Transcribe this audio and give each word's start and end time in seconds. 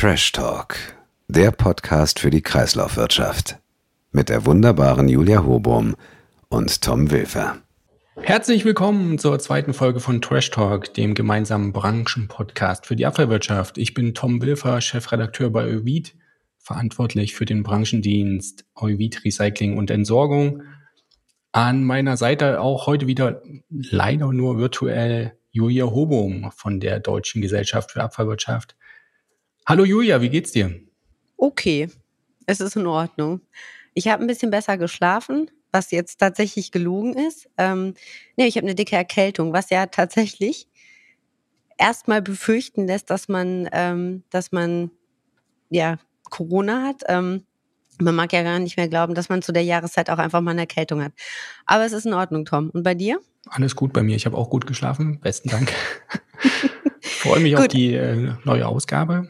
Trash 0.00 0.30
Talk, 0.30 0.76
der 1.26 1.50
Podcast 1.50 2.20
für 2.20 2.30
die 2.30 2.40
Kreislaufwirtschaft. 2.40 3.58
Mit 4.12 4.28
der 4.28 4.46
wunderbaren 4.46 5.08
Julia 5.08 5.44
Hobum 5.44 5.96
und 6.48 6.82
Tom 6.82 7.10
Wilfer. 7.10 7.56
Herzlich 8.20 8.64
willkommen 8.64 9.18
zur 9.18 9.40
zweiten 9.40 9.74
Folge 9.74 9.98
von 9.98 10.22
Trash 10.22 10.52
Talk, 10.52 10.94
dem 10.94 11.14
gemeinsamen 11.14 11.72
Branchenpodcast 11.72 12.86
für 12.86 12.94
die 12.94 13.06
Abfallwirtschaft. 13.06 13.76
Ich 13.76 13.92
bin 13.92 14.14
Tom 14.14 14.40
Wilfer, 14.40 14.80
Chefredakteur 14.80 15.50
bei 15.50 15.64
Euvid, 15.64 16.14
verantwortlich 16.58 17.34
für 17.34 17.44
den 17.44 17.64
Branchendienst 17.64 18.66
Euvid 18.76 19.24
Recycling 19.24 19.76
und 19.76 19.90
Entsorgung. 19.90 20.62
An 21.50 21.82
meiner 21.82 22.16
Seite 22.16 22.60
auch 22.60 22.86
heute 22.86 23.08
wieder 23.08 23.42
leider 23.68 24.32
nur 24.32 24.58
virtuell 24.58 25.36
Julia 25.50 25.86
Hobum 25.86 26.52
von 26.54 26.78
der 26.78 27.00
Deutschen 27.00 27.42
Gesellschaft 27.42 27.90
für 27.90 28.04
Abfallwirtschaft. 28.04 28.76
Hallo 29.68 29.84
Julia, 29.84 30.22
wie 30.22 30.30
geht's 30.30 30.52
dir? 30.52 30.80
Okay, 31.36 31.90
es 32.46 32.62
ist 32.62 32.74
in 32.74 32.86
Ordnung. 32.86 33.42
Ich 33.92 34.08
habe 34.08 34.24
ein 34.24 34.26
bisschen 34.26 34.50
besser 34.50 34.78
geschlafen, 34.78 35.50
was 35.72 35.90
jetzt 35.90 36.20
tatsächlich 36.20 36.72
gelogen 36.72 37.12
ist. 37.12 37.50
Ähm, 37.58 37.92
nee, 38.38 38.46
ich 38.46 38.56
habe 38.56 38.66
eine 38.66 38.74
dicke 38.74 38.96
Erkältung, 38.96 39.52
was 39.52 39.68
ja 39.68 39.84
tatsächlich 39.84 40.68
erstmal 41.76 42.22
befürchten 42.22 42.86
lässt, 42.86 43.10
dass 43.10 43.28
man, 43.28 43.68
ähm, 43.72 44.22
dass 44.30 44.52
man 44.52 44.90
ja 45.68 45.98
Corona 46.30 46.84
hat. 46.86 47.02
Ähm, 47.06 47.44
man 48.00 48.14
mag 48.14 48.32
ja 48.32 48.42
gar 48.42 48.60
nicht 48.60 48.78
mehr 48.78 48.88
glauben, 48.88 49.14
dass 49.14 49.28
man 49.28 49.42
zu 49.42 49.52
der 49.52 49.64
Jahreszeit 49.64 50.08
auch 50.08 50.16
einfach 50.16 50.40
mal 50.40 50.52
eine 50.52 50.62
Erkältung 50.62 51.02
hat. 51.02 51.12
Aber 51.66 51.84
es 51.84 51.92
ist 51.92 52.06
in 52.06 52.14
Ordnung, 52.14 52.46
Tom. 52.46 52.70
Und 52.70 52.84
bei 52.84 52.94
dir? 52.94 53.20
Alles 53.46 53.76
gut 53.76 53.92
bei 53.92 54.02
mir. 54.02 54.16
Ich 54.16 54.24
habe 54.24 54.38
auch 54.38 54.48
gut 54.48 54.66
geschlafen. 54.66 55.20
Besten 55.20 55.50
Dank. 55.50 55.74
Freue 57.02 57.40
mich 57.40 57.54
auf 57.54 57.68
die 57.68 57.92
äh, 57.92 58.32
neue 58.44 58.66
Ausgabe. 58.66 59.28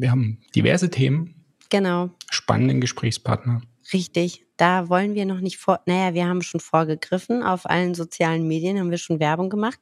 Wir 0.00 0.10
haben 0.10 0.38
diverse 0.54 0.90
Themen. 0.90 1.34
Genau. 1.70 2.10
Spannenden 2.30 2.80
Gesprächspartner. 2.80 3.62
Richtig. 3.92 4.44
Da 4.56 4.88
wollen 4.88 5.14
wir 5.14 5.26
noch 5.26 5.40
nicht 5.40 5.58
vor, 5.58 5.80
naja, 5.86 6.14
wir 6.14 6.26
haben 6.26 6.42
schon 6.42 6.60
vorgegriffen. 6.60 7.42
Auf 7.42 7.68
allen 7.68 7.94
sozialen 7.94 8.46
Medien 8.48 8.78
haben 8.78 8.90
wir 8.90 8.98
schon 8.98 9.20
Werbung 9.20 9.50
gemacht. 9.50 9.78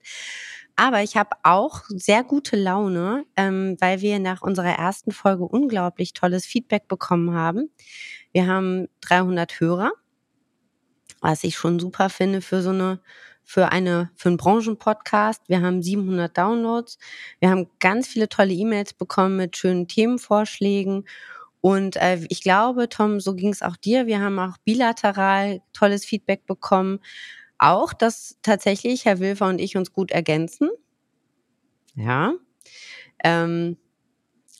Aber 0.76 1.02
ich 1.02 1.16
habe 1.16 1.30
auch 1.44 1.82
sehr 1.88 2.24
gute 2.24 2.56
Laune, 2.56 3.24
ähm, 3.36 3.76
weil 3.78 4.00
wir 4.00 4.18
nach 4.18 4.42
unserer 4.42 4.76
ersten 4.76 5.12
Folge 5.12 5.44
unglaublich 5.44 6.12
tolles 6.14 6.46
Feedback 6.46 6.88
bekommen 6.88 7.34
haben. 7.34 7.70
Wir 8.32 8.48
haben 8.48 8.88
300 9.02 9.60
Hörer, 9.60 9.92
was 11.20 11.44
ich 11.44 11.56
schon 11.56 11.78
super 11.78 12.10
finde 12.10 12.40
für 12.40 12.60
so 12.60 12.70
eine 12.70 13.00
für 13.44 13.70
eine 13.70 14.10
für 14.16 14.30
einen 14.30 14.38
Branchenpodcast. 14.38 15.48
Wir 15.48 15.60
haben 15.60 15.82
700 15.82 16.36
Downloads. 16.36 16.98
Wir 17.40 17.50
haben 17.50 17.68
ganz 17.78 18.08
viele 18.08 18.28
tolle 18.28 18.52
E-Mails 18.52 18.94
bekommen 18.94 19.36
mit 19.36 19.56
schönen 19.56 19.86
Themenvorschlägen. 19.86 21.04
Und 21.60 21.96
äh, 21.96 22.20
ich 22.28 22.42
glaube, 22.42 22.88
Tom, 22.88 23.20
so 23.20 23.34
ging 23.34 23.50
es 23.50 23.62
auch 23.62 23.76
dir. 23.76 24.06
Wir 24.06 24.20
haben 24.20 24.38
auch 24.38 24.58
bilateral 24.64 25.62
tolles 25.72 26.04
Feedback 26.04 26.46
bekommen. 26.46 27.00
Auch, 27.58 27.92
dass 27.92 28.38
tatsächlich 28.42 29.04
Herr 29.04 29.18
Wilfer 29.18 29.48
und 29.48 29.60
ich 29.60 29.76
uns 29.76 29.92
gut 29.92 30.10
ergänzen. 30.10 30.70
Ja. 31.94 32.34
Ähm, 33.22 33.76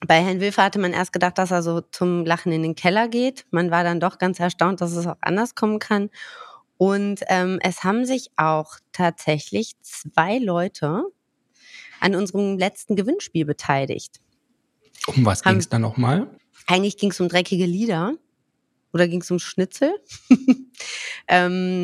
bei 0.07 0.23
Herrn 0.23 0.41
Wilfer 0.41 0.63
hatte 0.63 0.79
man 0.79 0.93
erst 0.93 1.13
gedacht, 1.13 1.39
dass 1.39 1.51
er 1.51 1.63
so 1.63 1.81
zum 1.81 2.25
Lachen 2.25 2.53
in 2.53 2.63
den 2.63 2.75
Keller 2.75 3.09
geht. 3.09 3.47
Man 3.51 3.71
war 3.71 3.85
dann 3.85 4.01
doch 4.01 4.19
ganz 4.19 4.41
erstaunt, 4.41 4.81
dass 4.81 4.93
es 4.93 5.07
auch 5.07 5.17
anders 5.21 5.55
kommen 5.55 5.79
kann. 5.79 6.11
Und 6.85 7.21
ähm, 7.29 7.61
es 7.63 7.83
haben 7.83 8.05
sich 8.05 8.29
auch 8.37 8.77
tatsächlich 8.93 9.73
zwei 9.81 10.37
Leute 10.37 11.05
an 11.99 12.15
unserem 12.15 12.59
letzten 12.59 12.95
Gewinnspiel 12.95 13.47
beteiligt. 13.47 14.21
Um 15.07 15.25
was 15.25 15.43
ging 15.43 15.57
es 15.57 15.71
da 15.71 15.79
nochmal? 15.79 16.29
Eigentlich 16.67 16.99
ging 16.99 17.11
es 17.11 17.19
um 17.21 17.31
dreckige 17.31 17.65
Lieder. 17.65 18.19
Oder 18.93 19.09
ging 19.09 19.23
es 19.23 19.31
um 19.31 19.39
Schnitzel? 19.39 19.95
ähm, 21.27 21.79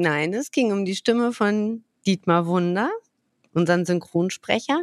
nein, 0.00 0.34
es 0.34 0.50
ging 0.50 0.72
um 0.72 0.84
die 0.84 0.96
Stimme 0.96 1.32
von 1.32 1.84
Dietmar 2.06 2.46
Wunder, 2.46 2.90
unseren 3.52 3.86
Synchronsprecher. 3.86 4.82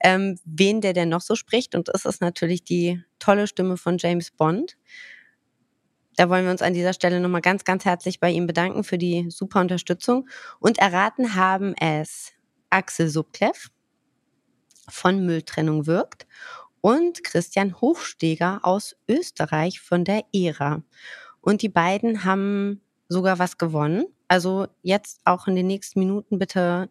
Ähm, 0.00 0.38
wen 0.46 0.80
der 0.80 0.94
denn 0.94 1.10
noch 1.10 1.20
so 1.20 1.34
spricht? 1.34 1.74
Und 1.74 1.88
das 1.88 2.06
ist 2.06 2.22
natürlich 2.22 2.64
die 2.64 3.02
tolle 3.18 3.46
Stimme 3.46 3.76
von 3.76 3.98
James 3.98 4.30
Bond. 4.30 4.78
Da 6.18 6.28
wollen 6.28 6.46
wir 6.46 6.50
uns 6.50 6.62
an 6.62 6.74
dieser 6.74 6.94
Stelle 6.94 7.20
nochmal 7.20 7.42
ganz, 7.42 7.62
ganz 7.62 7.84
herzlich 7.84 8.18
bei 8.18 8.28
ihm 8.32 8.48
bedanken 8.48 8.82
für 8.82 8.98
die 8.98 9.30
super 9.30 9.60
Unterstützung. 9.60 10.28
Und 10.58 10.78
erraten 10.78 11.36
haben 11.36 11.76
es 11.76 12.32
Axel 12.70 13.08
Subklev 13.08 13.68
von 14.88 15.24
Mülltrennung 15.24 15.86
wirkt 15.86 16.26
und 16.80 17.22
Christian 17.22 17.80
Hofsteger 17.80 18.58
aus 18.64 18.96
Österreich 19.08 19.80
von 19.80 20.04
der 20.04 20.24
ERA. 20.32 20.82
Und 21.40 21.62
die 21.62 21.68
beiden 21.68 22.24
haben 22.24 22.80
sogar 23.08 23.38
was 23.38 23.56
gewonnen. 23.56 24.04
Also 24.26 24.66
jetzt 24.82 25.20
auch 25.24 25.46
in 25.46 25.54
den 25.54 25.68
nächsten 25.68 26.00
Minuten 26.00 26.40
bitte 26.40 26.90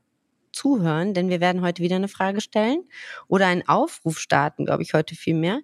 zuhören, 0.54 1.14
denn 1.14 1.28
wir 1.28 1.42
werden 1.42 1.64
heute 1.64 1.84
wieder 1.84 1.98
eine 1.98 2.08
Frage 2.08 2.40
stellen 2.40 2.86
oder 3.28 3.48
einen 3.48 3.68
Aufruf 3.68 4.20
starten, 4.20 4.64
glaube 4.66 4.84
ich, 4.84 4.94
heute 4.94 5.16
viel 5.16 5.36
mehr. 5.36 5.60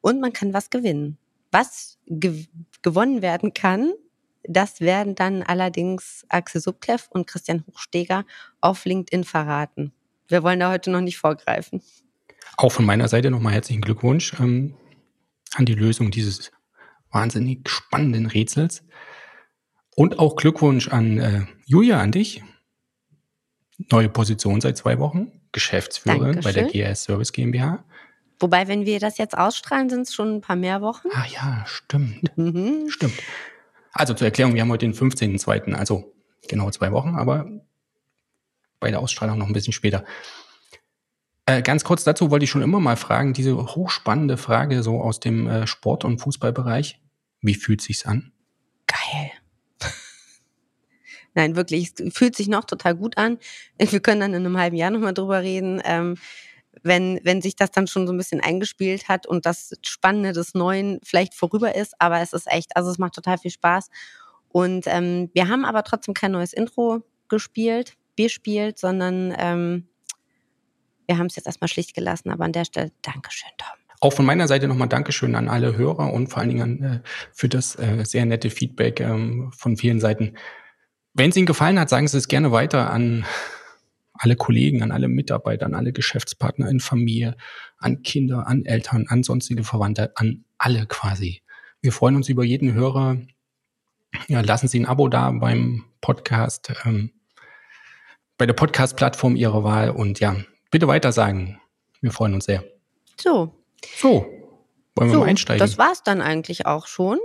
Und 0.00 0.20
man 0.20 0.32
kann 0.32 0.54
was 0.54 0.70
gewinnen. 0.70 1.18
Was 1.50 1.98
ge 2.06 2.46
gewonnen 2.82 3.22
werden 3.22 3.52
kann, 3.52 3.92
das 4.44 4.80
werden 4.80 5.14
dann 5.14 5.42
allerdings 5.42 6.24
Axel 6.28 6.60
Subklev 6.60 7.08
und 7.10 7.26
Christian 7.26 7.64
Hochsteger 7.66 8.24
auf 8.60 8.84
LinkedIn 8.84 9.24
verraten. 9.24 9.92
Wir 10.28 10.42
wollen 10.42 10.60
da 10.60 10.70
heute 10.70 10.90
noch 10.90 11.00
nicht 11.00 11.18
vorgreifen. 11.18 11.82
Auch 12.56 12.72
von 12.72 12.84
meiner 12.84 13.08
Seite 13.08 13.30
nochmal 13.30 13.52
herzlichen 13.52 13.82
Glückwunsch 13.82 14.34
ähm, 14.40 14.74
an 15.54 15.66
die 15.66 15.74
Lösung 15.74 16.10
dieses 16.10 16.52
wahnsinnig 17.10 17.68
spannenden 17.68 18.26
Rätsels. 18.26 18.84
Und 19.96 20.18
auch 20.18 20.36
Glückwunsch 20.36 20.88
an 20.88 21.18
äh, 21.18 21.42
Julia, 21.66 22.00
an 22.00 22.12
dich. 22.12 22.42
Neue 23.90 24.08
Position 24.08 24.60
seit 24.60 24.76
zwei 24.76 24.98
Wochen, 24.98 25.32
Geschäftsführerin 25.52 26.40
bei 26.40 26.52
der 26.52 26.64
GS 26.64 27.04
Service 27.04 27.32
GmbH. 27.32 27.84
Wobei, 28.40 28.68
wenn 28.68 28.86
wir 28.86 28.98
das 28.98 29.18
jetzt 29.18 29.36
ausstrahlen, 29.36 29.90
sind 29.90 30.02
es 30.02 30.14
schon 30.14 30.36
ein 30.36 30.40
paar 30.40 30.56
mehr 30.56 30.80
Wochen. 30.80 31.08
Ah 31.12 31.26
ja, 31.26 31.64
stimmt. 31.66 32.36
Mhm. 32.36 32.88
Stimmt. 32.88 33.22
Also 33.92 34.14
zur 34.14 34.26
Erklärung, 34.26 34.54
wir 34.54 34.62
haben 34.62 34.70
heute 34.70 34.86
den 34.86 34.94
15.02., 34.94 35.74
also 35.74 36.12
genau 36.48 36.70
zwei 36.70 36.90
Wochen, 36.90 37.16
aber 37.16 37.46
bei 38.80 38.90
der 38.90 39.00
Ausstrahlung 39.00 39.38
noch 39.38 39.46
ein 39.46 39.52
bisschen 39.52 39.74
später. 39.74 40.04
Äh, 41.44 41.62
ganz 41.62 41.84
kurz 41.84 42.04
dazu 42.04 42.30
wollte 42.30 42.44
ich 42.44 42.50
schon 42.50 42.62
immer 42.62 42.80
mal 42.80 42.96
fragen, 42.96 43.34
diese 43.34 43.56
hochspannende 43.56 44.36
Frage 44.36 44.82
so 44.82 45.00
aus 45.00 45.20
dem 45.20 45.46
äh, 45.46 45.66
Sport- 45.66 46.04
und 46.04 46.18
Fußballbereich. 46.18 47.00
Wie 47.42 47.54
fühlt 47.54 47.82
sich's 47.82 48.06
an? 48.06 48.32
Geil. 48.86 49.30
Nein, 51.34 51.56
wirklich, 51.56 51.92
es 51.98 52.14
fühlt 52.14 52.36
sich 52.36 52.48
noch 52.48 52.64
total 52.64 52.94
gut 52.94 53.18
an. 53.18 53.38
Wir 53.78 54.00
können 54.00 54.20
dann 54.20 54.34
in 54.34 54.46
einem 54.46 54.58
halben 54.58 54.76
Jahr 54.76 54.90
nochmal 54.90 55.14
drüber 55.14 55.42
reden. 55.42 55.82
Ähm, 55.84 56.16
wenn, 56.82 57.20
wenn 57.24 57.42
sich 57.42 57.56
das 57.56 57.70
dann 57.70 57.86
schon 57.86 58.06
so 58.06 58.12
ein 58.12 58.16
bisschen 58.16 58.40
eingespielt 58.40 59.08
hat 59.08 59.26
und 59.26 59.46
das 59.46 59.72
Spannende 59.82 60.32
des 60.32 60.54
Neuen 60.54 61.00
vielleicht 61.02 61.34
vorüber 61.34 61.74
ist. 61.74 61.94
Aber 61.98 62.20
es 62.20 62.32
ist 62.32 62.46
echt, 62.46 62.76
also 62.76 62.90
es 62.90 62.98
macht 62.98 63.14
total 63.14 63.38
viel 63.38 63.50
Spaß. 63.50 63.88
Und 64.48 64.84
ähm, 64.86 65.30
wir 65.32 65.48
haben 65.48 65.64
aber 65.64 65.84
trotzdem 65.84 66.14
kein 66.14 66.32
neues 66.32 66.52
Intro 66.52 67.02
gespielt, 67.28 67.94
gespielt, 68.16 68.78
sondern 68.78 69.34
ähm, 69.38 69.88
wir 71.06 71.18
haben 71.18 71.26
es 71.26 71.36
jetzt 71.36 71.46
erstmal 71.46 71.68
schlicht 71.68 71.94
gelassen. 71.94 72.30
Aber 72.30 72.44
an 72.44 72.52
der 72.52 72.64
Stelle 72.64 72.92
Dankeschön, 73.02 73.50
Tom. 73.58 73.68
Auch 74.02 74.14
von 74.14 74.24
meiner 74.24 74.48
Seite 74.48 74.66
nochmal 74.66 74.88
Dankeschön 74.88 75.34
an 75.34 75.48
alle 75.48 75.76
Hörer 75.76 76.12
und 76.12 76.28
vor 76.28 76.38
allen 76.38 76.48
Dingen 76.48 76.62
an, 76.62 76.82
äh, 76.82 77.00
für 77.32 77.50
das 77.50 77.76
äh, 77.76 78.02
sehr 78.04 78.24
nette 78.24 78.48
Feedback 78.48 79.00
ähm, 79.00 79.52
von 79.54 79.76
vielen 79.76 80.00
Seiten. 80.00 80.36
Wenn 81.12 81.30
es 81.30 81.36
Ihnen 81.36 81.46
gefallen 81.46 81.78
hat, 81.78 81.90
sagen 81.90 82.08
Sie 82.08 82.16
es 82.16 82.28
gerne 82.28 82.50
weiter 82.50 82.90
an 82.90 83.26
alle 84.20 84.36
Kollegen, 84.36 84.82
an 84.82 84.92
alle 84.92 85.08
Mitarbeiter, 85.08 85.64
an 85.64 85.74
alle 85.74 85.92
Geschäftspartner 85.92 86.68
in 86.68 86.78
Familie, 86.78 87.36
an 87.78 88.02
Kinder, 88.02 88.46
an 88.46 88.66
Eltern, 88.66 89.06
an 89.08 89.22
sonstige 89.22 89.64
Verwandte, 89.64 90.12
an 90.16 90.44
alle 90.58 90.86
quasi. 90.86 91.42
Wir 91.80 91.90
freuen 91.90 92.16
uns 92.16 92.28
über 92.28 92.44
jeden 92.44 92.74
Hörer. 92.74 93.16
Ja, 94.28 94.42
lassen 94.42 94.68
Sie 94.68 94.78
ein 94.78 94.84
Abo 94.84 95.08
da 95.08 95.30
beim 95.30 95.84
Podcast, 96.02 96.70
ähm, 96.84 97.12
bei 98.36 98.44
der 98.44 98.52
Podcast-Plattform 98.52 99.36
Ihrer 99.36 99.64
Wahl 99.64 99.90
und 99.90 100.20
ja, 100.20 100.36
bitte 100.70 100.86
weiter 100.86 101.12
sagen. 101.12 101.58
Wir 102.02 102.12
freuen 102.12 102.34
uns 102.34 102.44
sehr. 102.44 102.62
So. 103.18 103.54
So. 103.96 104.26
Wollen 104.96 105.08
wir 105.08 105.14
so, 105.14 105.20
mal 105.20 105.28
einsteigen? 105.28 105.60
Das 105.60 105.78
war's 105.78 106.02
dann 106.02 106.20
eigentlich 106.20 106.66
auch 106.66 106.86
schon. 106.86 107.18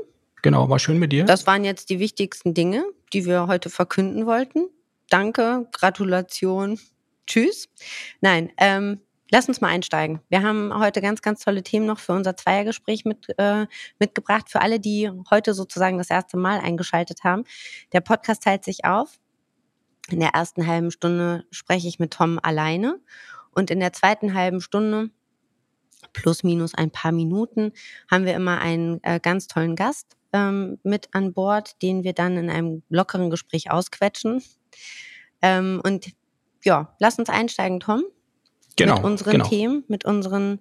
Genau, 0.44 0.70
war 0.70 0.80
schön 0.80 1.00
mit 1.00 1.12
dir. 1.12 1.26
Das 1.26 1.46
waren 1.46 1.66
jetzt 1.66 1.90
die 1.90 2.00
wichtigsten 2.00 2.54
Dinge, 2.54 2.86
die 3.12 3.26
wir 3.26 3.48
heute 3.48 3.70
verkünden 3.70 4.26
wollten 4.26 4.70
danke, 5.10 5.68
Gratulation, 5.72 6.80
tschüss. 7.28 7.70
Nein, 8.22 8.52
ähm, 8.58 9.02
lass 9.32 9.48
uns 9.48 9.62
mal 9.62 9.70
einsteigen. 9.70 10.22
Wir 10.30 10.44
haben 10.44 10.74
heute 10.78 11.02
ganz, 11.02 11.22
ganz 11.22 11.44
tolle 11.44 11.64
Themen 11.64 11.86
noch 11.86 12.00
für 12.00 12.14
unser 12.14 12.36
Zweiergespräch 12.36 13.06
mit, 13.06 13.28
äh, 13.38 13.68
mitgebracht. 14.00 14.50
Für 14.50 14.62
alle, 14.62 14.80
die 14.80 15.10
heute 15.30 15.54
sozusagen 15.54 15.98
das 15.98 16.10
erste 16.10 16.38
Mal 16.38 16.60
eingeschaltet 16.60 17.24
haben. 17.24 17.44
Der 17.94 18.02
Podcast 18.02 18.44
teilt 18.44 18.64
sich 18.64 18.86
auf. 18.86 19.20
In 20.10 20.20
der 20.20 20.30
ersten 20.30 20.68
halben 20.68 20.92
Stunde 20.92 21.46
spreche 21.50 21.88
ich 21.88 21.98
mit 21.98 22.14
Tom 22.14 22.40
alleine 22.42 23.00
und 23.52 23.72
in 23.72 23.80
der 23.80 23.92
zweiten 23.92 24.36
halben 24.36 24.62
Stunde 24.62 25.10
plus 26.14 26.44
minus 26.44 26.76
ein 26.76 26.92
paar 26.92 27.12
Minuten 27.12 27.72
haben 28.12 28.26
wir 28.26 28.36
immer 28.36 28.60
einen 28.60 29.04
äh, 29.04 29.20
ganz 29.20 29.48
tollen 29.48 29.76
Gast 29.76 30.16
ähm, 30.36 30.80
mit 30.84 31.08
an 31.14 31.34
Bord, 31.34 31.82
den 31.82 32.04
wir 32.04 32.12
dann 32.12 32.36
in 32.36 32.50
einem 32.50 32.84
lockeren 32.90 33.30
Gespräch 33.30 33.72
ausquetschen. 33.72 34.44
Ähm, 35.42 35.82
und 35.84 36.12
ja, 36.64 36.94
lass 37.00 37.18
uns 37.18 37.30
einsteigen, 37.30 37.80
Tom. 37.80 38.04
Genau. 38.76 38.96
Mit 38.96 39.04
unseren 39.06 39.32
genau. 39.32 39.48
Themen, 39.48 39.84
mit 39.88 40.04
unseren 40.04 40.60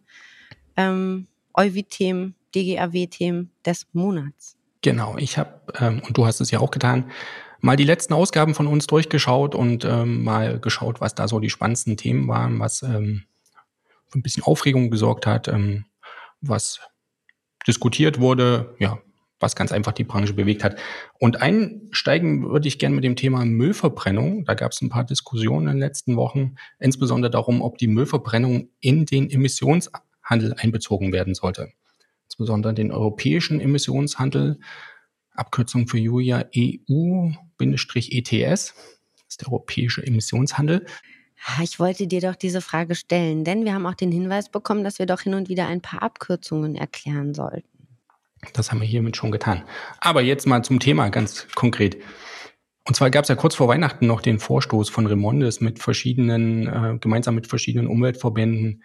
ähm, 0.77 1.27
EUVI-Themen, 1.55 2.37
DGAW-Themen 2.55 3.51
des 3.67 3.87
Monats. 3.93 4.57
Genau, 4.83 5.17
ich 5.17 5.39
habe, 5.39 5.61
ähm, 5.81 6.01
und 6.07 6.17
du 6.17 6.25
hast 6.25 6.41
es 6.41 6.53
ja 6.53 6.61
auch 6.61 6.71
getan, 6.71 7.11
mal 7.61 7.75
die 7.75 7.85
letzten 7.85 8.13
Ausgaben 8.13 8.55
von 8.55 8.69
uns 8.69 8.87
durchgeschaut 8.87 9.57
und 9.57 9.85
ähm, 9.85 10.23
mal 10.23 10.61
geschaut, 10.61 11.01
was 11.01 11.17
da 11.17 11.27
so 11.27 11.41
die 11.41 11.51
spannendsten 11.51 11.97
Themen 11.97 12.29
waren, 12.29 12.61
was 12.61 12.83
ähm, 12.83 13.25
für 14.07 14.19
ein 14.19 14.23
bisschen 14.23 14.45
Aufregung 14.45 14.91
gesorgt 14.91 15.27
hat, 15.27 15.49
ähm, 15.49 15.87
was 16.41 16.81
diskutiert 17.67 18.21
wurde, 18.21 18.77
ja, 18.79 19.01
was 19.41 19.57
ganz 19.57 19.73
einfach 19.73 19.93
die 19.93 20.05
Branche 20.05 20.33
bewegt 20.33 20.65
hat. 20.65 20.77
Und 21.19 21.43
einsteigen 21.43 22.49
würde 22.51 22.69
ich 22.69 22.79
gerne 22.79 22.95
mit 22.95 23.05
dem 23.05 23.17
Thema 23.17 23.45
Müllverbrennung. 23.45 24.45
Da 24.45 24.55
gab 24.55 24.73
es 24.73 24.81
ein 24.81 24.89
paar 24.89 25.05
Diskussionen 25.05 25.67
in 25.67 25.75
den 25.75 25.81
letzten 25.81 26.17
Wochen, 26.17 26.55
insbesondere 26.79 27.31
darum, 27.31 27.61
ob 27.63 27.79
die 27.79 27.89
Müllverbrennung 27.89 28.69
in 28.81 29.07
den 29.07 29.29
Emissionshandel 29.31 30.55
einbezogen 30.57 31.13
werden 31.13 31.35
sollte. 31.35 31.73
Insbesondere 32.27 32.75
den 32.75 32.91
europäischen 32.91 33.61
Emissionshandel, 33.61 34.59
Abkürzung 35.33 35.89
für 35.89 35.99
Julia 35.99 36.45
EU-ETS, 36.57 37.55
ist 39.29 39.41
der 39.41 39.49
europäische 39.49 40.07
Emissionshandel. 40.07 40.87
Ich 41.63 41.79
wollte 41.79 42.07
dir 42.07 42.21
doch 42.21 42.37
diese 42.37 42.61
Frage 42.61 42.95
stellen, 42.95 43.45
denn 43.45 43.65
wir 43.65 43.75
haben 43.75 43.87
auch 43.87 43.95
den 43.95 44.13
Hinweis 44.13 44.49
bekommen, 44.49 44.85
dass 44.85 44.99
wir 44.99 45.07
doch 45.07 45.21
hin 45.21 45.35
und 45.35 45.49
wieder 45.49 45.67
ein 45.67 45.83
paar 45.83 46.03
Abkürzungen 46.03 46.75
erklären 46.75 47.35
sollten. 47.35 47.74
Das 48.53 48.71
haben 48.71 48.81
wir 48.81 48.87
hiermit 48.87 49.17
schon 49.17 49.33
getan. 49.33 49.65
Aber 50.01 50.23
jetzt 50.23 50.47
mal 50.47 50.63
zum 50.63 50.81
Thema 50.81 51.09
ganz 51.09 51.47
konkret. 51.55 51.97
Und 52.87 52.95
zwar 52.95 53.11
gab 53.11 53.23
es 53.23 53.29
ja 53.29 53.35
kurz 53.35 53.55
vor 53.55 53.69
Weihnachten 53.69 54.07
noch 54.07 54.21
den 54.21 54.39
Vorstoß 54.39 54.91
von 54.91 55.07
Remondes 55.07 55.61
mit 55.61 55.79
verschiedenen, 55.79 56.67
äh, 56.67 56.99
gemeinsam 57.01 57.35
mit 57.35 57.47
verschiedenen 57.47 57.87
Umweltverbänden, 57.87 58.83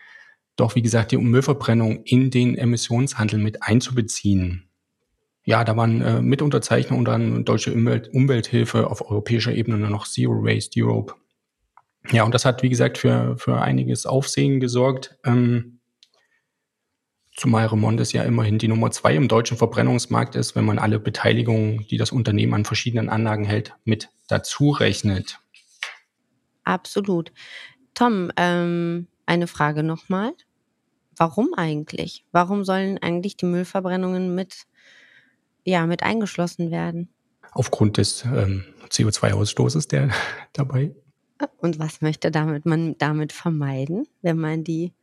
doch 0.56 0.76
wie 0.76 0.82
gesagt 0.82 1.12
die 1.12 1.18
Müllverbrennung 1.18 2.04
in 2.04 2.32
den 2.32 2.58
Emissionshandel 2.58 3.40
mit 3.40 3.64
einzubeziehen. 3.64 4.70
Ja, 5.44 5.64
da 5.64 5.76
waren 5.76 6.02
äh, 6.02 6.22
Mitunterzeichner 6.22 6.98
unter 6.98 7.14
anderem 7.14 7.44
Deutsche 7.44 7.74
Umwelt, 7.74 8.10
Umwelthilfe 8.14 8.88
auf 8.88 9.02
europäischer 9.02 9.54
Ebene 9.54 9.78
noch 9.90 10.08
Zero 10.08 10.44
Waste 10.44 10.82
Europe 10.82 11.16
ja, 12.12 12.24
und 12.24 12.34
das 12.34 12.46
hat, 12.46 12.64
wie 12.64 12.70
gesagt, 12.70 12.98
für, 12.98 13.38
für 13.38 13.62
einiges 13.62 14.06
Aufsehen 14.06 14.60
gesorgt. 14.60 15.18
Ähm, 15.26 15.79
zumal 17.40 17.66
Remondes 17.68 18.12
ja 18.12 18.24
immerhin 18.24 18.58
die 18.58 18.68
Nummer 18.68 18.92
zwei 18.92 19.16
im 19.16 19.28
deutschen 19.28 19.58
Verbrennungsmarkt 19.58 20.36
ist, 20.36 20.56
wenn 20.56 20.66
man 20.66 20.80
alle 20.80 21.00
Beteiligungen, 21.00 21.86
die 21.90 21.98
das 21.98 22.12
Unternehmen 22.12 22.54
an 22.54 22.66
verschiedenen 22.66 23.10
Anlagen 23.10 23.46
hält, 23.46 23.74
mit 23.86 24.10
dazu 24.28 24.72
rechnet. 24.72 25.40
Absolut. 26.64 27.32
Tom, 27.94 28.32
ähm, 28.38 29.08
eine 29.26 29.48
Frage 29.48 29.84
nochmal. 29.84 30.34
Warum 31.18 31.54
eigentlich? 31.56 32.26
Warum 32.32 32.64
sollen 32.64 32.98
eigentlich 32.98 33.38
die 33.38 33.46
Müllverbrennungen 33.46 34.36
mit, 34.36 34.68
ja, 35.64 35.86
mit 35.86 36.04
eingeschlossen 36.04 36.72
werden? 36.72 37.10
Aufgrund 37.52 37.98
des 37.98 38.24
ähm, 38.26 38.66
CO2-Ausstoßes, 38.90 39.88
der 39.88 40.10
dabei 40.54 40.94
und 41.58 41.80
was 41.80 42.02
möchte 42.02 42.32
damit 42.32 42.66
man 42.66 42.98
damit 42.98 43.32
vermeiden, 43.32 44.08
wenn 44.22 44.38
man 44.38 44.64
die 44.64 44.94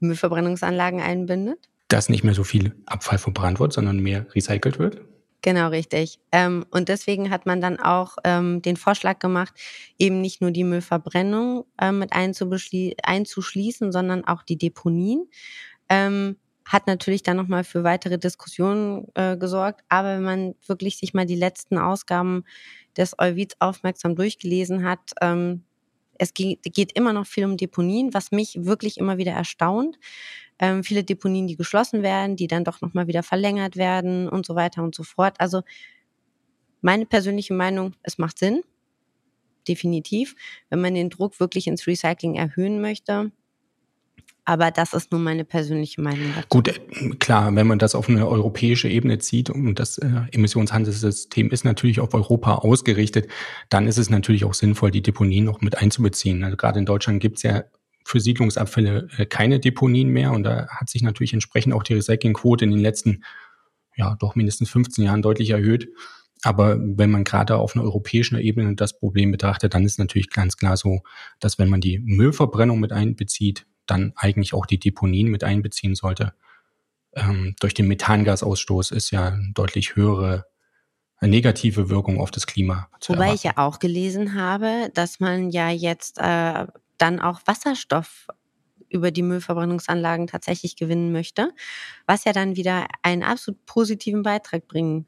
Müllverbrennungsanlagen 0.00 1.00
einbindet? 1.00 1.68
Dass 1.88 2.08
nicht 2.08 2.24
mehr 2.24 2.34
so 2.34 2.44
viel 2.44 2.74
Abfall 2.86 3.18
verbrannt 3.18 3.60
wird, 3.60 3.72
sondern 3.72 3.98
mehr 3.98 4.26
recycelt 4.34 4.78
wird. 4.78 5.00
Genau, 5.42 5.68
richtig. 5.68 6.18
Ähm, 6.32 6.66
und 6.70 6.88
deswegen 6.88 7.30
hat 7.30 7.46
man 7.46 7.60
dann 7.60 7.80
auch 7.80 8.16
ähm, 8.24 8.60
den 8.60 8.76
Vorschlag 8.76 9.18
gemacht, 9.20 9.54
eben 9.98 10.20
nicht 10.20 10.42
nur 10.42 10.50
die 10.50 10.64
Müllverbrennung 10.64 11.64
äh, 11.80 11.92
mit 11.92 12.12
einzuschließen, 12.12 13.92
sondern 13.92 14.24
auch 14.26 14.42
die 14.42 14.58
Deponien. 14.58 15.26
Ähm, 15.88 16.36
hat 16.66 16.86
natürlich 16.86 17.22
dann 17.22 17.36
nochmal 17.36 17.64
für 17.64 17.84
weitere 17.84 18.18
Diskussionen 18.18 19.08
äh, 19.14 19.36
gesorgt. 19.36 19.82
Aber 19.88 20.14
wenn 20.14 20.22
man 20.22 20.54
wirklich 20.66 20.98
sich 20.98 21.14
mal 21.14 21.26
die 21.26 21.36
letzten 21.36 21.78
Ausgaben 21.78 22.44
des 22.96 23.18
Euvids 23.18 23.56
aufmerksam 23.58 24.14
durchgelesen 24.14 24.84
hat, 24.84 25.12
ähm, 25.20 25.64
es 26.20 26.34
geht, 26.34 26.92
immer 26.94 27.12
noch 27.12 27.26
viel 27.26 27.44
um 27.44 27.56
Deponien, 27.56 28.12
was 28.12 28.30
mich 28.30 28.64
wirklich 28.64 28.98
immer 28.98 29.16
wieder 29.16 29.32
erstaunt. 29.32 29.98
Ähm, 30.58 30.84
viele 30.84 31.02
Deponien, 31.02 31.46
die 31.46 31.56
geschlossen 31.56 32.02
werden, 32.02 32.36
die 32.36 32.46
dann 32.46 32.64
doch 32.64 32.82
nochmal 32.82 33.06
wieder 33.06 33.22
verlängert 33.22 33.76
werden 33.76 34.28
und 34.28 34.44
so 34.44 34.54
weiter 34.54 34.82
und 34.82 34.94
so 34.94 35.02
fort. 35.02 35.36
Also 35.40 35.62
meine 36.82 37.06
persönliche 37.06 37.54
Meinung, 37.54 37.94
es 38.02 38.18
macht 38.18 38.38
Sinn, 38.38 38.62
definitiv. 39.66 40.36
Wenn 40.68 40.82
man 40.82 40.94
den 40.94 41.08
Druck 41.08 41.40
wirklich 41.40 41.66
ins 41.66 41.86
Recycling 41.86 42.34
erhöhen 42.34 42.82
möchte, 42.82 43.32
aber 44.50 44.72
das 44.72 44.94
ist 44.94 45.12
nur 45.12 45.20
meine 45.20 45.44
persönliche 45.44 46.02
Meinung. 46.02 46.32
Dazu. 46.34 46.48
Gut, 46.48 46.68
äh, 46.68 47.10
klar, 47.20 47.54
wenn 47.54 47.68
man 47.68 47.78
das 47.78 47.94
auf 47.94 48.08
eine 48.08 48.26
europäische 48.26 48.88
Ebene 48.88 49.18
zieht 49.18 49.48
und 49.48 49.76
das 49.76 49.98
äh, 49.98 50.08
Emissionshandelssystem 50.32 51.50
ist 51.50 51.64
natürlich 51.64 52.00
auf 52.00 52.14
Europa 52.14 52.56
ausgerichtet, 52.56 53.28
dann 53.68 53.86
ist 53.86 53.96
es 53.96 54.10
natürlich 54.10 54.44
auch 54.44 54.54
sinnvoll, 54.54 54.90
die 54.90 55.02
Deponien 55.02 55.44
noch 55.44 55.60
mit 55.60 55.78
einzubeziehen. 55.78 56.42
Also 56.42 56.56
gerade 56.56 56.80
in 56.80 56.84
Deutschland 56.84 57.20
gibt 57.20 57.36
es 57.36 57.44
ja 57.44 57.62
für 58.04 58.18
Siedlungsabfälle 58.18 59.06
äh, 59.18 59.26
keine 59.26 59.60
Deponien 59.60 60.08
mehr 60.08 60.32
und 60.32 60.42
da 60.42 60.66
hat 60.66 60.90
sich 60.90 61.02
natürlich 61.02 61.32
entsprechend 61.32 61.72
auch 61.72 61.84
die 61.84 61.94
Recyclingquote 61.94 62.64
in 62.64 62.72
den 62.72 62.80
letzten, 62.80 63.22
ja, 63.94 64.16
doch 64.18 64.34
mindestens 64.34 64.68
15 64.70 65.04
Jahren 65.04 65.22
deutlich 65.22 65.50
erhöht. 65.50 65.90
Aber 66.42 66.76
wenn 66.80 67.12
man 67.12 67.22
gerade 67.22 67.56
auf 67.56 67.76
einer 67.76 67.84
europäischen 67.84 68.36
Ebene 68.36 68.74
das 68.74 68.98
Problem 68.98 69.30
betrachtet, 69.30 69.74
dann 69.74 69.84
ist 69.84 70.00
natürlich 70.00 70.30
ganz 70.30 70.56
klar 70.56 70.76
so, 70.76 71.02
dass 71.38 71.60
wenn 71.60 71.68
man 71.68 71.80
die 71.80 72.00
Müllverbrennung 72.00 72.80
mit 72.80 72.90
einbezieht, 72.90 73.66
dann 73.90 74.12
eigentlich 74.16 74.54
auch 74.54 74.66
die 74.66 74.78
Deponien 74.78 75.28
mit 75.28 75.44
einbeziehen 75.44 75.94
sollte. 75.94 76.34
Ähm, 77.14 77.54
durch 77.60 77.74
den 77.74 77.88
Methangasausstoß 77.88 78.92
ist 78.92 79.10
ja 79.10 79.28
eine 79.28 79.52
deutlich 79.54 79.96
höhere 79.96 80.46
negative 81.20 81.90
Wirkung 81.90 82.20
auf 82.20 82.30
das 82.30 82.46
Klima. 82.46 82.88
Zu 83.00 83.12
Wobei 83.12 83.24
erwarten. 83.24 83.36
ich 83.36 83.42
ja 83.44 83.52
auch 83.56 83.78
gelesen 83.78 84.34
habe, 84.34 84.90
dass 84.94 85.20
man 85.20 85.50
ja 85.50 85.70
jetzt 85.70 86.18
äh, 86.18 86.66
dann 86.98 87.20
auch 87.20 87.40
Wasserstoff 87.46 88.28
über 88.88 89.10
die 89.10 89.22
Müllverbrennungsanlagen 89.22 90.26
tatsächlich 90.26 90.76
gewinnen 90.76 91.12
möchte, 91.12 91.52
was 92.06 92.24
ja 92.24 92.32
dann 92.32 92.56
wieder 92.56 92.86
einen 93.02 93.22
absolut 93.22 93.64
positiven 93.66 94.22
Beitrag 94.22 94.66
bringen 94.66 95.06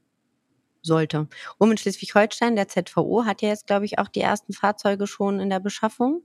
sollte. 0.82 1.28
Um 1.58 1.70
in 1.70 1.78
Schleswig-Holstein, 1.78 2.56
der 2.56 2.68
ZVO 2.68 3.24
hat 3.24 3.42
ja 3.42 3.48
jetzt, 3.48 3.66
glaube 3.66 3.84
ich, 3.84 3.98
auch 3.98 4.08
die 4.08 4.20
ersten 4.20 4.52
Fahrzeuge 4.52 5.06
schon 5.06 5.40
in 5.40 5.50
der 5.50 5.60
Beschaffung. 5.60 6.22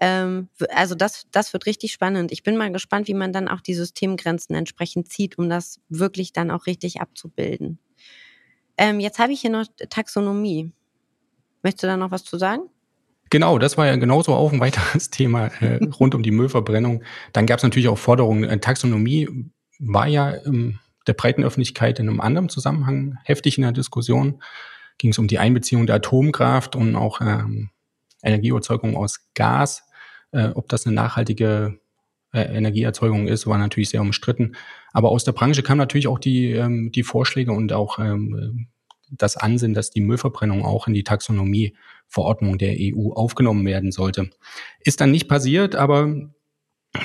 Ähm, 0.00 0.48
also 0.70 0.94
das, 0.94 1.26
das 1.30 1.52
wird 1.52 1.66
richtig 1.66 1.92
spannend. 1.92 2.32
Ich 2.32 2.42
bin 2.42 2.56
mal 2.56 2.72
gespannt, 2.72 3.08
wie 3.08 3.14
man 3.14 3.32
dann 3.32 3.48
auch 3.48 3.60
die 3.60 3.74
Systemgrenzen 3.74 4.54
entsprechend 4.54 5.08
zieht, 5.08 5.38
um 5.38 5.48
das 5.48 5.80
wirklich 5.88 6.32
dann 6.32 6.50
auch 6.50 6.66
richtig 6.66 7.00
abzubilden. 7.00 7.78
Ähm, 8.76 9.00
jetzt 9.00 9.18
habe 9.18 9.32
ich 9.32 9.40
hier 9.40 9.50
noch 9.50 9.66
Taxonomie. 9.90 10.72
Möchtest 11.62 11.84
du 11.84 11.86
da 11.86 11.96
noch 11.96 12.10
was 12.10 12.24
zu 12.24 12.38
sagen? 12.38 12.62
Genau, 13.30 13.58
das 13.58 13.76
war 13.76 13.86
ja 13.86 13.96
genauso 13.96 14.34
auch 14.34 14.52
ein 14.52 14.60
weiteres 14.60 15.10
Thema 15.10 15.46
äh, 15.60 15.82
rund 15.84 16.14
um 16.14 16.22
die 16.22 16.30
Müllverbrennung. 16.30 17.02
Dann 17.32 17.46
gab 17.46 17.58
es 17.58 17.62
natürlich 17.62 17.88
auch 17.88 17.98
Forderungen. 17.98 18.44
Äh, 18.44 18.58
Taxonomie 18.58 19.28
war 19.78 20.06
ja 20.06 20.34
ähm, 20.44 20.78
der 21.06 21.14
breiten 21.14 21.44
Öffentlichkeit 21.44 21.98
in 21.98 22.08
einem 22.08 22.20
anderen 22.20 22.48
Zusammenhang 22.48 23.18
heftig 23.24 23.58
in 23.58 23.62
der 23.62 23.72
Diskussion. 23.72 24.42
Ging 24.98 25.10
es 25.10 25.18
um 25.18 25.26
die 25.26 25.38
Einbeziehung 25.38 25.86
der 25.86 25.96
Atomkraft 25.96 26.76
und 26.76 26.96
auch 26.96 27.20
ähm, 27.20 27.70
Energieerzeugung 28.22 28.96
aus 28.96 29.28
Gas. 29.34 29.83
Äh, 30.34 30.50
ob 30.54 30.68
das 30.68 30.84
eine 30.84 30.94
nachhaltige 30.96 31.78
äh, 32.32 32.42
Energieerzeugung 32.56 33.28
ist, 33.28 33.46
war 33.46 33.56
natürlich 33.56 33.90
sehr 33.90 34.00
umstritten. 34.00 34.56
Aber 34.92 35.10
aus 35.10 35.22
der 35.22 35.32
Branche 35.32 35.62
kamen 35.62 35.78
natürlich 35.78 36.08
auch 36.08 36.18
die, 36.18 36.50
ähm, 36.50 36.90
die 36.90 37.04
Vorschläge 37.04 37.52
und 37.52 37.72
auch 37.72 38.00
ähm, 38.00 38.66
das 39.10 39.36
Ansinnen, 39.36 39.74
dass 39.74 39.90
die 39.90 40.00
Müllverbrennung 40.00 40.64
auch 40.64 40.88
in 40.88 40.94
die 40.94 41.04
Taxonomieverordnung 41.04 42.58
der 42.58 42.74
EU 42.78 43.12
aufgenommen 43.12 43.64
werden 43.64 43.92
sollte. 43.92 44.30
Ist 44.80 45.00
dann 45.00 45.12
nicht 45.12 45.28
passiert, 45.28 45.76
aber 45.76 46.12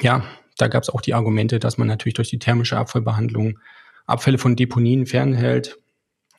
ja, 0.01 0.24
da 0.57 0.67
gab 0.67 0.81
es 0.81 0.89
auch 0.89 1.01
die 1.01 1.13
Argumente, 1.13 1.59
dass 1.59 1.77
man 1.77 1.88
natürlich 1.88 2.15
durch 2.15 2.29
die 2.29 2.39
thermische 2.39 2.77
Abfallbehandlung 2.77 3.59
Abfälle 4.07 4.39
von 4.39 4.55
Deponien 4.55 5.05
fernhält 5.05 5.77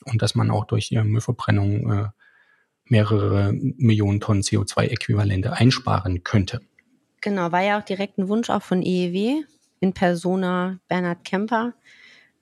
und 0.04 0.22
dass 0.22 0.34
man 0.34 0.50
auch 0.50 0.64
durch 0.64 0.90
ihre 0.90 1.04
Müllverbrennung 1.04 1.92
äh, 1.92 2.08
mehrere 2.84 3.52
Millionen 3.52 4.18
Tonnen 4.20 4.42
CO2-Äquivalente 4.42 5.52
einsparen 5.52 6.24
könnte. 6.24 6.60
Genau, 7.20 7.52
war 7.52 7.62
ja 7.62 7.78
auch 7.78 7.84
direkt 7.84 8.18
ein 8.18 8.28
Wunsch 8.28 8.50
auch 8.50 8.62
von 8.62 8.82
EEW 8.82 9.44
in 9.80 9.92
Persona 9.92 10.78
Bernhard 10.88 11.24
Kemper. 11.24 11.74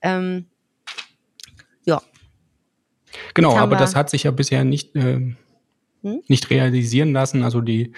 Ähm, 0.01 0.45
ja. 1.85 2.01
Genau, 3.33 3.55
aber 3.57 3.75
das 3.75 3.95
hat 3.95 4.09
sich 4.09 4.23
ja 4.23 4.31
bisher 4.31 4.63
nicht, 4.63 4.95
äh, 4.95 5.35
hm? 6.03 6.21
nicht 6.27 6.49
realisieren 6.49 7.11
lassen. 7.11 7.43
Also 7.43 7.61
die, 7.61 7.93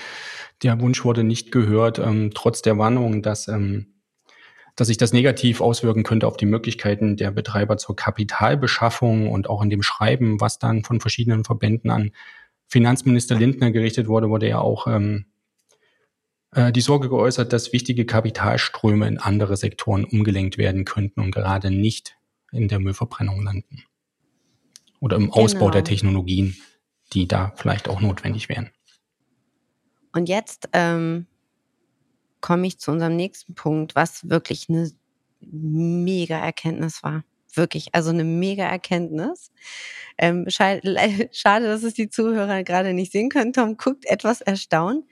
der 0.63 0.79
Wunsch 0.81 1.03
wurde 1.03 1.23
nicht 1.23 1.51
gehört, 1.51 1.99
ähm, 1.99 2.31
trotz 2.33 2.61
der 2.61 2.77
Warnung, 2.77 3.21
dass 3.21 3.47
ähm, 3.47 3.91
dass 4.75 4.87
sich 4.87 4.97
das 4.97 5.13
negativ 5.13 5.61
auswirken 5.61 6.03
könnte 6.03 6.27
auf 6.27 6.37
die 6.37 6.45
Möglichkeiten 6.45 7.17
der 7.17 7.31
Betreiber 7.31 7.77
zur 7.77 7.95
Kapitalbeschaffung 7.95 9.29
und 9.29 9.49
auch 9.49 9.61
in 9.61 9.69
dem 9.69 9.83
Schreiben, 9.83 10.39
was 10.39 10.59
dann 10.59 10.83
von 10.83 11.01
verschiedenen 11.01 11.43
Verbänden 11.43 11.89
an 11.89 12.11
Finanzminister 12.67 13.35
Lindner 13.35 13.71
gerichtet 13.71 14.07
wurde, 14.07 14.29
wurde 14.29 14.47
ja 14.47 14.59
auch 14.59 14.87
ähm, 14.87 15.25
äh, 15.25 15.30
die 16.53 16.81
Sorge 16.81 17.07
geäußert, 17.07 17.53
dass 17.53 17.71
wichtige 17.71 18.05
Kapitalströme 18.05 19.07
in 19.07 19.17
andere 19.17 19.55
Sektoren 19.55 20.03
umgelenkt 20.03 20.57
werden 20.57 20.83
könnten 20.83 21.21
und 21.21 21.31
gerade 21.31 21.71
nicht 21.71 22.17
in 22.51 22.67
der 22.67 22.79
Müllverbrennung 22.79 23.41
landen. 23.41 23.83
Oder 24.99 25.15
im 25.15 25.31
Ausbau 25.31 25.59
genau. 25.59 25.71
der 25.71 25.83
Technologien, 25.83 26.57
die 27.13 27.27
da 27.27 27.53
vielleicht 27.55 27.89
auch 27.89 28.01
notwendig 28.01 28.49
wären. 28.49 28.69
Und 30.13 30.27
jetzt 30.27 30.67
ähm, 30.73 31.25
komme 32.41 32.67
ich 32.67 32.79
zu 32.79 32.91
unserem 32.91 33.15
nächsten 33.15 33.55
Punkt, 33.55 33.95
was 33.95 34.29
wirklich 34.29 34.67
eine 34.69 34.91
mega 35.39 36.37
Erkenntnis 36.37 37.01
war. 37.01 37.23
Wirklich, 37.53 37.93
also 37.93 38.09
eine 38.11 38.23
mega 38.23 38.65
Erkenntnis. 38.65 39.51
Ähm, 40.17 40.45
schade, 40.49 40.81
dass 41.65 41.83
es 41.83 41.93
die 41.93 42.09
Zuhörer 42.09 42.63
gerade 42.63 42.93
nicht 42.93 43.11
sehen 43.11 43.29
können. 43.29 43.53
Tom 43.53 43.77
guckt 43.77 44.05
etwas 44.05 44.41
erstaunt. 44.41 45.05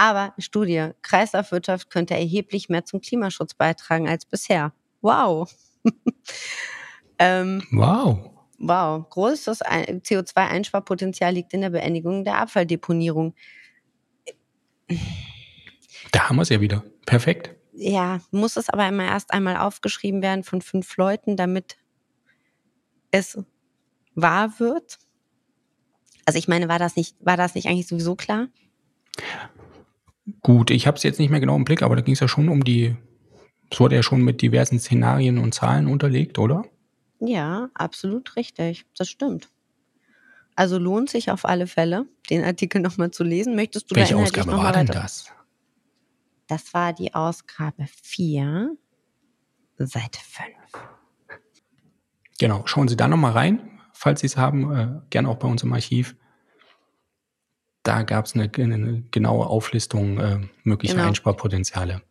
Aber 0.00 0.32
Studie, 0.38 0.92
Kreislaufwirtschaft 1.02 1.90
könnte 1.90 2.14
erheblich 2.14 2.70
mehr 2.70 2.86
zum 2.86 3.02
Klimaschutz 3.02 3.52
beitragen 3.52 4.08
als 4.08 4.24
bisher. 4.24 4.72
Wow. 5.02 5.54
ähm, 7.18 7.62
wow. 7.70 8.30
Wow. 8.56 9.06
Größtes 9.10 9.60
CO2-Einsparpotenzial 9.60 11.34
liegt 11.34 11.52
in 11.52 11.60
der 11.60 11.68
Beendigung 11.68 12.24
der 12.24 12.38
Abfalldeponierung. 12.38 13.34
Da 16.12 16.30
haben 16.30 16.36
wir 16.36 16.42
es 16.42 16.48
ja 16.48 16.62
wieder. 16.62 16.82
Perfekt. 17.04 17.54
Ja, 17.74 18.22
muss 18.30 18.56
es 18.56 18.70
aber 18.70 18.88
immer 18.88 19.04
erst 19.04 19.34
einmal 19.34 19.58
aufgeschrieben 19.58 20.22
werden 20.22 20.44
von 20.44 20.62
fünf 20.62 20.96
Leuten, 20.96 21.36
damit 21.36 21.76
es 23.10 23.36
wahr 24.14 24.58
wird. 24.58 24.98
Also 26.24 26.38
ich 26.38 26.48
meine, 26.48 26.68
war 26.68 26.78
das 26.78 26.96
nicht, 26.96 27.16
war 27.20 27.36
das 27.36 27.54
nicht 27.54 27.68
eigentlich 27.68 27.86
sowieso 27.86 28.16
klar? 28.16 28.48
Gut, 30.42 30.70
ich 30.70 30.86
habe 30.86 30.96
es 30.96 31.02
jetzt 31.02 31.18
nicht 31.18 31.30
mehr 31.30 31.40
genau 31.40 31.56
im 31.56 31.64
Blick, 31.64 31.82
aber 31.82 31.96
da 31.96 32.02
ging 32.02 32.14
es 32.14 32.20
ja 32.20 32.28
schon 32.28 32.48
um 32.48 32.62
die, 32.62 32.96
es 33.70 33.80
wurde 33.80 33.96
ja 33.96 34.02
schon 34.02 34.22
mit 34.22 34.42
diversen 34.42 34.78
Szenarien 34.78 35.38
und 35.38 35.54
Zahlen 35.54 35.86
unterlegt, 35.86 36.38
oder? 36.38 36.64
Ja, 37.20 37.68
absolut 37.74 38.36
richtig. 38.36 38.86
Das 38.96 39.08
stimmt. 39.08 39.50
Also 40.56 40.78
lohnt 40.78 41.10
sich 41.10 41.30
auf 41.30 41.44
alle 41.44 41.66
Fälle, 41.66 42.06
den 42.28 42.44
Artikel 42.44 42.80
nochmal 42.80 43.10
zu 43.10 43.24
lesen. 43.24 43.56
Möchtest 43.56 43.90
du 43.90 43.96
Welche 43.96 44.14
da 44.14 44.20
Ausgabe 44.20 44.52
war 44.52 44.72
denn 44.72 44.86
das? 44.86 45.32
Das 46.48 46.74
war 46.74 46.92
die 46.92 47.14
Ausgabe 47.14 47.86
4, 48.02 48.76
Seite 49.78 50.20
5. 50.20 50.48
Genau, 52.38 52.62
schauen 52.66 52.88
Sie 52.88 52.96
da 52.96 53.06
nochmal 53.06 53.32
rein, 53.32 53.80
falls 53.92 54.20
Sie 54.20 54.26
es 54.26 54.36
haben, 54.36 54.74
äh, 54.74 55.00
gerne 55.10 55.28
auch 55.28 55.36
bei 55.36 55.46
uns 55.46 55.62
im 55.62 55.72
Archiv. 55.72 56.16
Da 57.82 58.02
gab 58.02 58.26
es 58.26 58.34
eine, 58.34 58.50
eine, 58.54 59.02
genaue 59.10 59.46
Auflistung 59.46 60.18
äh, 60.18 60.40
möglicher 60.64 60.94
genau. 60.94 61.08
Einsparpotenziale. 61.08 62.02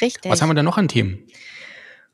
Richtig. 0.00 0.30
Was 0.30 0.42
haben 0.42 0.50
wir 0.50 0.54
da 0.54 0.62
noch 0.62 0.76
an 0.76 0.88
Themen? 0.88 1.26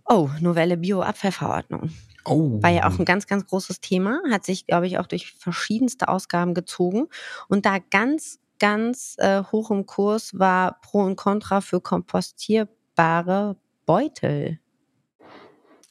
Oh, 0.04 0.28
Novelle 0.40 0.76
Bioabfallverordnung. 0.76 1.90
Oh. 2.26 2.62
War 2.62 2.70
ja 2.70 2.86
auch 2.86 2.98
ein 2.98 3.06
ganz, 3.06 3.26
ganz 3.26 3.46
großes 3.46 3.80
Thema, 3.80 4.20
hat 4.30 4.44
sich, 4.44 4.66
glaube 4.66 4.86
ich, 4.86 4.98
auch 4.98 5.06
durch 5.06 5.32
verschiedenste 5.32 6.08
Ausgaben 6.08 6.52
gezogen. 6.52 7.06
Und 7.48 7.64
da 7.64 7.78
ganz 7.78 8.40
ganz 8.60 9.16
äh, 9.18 9.42
hoch 9.50 9.72
im 9.72 9.86
Kurs 9.86 10.38
war 10.38 10.80
Pro 10.82 11.00
und 11.00 11.16
Contra 11.16 11.60
für 11.60 11.80
kompostierbare 11.80 13.56
Beutel. 13.86 14.60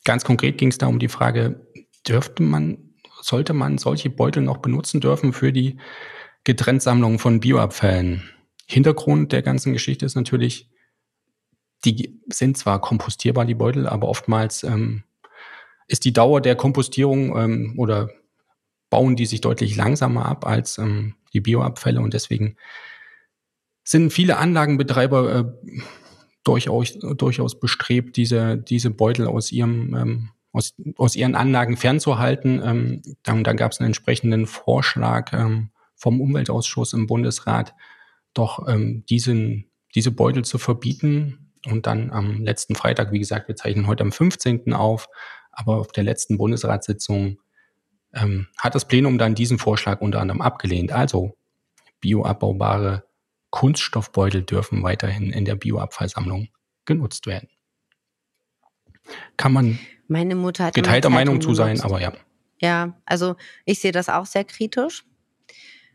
Ganz 0.06 0.24
konkret 0.24 0.58
ging 0.58 0.70
es 0.70 0.78
da 0.78 0.88
um 0.88 1.00
die 1.00 1.10
Frage, 1.10 1.68
dürfte 2.08 2.42
man, 2.42 2.89
sollte 3.22 3.54
man 3.54 3.78
solche 3.78 4.10
Beutel 4.10 4.44
noch 4.44 4.58
benutzen 4.58 5.02
dürfen 5.02 5.34
für 5.34 5.52
die 5.52 5.78
Getrenntsammlung 6.44 7.20
von 7.20 7.40
Bioabfällen? 7.40 8.30
Hintergrund 8.68 9.32
der 9.32 9.42
ganzen 9.42 9.74
Geschichte 9.74 10.06
ist 10.06 10.16
natürlich, 10.16 10.70
die 11.86 12.22
sind 12.28 12.58
zwar 12.58 12.80
kompostierbar, 12.82 13.46
die 13.46 13.56
Beutel, 13.56 13.88
aber 13.88 14.08
oftmals 14.08 14.64
ähm, 14.64 15.04
ist 15.88 16.06
die 16.06 16.14
Dauer 16.14 16.42
der 16.42 16.56
Kompostierung 16.56 17.36
ähm, 17.38 17.74
oder 17.78 18.10
bauen 18.90 19.16
die 19.16 19.26
sich 19.26 19.42
deutlich 19.42 19.76
langsamer 19.76 20.26
ab 20.26 20.46
als 20.46 20.78
ähm, 20.78 21.16
die 21.34 21.42
Bioabfälle 21.42 22.02
und 22.02 22.14
deswegen 22.14 22.58
sind 23.84 24.14
viele 24.14 24.38
Anlagenbetreiber 24.38 25.36
äh, 25.36 25.72
durchaus, 26.44 26.98
durchaus 27.00 27.60
bestrebt, 27.60 28.18
diese, 28.18 28.58
diese 28.58 28.92
Beutel 28.92 29.28
aus 29.28 29.52
ihrem 29.52 29.96
ähm, 29.96 30.30
aus, 30.52 30.74
aus 30.98 31.16
ihren 31.16 31.36
Anlagen 31.36 31.78
fernzuhalten. 31.78 32.62
Ähm, 32.64 33.02
dann 33.24 33.44
dann 33.44 33.58
gab 33.58 33.72
es 33.72 33.80
einen 33.80 33.88
entsprechenden 33.88 34.48
Vorschlag 34.48 35.34
ähm, 35.34 35.70
vom 35.96 36.22
Umweltausschuss 36.22 36.94
im 36.94 37.08
Bundesrat, 37.08 37.74
doch 38.34 38.68
ähm, 38.68 39.04
diesen, 39.10 39.70
diese 39.96 40.12
Beutel 40.12 40.46
zu 40.46 40.58
verbieten. 40.58 41.52
Und 41.68 41.88
dann 41.88 42.12
am 42.12 42.42
letzten 42.42 42.76
Freitag, 42.76 43.12
wie 43.12 43.20
gesagt, 43.20 43.50
wir 43.50 43.56
zeichnen 43.56 43.88
heute 43.88 44.04
am 44.04 44.12
15. 44.12 44.74
auf, 44.74 45.10
aber 45.52 45.78
auf 45.78 45.92
der 45.92 46.06
letzten 46.06 46.38
Bundesratssitzung 46.38 47.40
ähm, 48.14 48.48
hat 48.58 48.76
das 48.76 48.88
Plenum 48.88 49.18
dann 49.18 49.36
diesen 49.36 49.60
Vorschlag 49.60 50.00
unter 50.02 50.22
anderem 50.22 50.42
abgelehnt. 50.42 50.92
Also 50.92 51.36
bioabbaubare 52.00 53.04
Kunststoffbeutel 53.50 54.44
dürfen 54.44 54.84
weiterhin 54.84 55.32
in 55.32 55.44
der 55.44 55.56
Bioabfallsammlung 55.56 56.48
genutzt 56.86 57.28
werden. 57.28 57.50
Kann 59.38 59.54
man 59.54 59.80
Meine 60.10 60.36
Mutter 60.36 60.66
hat 60.66 60.74
geteilter 60.74 61.10
Meinung 61.10 61.40
zu 61.40 61.54
sein, 61.54 61.80
aber 61.82 62.02
ja. 62.02 62.12
Ja, 62.60 63.00
also 63.06 63.36
ich 63.64 63.80
sehe 63.80 63.92
das 63.92 64.10
auch 64.10 64.26
sehr 64.26 64.44
kritisch. 64.44 65.06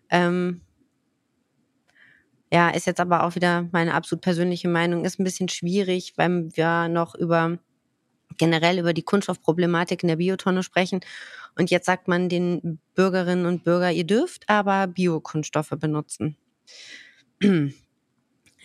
Ähm, 0.09 0.62
ja, 2.52 2.71
ist 2.71 2.87
jetzt 2.87 3.00
aber 3.00 3.25
auch 3.25 3.35
wieder 3.35 3.68
meine 3.73 3.92
absolut 3.92 4.23
persönliche 4.23 4.68
Meinung, 4.68 5.04
ist 5.04 5.18
ein 5.18 5.25
bisschen 5.25 5.49
schwierig, 5.49 6.14
weil 6.16 6.49
wir 6.54 6.88
noch 6.88 7.16
über 7.16 7.59
generell 8.38 8.78
über 8.78 8.92
die 8.92 9.02
Kunststoffproblematik 9.02 10.02
in 10.04 10.09
der 10.09 10.16
Biotonne 10.16 10.62
sprechen. 10.62 11.00
Und 11.56 11.71
jetzt 11.71 11.87
sagt 11.87 12.06
man 12.06 12.28
den 12.28 12.78
Bürgerinnen 12.94 13.47
und 13.47 13.64
Bürgern, 13.64 13.94
ihr 13.94 14.04
dürft 14.04 14.49
aber 14.49 14.87
Biokunststoffe 14.87 15.75
benutzen. 15.78 16.37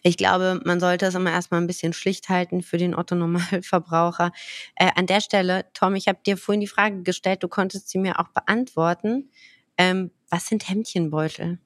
Ich 0.03 0.17
glaube, 0.17 0.61
man 0.65 0.79
sollte 0.79 1.05
es 1.05 1.15
immer 1.15 1.31
erstmal 1.31 1.61
ein 1.61 1.67
bisschen 1.67 1.93
schlicht 1.93 2.29
halten 2.29 2.61
für 2.61 2.77
den 2.77 2.95
Otto-Normalverbraucher. 2.95 4.31
Äh, 4.75 4.91
an 4.95 5.05
der 5.05 5.21
Stelle, 5.21 5.65
Tom, 5.73 5.95
ich 5.95 6.07
habe 6.07 6.19
dir 6.25 6.37
vorhin 6.37 6.61
die 6.61 6.67
Frage 6.67 7.03
gestellt, 7.03 7.43
du 7.43 7.47
konntest 7.47 7.89
sie 7.89 7.99
mir 7.99 8.19
auch 8.19 8.29
beantworten. 8.29 9.29
Ähm, 9.77 10.11
was 10.29 10.47
sind 10.47 10.69
Hemdchenbeutel? 10.69 11.59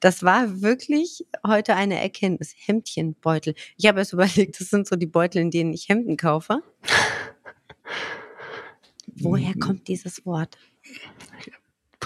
Das 0.00 0.22
war 0.22 0.60
wirklich 0.60 1.26
heute 1.46 1.74
eine 1.74 2.00
Erkenntnis. 2.00 2.54
Hemdchenbeutel. 2.56 3.54
Ich 3.76 3.86
habe 3.86 4.00
es 4.00 4.12
überlegt, 4.12 4.60
das 4.60 4.70
sind 4.70 4.86
so 4.86 4.96
die 4.96 5.06
Beutel, 5.06 5.40
in 5.40 5.50
denen 5.50 5.72
ich 5.72 5.88
Hemden 5.88 6.16
kaufe. 6.16 6.62
Woher 9.06 9.54
kommt 9.58 9.88
dieses 9.88 10.24
Wort? 10.26 10.58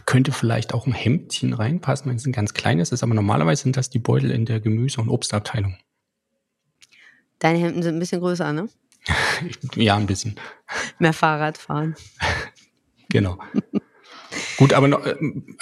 Könnte 0.04 0.32
vielleicht 0.32 0.74
auch 0.74 0.86
ein 0.86 0.92
Hemdchen 0.92 1.52
reinpassen, 1.52 2.10
wenn 2.10 2.16
es 2.16 2.26
ein 2.26 2.32
ganz 2.32 2.54
kleines 2.54 2.92
ist, 2.92 3.02
aber 3.02 3.14
normalerweise 3.14 3.62
sind 3.62 3.76
das 3.76 3.90
die 3.90 3.98
Beutel 3.98 4.30
in 4.30 4.44
der 4.44 4.60
Gemüse- 4.60 5.00
und 5.00 5.08
Obstabteilung. 5.08 5.78
Deine 7.38 7.58
Hemden 7.58 7.82
sind 7.82 7.96
ein 7.96 7.98
bisschen 7.98 8.20
größer, 8.20 8.52
ne? 8.52 8.68
ja, 9.76 9.96
ein 9.96 10.06
bisschen. 10.06 10.36
Mehr 10.98 11.12
Fahrrad 11.12 11.58
fahren. 11.58 11.94
genau. 13.08 13.38
Gut, 14.58 14.72
aber 14.72 14.88
noch, 14.88 15.06
ähm, 15.06 15.56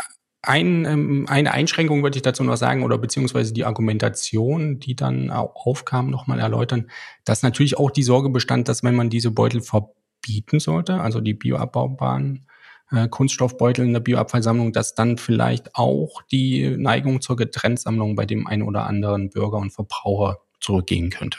ein, 0.47 0.85
ähm, 0.85 1.27
eine 1.29 1.53
Einschränkung 1.53 2.03
würde 2.03 2.17
ich 2.17 2.23
dazu 2.23 2.45
noch 2.45 2.57
sagen 2.57 2.83
oder 2.83 2.99
beziehungsweise 2.99 3.53
die 3.53 3.65
Argumentation, 3.65 4.79
die 4.79 4.95
dann 4.95 5.31
aufkam, 5.31 6.11
nochmal 6.11 6.39
erläutern, 6.39 6.91
dass 7.25 7.43
natürlich 7.43 7.79
auch 7.79 7.91
die 7.91 8.03
Sorge 8.03 8.29
bestand, 8.29 8.69
dass 8.69 8.83
wenn 8.83 8.95
man 8.95 9.11
diese 9.11 9.31
Beutel 9.31 9.63
verbieten 9.63 10.61
sollte, 10.61 11.01
also 11.01 11.21
die 11.21 11.35
bioabbaubaren 11.35 12.47
äh, 12.91 13.09
Kunststoffbeutel 13.09 13.85
in 13.85 13.93
der 13.93 14.01
Bioabfallsammlung, 14.01 14.73
dass 14.73 14.95
dann 14.95 15.19
vielleicht 15.19 15.75
auch 15.75 16.23
die 16.31 16.77
Neigung 16.77 17.21
zur 17.21 17.37
Getrenntsammlung 17.37 18.17
bei 18.17 18.27
dem 18.27 18.47
einen 18.47 18.63
oder 18.63 18.87
anderen 18.87 19.31
Bürger 19.31 19.59
und 19.59 19.71
Verbraucher 19.71 20.39
zurückgehen 20.61 21.11
könnte. 21.11 21.39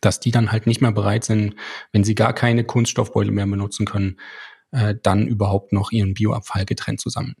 Dass 0.00 0.20
die 0.20 0.30
dann 0.30 0.52
halt 0.52 0.66
nicht 0.66 0.80
mehr 0.80 0.92
bereit 0.92 1.24
sind, 1.24 1.54
wenn 1.92 2.04
sie 2.04 2.14
gar 2.14 2.32
keine 2.32 2.64
Kunststoffbeutel 2.64 3.32
mehr 3.32 3.46
benutzen 3.46 3.86
können, 3.86 4.18
äh, 4.70 4.94
dann 5.02 5.26
überhaupt 5.26 5.72
noch 5.72 5.92
ihren 5.92 6.14
Bioabfall 6.14 6.64
getrennt 6.64 7.00
zu 7.00 7.10
sammeln. 7.10 7.36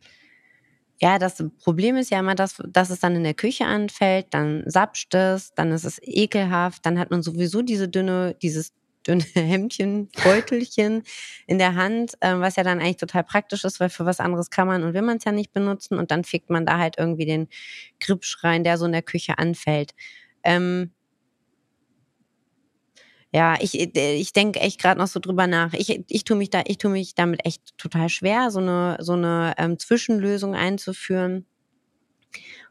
Ja, 1.00 1.18
das 1.18 1.42
Problem 1.64 1.96
ist 1.96 2.10
ja 2.12 2.20
immer, 2.20 2.36
dass, 2.36 2.62
dass 2.68 2.90
es 2.90 3.00
dann 3.00 3.16
in 3.16 3.24
der 3.24 3.34
Küche 3.34 3.64
anfällt, 3.64 4.26
dann 4.30 4.62
sapscht 4.66 5.12
es, 5.14 5.52
dann 5.54 5.72
ist 5.72 5.84
es 5.84 5.98
ekelhaft, 6.00 6.86
dann 6.86 6.96
hat 6.96 7.10
man 7.10 7.22
sowieso 7.22 7.62
diese 7.62 7.88
dünne, 7.88 8.36
dieses 8.40 8.72
dünne 9.02 9.24
Hemdchen, 9.34 10.08
Beutelchen 10.24 11.02
in 11.46 11.58
der 11.58 11.74
Hand, 11.74 12.12
ähm, 12.20 12.40
was 12.40 12.56
ja 12.56 12.62
dann 12.62 12.80
eigentlich 12.80 12.96
total 12.96 13.24
praktisch 13.24 13.64
ist, 13.64 13.80
weil 13.80 13.90
für 13.90 14.06
was 14.06 14.20
anderes 14.20 14.50
kann 14.50 14.68
man 14.68 14.82
und 14.82 14.94
will 14.94 15.02
man 15.02 15.18
es 15.18 15.24
ja 15.24 15.32
nicht 15.32 15.52
benutzen 15.52 15.98
und 15.98 16.10
dann 16.10 16.24
fickt 16.24 16.50
man 16.50 16.66
da 16.66 16.78
halt 16.78 16.96
irgendwie 16.98 17.26
den 17.26 17.48
Gripsch 18.00 18.42
rein, 18.44 18.64
der 18.64 18.78
so 18.78 18.86
in 18.86 18.92
der 18.92 19.02
Küche 19.02 19.38
anfällt. 19.38 19.94
Ähm, 20.44 20.92
Ja, 23.34 23.56
ich, 23.60 23.74
ich 23.96 24.32
denke 24.34 24.60
echt 24.60 24.78
gerade 24.80 25.00
noch 25.00 25.06
so 25.06 25.18
drüber 25.18 25.46
nach. 25.46 25.72
Ich, 25.72 26.02
ich 26.08 26.24
tue 26.24 26.36
mich 26.36 26.50
da, 26.50 26.62
ich 26.66 26.76
tue 26.76 26.90
mich 26.90 27.14
damit 27.14 27.46
echt 27.46 27.76
total 27.78 28.10
schwer, 28.10 28.50
so 28.50 28.58
eine, 28.60 28.98
so 29.00 29.14
eine 29.14 29.54
ähm, 29.56 29.78
Zwischenlösung 29.78 30.54
einzuführen 30.54 31.46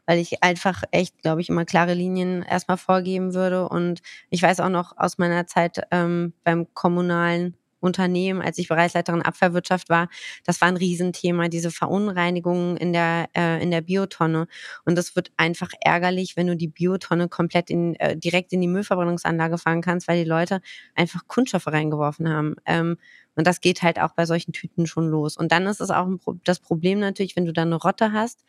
weil 0.06 0.18
ich 0.18 0.42
einfach 0.42 0.82
echt, 0.90 1.22
glaube 1.22 1.40
ich, 1.40 1.48
immer 1.48 1.64
klare 1.64 1.94
Linien 1.94 2.42
erstmal 2.42 2.76
vorgeben 2.78 3.34
würde. 3.34 3.68
Und 3.68 4.00
ich 4.30 4.42
weiß 4.42 4.60
auch 4.60 4.68
noch 4.68 4.96
aus 4.96 5.18
meiner 5.18 5.46
Zeit 5.46 5.80
ähm, 5.90 6.32
beim 6.44 6.72
kommunalen 6.74 7.56
Unternehmen, 7.82 8.40
als 8.40 8.58
ich 8.58 8.68
Bereichsleiterin 8.68 9.22
Abfallwirtschaft 9.22 9.88
war, 9.88 10.08
das 10.44 10.60
war 10.60 10.68
ein 10.68 10.76
Riesenthema, 10.76 11.48
diese 11.48 11.70
Verunreinigungen 11.70 12.76
in 12.76 12.92
der, 12.92 13.28
äh, 13.36 13.62
in 13.62 13.70
der 13.70 13.80
Biotonne. 13.80 14.46
Und 14.84 14.96
das 14.96 15.16
wird 15.16 15.32
einfach 15.36 15.70
ärgerlich, 15.80 16.36
wenn 16.36 16.46
du 16.46 16.56
die 16.56 16.68
Biotonne 16.68 17.28
komplett 17.28 17.70
in, 17.70 17.96
äh, 17.96 18.16
direkt 18.16 18.52
in 18.52 18.60
die 18.60 18.68
Müllverbrennungsanlage 18.68 19.58
fahren 19.58 19.82
kannst, 19.82 20.08
weil 20.08 20.22
die 20.22 20.28
Leute 20.28 20.60
einfach 20.94 21.26
Kunststoffe 21.26 21.66
reingeworfen 21.66 22.28
haben. 22.28 22.54
Ähm, 22.66 22.96
und 23.34 23.46
das 23.46 23.60
geht 23.60 23.82
halt 23.82 23.98
auch 23.98 24.12
bei 24.12 24.26
solchen 24.26 24.52
Tüten 24.52 24.86
schon 24.86 25.08
los. 25.08 25.36
Und 25.36 25.52
dann 25.52 25.66
ist 25.66 25.80
es 25.80 25.90
auch 25.90 26.06
Pro 26.18 26.34
das 26.44 26.60
Problem 26.60 27.00
natürlich, 27.00 27.34
wenn 27.34 27.46
du 27.46 27.52
da 27.52 27.62
eine 27.62 27.76
Rotte 27.76 28.12
hast, 28.12 28.44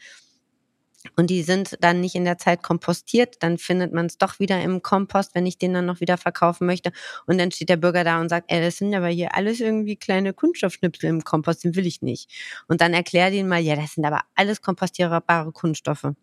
und 1.15 1.29
die 1.29 1.43
sind 1.43 1.77
dann 1.81 2.01
nicht 2.01 2.15
in 2.15 2.25
der 2.25 2.37
Zeit 2.37 2.63
kompostiert, 2.63 3.37
dann 3.41 3.57
findet 3.57 3.93
man 3.93 4.05
es 4.05 4.17
doch 4.17 4.39
wieder 4.39 4.61
im 4.61 4.81
Kompost, 4.81 5.35
wenn 5.35 5.45
ich 5.45 5.57
den 5.57 5.73
dann 5.73 5.85
noch 5.85 5.99
wieder 5.99 6.17
verkaufen 6.17 6.65
möchte. 6.65 6.91
Und 7.25 7.37
dann 7.37 7.51
steht 7.51 7.69
der 7.69 7.77
Bürger 7.77 8.03
da 8.03 8.19
und 8.21 8.29
sagt, 8.29 8.51
ey, 8.51 8.61
das 8.61 8.77
sind 8.77 8.93
aber 8.95 9.07
hier 9.07 9.35
alles 9.35 9.59
irgendwie 9.59 9.95
kleine 9.95 10.33
Kunststoffschnipsel 10.33 11.09
im 11.09 11.23
Kompost, 11.23 11.63
den 11.63 11.75
will 11.75 11.85
ich 11.85 12.01
nicht. 12.01 12.31
Und 12.67 12.81
dann 12.81 12.93
erklär 12.93 13.31
den 13.31 13.47
mal, 13.47 13.61
ja, 13.61 13.75
das 13.75 13.93
sind 13.93 14.05
aber 14.05 14.21
alles 14.35 14.61
kompostierbare 14.61 15.51
Kunststoffe. 15.51 16.13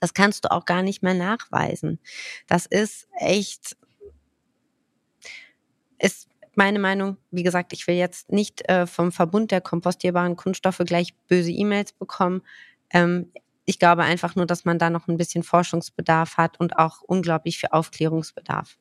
Das 0.00 0.12
kannst 0.14 0.44
du 0.44 0.50
auch 0.50 0.66
gar 0.66 0.82
nicht 0.82 1.02
mehr 1.02 1.14
nachweisen. 1.14 1.98
Das 2.46 2.66
ist 2.66 3.08
echt, 3.18 3.76
ist 5.98 6.28
meine 6.54 6.78
Meinung. 6.78 7.16
Wie 7.30 7.42
gesagt, 7.42 7.72
ich 7.72 7.86
will 7.86 7.94
jetzt 7.94 8.30
nicht 8.30 8.68
äh, 8.68 8.86
vom 8.86 9.12
Verbund 9.12 9.50
der 9.50 9.60
kompostierbaren 9.60 10.36
Kunststoffe 10.36 10.82
gleich 10.84 11.14
böse 11.28 11.50
E-Mails 11.50 11.92
bekommen. 11.92 12.42
Ähm, 12.90 13.32
ich 13.66 13.78
glaube 13.78 14.04
einfach 14.04 14.36
nur, 14.36 14.46
dass 14.46 14.64
man 14.64 14.78
da 14.78 14.90
noch 14.90 15.08
ein 15.08 15.16
bisschen 15.16 15.42
Forschungsbedarf 15.42 16.36
hat 16.36 16.58
und 16.58 16.78
auch 16.78 17.02
unglaublich 17.02 17.58
viel 17.58 17.68
Aufklärungsbedarf. 17.72 18.78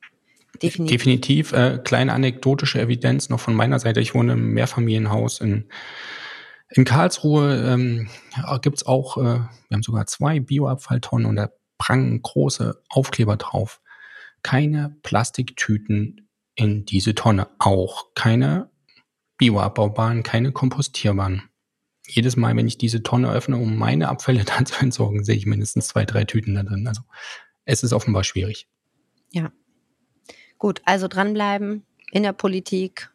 Definitiv. 0.62 0.98
Definitiv. 0.98 1.52
Äh, 1.52 1.80
kleine 1.84 2.14
anekdotische 2.14 2.80
Evidenz 2.80 3.30
noch 3.30 3.40
von 3.40 3.56
meiner 3.56 3.80
Seite. 3.80 4.00
Ich 4.00 4.14
wohne 4.14 4.34
im 4.34 4.54
Mehrfamilienhaus 4.54 5.42
in, 5.42 5.66
in 6.70 6.86
Karlsruhe. 6.86 7.66
Ähm, 7.68 8.08
Gibt 8.62 8.78
es 8.78 8.86
auch, 8.86 9.18
äh, 9.18 9.22
wir 9.22 9.74
haben 9.74 9.84
sogar 9.84 10.06
zwei 10.06 10.40
Bioabfalltonnen 10.40 11.26
und 11.26 11.36
da 11.36 11.50
prangen 11.78 12.22
große 12.22 12.82
Aufkleber 12.88 13.36
drauf. 13.36 13.82
Keine 14.44 14.96
Plastiktüten 15.02 16.30
in 16.56 16.86
diese 16.86 17.16
Tonne. 17.16 17.48
Auch 17.60 18.14
keine 18.14 18.70
bioabbaubaren, 19.38 20.24
keine 20.24 20.54
kompostierbaren 20.54 21.50
jedes 22.08 22.36
Mal, 22.36 22.56
wenn 22.56 22.68
ich 22.68 22.78
diese 22.78 23.04
Tonne 23.04 23.32
öffne, 23.32 23.58
um 23.58 23.78
meine 23.78 24.10
Abfälle 24.10 24.44
dann 24.46 24.66
zu 24.66 24.80
entsorgen, 24.82 25.24
sehe 25.24 25.36
ich 25.36 25.46
mindestens 25.46 25.88
zwei, 25.88 26.06
drei 26.06 26.24
Tüten 26.24 26.56
da 26.56 26.64
drin. 26.64 26.88
Also 26.88 27.02
es 27.66 27.84
ist 27.84 27.94
offenbar 27.94 28.24
schwierig. 28.24 28.68
Ja. 29.32 29.52
Gut, 30.58 30.82
also 30.86 31.08
dranbleiben 31.08 31.84
in 32.12 32.24
der 32.24 32.34
Politik, 32.34 33.12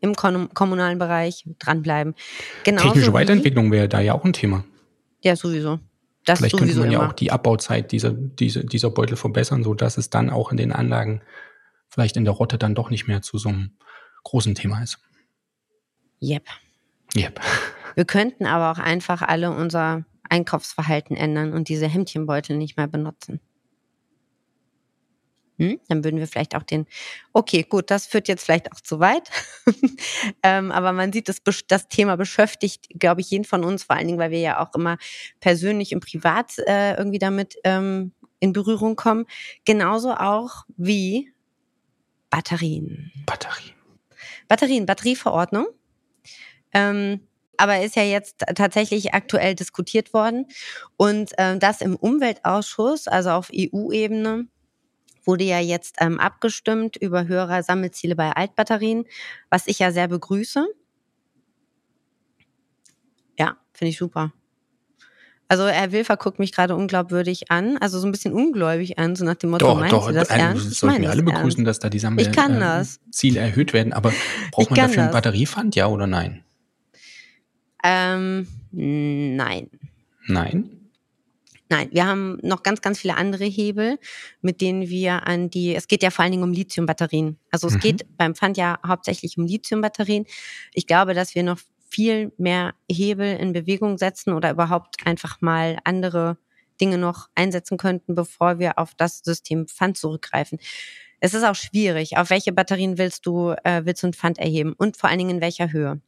im 0.00 0.14
kommunalen 0.14 0.98
Bereich, 0.98 1.44
dranbleiben. 1.58 2.14
Genauso 2.64 2.88
Technische 2.88 3.12
Weiterentwicklung 3.12 3.72
wäre 3.72 3.88
da 3.88 4.00
ja 4.00 4.14
auch 4.14 4.24
ein 4.24 4.32
Thema. 4.32 4.64
Ja, 5.22 5.34
sowieso. 5.34 5.80
Das 6.24 6.40
Vielleicht 6.40 6.58
könnte 6.58 6.78
man 6.78 6.90
ja 6.90 7.06
auch 7.06 7.14
die 7.14 7.32
Abbauzeit 7.32 7.90
dieser, 7.90 8.10
dieser, 8.12 8.62
dieser 8.62 8.90
Beutel 8.90 9.16
verbessern, 9.16 9.64
sodass 9.64 9.96
es 9.96 10.10
dann 10.10 10.28
auch 10.28 10.50
in 10.50 10.58
den 10.58 10.72
Anlagen 10.72 11.22
vielleicht 11.88 12.16
in 12.16 12.24
der 12.24 12.34
Rotte 12.34 12.58
dann 12.58 12.74
doch 12.74 12.90
nicht 12.90 13.06
mehr 13.08 13.22
zu 13.22 13.38
so 13.38 13.48
einem 13.48 13.70
großen 14.24 14.54
Thema 14.54 14.82
ist. 14.82 14.98
Yep. 16.20 16.44
Yep. 17.16 17.40
Wir 17.98 18.04
könnten 18.04 18.46
aber 18.46 18.70
auch 18.70 18.80
einfach 18.80 19.22
alle 19.22 19.50
unser 19.50 20.04
Einkaufsverhalten 20.30 21.16
ändern 21.16 21.52
und 21.52 21.68
diese 21.68 21.88
Hemdchenbeutel 21.88 22.56
nicht 22.56 22.76
mehr 22.76 22.86
benutzen. 22.86 23.40
Hm? 25.56 25.80
Dann 25.88 26.04
würden 26.04 26.20
wir 26.20 26.28
vielleicht 26.28 26.54
auch 26.54 26.62
den, 26.62 26.86
okay, 27.32 27.64
gut, 27.68 27.90
das 27.90 28.06
führt 28.06 28.28
jetzt 28.28 28.44
vielleicht 28.44 28.70
auch 28.70 28.80
zu 28.80 29.00
weit. 29.00 29.28
ähm, 30.44 30.70
aber 30.70 30.92
man 30.92 31.12
sieht, 31.12 31.28
das, 31.28 31.38
das 31.66 31.88
Thema 31.88 32.16
beschäftigt, 32.16 32.86
glaube 33.00 33.20
ich, 33.20 33.32
jeden 33.32 33.44
von 33.44 33.64
uns, 33.64 33.82
vor 33.82 33.96
allen 33.96 34.06
Dingen, 34.06 34.20
weil 34.20 34.30
wir 34.30 34.38
ja 34.38 34.64
auch 34.64 34.72
immer 34.76 34.96
persönlich 35.40 35.92
und 35.92 36.06
privat 36.06 36.56
äh, 36.68 36.94
irgendwie 36.94 37.18
damit 37.18 37.56
ähm, 37.64 38.12
in 38.38 38.52
Berührung 38.52 38.94
kommen. 38.94 39.26
Genauso 39.64 40.14
auch 40.14 40.66
wie 40.76 41.32
Batterien. 42.30 43.10
Batterien. 43.26 43.74
Batterien, 44.46 44.86
Batterieverordnung. 44.86 45.66
Ähm, 46.72 47.27
aber 47.58 47.82
ist 47.82 47.96
ja 47.96 48.04
jetzt 48.04 48.44
tatsächlich 48.54 49.12
aktuell 49.14 49.54
diskutiert 49.54 50.14
worden. 50.14 50.46
Und 50.96 51.36
äh, 51.38 51.58
das 51.58 51.80
im 51.80 51.96
Umweltausschuss, 51.96 53.08
also 53.08 53.30
auf 53.30 53.50
EU-Ebene, 53.54 54.46
wurde 55.24 55.44
ja 55.44 55.60
jetzt 55.60 55.96
ähm, 56.00 56.18
abgestimmt 56.18 56.96
über 56.96 57.26
höhere 57.28 57.62
Sammelziele 57.62 58.16
bei 58.16 58.32
Altbatterien, 58.32 59.04
was 59.50 59.66
ich 59.66 59.78
ja 59.78 59.92
sehr 59.92 60.08
begrüße. 60.08 60.66
Ja, 63.38 63.58
finde 63.72 63.90
ich 63.90 63.98
super. 63.98 64.32
Also 65.50 65.66
Herr 65.66 65.92
Wilfer 65.92 66.18
guckt 66.18 66.38
mich 66.38 66.52
gerade 66.52 66.76
unglaubwürdig 66.76 67.50
an, 67.50 67.78
also 67.78 67.98
so 67.98 68.06
ein 68.06 68.12
bisschen 68.12 68.34
ungläubig 68.34 68.98
an, 68.98 69.16
so 69.16 69.24
nach 69.24 69.36
dem 69.36 69.50
Motto, 69.50 69.66
doch, 69.66 69.80
meinst 69.80 69.94
doch, 69.94 70.08
du 70.08 70.12
das 70.12 70.28
ernst? 70.28 70.66
Das 70.66 70.78
sollten 70.78 71.00
wir 71.00 71.10
alle 71.10 71.22
begrüßen, 71.22 71.64
ernst. 71.64 71.66
dass 71.66 71.78
da 71.78 71.88
die 71.88 71.98
Sammelziele 71.98 73.40
erhöht 73.40 73.72
werden. 73.72 73.94
Aber 73.94 74.12
braucht 74.52 74.70
man 74.70 74.76
dafür 74.76 75.04
einen 75.04 75.12
Batteriefund, 75.12 75.74
ja 75.74 75.86
oder 75.86 76.06
nein? 76.06 76.44
Ähm, 77.84 78.46
nein. 78.70 79.70
Nein? 80.26 80.78
Nein, 81.70 81.88
wir 81.92 82.06
haben 82.06 82.38
noch 82.42 82.62
ganz, 82.62 82.80
ganz 82.80 82.98
viele 82.98 83.16
andere 83.16 83.44
Hebel, 83.44 83.98
mit 84.40 84.62
denen 84.62 84.88
wir 84.88 85.26
an 85.26 85.50
die, 85.50 85.74
es 85.74 85.86
geht 85.86 86.02
ja 86.02 86.10
vor 86.10 86.22
allen 86.22 86.32
Dingen 86.32 86.42
um 86.44 86.52
Lithiumbatterien. 86.52 87.38
Also 87.50 87.66
es 87.68 87.74
mhm. 87.74 87.80
geht 87.80 88.16
beim 88.16 88.34
Pfand 88.34 88.56
ja 88.56 88.78
hauptsächlich 88.86 89.36
um 89.36 89.44
Lithiumbatterien. 89.44 90.24
Ich 90.72 90.86
glaube, 90.86 91.12
dass 91.12 91.34
wir 91.34 91.42
noch 91.42 91.58
viel 91.90 92.32
mehr 92.38 92.74
Hebel 92.90 93.36
in 93.36 93.52
Bewegung 93.52 93.98
setzen 93.98 94.32
oder 94.32 94.50
überhaupt 94.50 95.06
einfach 95.06 95.40
mal 95.40 95.78
andere 95.84 96.38
Dinge 96.80 96.96
noch 96.96 97.28
einsetzen 97.34 97.76
könnten, 97.76 98.14
bevor 98.14 98.58
wir 98.58 98.78
auf 98.78 98.94
das 98.94 99.20
System 99.20 99.66
Pfand 99.66 99.98
zurückgreifen. 99.98 100.58
Es 101.20 101.34
ist 101.34 101.44
auch 101.44 101.56
schwierig. 101.56 102.16
Auf 102.16 102.30
welche 102.30 102.52
Batterien 102.52 102.96
willst 102.96 103.26
du, 103.26 103.54
äh, 103.64 103.84
willst 103.84 104.02
du 104.02 104.06
ein 104.06 104.12
Pfand 104.12 104.38
erheben? 104.38 104.74
Und 104.78 104.96
vor 104.96 105.10
allen 105.10 105.18
Dingen 105.18 105.36
in 105.36 105.40
welcher 105.40 105.72
Höhe? 105.72 106.00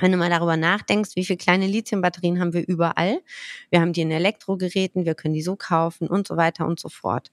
Wenn 0.00 0.12
du 0.12 0.18
mal 0.18 0.30
darüber 0.30 0.56
nachdenkst, 0.56 1.10
wie 1.14 1.24
viele 1.24 1.36
kleine 1.36 1.66
Lithiumbatterien 1.66 2.40
haben 2.40 2.52
wir 2.52 2.66
überall. 2.66 3.20
Wir 3.70 3.80
haben 3.80 3.92
die 3.92 4.02
in 4.02 4.10
Elektrogeräten, 4.10 5.04
wir 5.04 5.14
können 5.14 5.34
die 5.34 5.42
so 5.42 5.56
kaufen 5.56 6.08
und 6.08 6.26
so 6.26 6.36
weiter 6.36 6.66
und 6.66 6.80
so 6.80 6.88
fort. 6.88 7.30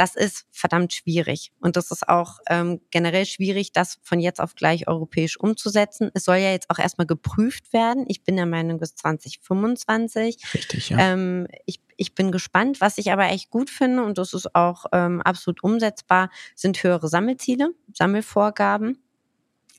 Das 0.00 0.16
ist 0.16 0.46
verdammt 0.50 0.94
schwierig. 0.94 1.52
Und 1.60 1.76
das 1.76 1.90
ist 1.90 2.08
auch 2.08 2.38
ähm, 2.48 2.80
generell 2.90 3.26
schwierig, 3.26 3.72
das 3.72 3.98
von 4.02 4.18
jetzt 4.18 4.40
auf 4.40 4.54
gleich 4.54 4.88
europäisch 4.88 5.38
umzusetzen. 5.38 6.10
Es 6.14 6.24
soll 6.24 6.36
ja 6.36 6.52
jetzt 6.52 6.70
auch 6.70 6.78
erstmal 6.78 7.06
geprüft 7.06 7.74
werden. 7.74 8.06
Ich 8.08 8.24
bin 8.24 8.36
der 8.36 8.46
Meinung 8.46 8.78
bis 8.78 8.94
2025. 8.94 10.38
Richtig, 10.54 10.88
ja. 10.88 10.98
Ähm, 10.98 11.48
ich, 11.66 11.80
ich 11.98 12.14
bin 12.14 12.32
gespannt. 12.32 12.80
Was 12.80 12.96
ich 12.96 13.12
aber 13.12 13.24
echt 13.24 13.50
gut 13.50 13.68
finde, 13.68 14.02
und 14.02 14.16
das 14.16 14.32
ist 14.32 14.54
auch 14.54 14.86
ähm, 14.92 15.20
absolut 15.20 15.62
umsetzbar, 15.62 16.30
sind 16.54 16.82
höhere 16.82 17.08
Sammelziele, 17.08 17.74
Sammelvorgaben. 17.92 18.96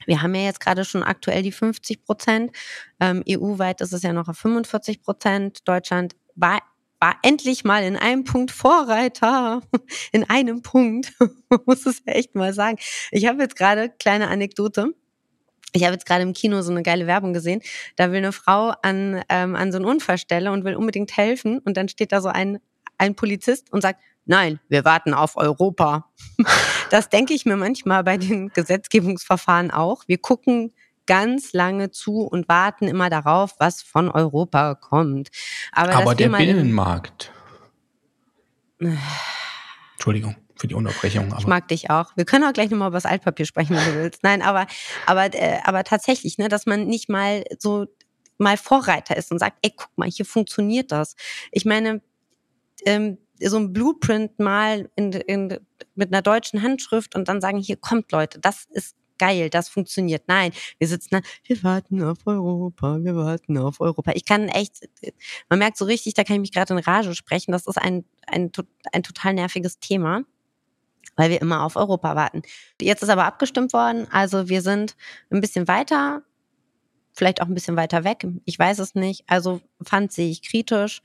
Wir 0.05 0.21
haben 0.21 0.35
ja 0.35 0.43
jetzt 0.43 0.59
gerade 0.59 0.85
schon 0.85 1.03
aktuell 1.03 1.43
die 1.43 1.51
50 1.51 2.03
Prozent. 2.03 2.51
Ähm, 2.99 3.23
EU-weit 3.29 3.81
ist 3.81 3.93
es 3.93 4.03
ja 4.03 4.13
noch 4.13 4.27
auf 4.27 4.37
45 4.37 5.01
Prozent. 5.01 5.67
Deutschland 5.67 6.15
war, 6.35 6.59
war 6.99 7.15
endlich 7.23 7.63
mal 7.63 7.83
in 7.83 7.95
einem 7.95 8.23
Punkt 8.23 8.51
Vorreiter. 8.51 9.61
In 10.11 10.29
einem 10.29 10.61
Punkt. 10.61 11.13
muss 11.65 11.85
es 11.85 12.01
echt 12.05 12.35
mal 12.35 12.53
sagen. 12.53 12.77
Ich 13.11 13.27
habe 13.27 13.41
jetzt 13.41 13.55
gerade, 13.55 13.89
kleine 13.89 14.27
Anekdote. 14.29 14.93
Ich 15.73 15.83
habe 15.83 15.93
jetzt 15.93 16.05
gerade 16.05 16.23
im 16.23 16.33
Kino 16.33 16.61
so 16.61 16.71
eine 16.71 16.83
geile 16.83 17.07
Werbung 17.07 17.31
gesehen. 17.31 17.61
Da 17.95 18.11
will 18.11 18.17
eine 18.17 18.33
Frau 18.33 18.73
an, 18.81 19.23
ähm, 19.29 19.55
an 19.55 19.71
so 19.71 19.77
einen 19.77 19.85
Unfallstelle 19.85 20.51
und 20.51 20.65
will 20.65 20.75
unbedingt 20.75 21.15
helfen. 21.15 21.59
Und 21.59 21.77
dann 21.77 21.87
steht 21.87 22.11
da 22.11 22.19
so 22.19 22.27
ein, 22.27 22.59
ein 22.97 23.15
Polizist 23.15 23.71
und 23.71 23.81
sagt, 23.81 24.01
nein, 24.25 24.59
wir 24.69 24.85
warten 24.85 25.13
auf 25.13 25.37
Europa. 25.37 26.09
Das 26.89 27.07
denke 27.07 27.33
ich 27.33 27.45
mir 27.45 27.55
manchmal 27.55 28.03
bei 28.03 28.17
den 28.17 28.49
Gesetzgebungsverfahren 28.49 29.71
auch. 29.71 30.03
Wir 30.07 30.17
gucken 30.17 30.73
ganz 31.07 31.53
lange 31.53 31.91
zu 31.91 32.23
und 32.23 32.49
warten 32.49 32.89
immer 32.89 33.09
darauf, 33.09 33.55
was 33.59 33.81
von 33.81 34.11
Europa 34.11 34.75
kommt. 34.75 35.29
Aber, 35.71 35.95
Aber 35.95 36.15
der 36.15 36.27
Binnenmarkt. 36.27 37.31
Entschuldigung 39.93 40.35
für 40.61 40.67
die 40.67 40.75
Unterbrechung. 40.75 41.33
ich 41.39 41.47
mag 41.47 41.67
dich 41.69 41.89
auch. 41.89 42.15
Wir 42.15 42.25
können 42.25 42.43
auch 42.43 42.53
gleich 42.53 42.69
nochmal 42.69 42.89
über 42.89 42.97
das 42.97 43.07
Altpapier 43.07 43.45
sprechen, 43.45 43.75
wenn 43.75 43.85
du 43.85 43.95
willst. 43.95 44.21
Nein, 44.23 44.43
aber, 44.43 44.67
aber, 45.07 45.33
äh, 45.33 45.57
aber 45.63 45.83
tatsächlich, 45.83 46.37
ne, 46.37 46.49
dass 46.49 46.67
man 46.67 46.85
nicht 46.85 47.09
mal 47.09 47.43
so 47.57 47.87
mal 48.37 48.57
Vorreiter 48.57 49.17
ist 49.17 49.31
und 49.31 49.39
sagt, 49.39 49.57
ey, 49.63 49.73
guck 49.75 49.89
mal, 49.97 50.07
hier 50.07 50.25
funktioniert 50.25 50.91
das. 50.91 51.15
Ich 51.51 51.65
meine, 51.65 52.01
ähm, 52.85 53.17
so 53.49 53.57
ein 53.57 53.73
Blueprint 53.73 54.39
mal 54.39 54.89
in, 54.95 55.11
in, 55.11 55.59
mit 55.95 56.13
einer 56.13 56.21
deutschen 56.21 56.61
Handschrift 56.61 57.15
und 57.15 57.27
dann 57.27 57.41
sagen, 57.41 57.57
hier 57.57 57.77
kommt 57.77 58.11
Leute, 58.11 58.39
das 58.39 58.65
ist 58.71 58.95
geil, 59.17 59.49
das 59.49 59.69
funktioniert. 59.69 60.23
Nein, 60.27 60.51
wir 60.79 60.87
sitzen 60.87 61.09
da, 61.11 61.21
wir 61.45 61.63
warten 61.63 62.01
auf 62.03 62.19
Europa, 62.25 62.97
wir 63.03 63.15
warten 63.15 63.57
auf 63.57 63.79
Europa. 63.79 64.11
Ich 64.15 64.25
kann 64.25 64.47
echt, 64.47 64.89
man 65.47 65.59
merkt 65.59 65.77
so 65.77 65.85
richtig, 65.85 66.15
da 66.15 66.23
kann 66.23 66.37
ich 66.37 66.41
mich 66.41 66.51
gerade 66.51 66.73
in 66.73 66.79
Rage 66.79 67.13
sprechen. 67.13 67.51
Das 67.51 67.67
ist 67.67 67.77
ein, 67.77 68.03
ein, 68.25 68.51
ein 68.91 69.03
total 69.03 69.33
nerviges 69.33 69.79
Thema 69.79 70.23
weil 71.17 71.29
wir 71.29 71.41
immer 71.41 71.63
auf 71.63 71.75
Europa 71.75 72.15
warten. 72.15 72.41
Jetzt 72.79 73.03
ist 73.03 73.09
aber 73.09 73.25
abgestimmt 73.25 73.73
worden, 73.73 74.07
also 74.11 74.49
wir 74.49 74.61
sind 74.61 74.95
ein 75.29 75.41
bisschen 75.41 75.67
weiter, 75.67 76.23
vielleicht 77.13 77.41
auch 77.41 77.47
ein 77.47 77.53
bisschen 77.53 77.75
weiter 77.75 78.03
weg, 78.03 78.25
ich 78.45 78.57
weiß 78.57 78.79
es 78.79 78.95
nicht. 78.95 79.23
Also 79.27 79.61
fand 79.83 80.11
sehe 80.11 80.29
ich 80.29 80.41
kritisch, 80.41 81.01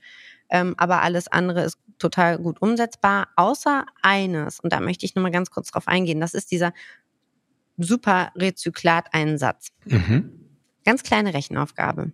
ähm, 0.49 0.75
aber 0.77 1.01
alles 1.01 1.27
andere 1.27 1.63
ist 1.63 1.77
total 1.99 2.37
gut 2.37 2.61
umsetzbar, 2.61 3.27
außer 3.35 3.85
eines, 4.01 4.59
und 4.59 4.73
da 4.73 4.79
möchte 4.79 5.05
ich 5.05 5.15
nochmal 5.15 5.31
ganz 5.31 5.49
kurz 5.49 5.71
drauf 5.71 5.87
eingehen, 5.87 6.19
das 6.19 6.33
ist 6.33 6.51
dieser 6.51 6.73
super 7.77 8.31
Rezyklateinsatz. 8.35 9.69
Mhm. 9.85 10.31
Ganz 10.83 11.03
kleine 11.03 11.33
Rechenaufgabe. 11.33 12.11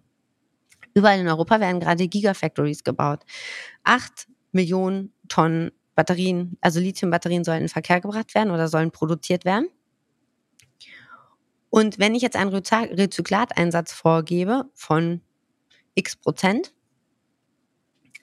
Überall 0.94 1.20
in 1.20 1.28
Europa 1.28 1.60
werden 1.60 1.80
gerade 1.80 2.08
Gigafactories 2.08 2.84
gebaut. 2.84 3.24
Acht 3.84 4.28
Millionen 4.52 5.14
Tonnen 5.28 5.72
Batterien, 5.96 6.58
also 6.62 6.80
Lithiumbatterien 6.80 7.44
sollen 7.44 7.64
in 7.64 7.70
Verkehr 7.70 8.02
gebracht 8.02 8.34
werden 8.36 8.52
oder 8.52 8.68
sollen 8.68 8.92
produziert 8.92 9.46
werden. 9.46 9.68
Und 11.70 11.98
wenn 11.98 12.14
ich 12.16 12.22
jetzt 12.22 12.36
einen 12.36 12.54
Rezyklateinsatz 12.54 13.94
vorgebe 13.94 14.66
von 14.74 15.22
x 15.96 16.16
Prozent, 16.16 16.74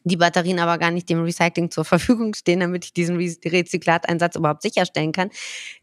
die 0.05 0.17
Batterien 0.17 0.59
aber 0.59 0.79
gar 0.79 0.91
nicht 0.91 1.09
dem 1.09 1.23
Recycling 1.23 1.71
zur 1.71 1.85
Verfügung 1.85 2.35
stehen, 2.35 2.61
damit 2.61 2.85
ich 2.87 2.93
diesen 2.93 3.17
Rezyklateinsatz 3.17 4.37
überhaupt 4.37 4.63
sicherstellen 4.63 5.13
kann, 5.13 5.31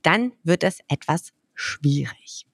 dann 0.02 0.34
wird 0.44 0.64
es 0.64 0.80
etwas 0.88 1.34
schwierig. 1.54 2.46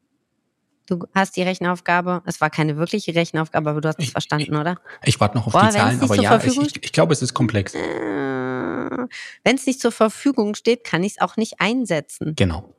Du 0.86 0.99
hast 1.15 1.38
die 1.38 1.41
Rechenaufgabe, 1.43 2.21
es 2.26 2.41
war 2.41 2.49
keine 2.49 2.76
wirkliche 2.76 3.15
Rechenaufgabe, 3.15 3.69
aber 3.69 3.80
du 3.80 3.88
hast 3.88 3.99
es 3.99 4.10
verstanden, 4.10 4.58
oder? 4.58 4.76
Ich 5.06 5.17
warte 5.19 5.38
noch 5.38 5.47
auf 5.47 5.54
Boah, 5.54 5.67
die 5.67 5.78
Zahlen, 5.78 6.02
aber 6.02 6.15
ja, 6.15 6.38
ich, 6.43 6.58
ich, 6.58 6.84
ich, 6.84 6.91
glaube, 6.91 7.13
es 7.13 7.21
ist 7.21 7.34
komplex. 7.34 7.73
Äh, 7.73 7.80
wenn 7.80 9.56
es 9.56 9.65
nicht 9.65 9.80
zur 9.80 9.93
Verfügung 9.93 10.56
steht, 10.56 10.84
kann 10.84 11.04
ich 11.04 11.13
es 11.13 11.21
auch 11.21 11.38
nicht 11.38 11.62
einsetzen. 11.62 12.34
Genau. 12.36 12.76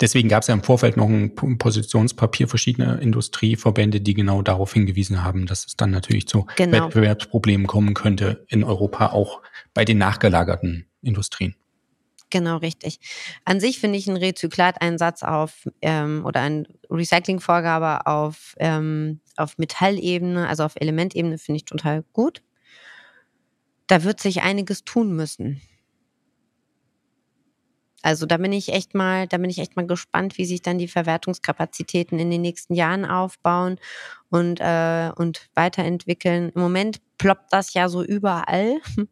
Deswegen 0.00 0.28
gab 0.28 0.42
es 0.42 0.48
ja 0.48 0.54
im 0.54 0.62
Vorfeld 0.62 0.96
noch 0.96 1.08
ein 1.08 1.34
Positionspapier 1.34 2.48
verschiedener 2.48 3.00
Industrieverbände, 3.00 4.00
die 4.00 4.14
genau 4.14 4.42
darauf 4.42 4.72
hingewiesen 4.72 5.24
haben, 5.24 5.46
dass 5.46 5.66
es 5.66 5.76
dann 5.76 5.90
natürlich 5.90 6.28
zu 6.28 6.46
genau. 6.56 6.86
Wettbewerbsproblemen 6.86 7.66
kommen 7.66 7.94
könnte 7.94 8.44
in 8.48 8.64
Europa, 8.64 9.08
auch 9.08 9.42
bei 9.74 9.84
den 9.84 9.98
nachgelagerten 9.98 10.86
Industrien. 11.02 11.54
Genau, 12.30 12.56
richtig. 12.56 12.98
An 13.44 13.60
sich 13.60 13.78
finde 13.78 13.98
ich 13.98 14.08
einen 14.08 14.16
Rezyklateinsatz 14.16 15.22
auf 15.22 15.68
ähm, 15.80 16.24
oder 16.24 16.40
eine 16.40 16.64
Recyclingvorgabe 16.90 18.06
auf, 18.06 18.54
ähm, 18.58 19.20
auf 19.36 19.58
Metallebene, 19.58 20.48
also 20.48 20.64
auf 20.64 20.72
Elementebene, 20.76 21.38
finde 21.38 21.58
ich 21.58 21.64
total 21.64 22.02
gut. 22.12 22.42
Da 23.86 24.02
wird 24.02 24.20
sich 24.20 24.42
einiges 24.42 24.84
tun 24.84 25.14
müssen. 25.14 25.60
Also 28.06 28.24
da 28.24 28.36
bin 28.36 28.52
ich 28.52 28.72
echt 28.72 28.94
mal, 28.94 29.26
da 29.26 29.36
bin 29.36 29.50
ich 29.50 29.58
echt 29.58 29.74
mal 29.74 29.84
gespannt, 29.84 30.38
wie 30.38 30.44
sich 30.44 30.62
dann 30.62 30.78
die 30.78 30.86
Verwertungskapazitäten 30.86 32.20
in 32.20 32.30
den 32.30 32.40
nächsten 32.40 32.72
Jahren 32.74 33.04
aufbauen 33.04 33.80
und, 34.30 34.60
äh, 34.60 35.10
und 35.16 35.50
weiterentwickeln. 35.54 36.52
Im 36.54 36.60
Moment 36.60 37.00
ploppt 37.18 37.52
das 37.52 37.74
ja 37.74 37.88
so 37.88 38.04
überall 38.04 38.78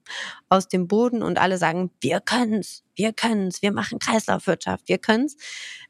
aus 0.48 0.68
dem 0.68 0.86
Boden 0.86 1.24
und 1.24 1.40
alle 1.40 1.58
sagen, 1.58 1.90
wir 2.00 2.20
können's, 2.20 2.84
wir 2.94 3.12
können's, 3.12 3.62
wir 3.62 3.72
machen 3.72 3.98
Kreislaufwirtschaft, 3.98 4.88
wir 4.88 4.98
können's. 4.98 5.36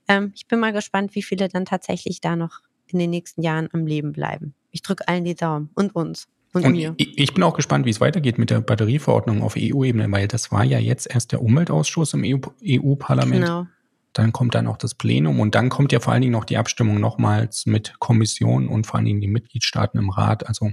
Ähm, 0.09 0.33
ich 0.35 0.47
bin 0.47 0.59
mal 0.59 0.73
gespannt, 0.73 1.15
wie 1.15 1.23
viele 1.23 1.49
dann 1.49 1.67
tatsächlich 1.67 2.23
da 2.23 2.37
noch 2.37 2.61
in 2.87 2.99
den 2.99 3.11
nächsten 3.11 3.43
Jahren 3.43 3.69
am 3.75 3.87
Leben 3.87 4.13
bleiben. 4.13 4.55
Ich 4.71 4.81
drücke 4.81 5.07
allen 5.09 5.25
die 5.25 5.35
Daumen 5.35 5.69
und 5.75 5.95
uns. 5.95 6.27
Und, 6.55 6.65
und 6.65 6.75
ich, 6.77 7.19
ich 7.19 7.35
bin 7.35 7.43
auch 7.43 7.55
gespannt, 7.55 7.85
wie 7.85 7.91
es 7.91 8.01
weitergeht 8.01 8.39
mit 8.39 8.51
der 8.51 8.61
Batterieverordnung 8.61 9.43
auf 9.43 9.57
EU-Ebene, 9.59 10.11
weil 10.13 10.29
das 10.29 10.53
war 10.53 10.63
ja 10.63 10.79
jetzt 10.79 11.13
erst 11.13 11.33
der 11.33 11.43
Umweltausschuss 11.43 12.15
im 12.15 12.23
EU-Parlament. 12.25 13.43
E 13.43 13.47
genau. 13.47 13.67
Dann 14.13 14.33
kommt 14.33 14.55
dann 14.55 14.69
auch 14.69 14.77
das 14.77 14.95
Plenum 14.95 15.41
und 15.41 15.57
dann 15.57 15.69
kommt 15.69 15.91
ja 15.91 15.99
vor 15.99 16.13
allen 16.13 16.23
Dingen 16.23 16.33
noch 16.33 16.45
die 16.45 16.57
Abstimmung 16.57 17.01
nochmals 17.01 17.67
mit 17.67 17.99
Kommission 17.99 18.69
und 18.69 18.87
vor 18.87 18.97
allen 18.97 19.07
Dingen 19.07 19.21
die 19.21 19.27
Mitgliedstaaten 19.27 19.99
im 19.99 20.11
Rat. 20.11 20.47
Also 20.47 20.71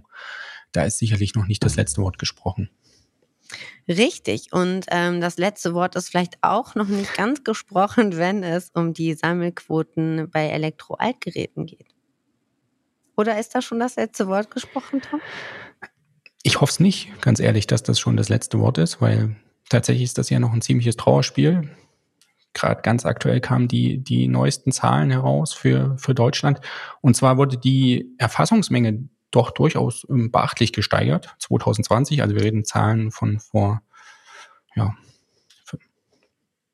da 0.72 0.84
ist 0.84 1.00
sicherlich 1.00 1.34
noch 1.34 1.48
nicht 1.48 1.66
das 1.66 1.76
letzte 1.76 2.04
Wort 2.04 2.20
gesprochen. 2.20 2.70
Richtig. 3.88 4.54
Und 4.54 4.86
ähm, 4.90 5.20
das 5.20 5.38
letzte 5.38 5.74
Wort 5.74 5.96
ist 5.96 6.10
vielleicht 6.10 6.38
auch 6.42 6.76
noch 6.76 6.88
nicht 6.88 7.16
ganz 7.16 7.44
gesprochen, 7.44 8.18
wenn 8.18 8.44
es 8.44 8.70
um 8.76 8.94
die 8.94 9.16
Sammelquoten 9.16 10.30
bei 10.32 10.48
Elektroaltgeräten 10.50 11.66
geht. 11.66 11.88
Oder 13.18 13.40
ist 13.40 13.56
da 13.56 13.62
schon 13.62 13.80
das 13.80 13.96
letzte 13.96 14.28
Wort 14.28 14.52
gesprochen, 14.52 15.02
Tom? 15.02 15.20
Ich 16.44 16.60
hoffe 16.60 16.72
es 16.72 16.80
nicht, 16.80 17.22
ganz 17.22 17.40
ehrlich, 17.40 17.68
dass 17.68 17.84
das 17.84 18.00
schon 18.00 18.18
das 18.18 18.30
letzte 18.30 18.60
Wort 18.60 18.78
ist, 18.78 19.02
weil 19.02 19.36
tatsächlich 19.70 20.06
ist 20.06 20.18
das 20.18 20.30
ja 20.30 20.40
noch 20.40 20.54
ein 20.54 20.62
ziemliches 20.62 20.98
Trauerspiel. 20.98 21.70
Gerade 22.54 22.82
ganz 22.82 23.06
aktuell 23.06 23.40
kamen 23.40 23.68
die, 23.68 24.00
die 24.00 24.28
neuesten 24.28 24.72
Zahlen 24.72 25.10
heraus 25.12 25.54
für, 25.54 25.98
für 25.98 26.14
Deutschland. 26.14 26.60
Und 27.00 27.16
zwar 27.16 27.38
wurde 27.38 27.58
die 27.58 28.14
Erfassungsmenge 28.18 29.08
doch 29.30 29.52
durchaus 29.52 30.06
ähm, 30.10 30.32
beachtlich 30.32 30.74
gesteigert, 30.74 31.36
2020. 31.40 32.22
Also 32.22 32.36
wir 32.36 32.44
reden 32.44 32.66
Zahlen 32.66 33.12
von 33.12 33.40
vor, 33.40 33.82
ja, 34.76 34.94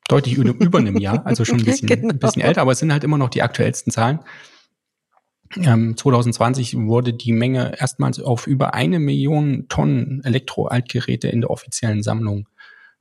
deutlich 0.08 0.36
über 0.36 0.78
einem 0.78 0.96
Jahr, 0.96 1.24
also 1.26 1.44
schon 1.44 1.58
ein 1.58 1.64
bisschen, 1.66 1.86
genau. 1.86 2.08
ein 2.08 2.18
bisschen 2.18 2.42
älter, 2.42 2.62
aber 2.62 2.72
es 2.72 2.78
sind 2.78 2.90
halt 2.90 3.04
immer 3.04 3.18
noch 3.18 3.28
die 3.28 3.42
aktuellsten 3.42 3.92
Zahlen. 3.92 4.20
Ähm, 5.56 5.96
2020 5.96 6.76
wurde 6.76 7.14
die 7.14 7.32
Menge 7.32 7.78
erstmals 7.78 8.20
auf 8.20 8.46
über 8.46 8.74
eine 8.74 8.98
Million 8.98 9.66
Tonnen 9.68 10.22
Elektroaltgeräte 10.24 11.28
in 11.28 11.40
der 11.40 11.50
offiziellen 11.50 12.02
Sammlung 12.02 12.48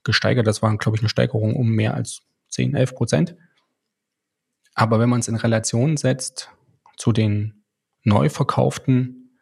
gesteigert. 0.04 0.48
Das 0.48 0.62
war, 0.62 0.76
glaube 0.78 0.98
ich, 0.98 1.02
eine 1.02 1.10
Steigerung 1.10 1.56
um 1.56 1.70
mehr 1.70 1.94
als 1.94 2.22
10, 2.50 2.76
11 2.76 2.96
Prozent. 2.96 3.36
Aber 4.74 5.00
wenn 5.00 5.10
man 5.10 5.20
es 5.20 5.28
in 5.28 5.36
Relation 5.36 5.98
setzt 5.98 6.52
zu 6.96 7.12
den 7.12 7.64
neu 8.04 8.30
verkauften 8.30 9.40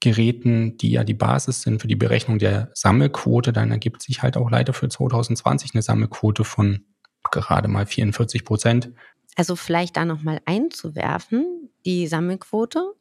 Geräten, 0.00 0.76
die 0.76 0.90
ja 0.90 1.04
die 1.04 1.14
Basis 1.14 1.62
sind 1.62 1.80
für 1.80 1.88
die 1.88 1.96
Berechnung 1.96 2.38
der 2.38 2.70
Sammelquote, 2.74 3.52
dann 3.52 3.70
ergibt 3.70 4.02
sich 4.02 4.22
halt 4.22 4.36
auch 4.36 4.50
leider 4.50 4.74
für 4.74 4.88
2020 4.88 5.70
eine 5.74 5.82
Sammelquote 5.82 6.44
von 6.44 6.84
gerade 7.30 7.68
mal 7.68 7.86
44 7.86 8.44
Prozent. 8.44 8.92
Also 9.34 9.56
vielleicht 9.56 9.96
da 9.96 10.04
nochmal 10.04 10.40
einzuwerfen, 10.44 11.70
die 11.84 12.06
Sammelquote 12.06 12.94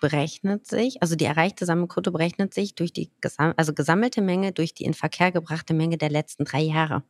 berechnet 0.00 0.66
sich, 0.66 1.02
also 1.02 1.16
die 1.16 1.24
erreichte 1.24 1.66
Sammelquote 1.66 2.10
berechnet 2.10 2.54
sich 2.54 2.74
durch 2.74 2.92
die 2.92 3.10
also 3.56 3.72
gesammelte 3.72 4.20
Menge 4.20 4.52
durch 4.52 4.74
die 4.74 4.84
in 4.84 4.94
Verkehr 4.94 5.32
gebrachte 5.32 5.74
Menge 5.74 5.98
der 5.98 6.10
letzten 6.10 6.44
drei 6.44 6.60
Jahre. 6.60 7.02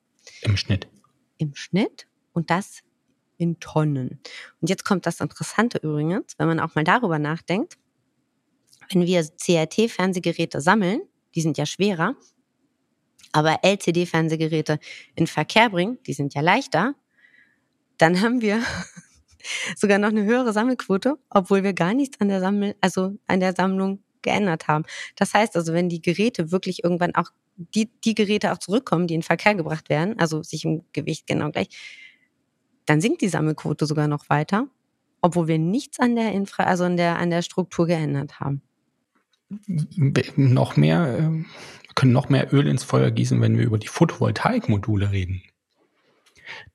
Im 0.42 0.56
Schnitt. 0.56 0.88
Im 1.38 1.54
Schnitt 1.54 2.06
und 2.32 2.50
das 2.50 2.82
in 3.38 3.60
Tonnen. 3.60 4.20
Und 4.60 4.70
jetzt 4.70 4.84
kommt 4.84 5.06
das 5.06 5.20
Interessante 5.20 5.78
übrigens, 5.78 6.34
wenn 6.38 6.48
man 6.48 6.60
auch 6.60 6.74
mal 6.74 6.84
darüber 6.84 7.18
nachdenkt, 7.18 7.76
wenn 8.90 9.04
wir 9.04 9.22
CRT-Fernsehgeräte 9.22 10.60
sammeln, 10.60 11.02
die 11.34 11.40
sind 11.40 11.58
ja 11.58 11.66
schwerer, 11.66 12.14
aber 13.32 13.58
LCD-Fernsehgeräte 13.62 14.78
in 15.16 15.26
Verkehr 15.26 15.70
bringen, 15.70 15.98
die 16.06 16.12
sind 16.12 16.34
ja 16.34 16.40
leichter, 16.40 16.94
dann 17.98 18.20
haben 18.20 18.40
wir 18.40 18.60
sogar 19.76 19.98
noch 19.98 20.08
eine 20.08 20.24
höhere 20.24 20.52
Sammelquote, 20.52 21.16
obwohl 21.30 21.62
wir 21.62 21.72
gar 21.72 21.94
nichts 21.94 22.20
an 22.20 22.28
der 22.28 22.40
Sammel, 22.40 22.74
also 22.80 23.16
an 23.26 23.40
der 23.40 23.54
Sammlung 23.54 24.02
geändert 24.22 24.68
haben. 24.68 24.84
Das 25.14 25.34
heißt 25.34 25.56
also, 25.56 25.72
wenn 25.72 25.88
die 25.88 26.02
Geräte 26.02 26.50
wirklich 26.50 26.84
irgendwann 26.84 27.14
auch 27.14 27.30
die, 27.56 27.90
die 28.04 28.14
Geräte 28.14 28.52
auch 28.52 28.58
zurückkommen, 28.58 29.06
die 29.06 29.14
in 29.14 29.22
Verkehr 29.22 29.54
gebracht 29.54 29.88
werden, 29.88 30.18
also 30.18 30.42
sich 30.42 30.64
im 30.64 30.84
Gewicht 30.92 31.26
genau 31.26 31.50
gleich, 31.50 31.68
dann 32.84 33.00
sinkt 33.00 33.22
die 33.22 33.28
Sammelquote 33.28 33.86
sogar 33.86 34.08
noch 34.08 34.28
weiter, 34.28 34.68
obwohl 35.20 35.48
wir 35.48 35.58
nichts 35.58 35.98
an 35.98 36.16
der 36.16 36.32
Infra, 36.32 36.64
also 36.64 36.84
an 36.84 36.96
der, 36.96 37.18
an 37.18 37.30
der 37.30 37.42
Struktur 37.42 37.86
geändert 37.86 38.40
haben. 38.40 38.62
Noch 40.36 40.76
mehr, 40.76 41.18
äh, 41.18 41.44
können 41.94 42.12
noch 42.12 42.28
mehr 42.28 42.52
Öl 42.52 42.66
ins 42.66 42.84
Feuer 42.84 43.10
gießen, 43.10 43.40
wenn 43.40 43.56
wir 43.56 43.64
über 43.64 43.78
die 43.78 43.88
Photovoltaikmodule 43.88 45.12
reden. 45.12 45.42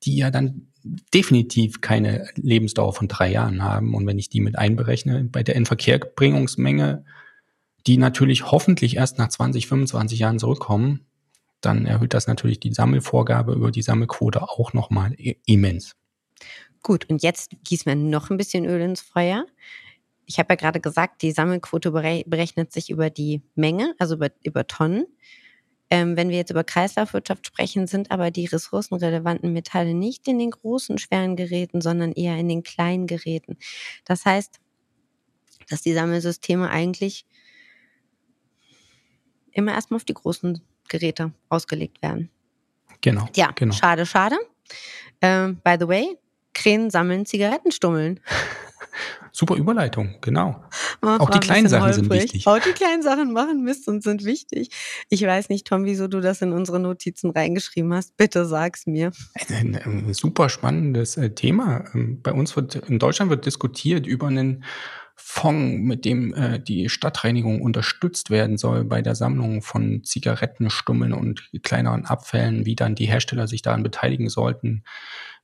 Die 0.03 0.17
ja 0.17 0.31
dann 0.31 0.70
definitiv 0.83 1.81
keine 1.81 2.27
Lebensdauer 2.35 2.93
von 2.93 3.07
drei 3.07 3.31
Jahren 3.31 3.63
haben. 3.63 3.93
Und 3.93 4.07
wenn 4.07 4.19
ich 4.19 4.29
die 4.29 4.41
mit 4.41 4.57
einberechne 4.57 5.23
bei 5.25 5.43
der 5.43 5.55
Inverkehrbringungsmenge, 5.55 7.05
die 7.87 7.97
natürlich 7.97 8.51
hoffentlich 8.51 8.97
erst 8.97 9.17
nach 9.17 9.29
20, 9.29 9.67
25 9.67 10.19
Jahren 10.19 10.39
zurückkommen, 10.39 11.05
dann 11.61 11.85
erhöht 11.85 12.13
das 12.13 12.27
natürlich 12.27 12.59
die 12.59 12.73
Sammelvorgabe 12.73 13.53
über 13.53 13.71
die 13.71 13.83
Sammelquote 13.83 14.41
auch 14.41 14.73
nochmal 14.73 15.15
immens. 15.45 15.95
Gut, 16.83 17.07
und 17.09 17.21
jetzt 17.21 17.51
gießen 17.63 17.85
wir 17.85 17.95
noch 17.95 18.31
ein 18.31 18.37
bisschen 18.37 18.65
Öl 18.65 18.81
ins 18.81 19.01
Feuer. 19.01 19.45
ich 20.25 20.39
habe 20.39 20.53
ja 20.53 20.55
gerade 20.55 20.79
gesagt, 20.79 21.21
die 21.21 21.31
Sammelquote 21.31 21.91
berechnet 21.91 22.71
sich 22.71 22.89
über 22.89 23.09
die 23.09 23.41
Menge, 23.53 23.93
also 23.99 24.15
über, 24.15 24.29
über 24.43 24.65
Tonnen. 24.65 25.05
Ähm, 25.93 26.15
wenn 26.15 26.29
wir 26.29 26.37
jetzt 26.37 26.51
über 26.51 26.63
Kreislaufwirtschaft 26.63 27.45
sprechen, 27.45 27.85
sind 27.85 28.11
aber 28.11 28.31
die 28.31 28.45
ressourcenrelevanten 28.45 29.51
Metalle 29.51 29.93
nicht 29.93 30.25
in 30.25 30.39
den 30.39 30.51
großen, 30.51 30.97
schweren 30.97 31.35
Geräten, 31.35 31.81
sondern 31.81 32.13
eher 32.13 32.37
in 32.37 32.47
den 32.47 32.63
kleinen 32.63 33.07
Geräten. 33.07 33.57
Das 34.05 34.25
heißt, 34.25 34.61
dass 35.69 35.81
die 35.81 35.93
Sammelsysteme 35.93 36.69
eigentlich 36.69 37.25
immer 39.51 39.73
erstmal 39.73 39.97
auf 39.97 40.05
die 40.05 40.13
großen 40.13 40.61
Geräte 40.87 41.33
ausgelegt 41.49 42.01
werden. 42.01 42.29
Genau. 43.01 43.27
Ja, 43.35 43.51
genau. 43.51 43.73
schade, 43.73 44.05
schade. 44.05 44.37
Ähm, 45.21 45.59
by 45.61 45.75
the 45.77 45.87
way, 45.89 46.17
Krähen 46.53 46.89
sammeln 46.89 47.25
Zigarettenstummeln. 47.25 48.21
Super 49.31 49.55
Überleitung, 49.55 50.15
genau. 50.21 50.63
Auch 51.01 51.29
die 51.29 51.39
kleinen 51.39 51.67
Sachen 51.67 51.85
holprig. 51.85 51.95
sind 51.95 52.11
wichtig. 52.11 52.47
Auch 52.47 52.59
die 52.59 52.71
kleinen 52.71 53.01
Sachen 53.01 53.33
machen 53.33 53.63
Mist 53.63 53.87
und 53.87 54.03
sind 54.03 54.25
wichtig. 54.25 54.69
Ich 55.09 55.21
weiß 55.21 55.49
nicht, 55.49 55.67
Tom, 55.67 55.85
wieso 55.85 56.07
du 56.07 56.19
das 56.19 56.41
in 56.41 56.51
unsere 56.51 56.79
Notizen 56.79 57.31
reingeschrieben 57.31 57.93
hast. 57.93 58.17
Bitte 58.17 58.45
sag's 58.45 58.87
mir. 58.87 59.11
Ein, 59.49 59.75
ein 59.75 60.13
super 60.13 60.49
spannendes 60.49 61.17
äh, 61.17 61.29
Thema. 61.33 61.85
Ähm, 61.93 62.21
bei 62.21 62.33
uns 62.33 62.55
wird, 62.55 62.75
in 62.75 62.99
Deutschland 62.99 63.29
wird 63.29 63.45
diskutiert 63.45 64.05
über 64.05 64.27
einen 64.27 64.63
Fonds, 65.15 65.77
mit 65.79 66.03
dem 66.03 66.33
äh, 66.33 66.59
die 66.59 66.89
Stadtreinigung 66.89 67.61
unterstützt 67.61 68.31
werden 68.31 68.57
soll 68.57 68.83
bei 68.83 69.01
der 69.01 69.15
Sammlung 69.15 69.61
von 69.61 70.03
Zigarettenstummeln 70.03 71.13
und 71.13 71.49
kleineren 71.63 72.05
Abfällen, 72.05 72.65
wie 72.65 72.75
dann 72.75 72.95
die 72.95 73.05
Hersteller 73.05 73.47
sich 73.47 73.61
daran 73.61 73.83
beteiligen 73.83 74.29
sollten 74.29 74.83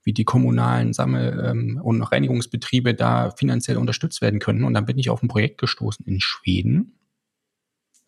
wie 0.08 0.14
die 0.14 0.24
kommunalen 0.24 0.94
Sammel- 0.94 1.38
ähm, 1.44 1.78
und 1.82 2.00
Reinigungsbetriebe 2.00 2.94
da 2.94 3.30
finanziell 3.32 3.76
unterstützt 3.76 4.22
werden 4.22 4.40
können. 4.40 4.64
Und 4.64 4.72
dann 4.72 4.86
bin 4.86 4.96
ich 4.96 5.10
auf 5.10 5.22
ein 5.22 5.28
Projekt 5.28 5.58
gestoßen 5.58 6.06
in 6.06 6.18
Schweden, 6.18 6.98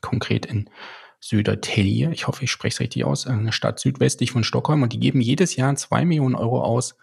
konkret 0.01 0.47
in 0.47 0.71
Södertälje. 1.21 2.11
Ich 2.15 2.27
hoffe, 2.27 2.45
ich 2.45 2.51
spreche 2.51 2.73
es 2.73 2.81
richtig 2.81 3.05
aus, 3.05 3.27
eine 3.27 3.53
Stadt 3.53 3.81
südwestlich 3.81 4.31
von 4.31 4.45
Stockholm. 4.45 4.83
Und 4.83 4.95
die 4.95 4.99
geben 4.99 5.21
jedes 5.21 5.57
Jahr 5.57 5.77
zwei 5.77 6.07
Millionen 6.07 6.37
Euro 6.37 6.63
aus 6.63 6.97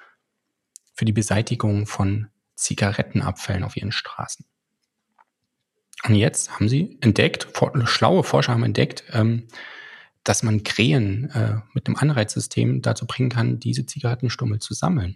für 0.95 1.05
die 1.05 1.13
Beseitigung 1.13 1.85
von 1.85 2.29
Zigarettenabfällen 2.55 3.63
auf 3.63 3.77
ihren 3.77 3.91
Straßen. 3.91 4.47
Und 6.05 6.15
jetzt 6.15 6.55
haben 6.55 6.69
sie 6.69 6.97
entdeckt, 7.01 7.49
schlaue 7.83 8.23
Forscher 8.23 8.53
haben 8.53 8.63
entdeckt, 8.63 9.03
ähm, 9.11 9.47
dass 10.27 10.43
man 10.43 10.63
Krähen 10.63 11.29
äh, 11.31 11.61
mit 11.73 11.87
einem 11.87 11.95
Anreizsystem 11.95 12.81
dazu 12.81 13.07
bringen 13.07 13.29
kann, 13.29 13.59
diese 13.59 13.85
Zigarettenstummel 13.85 14.59
zu 14.59 14.73
sammeln. 14.73 15.15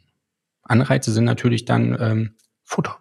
Anreize 0.64 1.12
sind 1.12 1.26
natürlich 1.26 1.66
dann 1.66 1.98
ähm, 2.00 2.36
Futter. 2.64 2.98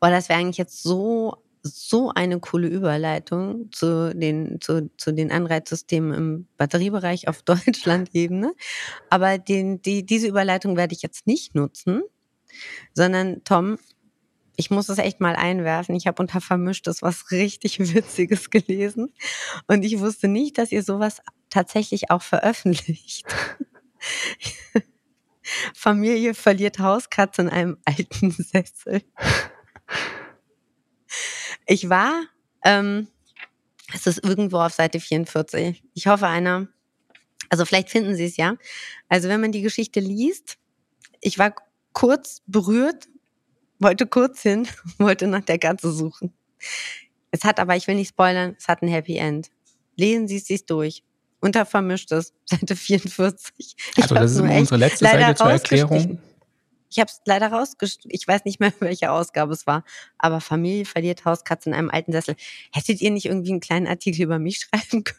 Boah, 0.00 0.10
das 0.10 0.28
wäre 0.28 0.38
eigentlich 0.38 0.56
jetzt 0.56 0.82
so 0.82 1.44
so 1.62 2.10
eine 2.14 2.40
coole 2.40 2.68
Überleitung 2.68 3.70
zu 3.70 4.14
den, 4.14 4.62
zu, 4.62 4.90
zu 4.96 5.12
den 5.12 5.30
Anreizsystemen 5.30 6.14
im 6.14 6.48
Batteriebereich 6.56 7.28
auf 7.28 7.42
Deutschland-Ebene. 7.44 8.54
Aber 9.10 9.36
den, 9.36 9.82
die, 9.82 10.06
diese 10.06 10.26
Überleitung 10.26 10.78
werde 10.78 10.94
ich 10.94 11.02
jetzt 11.02 11.26
nicht 11.26 11.54
nutzen, 11.54 12.02
sondern 12.94 13.44
Tom, 13.44 13.76
ich 14.60 14.70
muss 14.70 14.90
es 14.90 14.98
echt 14.98 15.20
mal 15.20 15.36
einwerfen. 15.36 15.94
Ich 15.94 16.06
habe 16.06 16.20
unter 16.20 16.42
Vermischtes 16.42 17.00
was 17.00 17.30
richtig 17.30 17.78
Witziges 17.94 18.50
gelesen. 18.50 19.12
Und 19.66 19.84
ich 19.84 19.98
wusste 20.00 20.28
nicht, 20.28 20.58
dass 20.58 20.70
ihr 20.70 20.82
sowas 20.82 21.22
tatsächlich 21.48 22.10
auch 22.10 22.20
veröffentlicht. 22.20 23.24
Familie 25.74 26.34
verliert 26.34 26.78
Hauskatze 26.78 27.40
in 27.40 27.48
einem 27.48 27.78
alten 27.86 28.30
Sessel. 28.38 29.02
Ich 31.66 31.88
war, 31.88 32.22
ähm, 32.62 33.08
es 33.94 34.06
ist 34.06 34.22
irgendwo 34.22 34.58
auf 34.58 34.74
Seite 34.74 35.00
44. 35.00 35.82
Ich 35.94 36.06
hoffe, 36.06 36.26
einer, 36.26 36.68
also 37.48 37.64
vielleicht 37.64 37.88
finden 37.88 38.14
Sie 38.14 38.26
es 38.26 38.36
ja. 38.36 38.56
Also 39.08 39.30
wenn 39.30 39.40
man 39.40 39.52
die 39.52 39.62
Geschichte 39.62 40.00
liest, 40.00 40.58
ich 41.22 41.38
war 41.38 41.54
kurz 41.94 42.42
berührt, 42.46 43.08
wollte 43.80 44.06
kurz 44.06 44.42
hin, 44.42 44.68
wollte 44.98 45.26
nach 45.26 45.44
der 45.44 45.58
Katze 45.58 45.90
suchen. 45.90 46.32
Es 47.32 47.44
hat 47.44 47.58
aber, 47.58 47.76
ich 47.76 47.86
will 47.86 47.94
nicht 47.94 48.10
spoilern, 48.10 48.54
es 48.58 48.68
hat 48.68 48.82
ein 48.82 48.88
Happy 48.88 49.16
End. 49.16 49.50
Lesen 49.96 50.28
Sie 50.28 50.36
es 50.36 50.46
sich 50.46 50.66
durch. 50.66 51.02
Unter 51.40 51.64
vermischtes, 51.64 52.34
Seite 52.44 52.76
44. 52.76 53.54
Ich 53.96 54.02
also 54.02 54.14
das 54.14 54.32
ist 54.32 54.40
unsere 54.40 54.76
letzte 54.76 55.04
Seite 55.06 55.34
zur 55.34 55.50
Erklärung. 55.50 56.20
Ich 56.92 56.98
habe 56.98 57.08
es 57.08 57.20
leider 57.24 57.52
rausgestrichen. 57.52 58.10
Ich 58.12 58.26
weiß 58.26 58.44
nicht 58.44 58.60
mehr, 58.60 58.72
welche 58.80 59.10
Ausgabe 59.10 59.52
es 59.52 59.66
war. 59.66 59.84
Aber 60.18 60.40
Familie 60.40 60.84
verliert 60.84 61.24
Hauskatze 61.24 61.70
in 61.70 61.74
einem 61.74 61.90
alten 61.90 62.12
Sessel. 62.12 62.36
Hättet 62.72 63.00
ihr 63.00 63.10
nicht 63.10 63.26
irgendwie 63.26 63.50
einen 63.50 63.60
kleinen 63.60 63.86
Artikel 63.86 64.22
über 64.22 64.38
mich 64.38 64.60
schreiben 64.60 65.04
können? 65.04 65.18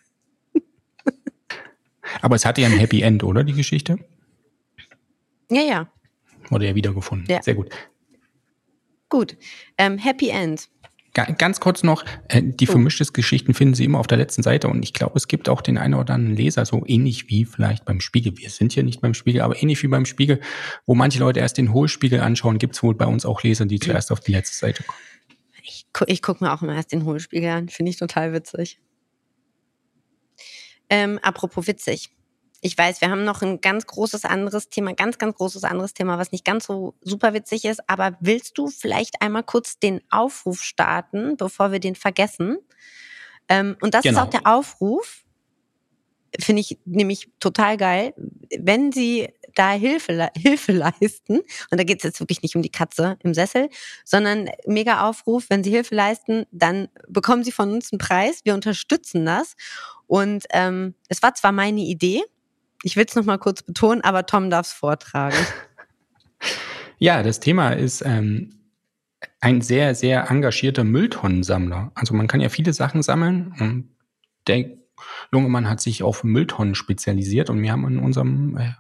Aber 2.22 2.36
es 2.36 2.46
hatte 2.46 2.62
ja 2.62 2.68
ein 2.68 2.78
Happy 2.78 3.02
End, 3.02 3.24
oder, 3.24 3.44
die 3.44 3.54
Geschichte? 3.54 3.98
Ja, 5.50 5.62
ja. 5.62 5.92
Wurde 6.50 6.68
ja 6.68 6.76
wiedergefunden. 6.76 7.28
Ja. 7.30 7.42
Sehr 7.42 7.56
gut. 7.56 7.70
Gut. 9.12 9.36
Ähm, 9.78 9.98
Happy 9.98 10.30
End. 10.30 10.70
Ganz 11.14 11.60
kurz 11.60 11.84
noch, 11.84 12.06
äh, 12.30 12.42
die 12.42 12.70
oh. 12.70 12.72
vermischtes 12.72 13.12
Geschichten 13.12 13.54
finden 13.54 13.74
Sie 13.74 13.84
immer 13.84 14.00
auf 14.00 14.08
der 14.08 14.18
letzten 14.18 14.42
Seite 14.44 14.70
und 14.70 14.82
ich 14.82 14.94
glaube, 14.94 15.18
es 15.18 15.28
gibt 15.28 15.50
auch 15.50 15.62
den 15.62 15.78
einen 15.78 15.96
oder 15.96 16.14
anderen 16.14 16.38
Leser, 16.38 16.66
so 16.66 16.84
ähnlich 16.88 17.28
wie 17.28 17.44
vielleicht 17.44 17.84
beim 17.84 18.00
Spiegel. 18.00 18.38
Wir 18.38 18.50
sind 18.50 18.74
ja 18.74 18.84
nicht 18.84 19.02
beim 19.02 19.14
Spiegel, 19.14 19.42
aber 19.42 19.62
ähnlich 19.62 19.84
wie 19.84 19.88
beim 19.88 20.06
Spiegel, 20.06 20.40
wo 20.86 20.96
manche 20.96 21.20
Leute 21.20 21.42
erst 21.42 21.58
den 21.58 21.74
Hohlspiegel 21.74 22.22
anschauen, 22.22 22.58
gibt 22.60 22.76
es 22.76 22.84
wohl 22.84 22.96
bei 22.96 23.06
uns 23.06 23.26
auch 23.26 23.44
Leser, 23.44 23.66
die 23.66 23.80
zuerst 23.80 24.14
auf 24.14 24.22
die 24.22 24.32
letzte 24.32 24.58
Seite 24.58 24.84
kommen. 24.84 24.98
Ich, 25.62 25.86
gu 25.92 26.06
ich 26.08 26.22
gucke 26.22 26.46
mir 26.46 26.54
auch 26.54 26.62
immer 26.62 26.76
erst 26.76 26.94
den 26.94 27.04
Hohlspiegel 27.04 27.50
an, 27.50 27.68
finde 27.68 27.90
ich 27.90 27.98
total 27.98 28.32
witzig. 28.32 28.80
Ähm, 30.90 31.20
apropos 31.22 31.68
witzig. 31.68 32.12
Ich 32.62 32.78
weiß, 32.78 33.02
wir 33.02 33.10
haben 33.10 33.24
noch 33.24 33.42
ein 33.42 33.60
ganz 33.60 33.88
großes 33.88 34.24
anderes 34.24 34.70
Thema, 34.70 34.94
ganz, 34.94 35.18
ganz 35.18 35.36
großes 35.36 35.64
anderes 35.64 35.94
Thema, 35.94 36.20
was 36.20 36.32
nicht 36.32 36.46
ganz 36.46 36.68
so 36.68 36.94
super 37.02 37.34
witzig 37.34 37.66
ist. 37.66 37.82
Aber 37.90 38.16
willst 38.20 38.58
du 38.58 38.68
vielleicht 38.68 39.22
einmal 39.22 39.44
kurz 39.44 39.80
den 39.80 40.02
Aufruf 40.12 40.62
starten, 40.62 41.38
bevor 41.38 41.72
wir 41.72 41.80
den 41.80 41.96
vergessen? 41.96 42.60
Ähm, 43.50 43.76
und 43.82 43.96
das 43.96 44.04
genau. 44.04 44.22
ist 44.22 44.28
auch 44.28 44.30
der 44.30 44.46
Aufruf, 44.46 45.24
finde 46.40 46.62
ich 46.62 46.80
nämlich 46.86 47.30
total 47.40 47.78
geil, 47.78 48.14
wenn 48.58 48.92
Sie 48.92 49.28
da 49.56 49.72
Hilfe, 49.72 50.30
Hilfe 50.38 50.72
leisten, 50.72 51.40
und 51.40 51.80
da 51.80 51.84
geht 51.84 51.98
es 51.98 52.04
jetzt 52.04 52.20
wirklich 52.20 52.42
nicht 52.42 52.56
um 52.56 52.62
die 52.62 52.72
Katze 52.72 53.18
im 53.24 53.34
Sessel, 53.34 53.70
sondern 54.06 54.50
mega 54.66 55.10
Aufruf, 55.10 55.46
wenn 55.50 55.64
Sie 55.64 55.72
Hilfe 55.72 55.96
leisten, 55.96 56.46
dann 56.52 56.88
bekommen 57.08 57.44
Sie 57.44 57.52
von 57.52 57.72
uns 57.72 57.92
einen 57.92 58.00
Preis, 58.00 58.42
wir 58.44 58.54
unterstützen 58.54 59.26
das. 59.26 59.56
Und 60.08 60.46
ähm, 60.52 60.96
es 61.10 61.22
war 61.22 61.34
zwar 61.36 61.52
meine 61.52 61.82
Idee, 61.82 62.22
ich 62.84 62.96
will 62.96 63.06
es 63.08 63.16
nochmal 63.16 63.40
kurz 63.40 63.64
betonen, 63.64 64.02
aber 64.02 64.26
Tom 64.26 64.50
darf 64.50 64.68
es 64.68 64.74
vortragen. 64.74 65.38
Ja, 67.04 67.24
das 67.24 67.40
Thema 67.40 67.72
ist 67.72 68.04
ähm, 68.06 68.60
ein 69.40 69.62
sehr, 69.62 69.96
sehr 69.96 70.30
engagierter 70.30 70.84
Mülltonnensammler. 70.84 71.92
Also 71.96 72.14
man 72.14 72.28
kann 72.28 72.42
ja 72.42 72.50
viele 72.50 72.74
Sachen 72.74 73.02
sammeln 73.02 73.56
und 73.60 73.90
der 74.46 74.78
junge 75.32 75.50
Mann 75.50 75.68
hat 75.68 75.82
sich 75.82 76.04
auf 76.04 76.24
Mülltonnen 76.24 76.76
spezialisiert 76.76 77.50
und 77.50 77.60
wir 77.62 77.72
haben 77.72 77.88
in 77.88 77.98
unserem 77.98 78.56
äh, 78.56 78.74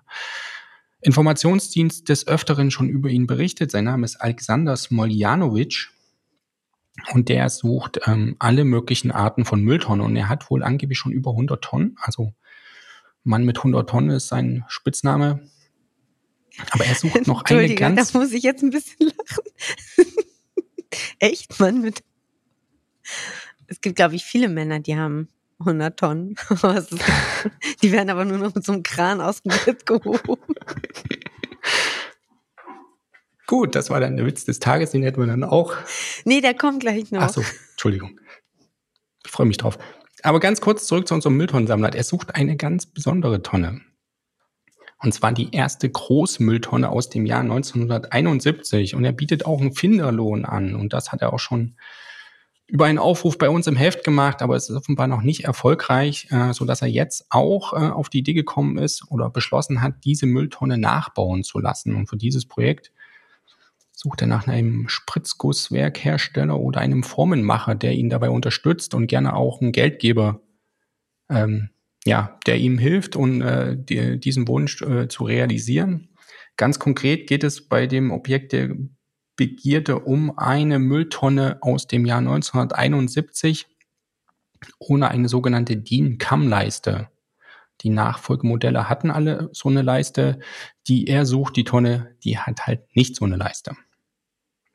Informationsdienst 1.01 2.09
des 2.09 2.27
Öfteren 2.27 2.69
schon 2.69 2.89
über 2.89 3.09
ihn 3.09 3.25
berichtet. 3.25 3.71
Sein 3.71 3.85
Name 3.85 4.05
ist 4.05 4.17
Alexander 4.17 4.77
Smoljanovic 4.77 5.89
und 7.13 7.27
der 7.27 7.49
sucht 7.49 8.01
ähm, 8.05 8.35
alle 8.37 8.65
möglichen 8.65 9.11
Arten 9.11 9.45
von 9.45 9.63
Mülltonnen 9.63 10.05
und 10.05 10.15
er 10.15 10.29
hat 10.29 10.51
wohl 10.51 10.61
angeblich 10.61 10.99
schon 10.99 11.11
über 11.11 11.31
100 11.31 11.63
Tonnen, 11.63 11.95
also 12.01 12.33
Mann 13.23 13.45
mit 13.45 13.57
100 13.57 13.89
Tonnen 13.89 14.09
ist 14.09 14.27
sein 14.27 14.65
Spitzname. 14.67 15.47
Aber 16.71 16.85
er 16.85 16.95
sucht 16.95 17.27
noch 17.27 17.43
eine 17.45 17.75
ganz. 17.75 18.11
Da 18.11 18.19
muss 18.19 18.31
ich 18.31 18.43
jetzt 18.43 18.63
ein 18.63 18.71
bisschen 18.71 19.07
lachen. 19.07 19.43
Echt, 21.19 21.59
Mann 21.59 21.81
mit. 21.81 22.03
Es 23.67 23.79
gibt, 23.81 23.95
glaube 23.95 24.15
ich, 24.15 24.25
viele 24.25 24.49
Männer, 24.49 24.79
die 24.79 24.97
haben 24.97 25.29
100 25.59 25.97
Tonnen. 25.97 26.35
die 27.81 27.91
werden 27.91 28.09
aber 28.09 28.25
nur 28.25 28.37
noch 28.37 28.53
mit 28.53 28.65
so 28.65 28.73
einem 28.73 28.83
Kran 28.83 29.21
aus 29.21 29.41
dem 29.43 29.53
Bett 29.65 29.85
gehoben. 29.85 30.37
Gut, 33.47 33.75
das 33.75 33.89
war 33.89 33.99
dann 33.99 34.17
der 34.17 34.25
Witz 34.25 34.45
des 34.45 34.59
Tages, 34.59 34.91
den 34.91 35.03
hätten 35.03 35.19
wir 35.19 35.27
dann 35.27 35.43
auch. 35.43 35.75
Nee, 36.25 36.41
der 36.41 36.53
kommt 36.53 36.81
gleich 36.81 37.11
noch. 37.11 37.21
Ach 37.21 37.29
so, 37.29 37.43
Entschuldigung. 37.71 38.19
Ich 39.25 39.31
freue 39.31 39.47
mich 39.47 39.57
drauf. 39.57 39.77
Aber 40.23 40.39
ganz 40.39 40.61
kurz 40.61 40.85
zurück 40.85 41.07
zu 41.07 41.13
unserem 41.13 41.37
Mülltonnensammler. 41.37 41.93
Er 41.93 42.03
sucht 42.03 42.35
eine 42.35 42.55
ganz 42.55 42.85
besondere 42.85 43.41
Tonne. 43.41 43.81
Und 44.99 45.13
zwar 45.13 45.31
die 45.31 45.53
erste 45.53 45.89
Großmülltonne 45.89 46.89
aus 46.89 47.09
dem 47.09 47.25
Jahr 47.25 47.41
1971. 47.41 48.95
Und 48.95 49.03
er 49.03 49.13
bietet 49.13 49.45
auch 49.45 49.59
einen 49.59 49.73
Finderlohn 49.73 50.45
an. 50.45 50.75
Und 50.75 50.93
das 50.93 51.11
hat 51.11 51.21
er 51.21 51.33
auch 51.33 51.39
schon 51.39 51.75
über 52.67 52.85
einen 52.85 52.99
Aufruf 52.99 53.37
bei 53.37 53.49
uns 53.49 53.67
im 53.67 53.75
Heft 53.75 54.05
gemacht, 54.05 54.41
aber 54.41 54.55
es 54.55 54.69
ist 54.69 54.75
offenbar 54.77 55.07
noch 55.07 55.23
nicht 55.23 55.43
erfolgreich, 55.43 56.27
äh, 56.31 56.53
so 56.53 56.63
dass 56.63 56.81
er 56.81 56.87
jetzt 56.87 57.25
auch 57.29 57.73
äh, 57.73 57.89
auf 57.89 58.07
die 58.07 58.19
Idee 58.19 58.33
gekommen 58.33 58.77
ist 58.77 59.03
oder 59.11 59.29
beschlossen 59.29 59.81
hat, 59.81 60.05
diese 60.05 60.25
Mülltonne 60.25 60.77
nachbauen 60.77 61.43
zu 61.43 61.59
lassen. 61.59 61.95
Und 61.95 62.07
für 62.07 62.15
dieses 62.15 62.45
Projekt 62.47 62.93
Sucht 64.03 64.21
er 64.21 64.27
nach 64.27 64.47
einem 64.47 64.87
Spritzgusswerkhersteller 64.87 66.59
oder 66.59 66.81
einem 66.81 67.03
Formenmacher, 67.03 67.75
der 67.75 67.91
ihn 67.91 68.09
dabei 68.09 68.31
unterstützt 68.31 68.95
und 68.95 69.05
gerne 69.05 69.35
auch 69.35 69.61
einen 69.61 69.71
Geldgeber, 69.71 70.41
ähm, 71.29 71.69
ja, 72.03 72.39
der 72.47 72.57
ihm 72.57 72.79
hilft 72.79 73.15
und 73.15 73.41
äh, 73.41 73.77
die, 73.77 74.19
diesen 74.19 74.47
Wunsch 74.47 74.81
äh, 74.81 75.07
zu 75.07 75.23
realisieren. 75.23 76.09
Ganz 76.57 76.79
konkret 76.79 77.27
geht 77.27 77.43
es 77.43 77.67
bei 77.67 77.85
dem 77.85 78.09
Objekt 78.09 78.53
der 78.53 78.75
Begierde 79.35 79.99
um 79.99 80.35
eine 80.35 80.79
Mülltonne 80.79 81.59
aus 81.61 81.85
dem 81.85 82.05
Jahr 82.05 82.19
1971 82.19 83.67
ohne 84.79 85.09
eine 85.09 85.29
sogenannte 85.29 85.77
DIN-Kammleiste. 85.77 87.09
Die 87.81 87.89
Nachfolgemodelle 87.89 88.89
hatten 88.89 89.11
alle 89.11 89.49
so 89.53 89.69
eine 89.69 89.83
Leiste. 89.83 90.39
Die 90.87 91.07
er 91.07 91.27
sucht, 91.27 91.55
die 91.55 91.63
Tonne, 91.63 92.15
die 92.23 92.39
hat 92.39 92.65
halt 92.65 92.95
nicht 92.95 93.15
so 93.15 93.25
eine 93.25 93.35
Leiste. 93.35 93.75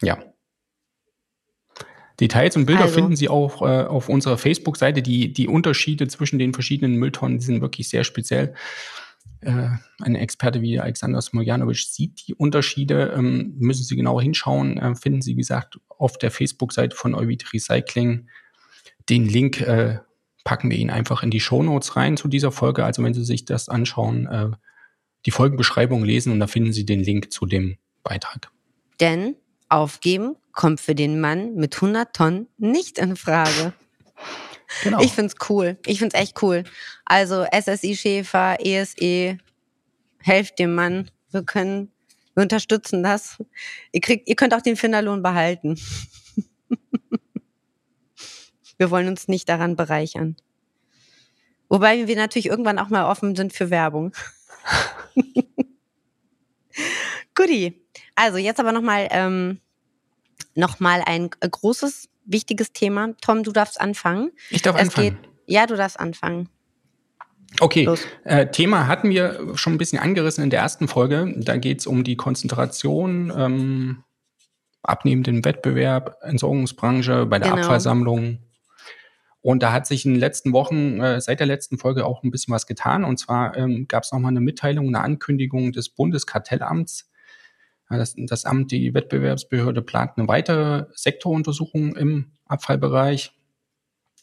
Ja. 0.02 0.18
Details 2.20 2.56
und 2.56 2.66
Bilder 2.66 2.84
also. 2.84 2.94
finden 2.94 3.16
Sie 3.16 3.28
auch 3.28 3.60
äh, 3.62 3.84
auf 3.84 4.08
unserer 4.08 4.38
Facebook-Seite. 4.38 5.02
Die, 5.02 5.32
die 5.32 5.48
Unterschiede 5.48 6.08
zwischen 6.08 6.38
den 6.38 6.54
verschiedenen 6.54 6.96
Mülltonnen 6.96 7.40
sind 7.40 7.60
wirklich 7.60 7.88
sehr 7.88 8.04
speziell. 8.04 8.54
Äh, 9.40 9.68
ein 10.00 10.14
Experte 10.14 10.62
wie 10.62 10.80
Alexander 10.80 11.20
Smojanovic 11.20 11.78
sieht 11.78 12.26
die 12.26 12.34
Unterschiede. 12.34 13.14
Ähm, 13.16 13.54
müssen 13.58 13.84
Sie 13.84 13.96
genauer 13.96 14.22
hinschauen. 14.22 14.78
Äh, 14.78 14.94
finden 14.94 15.20
Sie, 15.20 15.32
wie 15.32 15.40
gesagt, 15.40 15.78
auf 15.88 16.16
der 16.16 16.30
Facebook-Seite 16.30 16.96
von 16.96 17.14
Euvid 17.14 17.52
Recycling. 17.52 18.28
Den 19.10 19.26
Link 19.26 19.60
äh, 19.60 19.98
packen 20.44 20.70
wir 20.70 20.78
Ihnen 20.78 20.90
einfach 20.90 21.22
in 21.22 21.30
die 21.30 21.40
Show 21.40 21.62
Notes 21.62 21.96
rein 21.96 22.16
zu 22.16 22.28
dieser 22.28 22.50
Folge. 22.50 22.84
Also 22.84 23.02
wenn 23.02 23.14
Sie 23.14 23.24
sich 23.24 23.44
das 23.44 23.68
anschauen, 23.68 24.26
äh, 24.26 24.50
die 25.26 25.32
Folgenbeschreibung 25.32 26.04
lesen 26.04 26.32
und 26.32 26.40
da 26.40 26.46
finden 26.46 26.72
Sie 26.72 26.86
den 26.86 27.00
Link 27.00 27.32
zu 27.32 27.46
dem 27.46 27.76
Beitrag. 28.02 28.50
Denn 29.00 29.36
aufgeben 29.68 30.36
kommt 30.52 30.80
für 30.80 30.94
den 30.94 31.20
Mann 31.20 31.54
mit 31.54 31.76
100 31.76 32.14
Tonnen 32.14 32.48
nicht 32.58 32.98
in 32.98 33.14
Frage. 33.14 33.72
Genau. 34.82 35.00
Ich 35.00 35.12
find's 35.12 35.34
cool. 35.48 35.78
Ich 35.86 36.00
find's 36.00 36.14
echt 36.14 36.42
cool. 36.42 36.64
Also 37.04 37.46
SSI 37.52 37.94
Schäfer, 37.94 38.56
ESE, 38.58 39.38
helft 40.18 40.58
dem 40.58 40.74
Mann. 40.74 41.10
Wir 41.30 41.44
können, 41.44 41.92
wir 42.34 42.42
unterstützen 42.42 43.02
das. 43.02 43.36
Ihr 43.92 44.00
kriegt, 44.00 44.28
ihr 44.28 44.34
könnt 44.34 44.54
auch 44.54 44.62
den 44.62 44.76
Finderlohn 44.76 45.22
behalten. 45.22 45.78
wir 48.78 48.90
wollen 48.90 49.08
uns 49.08 49.28
nicht 49.28 49.48
daran 49.48 49.76
bereichern. 49.76 50.36
Wobei 51.68 52.06
wir 52.06 52.16
natürlich 52.16 52.46
irgendwann 52.46 52.78
auch 52.78 52.88
mal 52.88 53.10
offen 53.10 53.36
sind 53.36 53.52
für 53.52 53.70
Werbung. 53.70 54.12
Goodie. 57.34 57.85
Also 58.16 58.38
jetzt 58.38 58.58
aber 58.58 58.72
nochmal 58.72 59.08
ähm, 59.10 59.60
noch 60.54 60.80
ein 60.80 61.30
äh, 61.40 61.48
großes, 61.48 62.08
wichtiges 62.24 62.72
Thema. 62.72 63.14
Tom, 63.20 63.42
du 63.42 63.52
darfst 63.52 63.80
anfangen. 63.80 64.32
Ich 64.50 64.62
darf 64.62 64.76
es 64.76 64.82
anfangen. 64.82 65.20
Geht, 65.22 65.30
ja, 65.46 65.66
du 65.66 65.76
darfst 65.76 66.00
anfangen. 66.00 66.48
Okay, 67.60 67.88
äh, 68.24 68.48
Thema 68.48 68.86
hatten 68.86 69.08
wir 69.08 69.52
schon 69.54 69.74
ein 69.74 69.78
bisschen 69.78 69.98
angerissen 69.98 70.42
in 70.42 70.50
der 70.50 70.60
ersten 70.60 70.88
Folge. 70.88 71.32
Da 71.36 71.56
geht 71.56 71.80
es 71.80 71.86
um 71.86 72.04
die 72.04 72.16
Konzentration, 72.16 73.32
ähm, 73.34 74.04
abnehmenden 74.82 75.44
Wettbewerb, 75.44 76.18
Entsorgungsbranche, 76.22 77.26
bei 77.26 77.38
der 77.38 77.50
genau. 77.50 77.62
Abfallsammlung. 77.62 78.40
Und 79.40 79.62
da 79.62 79.72
hat 79.72 79.86
sich 79.86 80.04
in 80.04 80.14
den 80.14 80.20
letzten 80.20 80.52
Wochen, 80.52 81.00
äh, 81.00 81.20
seit 81.20 81.38
der 81.38 81.46
letzten 81.46 81.78
Folge 81.78 82.04
auch 82.04 82.24
ein 82.24 82.30
bisschen 82.30 82.52
was 82.52 82.66
getan. 82.66 83.04
Und 83.04 83.18
zwar 83.18 83.56
ähm, 83.56 83.86
gab 83.88 84.02
es 84.02 84.12
nochmal 84.12 84.32
eine 84.32 84.40
Mitteilung, 84.40 84.88
eine 84.88 85.02
Ankündigung 85.02 85.70
des 85.72 85.88
Bundeskartellamts, 85.88 87.08
das, 87.88 88.14
das 88.16 88.44
Amt, 88.44 88.72
die 88.72 88.94
Wettbewerbsbehörde 88.94 89.82
plant 89.82 90.12
eine 90.16 90.28
weitere 90.28 90.86
Sektoruntersuchung 90.94 91.94
im 91.96 92.32
Abfallbereich. 92.46 93.32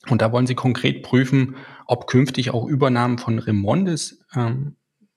Und 0.10 0.22
da 0.22 0.32
wollen 0.32 0.48
sie 0.48 0.56
konkret 0.56 1.02
prüfen, 1.02 1.56
ob 1.86 2.08
künftig 2.08 2.52
auch 2.52 2.66
Übernahmen 2.66 3.18
von 3.18 3.40
Remondes 3.40 4.26
ähm, 4.36 4.76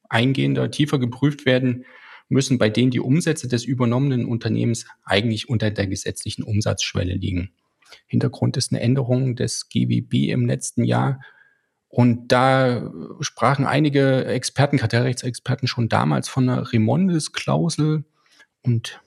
eingehender, 0.08 0.70
tiefer 0.70 0.98
geprüft 0.98 1.44
werden 1.44 1.84
müssen, 2.28 2.58
bei 2.58 2.70
denen 2.70 2.90
die 2.90 3.00
Umsätze 3.00 3.48
des 3.48 3.64
übernommenen 3.64 4.26
Unternehmens 4.26 4.86
eigentlich 5.04 5.48
unter 5.48 5.70
der 5.70 5.86
gesetzlichen 5.86 6.42
Umsatzschwelle 6.42 7.14
liegen. 7.14 7.50
Hintergrund 8.06 8.56
ist 8.56 8.72
eine 8.72 8.80
Änderung 8.80 9.36
des 9.36 9.68
GWB 9.68 10.30
im 10.30 10.46
letzten 10.46 10.84
Jahr. 10.84 11.20
Und 11.88 12.32
da 12.32 12.92
sprachen 13.20 13.64
einige 13.64 14.24
Experten, 14.26 14.76
Kartellrechtsexperten 14.76 15.68
schon 15.68 15.88
damals 15.88 16.28
von 16.28 16.48
einer 16.48 16.72
Remondes-Klausel. 16.72 18.04
Und 18.66 19.00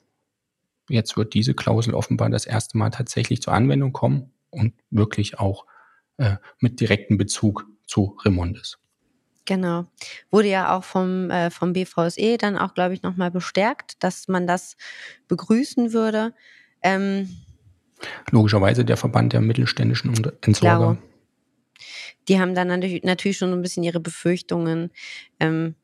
jetzt 0.88 1.16
wird 1.16 1.34
diese 1.34 1.54
Klausel 1.54 1.94
offenbar 1.94 2.30
das 2.30 2.46
erste 2.46 2.78
Mal 2.78 2.90
tatsächlich 2.90 3.42
zur 3.42 3.52
Anwendung 3.52 3.92
kommen 3.92 4.32
und 4.50 4.74
wirklich 4.90 5.38
auch 5.38 5.66
äh, 6.16 6.36
mit 6.58 6.80
direktem 6.80 7.18
Bezug 7.18 7.66
zu 7.86 8.16
Remondes. 8.24 8.78
Genau. 9.44 9.86
Wurde 10.30 10.48
ja 10.48 10.76
auch 10.76 10.84
vom, 10.84 11.30
äh, 11.30 11.50
vom 11.50 11.72
BVSE 11.72 12.38
dann 12.38 12.56
auch, 12.56 12.74
glaube 12.74 12.94
ich, 12.94 13.02
nochmal 13.02 13.30
bestärkt, 13.30 14.02
dass 14.02 14.28
man 14.28 14.46
das 14.46 14.76
begrüßen 15.28 15.92
würde. 15.92 16.34
Ähm, 16.82 17.28
Logischerweise 18.30 18.84
der 18.84 18.96
Verband 18.96 19.32
der 19.32 19.40
mittelständischen 19.40 20.10
Entsorger. 20.42 20.52
Klaro. 20.52 20.98
Die 22.28 22.40
haben 22.40 22.54
dann 22.54 22.68
natürlich 22.68 23.36
schon 23.36 23.52
ein 23.52 23.62
bisschen 23.62 23.82
ihre 23.82 24.00
Befürchtungen. 24.00 24.90
Ähm, 25.40 25.74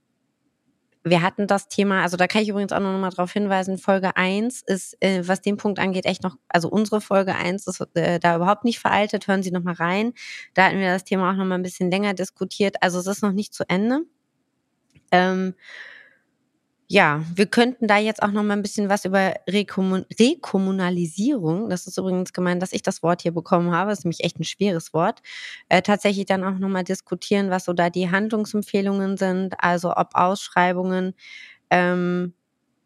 wir 1.08 1.22
hatten 1.22 1.46
das 1.46 1.68
Thema, 1.68 2.02
also 2.02 2.16
da 2.16 2.26
kann 2.26 2.42
ich 2.42 2.48
übrigens 2.48 2.72
auch 2.72 2.80
noch 2.80 2.98
mal 2.98 3.10
darauf 3.10 3.32
hinweisen, 3.32 3.78
Folge 3.78 4.16
1 4.16 4.62
ist, 4.62 4.96
äh, 5.00 5.22
was 5.26 5.40
den 5.40 5.56
Punkt 5.56 5.78
angeht, 5.78 6.04
echt 6.04 6.24
noch, 6.24 6.36
also 6.48 6.68
unsere 6.68 7.00
Folge 7.00 7.36
1 7.36 7.68
ist 7.68 7.80
äh, 7.94 8.18
da 8.18 8.34
überhaupt 8.34 8.64
nicht 8.64 8.80
veraltet, 8.80 9.28
hören 9.28 9.44
Sie 9.44 9.52
noch 9.52 9.62
mal 9.62 9.74
rein. 9.74 10.14
Da 10.54 10.64
hatten 10.64 10.80
wir 10.80 10.92
das 10.92 11.04
Thema 11.04 11.30
auch 11.30 11.36
noch 11.36 11.44
mal 11.44 11.54
ein 11.54 11.62
bisschen 11.62 11.92
länger 11.92 12.12
diskutiert. 12.12 12.82
Also 12.82 12.98
es 12.98 13.06
ist 13.06 13.22
noch 13.22 13.30
nicht 13.30 13.54
zu 13.54 13.62
Ende. 13.68 14.00
Ähm, 15.12 15.54
ja, 16.88 17.24
wir 17.34 17.46
könnten 17.46 17.88
da 17.88 17.98
jetzt 17.98 18.22
auch 18.22 18.30
noch 18.30 18.44
mal 18.44 18.54
ein 18.54 18.62
bisschen 18.62 18.88
was 18.88 19.04
über 19.04 19.34
Rekommun 19.48 20.04
Rekommunalisierung, 20.18 21.68
das 21.68 21.86
ist 21.86 21.98
übrigens 21.98 22.32
gemeint, 22.32 22.62
dass 22.62 22.72
ich 22.72 22.82
das 22.82 23.02
Wort 23.02 23.22
hier 23.22 23.32
bekommen 23.32 23.72
habe, 23.72 23.92
ist 23.92 24.04
nämlich 24.04 24.22
echt 24.24 24.38
ein 24.38 24.44
schweres 24.44 24.92
Wort, 24.94 25.20
äh, 25.68 25.82
tatsächlich 25.82 26.26
dann 26.26 26.44
auch 26.44 26.58
noch 26.58 26.68
mal 26.68 26.84
diskutieren, 26.84 27.50
was 27.50 27.64
so 27.64 27.72
da 27.72 27.90
die 27.90 28.10
Handlungsempfehlungen 28.10 29.16
sind, 29.16 29.54
also 29.58 29.96
ob 29.96 30.10
Ausschreibungen 30.14 31.14
ähm, 31.70 32.34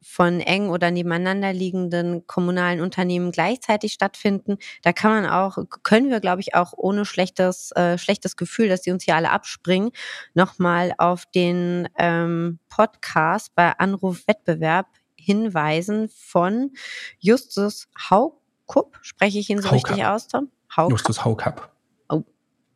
von 0.03 0.41
eng 0.41 0.71
oder 0.71 0.91
nebeneinander 0.91 1.53
liegenden 1.53 2.27
kommunalen 2.27 2.81
Unternehmen 2.81 3.33
gleichzeitig 3.33 3.93
stattfinden. 3.93 4.59
Da 4.83 4.93
kann 4.93 5.11
man 5.11 5.27
auch, 5.27 5.59
können 5.83 6.11
wir, 6.11 6.21
glaube 6.21 6.41
ich, 6.41 6.55
auch 6.55 6.73
ohne 6.77 7.05
schlechtes, 7.05 7.73
äh, 7.73 7.99
schlechtes 7.99 8.37
Gefühl, 8.37 8.69
dass 8.69 8.83
die 8.83 8.93
uns 8.93 9.05
hier 9.05 9.17
alle 9.17 9.31
abspringen, 9.31 9.91
nochmal 10.35 10.95
auf 10.99 11.27
den 11.27 11.89
ähm, 11.99 12.59
Podcast 12.69 13.55
bei 13.55 13.73
Anruf 13.79 14.27
Wettbewerb 14.27 14.87
hinweisen 15.17 16.09
von 16.09 16.73
Justus 17.19 17.89
Haukup. 18.11 18.99
Spreche 19.03 19.39
ich 19.39 19.51
ihn 19.51 19.61
so 19.61 19.71
Haukup. 19.71 19.91
richtig 19.91 20.05
aus, 20.07 20.29
Tom? 20.29 20.51
Haukup. 20.75 20.93
Justus 20.93 21.25
Haukup. 21.25 21.71
Oh, 22.09 22.23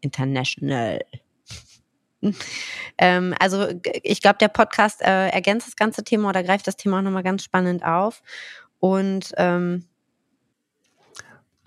international. 0.01 1.01
Ähm, 2.99 3.35
also 3.39 3.69
ich 4.03 4.21
glaube, 4.21 4.39
der 4.39 4.49
Podcast 4.49 5.03
äh, 5.03 5.29
ergänzt 5.29 5.67
das 5.67 5.77
ganze 5.77 6.05
Thema 6.05 6.29
oder 6.29 6.43
greift 6.43 6.67
das 6.67 6.77
Thema 6.77 6.99
auch 6.99 7.03
nochmal 7.03 7.23
ganz 7.23 7.43
spannend 7.43 7.85
auf. 7.85 8.23
Und 8.81 9.33
ähm, 9.37 9.85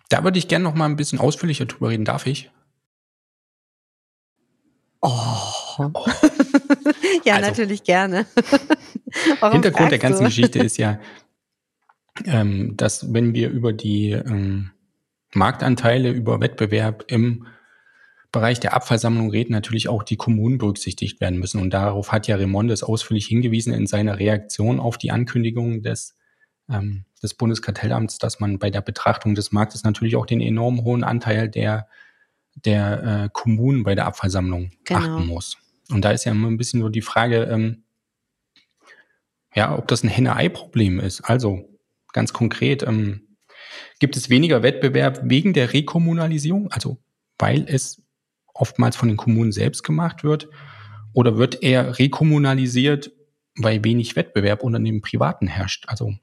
da 0.10 0.24
würde 0.24 0.40
ich 0.40 0.48
gerne 0.48 0.64
noch 0.64 0.76
mal 0.76 0.86
ein 0.86 0.96
bisschen 0.96 1.20
ausführlicher 1.20 1.66
drüber 1.66 1.90
reden. 1.90 2.06
Darf 2.06 2.26
ich? 2.28 2.50
Oh. 5.02 5.12
oh. 5.80 5.92
ja, 7.24 7.36
also, 7.36 7.50
natürlich 7.50 7.84
gerne. 7.84 8.26
Hintergrund 9.52 9.92
der 9.92 10.00
ganzen 10.00 10.24
du? 10.24 10.30
Geschichte 10.30 10.60
ist 10.60 10.78
ja, 10.78 11.00
ähm, 12.26 12.76
dass 12.78 13.14
wenn 13.14 13.34
wir 13.34 13.50
über 13.50 13.74
die 13.74 14.12
ähm, 14.12 14.72
Marktanteile, 15.34 16.12
über 16.12 16.40
Wettbewerb 16.40 17.06
im 17.08 17.48
Bereich 18.32 18.60
der 18.60 18.74
Abfallsammlung 18.74 19.30
reden, 19.30 19.54
natürlich 19.54 19.88
auch 19.88 20.04
die 20.04 20.18
Kommunen 20.18 20.58
berücksichtigt 20.58 21.22
werden 21.22 21.40
müssen. 21.40 21.62
Und 21.62 21.72
darauf 21.72 22.12
hat 22.12 22.28
ja 22.28 22.36
Remondes 22.36 22.84
ausführlich 22.84 23.28
hingewiesen 23.28 23.74
in 23.74 23.88
seiner 23.88 24.20
Reaktion 24.20 24.80
auf 24.80 24.98
die 24.98 25.12
Ankündigung 25.12 25.82
des, 25.82 26.16
ähm, 26.70 27.06
des 27.24 27.34
Bundeskartellamts, 27.34 28.18
dass 28.18 28.40
man 28.40 28.60
bei 28.60 28.70
der 28.70 28.82
Betrachtung 28.82 29.34
des 29.34 29.52
Marktes 29.52 29.84
natürlich 29.84 30.16
auch 30.16 30.26
den 30.26 30.42
enorm 30.42 30.84
hohen 30.84 31.04
Anteil 31.04 31.48
der, 31.48 31.88
der 32.54 33.04
äh, 33.04 33.30
Kommunen 33.32 33.84
bei 33.84 33.96
der 33.96 34.06
Abfallsammlung 34.06 34.72
genau. 34.84 35.00
achten 35.00 35.28
muss. 35.28 35.58
Und 35.90 36.04
da 36.04 36.12
ist 36.12 36.26
ja 36.26 36.34
immer 36.34 36.50
ein 36.50 36.58
bisschen 36.58 36.82
so 36.82 36.90
die 36.90 37.02
Frage, 37.02 37.44
ähm, 37.44 37.84
ja, 39.56 39.78
ob 39.78 39.88
das 39.88 40.04
ein 40.04 40.10
Henne-Ei-Problem 40.10 41.00
ist. 41.00 41.22
Also 41.22 41.70
ganz 42.12 42.34
konkret, 42.34 42.84
ähm, 42.84 43.28
gibt 44.00 44.18
es 44.18 44.30
weniger 44.30 44.64
Wettbewerb 44.64 45.22
wegen 45.24 45.54
der 45.54 45.74
Rekommunalisierung, 45.74 46.72
also 46.72 46.98
weil 47.40 47.66
es 47.68 48.02
oftmals 48.60 48.96
von 48.96 49.08
den 49.08 49.18
Kommunen 49.18 49.52
selbst 49.52 49.84
gemacht 49.84 50.24
wird? 50.24 50.50
Oder 51.14 51.38
wird 51.38 51.64
er 51.64 51.98
rekommunalisiert, 52.00 53.12
weil 53.56 53.84
wenig 53.84 54.16
Wettbewerb 54.16 54.64
unter 54.64 54.80
dem 54.80 55.02
Privaten 55.02 55.48
herrscht? 55.48 55.86
Also 55.88 56.14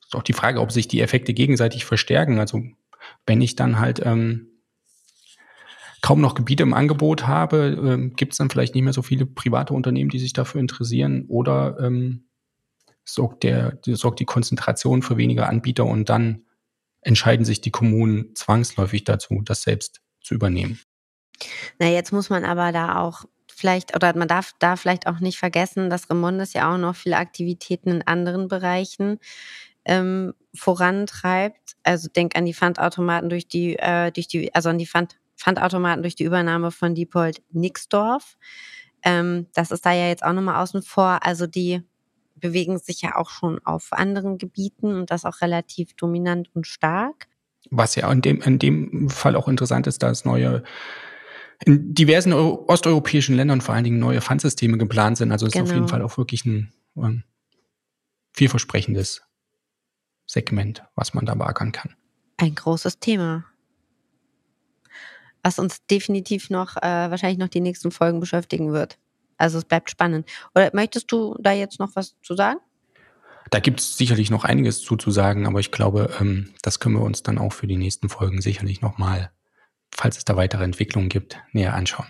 ist 0.00 0.14
auch 0.14 0.22
die 0.22 0.32
Frage, 0.32 0.60
ob 0.60 0.70
sich 0.70 0.88
die 0.88 1.00
Effekte 1.00 1.34
gegenseitig 1.34 1.84
verstärken. 1.84 2.38
Also 2.38 2.62
wenn 3.26 3.40
ich 3.40 3.56
dann 3.56 3.78
halt 3.78 4.00
ähm, 4.04 4.48
kaum 6.02 6.20
noch 6.20 6.34
Gebiete 6.34 6.62
im 6.62 6.74
Angebot 6.74 7.26
habe, 7.26 7.78
ähm, 7.82 8.14
gibt 8.14 8.32
es 8.32 8.38
dann 8.38 8.50
vielleicht 8.50 8.74
nicht 8.74 8.84
mehr 8.84 8.92
so 8.92 9.02
viele 9.02 9.26
private 9.26 9.72
Unternehmen, 9.72 10.10
die 10.10 10.18
sich 10.18 10.34
dafür 10.34 10.60
interessieren 10.60 11.24
oder 11.28 11.78
ähm, 11.80 12.26
sorgt, 13.04 13.42
der, 13.42 13.78
sorgt 13.86 14.20
die 14.20 14.24
Konzentration 14.26 15.02
für 15.02 15.16
weniger 15.16 15.48
Anbieter 15.48 15.86
und 15.86 16.08
dann 16.08 16.42
entscheiden 17.00 17.44
sich 17.44 17.60
die 17.60 17.70
Kommunen 17.70 18.34
zwangsläufig 18.34 19.04
dazu, 19.04 19.42
das 19.44 19.62
selbst 19.62 20.02
zu 20.20 20.34
übernehmen. 20.34 20.78
Na, 21.78 21.88
jetzt 21.88 22.12
muss 22.12 22.30
man 22.30 22.44
aber 22.44 22.72
da 22.72 23.00
auch 23.00 23.24
vielleicht, 23.54 23.94
oder 23.94 24.16
man 24.16 24.28
darf 24.28 24.52
da 24.58 24.76
vielleicht 24.76 25.06
auch 25.06 25.20
nicht 25.20 25.38
vergessen, 25.38 25.90
dass 25.90 26.10
Remondes 26.10 26.52
ja 26.52 26.72
auch 26.72 26.78
noch 26.78 26.96
viele 26.96 27.16
Aktivitäten 27.16 27.90
in 27.90 28.06
anderen 28.06 28.48
Bereichen 28.48 29.18
ähm, 29.84 30.34
vorantreibt. 30.54 31.76
Also 31.82 32.08
denk 32.08 32.36
an 32.36 32.44
die 32.44 32.54
Pfandautomaten 32.54 33.28
durch 33.28 33.46
die, 33.48 33.76
äh, 33.78 34.10
durch 34.10 34.28
die, 34.28 34.54
also 34.54 34.70
an 34.70 34.78
die 34.78 34.86
Pfand, 34.86 35.16
Pfandautomaten 35.36 36.02
durch 36.02 36.16
die 36.16 36.24
Übernahme 36.24 36.70
von 36.70 36.94
Diepold 36.94 37.42
Nixdorf. 37.52 38.36
Ähm, 39.02 39.46
das 39.54 39.70
ist 39.70 39.84
da 39.84 39.92
ja 39.92 40.08
jetzt 40.08 40.24
auch 40.24 40.32
nochmal 40.32 40.62
außen 40.62 40.82
vor. 40.82 41.20
Also 41.22 41.46
die 41.46 41.82
bewegen 42.36 42.78
sich 42.78 43.02
ja 43.02 43.16
auch 43.16 43.30
schon 43.30 43.60
auf 43.64 43.92
anderen 43.92 44.38
Gebieten 44.38 44.94
und 44.94 45.10
das 45.10 45.24
auch 45.24 45.40
relativ 45.40 45.94
dominant 45.94 46.50
und 46.54 46.66
stark. 46.66 47.28
Was 47.70 47.94
ja 47.94 48.10
in 48.10 48.20
dem, 48.20 48.40
in 48.42 48.58
dem 48.58 49.08
Fall 49.08 49.36
auch 49.36 49.48
interessant 49.48 49.86
ist, 49.86 50.02
da 50.02 50.10
es 50.10 50.24
neue 50.24 50.62
in 51.64 51.94
diversen 51.94 52.32
osteuropäischen 52.32 53.36
Ländern 53.36 53.60
vor 53.60 53.74
allen 53.74 53.84
Dingen 53.84 53.98
neue 53.98 54.20
Pfandsysteme 54.20 54.78
geplant 54.78 55.18
sind. 55.18 55.32
Also 55.32 55.46
es 55.46 55.52
genau. 55.52 55.64
ist 55.64 55.70
auf 55.70 55.74
jeden 55.74 55.86
genau. 55.86 55.96
Fall 55.96 56.02
auch 56.02 56.18
wirklich 56.18 56.44
ein 56.44 56.72
um, 56.94 57.22
vielversprechendes 58.32 59.22
Segment, 60.26 60.84
was 60.94 61.14
man 61.14 61.26
da 61.26 61.34
beackern 61.34 61.72
kann. 61.72 61.94
Ein 62.36 62.54
großes 62.54 62.98
Thema. 62.98 63.44
Was 65.42 65.58
uns 65.58 65.84
definitiv 65.86 66.50
noch, 66.50 66.76
äh, 66.76 67.10
wahrscheinlich 67.10 67.38
noch 67.38 67.48
die 67.48 67.60
nächsten 67.60 67.90
Folgen 67.90 68.20
beschäftigen 68.20 68.72
wird. 68.72 68.98
Also 69.36 69.58
es 69.58 69.64
bleibt 69.64 69.90
spannend. 69.90 70.28
Oder 70.54 70.70
möchtest 70.72 71.10
du 71.12 71.36
da 71.40 71.52
jetzt 71.52 71.78
noch 71.78 71.90
was 71.94 72.14
zu 72.22 72.34
sagen? 72.34 72.60
Da 73.50 73.60
gibt 73.60 73.80
es 73.80 73.96
sicherlich 73.98 74.30
noch 74.30 74.44
einiges 74.44 74.80
zuzusagen, 74.80 75.46
aber 75.46 75.60
ich 75.60 75.70
glaube, 75.70 76.10
ähm, 76.20 76.54
das 76.62 76.80
können 76.80 76.96
wir 76.96 77.02
uns 77.02 77.22
dann 77.22 77.38
auch 77.38 77.52
für 77.52 77.66
die 77.66 77.76
nächsten 77.76 78.08
Folgen 78.08 78.40
sicherlich 78.40 78.80
nochmal, 78.80 79.30
falls 79.96 80.18
es 80.18 80.24
da 80.24 80.36
weitere 80.36 80.64
Entwicklungen 80.64 81.08
gibt, 81.08 81.40
näher 81.52 81.74
anschauen. 81.74 82.06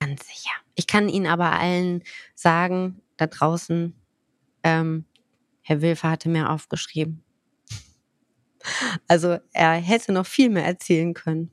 Ganz 0.00 0.26
sicher. 0.26 0.50
Ich 0.74 0.86
kann 0.86 1.08
Ihnen 1.08 1.26
aber 1.26 1.52
allen 1.52 2.02
sagen, 2.34 3.00
da 3.16 3.26
draußen, 3.26 3.94
ähm, 4.62 5.04
Herr 5.62 5.80
Wilfer 5.80 6.10
hatte 6.10 6.28
mehr 6.28 6.50
aufgeschrieben. 6.50 7.22
Also 9.08 9.38
er 9.52 9.72
hätte 9.72 10.12
noch 10.12 10.24
viel 10.24 10.48
mehr 10.48 10.64
erzählen 10.64 11.14
können 11.14 11.50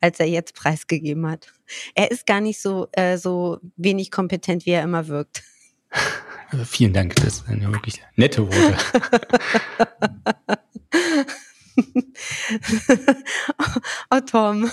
als 0.00 0.18
er 0.18 0.26
jetzt 0.26 0.54
preisgegeben 0.54 1.26
hat. 1.28 1.52
Er 1.94 2.10
ist 2.10 2.26
gar 2.26 2.40
nicht 2.40 2.60
so, 2.60 2.88
äh, 2.92 3.18
so 3.18 3.58
wenig 3.76 4.10
kompetent, 4.10 4.66
wie 4.66 4.70
er 4.70 4.82
immer 4.82 5.06
wirkt. 5.08 5.42
Also 6.52 6.64
vielen 6.64 6.92
Dank, 6.92 7.14
das 7.14 7.44
sind 7.46 7.62
ja 7.62 7.70
wirklich 7.70 8.02
nette 8.16 8.44
Worte. 8.44 8.76
oh, 14.10 14.20
Tom. 14.20 14.70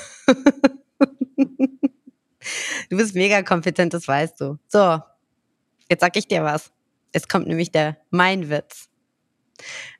Du 2.90 2.98
bist 2.98 3.16
mega 3.16 3.42
kompetent, 3.44 3.94
das 3.94 4.08
weißt 4.08 4.42
du. 4.42 4.58
So, 4.68 5.00
jetzt 5.90 6.02
sag 6.02 6.16
ich 6.16 6.28
dir 6.28 6.44
was. 6.44 6.72
Es 7.12 7.28
kommt 7.28 7.48
nämlich 7.48 7.72
der 7.72 7.98
Mein 8.10 8.50
Witz. 8.50 8.90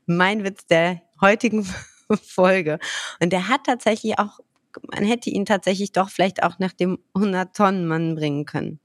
Mein 0.06 0.44
Witz 0.44 0.66
der 0.68 1.02
heutigen 1.20 1.68
Folge. 2.24 2.80
Und 3.20 3.34
der 3.34 3.50
hat 3.50 3.66
tatsächlich 3.66 4.20
auch 4.20 4.40
man 4.92 5.04
hätte 5.04 5.30
ihn 5.30 5.46
tatsächlich 5.46 5.92
doch 5.92 6.10
vielleicht 6.10 6.44
auch 6.44 6.60
nach 6.60 6.74
dem 6.74 7.00
100-Tonnen-Mann 7.16 8.16
bringen 8.16 8.46
können. 8.46 8.80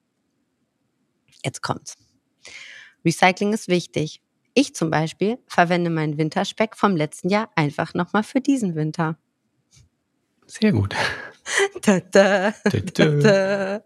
Jetzt 1.44 1.62
kommt's. 1.62 1.96
Recycling 3.04 3.52
ist 3.52 3.68
wichtig. 3.68 4.22
Ich 4.54 4.74
zum 4.74 4.90
Beispiel 4.90 5.38
verwende 5.46 5.90
meinen 5.90 6.18
Winterspeck 6.18 6.76
vom 6.76 6.96
letzten 6.96 7.28
Jahr 7.28 7.50
einfach 7.56 7.94
nochmal 7.94 8.22
für 8.22 8.40
diesen 8.40 8.74
Winter. 8.74 9.18
Sehr 10.46 10.72
gut. 10.72 10.94
Da, 11.82 11.98
da, 11.98 12.54
da, 12.94 13.82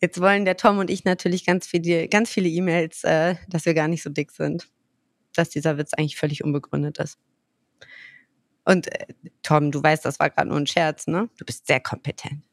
Jetzt 0.00 0.20
wollen 0.20 0.44
der 0.44 0.56
Tom 0.56 0.78
und 0.78 0.90
ich 0.90 1.04
natürlich 1.04 1.44
ganz 1.44 1.66
viele, 1.66 2.06
ganz 2.08 2.30
viele 2.30 2.48
E-Mails, 2.48 3.02
äh, 3.02 3.34
dass 3.48 3.66
wir 3.66 3.74
gar 3.74 3.88
nicht 3.88 4.02
so 4.02 4.10
dick 4.10 4.30
sind. 4.30 4.68
Dass 5.34 5.48
dieser 5.50 5.78
Witz 5.78 5.92
eigentlich 5.94 6.16
völlig 6.16 6.44
unbegründet 6.44 6.98
ist. 6.98 7.18
Und 8.64 8.92
äh, 8.92 9.06
Tom, 9.42 9.70
du 9.70 9.82
weißt, 9.82 10.04
das 10.04 10.20
war 10.20 10.30
gerade 10.30 10.48
nur 10.48 10.58
ein 10.58 10.66
Scherz, 10.66 11.06
ne? 11.06 11.28
Du 11.38 11.44
bist 11.44 11.66
sehr 11.66 11.80
kompetent. 11.80 12.44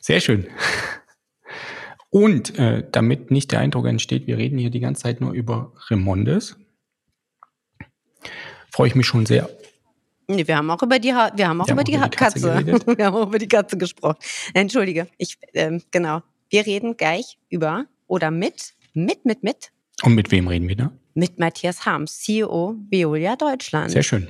Sehr 0.00 0.20
schön. 0.20 0.46
Und 2.10 2.58
äh, 2.58 2.84
damit 2.90 3.30
nicht 3.30 3.52
der 3.52 3.60
Eindruck 3.60 3.86
entsteht, 3.86 4.26
wir 4.26 4.38
reden 4.38 4.58
hier 4.58 4.70
die 4.70 4.80
ganze 4.80 5.02
Zeit 5.02 5.20
nur 5.20 5.32
über 5.32 5.72
Remondes, 5.90 6.56
freue 8.70 8.88
ich 8.88 8.94
mich 8.94 9.06
schon 9.06 9.26
sehr. 9.26 9.48
Nee, 10.26 10.46
wir 10.46 10.56
haben 10.56 10.70
auch 10.70 10.82
über 10.82 10.98
die, 10.98 11.14
ha 11.14 11.30
wir 11.34 11.48
haben 11.48 11.60
auch 11.60 11.66
wir 11.66 11.72
über, 11.72 11.80
haben 11.80 11.86
die, 11.86 11.94
über 11.96 12.08
die 12.08 12.16
Katze, 12.16 12.40
Katze 12.40 12.96
wir 12.98 13.06
haben 13.06 13.16
auch 13.16 13.28
über 13.28 13.38
die 13.38 13.48
Katze 13.48 13.76
gesprochen. 13.76 14.18
Entschuldige, 14.54 15.08
ich 15.16 15.38
ähm, 15.54 15.82
genau. 15.90 16.22
Wir 16.50 16.64
reden 16.64 16.96
gleich 16.96 17.38
über 17.50 17.86
oder 18.06 18.30
mit, 18.30 18.74
mit, 18.94 19.24
mit, 19.24 19.42
mit. 19.42 19.70
Und 20.02 20.14
mit 20.14 20.30
wem 20.30 20.48
reden 20.48 20.68
wir 20.68 20.76
da? 20.76 20.92
Mit 21.14 21.38
Matthias 21.38 21.84
Harms, 21.84 22.20
CEO 22.20 22.76
Veolia 22.88 23.36
Deutschland. 23.36 23.90
Sehr 23.90 24.02
schön. 24.02 24.28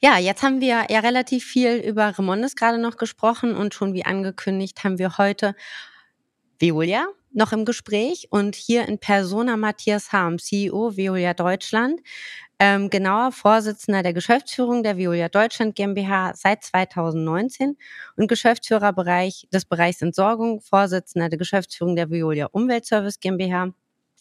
Ja, 0.00 0.18
jetzt 0.18 0.42
haben 0.42 0.60
wir 0.60 0.86
ja 0.88 1.00
relativ 1.00 1.44
viel 1.44 1.76
über 1.76 2.16
Remondes 2.18 2.56
gerade 2.56 2.78
noch 2.78 2.96
gesprochen 2.96 3.54
und 3.54 3.74
schon 3.74 3.94
wie 3.94 4.04
angekündigt 4.04 4.82
haben 4.84 4.98
wir 4.98 5.18
heute 5.18 5.54
Veolia 6.58 7.06
noch 7.32 7.52
im 7.52 7.64
Gespräch 7.64 8.26
und 8.30 8.56
hier 8.56 8.88
in 8.88 8.98
Persona 8.98 9.56
Matthias 9.56 10.12
Harm, 10.12 10.38
CEO 10.38 10.96
Veolia 10.96 11.34
Deutschland, 11.34 12.00
ähm, 12.58 12.90
genauer 12.90 13.30
Vorsitzender 13.32 14.02
der 14.02 14.12
Geschäftsführung 14.12 14.82
der 14.82 14.96
Veolia 14.96 15.28
Deutschland 15.28 15.76
GmbH 15.76 16.32
seit 16.34 16.64
2019 16.64 17.76
und 18.16 18.26
Geschäftsführerbereich 18.28 19.46
des 19.52 19.66
Bereichs 19.66 20.02
Entsorgung, 20.02 20.60
Vorsitzender 20.60 21.28
der 21.28 21.38
Geschäftsführung 21.38 21.94
der 21.94 22.10
Veolia 22.10 22.46
Umweltservice 22.46 23.20
GmbH 23.20 23.72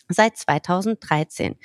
seit 0.10 0.38
2013. 0.38 1.56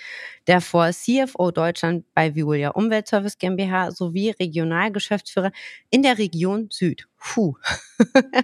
Davor 0.45 0.91
CFO 0.91 1.51
Deutschland 1.51 2.05
bei 2.15 2.35
Violia 2.35 2.71
Umweltservice 2.71 3.39
GmbH 3.39 3.91
sowie 3.91 4.31
Regionalgeschäftsführer 4.31 5.53
in 5.91 6.03
der 6.03 6.19
Region 6.19 6.69
Süd. 6.71 7.09
Puh. 7.19 7.55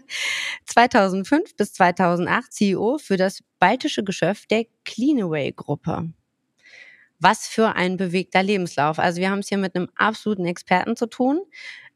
2005 0.67 1.57
bis 1.57 1.73
2008 1.73 2.53
CEO 2.53 2.99
für 2.99 3.17
das 3.17 3.43
baltische 3.59 4.05
Geschäft 4.05 4.51
der 4.51 4.67
Cleanaway 4.85 5.53
Gruppe. 5.53 6.13
Was 7.21 7.49
für 7.49 7.75
ein 7.75 7.97
bewegter 7.97 8.43
Lebenslauf. 8.43 8.99
Also 8.99 9.21
wir 9.21 9.31
haben 9.31 9.41
es 9.41 9.49
hier 9.49 9.59
mit 9.59 9.75
einem 9.75 9.89
absoluten 9.97 10.47
Experten 10.47 10.97
zu 10.97 11.07
tun. 11.07 11.41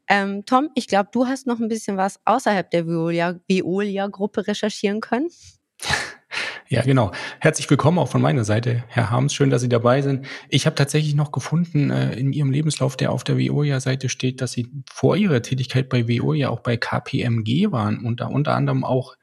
Ähm, 0.07 0.45
Tom, 0.45 0.69
ich 0.75 0.87
glaube, 0.87 1.09
du 1.13 1.27
hast 1.27 1.47
noch 1.47 1.59
ein 1.59 1.69
bisschen 1.69 1.95
was 1.95 2.19
außerhalb 2.25 2.69
der 2.69 2.85
Veolia-Gruppe 2.87 4.47
recherchieren 4.47 4.99
können. 4.99 5.29
Ja, 6.73 6.81
genau. 6.81 7.11
Herzlich 7.39 7.69
willkommen 7.69 7.99
auch 7.99 8.09
von 8.09 8.19
meiner 8.23 8.45
Seite, 8.45 8.83
Herr 8.87 9.11
Harms. 9.11 9.35
Schön, 9.35 9.51
dass 9.51 9.61
Sie 9.61 9.69
dabei 9.69 10.01
sind. 10.01 10.25
Ich 10.49 10.65
habe 10.65 10.75
tatsächlich 10.75 11.13
noch 11.13 11.31
gefunden 11.31 11.91
äh, 11.91 12.15
in 12.15 12.33
Ihrem 12.33 12.49
Lebenslauf, 12.49 12.97
der 12.97 13.11
auf 13.11 13.23
der 13.23 13.37
Veolia-Seite 13.37 14.09
steht, 14.09 14.41
dass 14.41 14.53
Sie 14.53 14.71
vor 14.91 15.15
Ihrer 15.15 15.43
Tätigkeit 15.43 15.87
bei 15.87 16.07
Veolia 16.07 16.49
auch 16.49 16.61
bei 16.61 16.75
KPMG 16.75 17.71
waren 17.71 18.03
und 18.03 18.21
da 18.21 18.25
unter 18.25 18.55
anderem 18.55 18.83
auch 18.83 19.17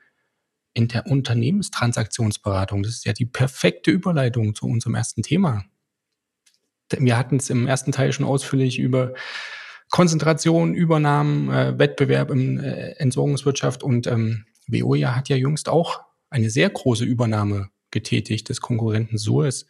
in 0.75 0.87
der 0.87 1.09
Unternehmenstransaktionsberatung. 1.09 2.85
Das 2.85 2.93
ist 2.93 3.05
ja 3.05 3.15
die 3.15 3.27
perfekte 3.27 3.91
Überleitung 3.91 4.55
zu 4.55 4.67
unserem 4.67 4.95
ersten 4.95 5.25
Thema. 5.25 5.65
Wir 6.97 7.19
hatten 7.19 7.39
es 7.39 7.51
im 7.51 7.67
ersten 7.67 7.91
Teil 7.91 8.13
schon 8.13 8.27
ausführlich 8.27 8.79
über 8.79 9.13
Konzentration, 9.91 10.73
Übernahmen, 10.73 11.51
äh, 11.51 11.77
Wettbewerb 11.77 12.31
in 12.31 12.61
äh, 12.61 12.91
Entsorgungswirtschaft 12.99 13.83
und 13.83 14.07
ähm, 14.07 14.45
Veolia 14.69 15.17
hat 15.17 15.29
ja 15.29 15.35
jüngst 15.35 15.69
auch 15.69 16.10
eine 16.31 16.51
sehr 16.51 16.71
große 16.71 17.05
Übernahme 17.05 17.71
getätigt 17.91 18.49
des 18.49 18.61
Konkurrenten 18.61 19.19
Suez. 19.19 19.67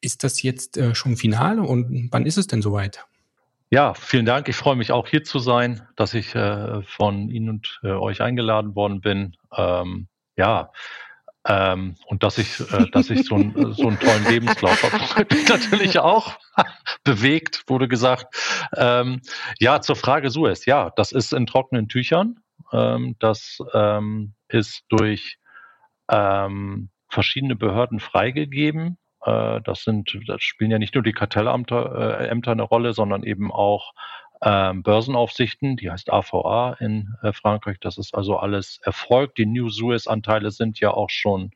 Ist 0.00 0.24
das 0.24 0.42
jetzt 0.42 0.76
äh, 0.76 0.94
schon 0.94 1.16
Finale 1.16 1.62
und 1.62 2.08
wann 2.12 2.26
ist 2.26 2.36
es 2.36 2.46
denn 2.46 2.62
soweit? 2.62 3.06
Ja, 3.70 3.94
vielen 3.94 4.24
Dank. 4.24 4.48
Ich 4.48 4.56
freue 4.56 4.76
mich 4.76 4.92
auch 4.92 5.06
hier 5.06 5.24
zu 5.24 5.38
sein, 5.38 5.86
dass 5.96 6.14
ich 6.14 6.34
äh, 6.34 6.82
von 6.82 7.28
Ihnen 7.28 7.50
und 7.50 7.80
äh, 7.82 7.88
euch 7.88 8.22
eingeladen 8.22 8.74
worden 8.74 9.00
bin. 9.00 9.36
Ähm, 9.54 10.08
ja, 10.36 10.72
ähm, 11.46 11.96
und 12.06 12.22
dass 12.22 12.38
ich, 12.38 12.60
äh, 12.60 12.86
dass 12.92 13.10
ich 13.10 13.26
so, 13.26 13.36
ein, 13.36 13.54
so 13.74 13.88
einen 13.88 13.98
tollen 13.98 14.24
Lebenslauf 14.28 14.82
habe. 14.82 15.26
natürlich 15.48 15.98
auch 15.98 16.38
bewegt, 17.04 17.64
wurde 17.68 17.88
gesagt. 17.88 18.34
Ähm, 18.76 19.20
ja, 19.58 19.80
zur 19.80 19.96
Frage 19.96 20.30
Suez. 20.30 20.66
Ja, 20.66 20.90
das 20.96 21.12
ist 21.12 21.32
in 21.32 21.46
trockenen 21.46 21.88
Tüchern. 21.88 22.40
Ähm, 22.72 23.16
das 23.18 23.58
ähm, 23.72 24.34
ist 24.48 24.82
durch 24.88 25.38
ähm, 26.08 26.90
verschiedene 27.08 27.56
Behörden 27.56 28.00
freigegeben. 28.00 28.98
Äh, 29.24 29.60
das 29.62 29.84
sind, 29.84 30.18
das 30.26 30.42
spielen 30.42 30.70
ja 30.70 30.78
nicht 30.78 30.94
nur 30.94 31.04
die 31.04 31.12
Kartellämter 31.12 32.20
äh, 32.20 32.30
eine 32.30 32.62
Rolle, 32.62 32.92
sondern 32.92 33.22
eben 33.22 33.52
auch 33.52 33.94
ähm, 34.42 34.82
Börsenaufsichten, 34.82 35.76
die 35.76 35.90
heißt 35.90 36.12
AVA 36.12 36.76
in 36.78 37.14
äh, 37.22 37.32
Frankreich. 37.32 37.78
Das 37.80 37.98
ist 37.98 38.14
also 38.14 38.36
alles 38.36 38.80
Erfolg. 38.82 39.34
Die 39.34 39.46
New 39.46 39.68
Suez-Anteile 39.68 40.50
sind 40.50 40.78
ja 40.80 40.92
auch 40.92 41.10
schon 41.10 41.50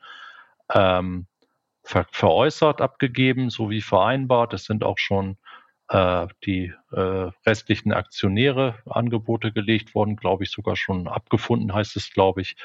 ähm, 0.72 1.26
ver 1.84 2.06
veräußert, 2.10 2.80
abgegeben, 2.80 3.50
so 3.50 3.70
wie 3.70 3.82
vereinbart. 3.82 4.52
Es 4.54 4.64
sind 4.64 4.84
auch 4.84 4.98
schon 4.98 5.36
äh, 5.88 6.26
die 6.44 6.72
äh, 6.90 7.30
restlichen 7.46 7.92
Aktionäre 7.92 8.76
Angebote 8.86 9.52
gelegt 9.52 9.94
worden, 9.94 10.16
glaube 10.16 10.44
ich, 10.44 10.50
sogar 10.50 10.74
schon 10.76 11.06
abgefunden, 11.06 11.74
heißt 11.74 11.96
es, 11.96 12.12
glaube 12.12 12.40
ich. 12.40 12.56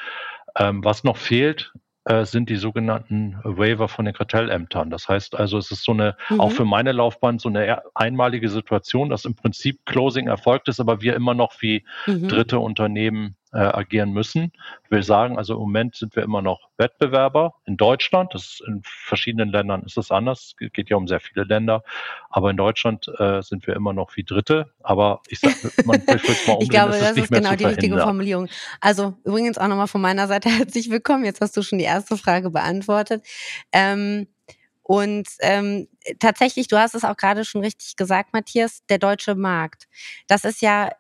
Ähm, 0.58 0.84
was 0.84 1.04
noch 1.04 1.18
fehlt, 1.18 1.72
äh, 2.08 2.26
sind 2.26 2.50
die 2.50 2.56
sogenannten 2.56 3.38
Waiver 3.44 3.90
von 3.90 4.06
den 4.06 4.14
Kartellämtern. 4.14 4.90
Das 4.90 5.10
heißt 5.10 5.36
also, 5.36 5.58
es 5.58 5.72
ist 5.72 5.84
so 5.84 5.92
eine, 5.92 6.16
mhm. 6.30 6.40
auch 6.40 6.52
für 6.52 6.64
meine 6.64 6.94
Laufbahn, 6.94 7.38
so 7.38 7.50
eine 7.50 7.82
einmalige 7.96 8.50
Situation, 8.50 9.10
dass 9.10 9.26
im 9.26 9.36
Prinzip 9.36 9.86
Closing 9.86 10.28
erfolgt 10.28 10.70
ist, 10.70 10.80
aber 10.80 11.02
wir 11.02 11.16
immer 11.16 11.34
noch 11.34 11.62
wie 11.62 11.84
mhm. 12.06 12.30
dritte 12.30 12.60
Unternehmen 12.60 13.36
äh, 13.58 13.62
agieren 13.62 14.12
müssen. 14.12 14.52
Ich 14.84 14.92
will 14.92 15.02
sagen, 15.02 15.36
also 15.36 15.56
im 15.56 15.62
Moment 15.62 15.96
sind 15.96 16.16
wir 16.16 16.22
immer 16.22 16.44
noch 16.44 16.70
Wettbewerber 16.78 17.56
in 17.66 17.76
Deutschland. 17.76 18.36
Das 18.36 18.62
in 18.68 18.84
verschiedenen 18.84 19.50
Ländern 19.50 19.82
ist 19.82 19.98
es 19.98 20.12
anders. 20.12 20.54
Es 20.62 20.72
geht 20.74 20.92
ja 20.92 20.96
um 20.96 21.08
sehr 21.08 21.20
viele 21.20 21.44
Länder. 21.44 21.84
Aber 22.30 22.52
in 22.52 22.58
Deutschland 22.58 23.08
äh, 23.18 23.42
sind 23.42 23.66
wir 23.66 23.76
immer 23.76 23.94
noch 23.94 24.16
wie 24.16 24.24
Dritte. 24.24 24.72
Aber 24.84 25.22
ich 25.28 25.40
sage, 25.40 25.56
man 25.86 26.04
mal 26.06 26.20
um. 26.54 26.62
ich 26.62 26.70
glaube, 26.70 26.92
das 26.92 27.12
ist, 27.12 27.18
ist 27.18 27.32
genau 27.32 27.56
die 27.56 27.66
richtige 27.66 27.98
Formulierung. 27.98 28.48
Also 28.80 29.16
übrigens 29.24 29.58
auch 29.58 29.68
nochmal 29.68 29.88
von 29.88 30.02
meiner 30.02 30.28
Seite 30.28 30.50
herzlich 30.56 30.92
willkommen. 30.92 31.26
Jetzt 31.26 31.42
hast 31.42 31.58
du 31.58 31.64
schon 31.64 31.80
die 31.80 31.86
erste 31.86 32.16
Frage 32.16 32.52
beantwortet. 32.52 33.26
Ähm, 33.72 34.28
und 34.84 35.28
ähm, 35.40 35.88
tatsächlich, 36.20 36.68
du 36.68 36.78
hast 36.78 36.94
es 36.94 37.04
auch 37.04 37.18
gerade 37.18 37.44
schon 37.44 37.62
richtig 37.62 37.96
gesagt, 37.96 38.34
Matthias, 38.34 38.86
der 38.88 39.00
deutsche 39.00 39.34
Markt. 39.34 39.88
Das 40.28 40.46
ist 40.46 40.62
ja 40.62 40.92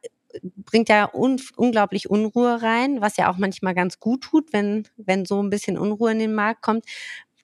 bringt 0.44 0.90
ja 0.90 1.10
un 1.14 1.40
unglaublich 1.56 2.10
Unruhe 2.10 2.62
rein, 2.62 3.02
was 3.02 3.18
ja 3.18 3.32
auch 3.32 3.38
manchmal 3.38 3.74
ganz 3.74 4.00
gut 4.00 4.22
tut, 4.22 4.54
wenn, 4.54 4.88
wenn 4.98 5.26
so 5.26 5.42
ein 5.42 5.50
bisschen 5.50 5.78
Unruhe 5.78 6.12
in 6.12 6.20
den 6.20 6.36
Markt 6.36 6.62
kommt. 6.62 6.86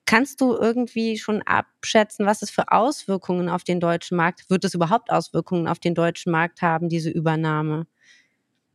Kannst 0.06 0.40
du 0.40 0.54
irgendwie 0.54 1.16
schon 1.16 1.42
abschätzen, 1.42 2.26
was 2.26 2.42
es 2.42 2.50
für 2.50 2.70
Auswirkungen 2.70 3.48
auf 3.48 3.64
den 3.64 3.80
deutschen 3.80 4.16
Markt, 4.16 4.50
wird 4.50 4.64
es 4.64 4.74
überhaupt 4.74 5.10
Auswirkungen 5.10 5.66
auf 5.66 5.78
den 5.78 5.94
deutschen 5.94 6.30
Markt 6.30 6.60
haben, 6.60 6.88
diese 6.88 7.10
Übernahme? 7.10 7.86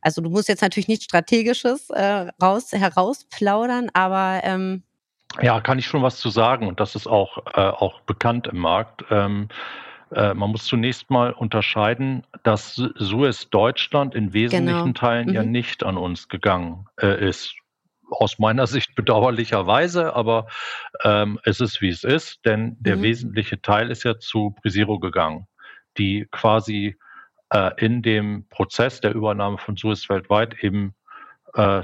Also 0.00 0.22
du 0.22 0.30
musst 0.30 0.48
jetzt 0.48 0.62
natürlich 0.62 0.88
nichts 0.88 1.04
Strategisches 1.04 1.90
äh, 1.90 2.28
raus, 2.42 2.72
herausplaudern, 2.72 3.90
aber 3.92 4.40
ähm 4.44 4.82
ja, 5.40 5.60
kann 5.60 5.78
ich 5.78 5.86
schon 5.86 6.02
was 6.02 6.18
zu 6.18 6.28
sagen 6.28 6.66
und 6.66 6.80
das 6.80 6.96
ist 6.96 7.06
auch, 7.06 7.38
äh, 7.54 7.60
auch 7.60 8.00
bekannt 8.00 8.48
im 8.48 8.58
Markt. 8.58 9.04
Ähm, 9.10 9.48
äh, 10.12 10.34
man 10.34 10.50
muss 10.50 10.64
zunächst 10.64 11.10
mal 11.10 11.32
unterscheiden, 11.32 12.26
dass 12.42 12.74
Suez 12.74 13.48
Deutschland 13.50 14.14
in 14.14 14.32
wesentlichen 14.32 14.84
genau. 14.84 14.92
Teilen 14.92 15.28
mhm. 15.28 15.34
ja 15.34 15.42
nicht 15.42 15.84
an 15.84 15.96
uns 15.96 16.28
gegangen 16.28 16.86
äh, 17.00 17.28
ist. 17.28 17.54
Aus 18.10 18.38
meiner 18.38 18.66
Sicht 18.66 18.94
bedauerlicherweise, 18.96 20.14
aber 20.14 20.48
ähm, 21.04 21.38
es 21.44 21.60
ist 21.60 21.80
wie 21.80 21.90
es 21.90 22.04
ist, 22.04 22.44
denn 22.44 22.76
der 22.80 22.96
mhm. 22.96 23.02
wesentliche 23.02 23.62
Teil 23.62 23.90
ist 23.90 24.04
ja 24.04 24.18
zu 24.18 24.54
Brisiro 24.60 24.98
gegangen, 24.98 25.46
die 25.96 26.26
quasi 26.30 26.96
äh, 27.50 27.70
in 27.76 28.02
dem 28.02 28.46
Prozess 28.48 29.00
der 29.00 29.14
Übernahme 29.14 29.58
von 29.58 29.76
Suez 29.76 30.08
weltweit 30.08 30.62
eben 30.62 30.94
äh, 31.54 31.82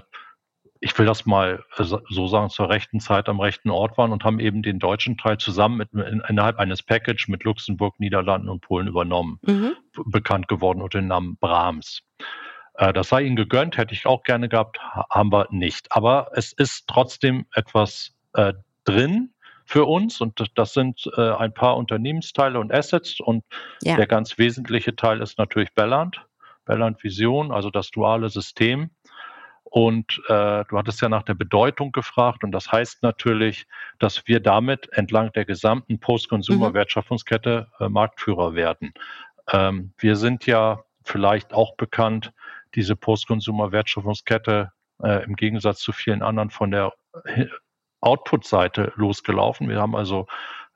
ich 0.81 0.99
will 0.99 1.07
das 1.07 1.27
mal 1.27 1.65
äh, 1.77 1.85
so 1.85 2.27
sagen, 2.27 2.51
zur 2.51 2.69
rechten 2.69 3.01
Zeit 3.01 3.29
am 3.29 3.41
rechten 3.41 3.71
Ort 3.71 3.97
waren 3.99 4.13
und 4.13 4.25
haben 4.25 4.41
eben 4.41 4.63
den 4.63 4.79
deutschen 4.79 5.17
Teil 5.17 5.39
zusammen 5.39 5.77
mit, 5.77 5.93
innerhalb 6.29 6.59
eines 6.59 6.83
Package 6.83 7.29
mit 7.29 7.45
Luxemburg, 7.45 7.99
Niederlanden 7.99 8.49
und 8.49 8.61
Polen 8.61 8.89
übernommen, 8.89 9.39
mhm. 9.43 9.75
bekannt 10.07 10.49
geworden 10.49 10.83
unter 10.83 10.99
dem 10.99 11.09
Namen 11.09 11.37
Brahms. 11.39 12.03
Äh, 12.75 12.93
das 12.93 13.09
sei 13.09 13.23
ihnen 13.23 13.37
gegönnt, 13.37 13.77
hätte 13.77 13.95
ich 13.95 14.07
auch 14.07 14.23
gerne 14.23 14.49
gehabt, 14.49 14.79
haben 15.11 15.33
wir 15.33 15.47
nicht. 15.51 15.93
Aber 15.93 16.31
es 16.35 16.53
ist 16.53 16.87
trotzdem 16.89 17.47
etwas 17.55 18.15
äh, 18.35 18.53
drin 18.85 19.33
für 19.65 19.85
uns 19.85 20.21
und 20.21 20.41
das 20.55 20.73
sind 20.75 21.11
äh, 21.17 21.33
ein 21.33 21.53
paar 21.53 21.77
Unternehmensteile 21.77 22.61
und 22.61 22.73
Assets 22.73 23.19
und 23.21 23.45
ja. 23.83 23.97
der 23.97 24.07
ganz 24.07 24.39
wesentliche 24.39 24.95
Teil 24.95 25.21
ist 25.21 25.39
natürlich 25.39 25.75
Belland, 25.75 26.25
Belland 26.65 27.03
Vision, 27.03 27.51
also 27.51 27.71
das 27.71 27.91
duale 27.91 28.29
System 28.29 28.91
und 29.71 30.23
äh, 30.29 30.65
du 30.65 30.79
hattest 30.79 31.03
ja 31.03 31.09
nach 31.09 31.25
der 31.25 31.35
Bedeutung 31.35 31.93
gefragt 31.93 32.45
und 32.45 32.53
das 32.53 32.71
heißt 32.71 33.03
natürlich, 33.03 33.67
dass 33.99 34.27
wir 34.27 34.41
damit 34.41 34.89
entlang 34.93 35.33
der 35.33 35.45
gesamten 35.45 35.99
Post-Consumer-Wertschöpfungskette 35.99 37.69
äh, 37.81 37.89
Marktführer 37.89 38.55
werden. 38.55 38.95
Ähm, 39.53 39.93
wir 39.99 40.17
sind 40.17 40.47
ja 40.47 40.85
vielleicht 41.05 41.53
auch 41.53 41.77
bekannt, 41.77 42.33
diese 42.75 42.97
Post-Consumer-Wertschöpfungskette 42.97 44.73
äh, 45.03 45.25
im 45.25 45.35
Gegensatz 45.35 45.81
zu 45.81 45.93
vielen 45.93 46.23
anderen 46.23 46.51
von 46.51 46.71
der 46.71 46.93
Output-Seite 48.01 48.93
losgelaufen. 48.97 49.69
Wir 49.69 49.81
haben 49.81 49.97
also 49.97 50.27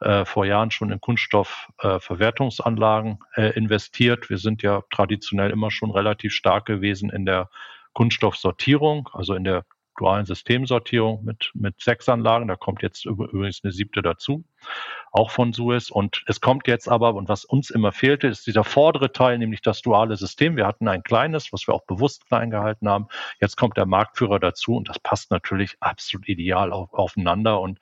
äh, 0.00 0.24
vor 0.24 0.46
Jahren 0.46 0.70
schon 0.70 0.90
in 0.90 1.00
Kunststoffverwertungsanlagen 1.00 3.18
äh, 3.34 3.48
äh, 3.48 3.56
investiert. 3.56 4.30
Wir 4.30 4.38
sind 4.38 4.62
ja 4.62 4.82
traditionell 4.90 5.50
immer 5.50 5.70
schon 5.70 5.90
relativ 5.90 6.32
stark 6.32 6.64
gewesen 6.66 7.10
in 7.10 7.26
der 7.26 7.50
Kunststoffsortierung, 7.94 9.08
also 9.12 9.34
in 9.34 9.44
der 9.44 9.64
dualen 10.00 10.24
Systemsortierung 10.24 11.22
mit, 11.24 11.50
mit 11.54 11.80
sechs 11.80 12.08
Anlagen. 12.08 12.48
Da 12.48 12.56
kommt 12.56 12.82
jetzt 12.82 13.04
übrigens 13.04 13.60
eine 13.62 13.72
siebte 13.72 14.02
dazu, 14.02 14.44
auch 15.12 15.30
von 15.30 15.52
Suez. 15.52 15.90
Und 15.90 16.24
es 16.26 16.40
kommt 16.40 16.66
jetzt 16.66 16.88
aber, 16.88 17.14
und 17.14 17.28
was 17.28 17.44
uns 17.44 17.70
immer 17.70 17.92
fehlte, 17.92 18.26
ist 18.26 18.46
dieser 18.46 18.64
vordere 18.64 19.12
Teil, 19.12 19.38
nämlich 19.38 19.60
das 19.60 19.82
duale 19.82 20.16
System. 20.16 20.56
Wir 20.56 20.66
hatten 20.66 20.88
ein 20.88 21.02
kleines, 21.02 21.52
was 21.52 21.66
wir 21.66 21.74
auch 21.74 21.84
bewusst 21.84 22.26
klein 22.26 22.50
gehalten 22.50 22.88
haben. 22.88 23.08
Jetzt 23.40 23.56
kommt 23.56 23.76
der 23.76 23.86
Marktführer 23.86 24.40
dazu 24.40 24.74
und 24.74 24.88
das 24.88 24.98
passt 24.98 25.30
natürlich 25.30 25.76
absolut 25.80 26.28
ideal 26.28 26.72
auf, 26.72 26.92
aufeinander. 26.94 27.60
Und 27.60 27.78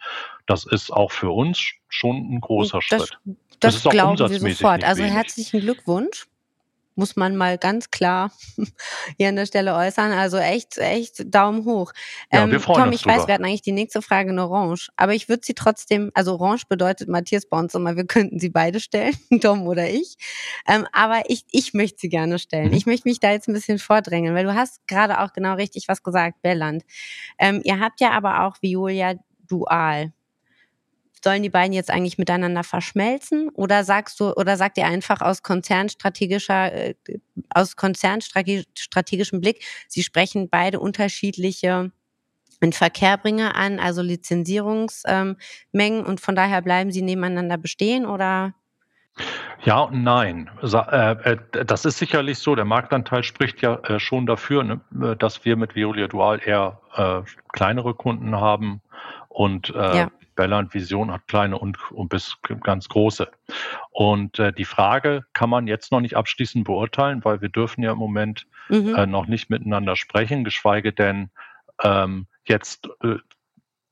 das 0.47 0.65
ist 0.65 0.93
auch 0.93 1.13
für 1.13 1.31
uns 1.31 1.73
schon 1.89 2.35
ein 2.35 2.41
großer 2.41 2.79
das, 2.79 2.85
Schritt. 2.85 3.19
Das, 3.61 3.83
das 3.83 3.93
glauben 3.93 4.19
wir 4.19 4.41
sofort. 4.41 4.85
Also 4.85 5.05
herzlichen 5.05 5.61
Glückwunsch 5.61 6.27
muss 6.99 7.17
man 7.17 7.37
mal 7.37 7.57
ganz 7.57 7.91
klar 7.91 8.33
hier 9.17 9.29
an 9.29 9.37
der 9.37 9.47
Stelle 9.47 9.75
äußern. 9.75 10.13
Also 10.13 10.37
echt, 10.37 10.77
echt 10.77 11.33
Daumen 11.33 11.65
hoch. 11.65 11.93
Ja, 12.33 12.43
ähm, 12.43 12.51
wir 12.51 12.61
freuen 12.61 12.85
Tom, 12.85 12.93
ich 12.93 13.03
drüber. 13.03 13.17
weiß, 13.17 13.27
wir 13.29 13.35
hatten 13.35 13.45
eigentlich 13.45 13.63
die 13.63 13.73
nächste 13.73 14.03
Frage 14.03 14.31
in 14.31 14.39
Orange, 14.39 14.91
aber 14.97 15.15
ich 15.15 15.29
würde 15.29 15.43
sie 15.45 15.55
trotzdem, 15.55 16.11
also 16.15 16.33
Orange 16.33 16.65
bedeutet 16.69 17.09
Matthias 17.09 17.47
bei 17.47 17.59
uns 17.59 17.75
immer, 17.75 17.97
wir 17.97 18.05
könnten 18.05 18.41
sie 18.41 18.51
beide 18.51 18.81
stellen, 18.81 19.15
Tom 19.41 19.67
oder 19.67 19.89
ich. 19.89 20.17
Ähm, 20.67 20.87
aber 20.93 21.23
ich, 21.29 21.45
ich 21.51 21.73
möchte 21.73 22.01
sie 22.01 22.09
gerne 22.09 22.39
stellen. 22.39 22.69
Mhm. 22.69 22.75
Ich 22.75 22.87
möchte 22.87 23.09
mich 23.09 23.21
da 23.21 23.31
jetzt 23.31 23.49
ein 23.49 23.55
bisschen 23.55 23.79
vordrängeln, 23.79 24.35
weil 24.35 24.45
du 24.45 24.55
hast 24.55 24.87
gerade 24.89 25.21
auch 25.21 25.33
genau 25.33 25.55
richtig 25.55 25.87
was 25.89 26.03
gesagt, 26.03 26.43
Belland. 26.43 26.83
Ähm, 27.39 27.61
ihr 27.65 27.79
habt 27.79 28.01
ja 28.01 28.11
aber 28.11 28.45
auch 28.45 28.57
Viola 28.61 29.15
dual 29.49 30.13
sollen 31.25 31.43
die 31.43 31.51
beiden 31.51 31.73
jetzt 31.73 31.91
eigentlich 31.91 32.19
miteinander 32.19 32.65
verschmelzen 32.65 33.49
oder 33.51 33.85
sagst 33.85 34.21
du 34.21 34.33
oder 34.33 34.57
sagt 34.57 34.79
ihr 34.79 34.87
einfach 34.87 35.21
aus 35.21 35.43
konzernstrategischer 35.43 36.73
äh, 36.73 36.95
aus 37.51 37.77
konzernstrategischem 37.77 39.41
Blick, 39.41 39.65
sie 39.89 40.03
sprechen 40.03 40.49
beide 40.49 40.81
unterschiedliche 40.81 41.93
in 42.61 42.73
Verkehrbringer 42.73 43.55
an, 43.55 43.79
also 43.79 44.03
Lizenzierungsmengen 44.03 45.37
ähm, 45.75 46.05
und 46.05 46.21
von 46.21 46.35
daher 46.35 46.61
bleiben 46.63 46.91
sie 46.91 47.03
nebeneinander 47.03 47.57
bestehen 47.57 48.05
oder? 48.05 48.55
Ja 49.65 49.83
und 49.83 50.03
nein. 50.03 50.51
Äh, 50.63 51.13
äh, 51.13 51.37
das 51.65 51.85
ist 51.85 51.99
sicherlich 51.99 52.39
so. 52.39 52.55
Der 52.55 52.65
Marktanteil 52.65 53.23
spricht 53.25 53.63
ja 53.63 53.81
schon 53.99 54.27
dafür, 54.27 54.63
ne, 54.63 55.17
dass 55.17 55.45
wir 55.45 55.57
mit 55.57 55.75
Veolia 55.75 56.07
Dual 56.07 56.41
eher 56.45 56.81
kleinere 57.53 57.95
Kunden 57.95 58.37
haben 58.37 58.81
und 59.29 59.69
ja. 59.69 60.11
Belland 60.39 60.73
Vision 60.73 61.11
hat 61.11 61.27
kleine 61.27 61.59
und, 61.59 61.91
und 61.91 62.09
bis 62.11 62.37
ganz 62.63 62.89
große. 62.89 63.29
Und 63.91 64.39
äh, 64.39 64.53
die 64.53 64.65
Frage 64.65 65.25
kann 65.33 65.51
man 65.51 65.67
jetzt 65.67 65.91
noch 65.91 66.01
nicht 66.01 66.17
abschließend 66.17 66.65
beurteilen, 66.65 67.25
weil 67.25 67.41
wir 67.41 67.49
dürfen 67.49 67.83
ja 67.83 67.91
im 67.91 67.99
Moment 67.99 68.47
mhm. 68.69 68.95
äh, 68.95 69.07
noch 69.07 69.27
nicht 69.27 69.51
miteinander 69.51 69.97
sprechen, 69.97 70.45
geschweige 70.45 70.93
denn 70.93 71.31
ähm, 71.83 72.29
jetzt 72.45 72.89
äh, 73.03 73.17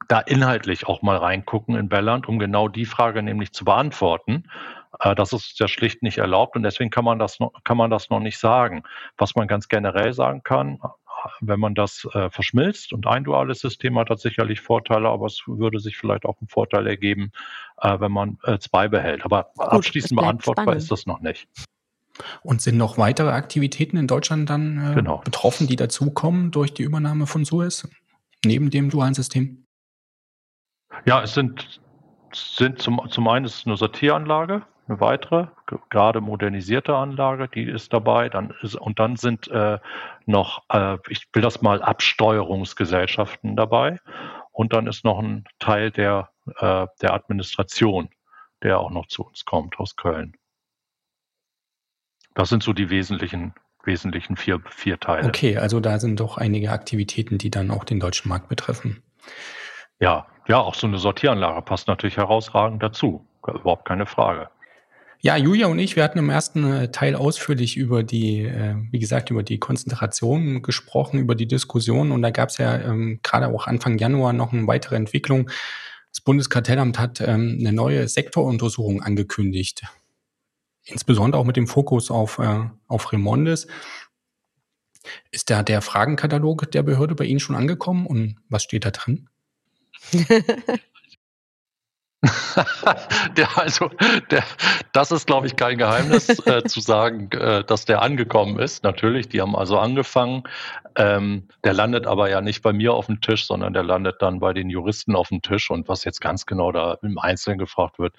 da 0.07 0.21
inhaltlich 0.21 0.87
auch 0.87 1.03
mal 1.03 1.17
reingucken 1.17 1.75
in 1.75 1.89
Belland, 1.89 2.29
um 2.29 2.39
genau 2.39 2.69
die 2.69 2.87
Frage 2.87 3.25
nämlich 3.25 3.53
zu 3.53 3.65
beantworten. 3.65 4.45
Äh, 5.01 5.17
das 5.17 5.33
ist 5.33 5.59
ja 5.59 5.67
schlicht 5.67 6.05
nicht 6.05 6.19
erlaubt 6.19 6.55
und 6.55 6.63
deswegen 6.63 6.91
kann 6.91 7.05
man 7.05 7.19
das 7.19 7.41
noch, 7.41 7.53
kann 7.65 7.77
man 7.77 7.91
das 7.91 8.09
noch 8.09 8.21
nicht 8.21 8.39
sagen. 8.39 8.85
Was 9.19 9.35
man 9.35 9.49
ganz 9.49 9.67
generell 9.67 10.13
sagen 10.13 10.45
kann, 10.45 10.79
wenn 11.41 11.61
man 11.61 11.74
das 11.74 12.07
äh, 12.12 12.31
verschmilzt 12.31 12.93
und 12.93 13.07
ein 13.07 13.24
duales 13.24 13.61
System 13.61 13.99
hat, 13.99 14.11
hat 14.11 14.20
sicherlich 14.20 14.61
Vorteile, 14.61 15.09
aber 15.09 15.27
es 15.27 15.43
würde 15.47 15.81
sich 15.81 15.97
vielleicht 15.97 16.24
auch 16.24 16.41
ein 16.41 16.49
Vorteil 16.49 16.87
ergeben, 16.87 17.33
äh, 17.81 17.99
wenn 18.01 18.12
man 18.12 18.39
äh, 18.45 18.59
zwei 18.59 18.89
behält. 18.89 19.24
Aber 19.24 19.51
Gut, 19.57 19.66
abschließend 19.66 20.18
beantwortbar 20.18 20.64
spannend. 20.64 20.83
ist 20.83 20.91
das 20.91 21.07
noch 21.07 21.20
nicht. 21.20 21.49
Und 22.43 22.62
sind 22.62 22.79
noch 22.79 22.97
weitere 22.97 23.31
Aktivitäten 23.31 23.97
in 23.97 24.07
Deutschland 24.07 24.49
dann 24.49 24.93
äh, 24.93 24.95
genau. 24.95 25.18
betroffen, 25.18 25.66
die 25.66 25.77
dazukommen 25.77 26.51
durch 26.51 26.72
die 26.72 26.83
Übernahme 26.83 27.27
von 27.27 27.45
Suez, 27.45 27.89
neben 28.45 28.70
dem 28.70 28.89
dualen 28.89 29.14
System? 29.14 29.64
Ja, 31.05 31.22
es 31.22 31.35
sind 31.35 31.81
sind 32.33 32.81
zum, 32.81 33.01
zum 33.09 33.29
einen 33.29 33.45
ist 33.45 33.61
es 33.61 33.66
eine 33.66 33.77
Sortieranlage, 33.77 34.62
eine 34.89 35.01
weitere, 35.01 35.49
gerade 35.91 36.20
modernisierte 36.20 36.95
Anlage, 36.95 37.49
die 37.49 37.64
ist 37.64 37.93
dabei. 37.93 38.28
Dann 38.28 38.55
ist, 38.62 38.76
und 38.76 38.99
dann 38.99 39.16
sind 39.16 39.49
äh, 39.49 39.78
noch, 40.26 40.62
äh, 40.70 40.99
ich 41.09 41.28
will 41.32 41.43
das 41.43 41.62
mal 41.62 41.82
Absteuerungsgesellschaften 41.82 43.57
dabei. 43.57 43.99
Und 44.53 44.72
dann 44.72 44.87
ist 44.87 45.05
noch 45.05 45.18
ein 45.18 45.45
Teil 45.59 45.91
der, 45.91 46.30
äh, 46.59 46.87
der 47.03 47.14
Administration, 47.14 48.09
der 48.62 48.80
auch 48.80 48.91
noch 48.91 49.07
zu 49.07 49.24
uns 49.24 49.45
kommt 49.45 49.78
aus 49.78 49.97
Köln. 49.97 50.37
Das 52.34 52.49
sind 52.49 52.62
so 52.62 52.72
die 52.72 52.91
wesentlichen, 52.91 53.55
wesentlichen 53.82 54.37
vier, 54.37 54.61
vier 54.68 55.01
Teile. 55.01 55.28
Okay, 55.28 55.57
also 55.57 55.80
da 55.80 55.99
sind 55.99 56.20
doch 56.20 56.39
einige 56.39 56.70
Aktivitäten, 56.70 57.39
die 57.39 57.51
dann 57.51 57.70
auch 57.70 57.84
den 57.84 57.99
deutschen 57.99 58.28
Markt 58.28 58.49
betreffen. 58.49 59.03
Ja, 59.99 60.26
ja, 60.47 60.61
auch 60.61 60.74
so 60.74 60.87
eine 60.87 60.99
Sortieranlage 60.99 61.62
passt 61.62 61.89
natürlich 61.89 62.16
herausragend 62.16 62.82
dazu. 62.82 63.26
Überhaupt 63.47 63.87
keine 63.87 64.07
Frage. 64.07 64.51
Ja, 65.21 65.37
Julia 65.37 65.67
und 65.67 65.79
ich, 65.79 65.97
wir 65.97 66.05
hatten 66.05 66.19
im 66.19 66.31
ersten 66.31 66.64
äh, 66.64 66.91
Teil 66.91 67.14
ausführlich 67.14 67.77
über 67.77 68.03
die, 68.03 68.43
äh, 68.43 68.77
wie 68.91 68.99
gesagt, 68.99 69.31
über 69.31 69.43
die 69.43 69.59
Konzentration 69.59 70.62
gesprochen, 70.62 71.19
über 71.19 71.35
die 71.35 71.49
Diskussion. 71.49 72.12
Und 72.12 72.23
da 72.23 72.31
gab 72.31 72.51
es 72.51 72.59
ja 72.59 72.79
ähm, 72.79 73.21
gerade 73.23 73.49
auch 73.49 73.67
Anfang 73.67 73.99
Januar 73.99 74.33
noch 74.33 74.53
eine 74.53 74.67
weitere 74.67 74.97
Entwicklung. 74.97 75.51
Das 76.12 76.21
Bundeskartellamt 76.21 76.99
hat 76.99 77.21
ähm, 77.21 77.57
eine 77.61 77.73
neue 77.73 78.09
Sektoruntersuchung 78.09 79.03
angekündigt. 79.03 79.83
Insbesondere 80.85 81.41
auch 81.41 81.47
mit 81.47 81.57
dem 81.57 81.67
Fokus 81.67 82.11
auf, 82.11 82.39
äh, 82.39 82.64
auf 82.87 83.12
Remondes. 83.12 83.67
Ist 85.31 85.51
da 85.51 85.62
der 85.62 85.83
Fragenkatalog 85.83 86.71
der 86.71 86.83
Behörde 86.83 87.14
bei 87.14 87.25
Ihnen 87.25 87.41
schon 87.41 87.57
angekommen 87.57 88.07
und 88.07 88.37
was 88.49 88.62
steht 88.62 88.85
da 88.85 88.91
drin? 88.91 89.29
der, 93.37 93.59
also, 93.59 93.91
der, 94.31 94.45
das 94.93 95.12
ist, 95.12 95.27
glaube 95.27 95.47
ich, 95.47 95.57
kein 95.57 95.79
Geheimnis 95.79 96.29
äh, 96.47 96.64
zu 96.64 96.81
sagen, 96.81 97.31
äh, 97.33 97.64
dass 97.64 97.85
der 97.85 98.03
angekommen 98.03 98.59
ist. 98.59 98.85
Natürlich, 98.85 99.29
die 99.29 99.41
haben 99.41 99.57
also 99.57 99.79
angefangen. 99.79 100.45
Ähm, 100.97 101.49
der 101.64 101.74
landet 101.74 102.07
aber 102.07 102.31
ja 102.31 102.41
nicht 102.41 102.62
bei 102.62 102.72
mir 102.72 102.95
auf 102.95 103.07
dem 103.07 103.20
Tisch, 103.20 103.47
sondern 103.47 103.72
der 103.72 103.83
landet 103.83 104.16
dann 104.20 104.41
bei 104.41 104.53
den 104.53 104.70
Juristen 104.70 105.14
auf 105.14 105.29
dem 105.29 105.43
Tisch. 105.43 105.70
Und 105.70 105.89
was 105.89 106.05
jetzt 106.05 106.20
ganz 106.20 106.47
genau 106.47 106.72
da 106.72 106.99
im 107.03 107.18
Einzelnen 107.18 107.59
gefragt 107.59 107.99
wird, 107.99 108.14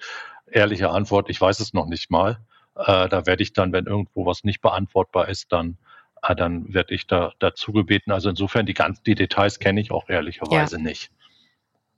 ehrliche 0.50 0.90
Antwort, 0.90 1.28
ich 1.28 1.40
weiß 1.40 1.60
es 1.60 1.72
noch 1.74 1.86
nicht 1.86 2.10
mal. 2.10 2.38
Äh, 2.76 3.08
da 3.08 3.26
werde 3.26 3.42
ich 3.42 3.52
dann, 3.52 3.72
wenn 3.72 3.86
irgendwo 3.86 4.26
was 4.26 4.44
nicht 4.44 4.60
beantwortbar 4.60 5.28
ist, 5.28 5.52
dann 5.52 5.78
äh, 6.22 6.34
dann 6.34 6.72
werde 6.72 6.94
ich 6.94 7.06
da 7.06 7.32
dazu 7.38 7.72
gebeten. 7.72 8.12
Also 8.12 8.28
insofern 8.28 8.66
die 8.66 8.74
ganzen 8.74 9.02
die 9.04 9.14
Details 9.14 9.58
kenne 9.58 9.80
ich 9.80 9.90
auch 9.90 10.08
ehrlicherweise 10.08 10.76
ja. 10.76 10.82
nicht. 10.82 11.10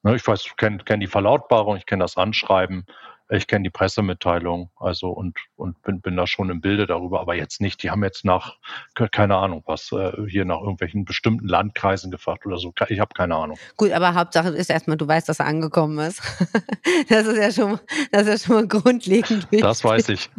Ne, 0.03 0.17
ich 0.17 0.27
weiß, 0.27 0.45
ich 0.47 0.57
kenne 0.57 0.79
kenn 0.79 1.01
die 1.01 1.07
Verlautbarung, 1.07 1.77
ich 1.77 1.87
kenne 1.87 2.05
das 2.05 2.17
Anschreiben, 2.17 2.87
ich 3.33 3.47
kenne 3.47 3.63
die 3.63 3.71
Pressemitteilung, 3.71 4.71
also 4.77 5.11
und, 5.11 5.39
und 5.57 5.81
bin, 5.83 6.01
bin 6.01 6.17
da 6.17 6.27
schon 6.27 6.51
im 6.51 6.61
Bilde 6.61 6.87
darüber, 6.87 7.21
aber 7.21 7.35
jetzt 7.35 7.61
nicht. 7.61 7.83
Die 7.83 7.91
haben 7.91 8.03
jetzt 8.03 8.25
nach, 8.25 8.57
keine 9.13 9.37
Ahnung, 9.37 9.63
was, 9.67 9.93
äh, 9.93 10.13
hier 10.27 10.45
nach 10.45 10.61
irgendwelchen 10.61 11.05
bestimmten 11.05 11.47
Landkreisen 11.47 12.11
gefragt 12.11 12.45
oder 12.45 12.59
so. 12.59 12.73
Ich 12.89 12.99
habe 12.99 13.15
keine 13.15 13.37
Ahnung. 13.37 13.57
Gut, 13.77 13.93
aber 13.93 14.15
Hauptsache 14.15 14.49
ist 14.49 14.69
erstmal, 14.69 14.97
du 14.97 15.07
weißt, 15.07 15.29
dass 15.29 15.39
er 15.39 15.47
angekommen 15.47 15.99
ist. 15.99 16.23
Das 17.09 17.27
ist 17.27 17.37
ja 17.37 17.51
schon, 17.51 17.81
das 18.13 18.23
ist 18.23 18.29
ja 18.29 18.47
schon 18.47 18.57
mal 18.57 18.69
grundlegend 18.69 19.51
wichtig. 19.51 19.61
Das 19.61 19.83
weiß 19.85 20.09
ich. 20.11 20.31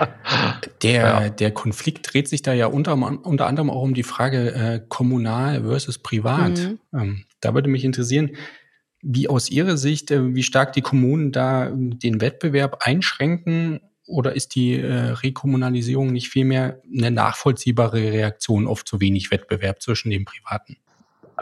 Der, 0.82 0.92
ja. 0.92 1.28
der 1.28 1.50
Konflikt 1.50 2.12
dreht 2.12 2.28
sich 2.28 2.42
da 2.42 2.52
ja 2.52 2.66
unter, 2.66 2.94
unter 2.94 3.46
anderem 3.46 3.70
auch 3.70 3.82
um 3.82 3.94
die 3.94 4.04
Frage 4.04 4.52
äh, 4.52 4.80
kommunal 4.88 5.62
versus 5.62 5.98
privat. 5.98 6.58
Mhm. 6.58 6.78
Ähm, 6.92 7.24
da 7.40 7.54
würde 7.54 7.68
mich 7.68 7.84
interessieren, 7.84 8.36
wie 9.02 9.28
aus 9.28 9.50
Ihrer 9.50 9.76
Sicht, 9.76 10.10
äh, 10.10 10.34
wie 10.34 10.42
stark 10.42 10.72
die 10.72 10.82
Kommunen 10.82 11.32
da 11.32 11.68
ähm, 11.68 11.98
den 11.98 12.20
Wettbewerb 12.20 12.78
einschränken 12.80 13.80
oder 14.06 14.34
ist 14.34 14.54
die 14.54 14.74
äh, 14.74 15.10
Rekommunalisierung 15.10 16.12
nicht 16.12 16.28
vielmehr 16.28 16.80
eine 16.92 17.10
nachvollziehbare 17.10 17.98
Reaktion 17.98 18.66
auf 18.66 18.84
zu 18.84 19.00
wenig 19.00 19.30
Wettbewerb 19.30 19.82
zwischen 19.82 20.10
den 20.10 20.24
Privaten? 20.24 20.76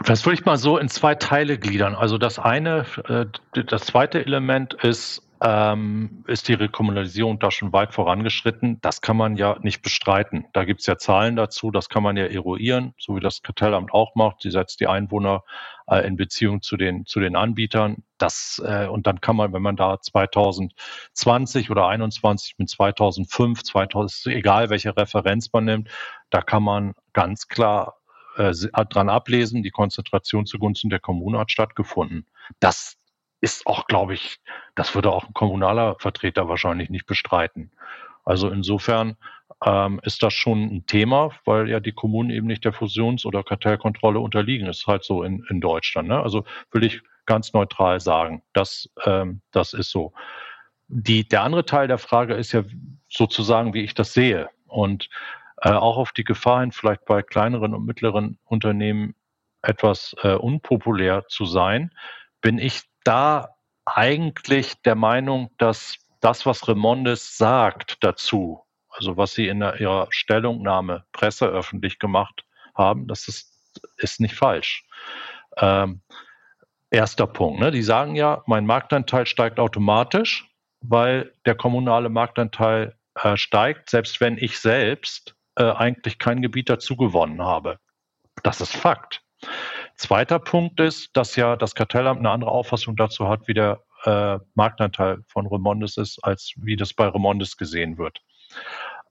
Das 0.05 0.25
würde 0.25 0.35
ich 0.35 0.45
mal 0.45 0.57
so 0.57 0.77
in 0.77 0.89
zwei 0.89 1.15
Teile 1.15 1.57
gliedern. 1.57 1.95
Also 1.95 2.17
das 2.17 2.37
eine, 2.37 2.85
äh, 3.07 3.25
das 3.63 3.85
zweite 3.85 4.23
Element 4.23 4.75
ist 4.83 5.23
ähm, 5.41 6.23
ist 6.27 6.47
die 6.47 6.53
Rekommunalisierung 6.53 7.39
da 7.39 7.51
schon 7.51 7.73
weit 7.73 7.93
vorangeschritten. 7.93 8.79
Das 8.81 9.01
kann 9.01 9.17
man 9.17 9.35
ja 9.37 9.57
nicht 9.61 9.81
bestreiten. 9.81 10.45
Da 10.53 10.65
gibt 10.65 10.81
es 10.81 10.85
ja 10.87 10.97
Zahlen 10.97 11.35
dazu, 11.35 11.71
das 11.71 11.89
kann 11.89 12.03
man 12.03 12.17
ja 12.17 12.25
eruieren, 12.25 12.93
so 12.97 13.15
wie 13.15 13.19
das 13.19 13.41
Kartellamt 13.41 13.93
auch 13.93 14.15
macht. 14.15 14.41
Sie 14.41 14.51
setzt 14.51 14.79
die 14.79 14.87
Einwohner 14.87 15.43
äh, 15.87 16.05
in 16.07 16.17
Beziehung 16.17 16.61
zu 16.61 16.77
den, 16.77 17.05
zu 17.05 17.19
den 17.19 17.35
Anbietern. 17.35 18.03
Das, 18.17 18.61
äh, 18.65 18.87
und 18.87 19.07
dann 19.07 19.21
kann 19.21 19.35
man, 19.35 19.53
wenn 19.53 19.61
man 19.61 19.75
da 19.75 20.01
2020 20.01 21.69
oder 21.69 21.87
21 21.87 22.55
mit 22.57 22.69
2005, 22.69 23.63
2000, 23.63 24.35
egal 24.35 24.69
welche 24.69 24.95
Referenz 24.95 25.51
man 25.53 25.65
nimmt, 25.65 25.89
da 26.29 26.41
kann 26.41 26.63
man 26.63 26.93
ganz 27.13 27.47
klar 27.47 27.97
äh, 28.37 28.53
dran 28.89 29.09
ablesen, 29.09 29.63
die 29.63 29.71
Konzentration 29.71 30.45
zugunsten 30.45 30.89
der 30.89 30.99
Kommune 30.99 31.39
hat 31.39 31.51
stattgefunden. 31.51 32.25
Das, 32.59 32.97
ist 33.41 33.67
auch, 33.67 33.87
glaube 33.87 34.13
ich, 34.13 34.39
das 34.75 34.95
würde 34.95 35.11
auch 35.11 35.25
ein 35.25 35.33
kommunaler 35.33 35.95
Vertreter 35.99 36.47
wahrscheinlich 36.49 36.89
nicht 36.89 37.05
bestreiten. 37.05 37.71
Also 38.25 38.49
insofern 38.49 39.15
ähm, 39.65 39.99
ist 40.03 40.21
das 40.23 40.33
schon 40.33 40.63
ein 40.63 40.85
Thema, 40.85 41.31
weil 41.45 41.69
ja 41.69 41.79
die 41.79 41.93
Kommunen 41.93 42.29
eben 42.29 42.47
nicht 42.47 42.65
der 42.65 42.73
Fusions- 42.73 43.25
oder 43.25 43.43
Kartellkontrolle 43.43 44.19
unterliegen. 44.19 44.67
Ist 44.67 44.87
halt 44.87 45.03
so 45.03 45.23
in, 45.23 45.45
in 45.49 45.61
Deutschland. 45.61 46.09
Ne? 46.09 46.19
Also 46.21 46.45
will 46.71 46.83
ich 46.83 47.01
ganz 47.25 47.53
neutral 47.53 47.99
sagen, 47.99 48.43
das, 48.53 48.89
ähm, 49.05 49.41
das 49.51 49.73
ist 49.73 49.91
so. 49.91 50.13
Die, 50.89 51.27
der 51.27 51.43
andere 51.43 51.65
Teil 51.65 51.87
der 51.87 51.97
Frage 51.97 52.35
ist 52.35 52.53
ja 52.53 52.63
sozusagen, 53.09 53.73
wie 53.73 53.83
ich 53.83 53.93
das 53.93 54.13
sehe. 54.13 54.49
Und 54.67 55.09
äh, 55.61 55.71
auch 55.71 55.97
auf 55.97 56.11
die 56.11 56.23
Gefahr 56.23 56.61
hin, 56.61 56.71
vielleicht 56.71 57.05
bei 57.05 57.21
kleineren 57.21 57.73
und 57.73 57.85
mittleren 57.85 58.37
Unternehmen 58.45 59.15
etwas 59.61 60.15
äh, 60.21 60.33
unpopulär 60.33 61.25
zu 61.27 61.45
sein, 61.45 61.91
bin 62.41 62.59
ich 62.59 62.83
da 63.07 63.55
eigentlich 63.85 64.81
der 64.81 64.95
Meinung, 64.95 65.49
dass 65.57 65.95
das, 66.19 66.45
was 66.45 66.67
Remondes 66.67 67.37
sagt 67.37 68.03
dazu, 68.03 68.63
also 68.89 69.15
was 69.15 69.33
sie 69.33 69.47
in 69.47 69.61
ihrer 69.61 70.07
Stellungnahme 70.09 71.05
presseöffentlich 71.13 71.99
gemacht 71.99 72.43
haben, 72.75 73.07
das 73.07 73.27
ist, 73.27 73.81
ist 73.97 74.19
nicht 74.19 74.35
falsch. 74.35 74.85
Ähm, 75.57 76.01
erster 76.89 77.27
Punkt. 77.27 77.59
Ne? 77.59 77.71
Die 77.71 77.83
sagen 77.83 78.15
ja, 78.15 78.43
mein 78.45 78.65
Marktanteil 78.65 79.25
steigt 79.25 79.59
automatisch, 79.59 80.49
weil 80.81 81.33
der 81.45 81.55
kommunale 81.55 82.09
Marktanteil 82.09 82.97
äh, 83.15 83.37
steigt, 83.37 83.89
selbst 83.89 84.19
wenn 84.19 84.37
ich 84.37 84.59
selbst 84.59 85.35
äh, 85.55 85.63
eigentlich 85.63 86.19
kein 86.19 86.41
Gebiet 86.41 86.69
dazu 86.69 86.97
gewonnen 86.97 87.41
habe. 87.41 87.79
Das 88.43 88.61
ist 88.61 88.75
Fakt. 88.75 89.23
Zweiter 89.97 90.37
Punkt 90.39 90.79
ist, 90.79 91.17
dass 91.17 91.35
ja 91.35 91.55
das 91.55 91.73
Kartellamt 91.73 92.19
eine 92.19 92.29
andere 92.29 92.51
Auffassung 92.51 92.95
dazu 92.95 93.27
hat, 93.27 93.47
wie 93.47 93.55
der 93.55 93.83
äh, 94.05 94.37
Marktanteil 94.53 95.23
von 95.27 95.47
Remondes 95.47 95.97
ist, 95.97 96.23
als 96.23 96.53
wie 96.57 96.75
das 96.75 96.93
bei 96.93 97.07
Remondes 97.07 97.57
gesehen 97.57 97.97
wird. 97.97 98.21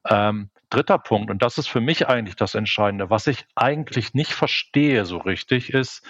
Ähm, 0.09 0.51
dritter 0.71 0.99
Punkt, 0.99 1.31
und 1.31 1.43
das 1.43 1.59
ist 1.59 1.67
für 1.67 1.81
mich 1.81 2.07
eigentlich 2.07 2.37
das 2.37 2.55
Entscheidende, 2.55 3.11
was 3.11 3.27
ich 3.27 3.45
eigentlich 3.57 4.15
nicht 4.15 4.33
verstehe 4.33 5.05
so 5.05 5.19
richtig, 5.19 5.71
ist, 5.71 6.07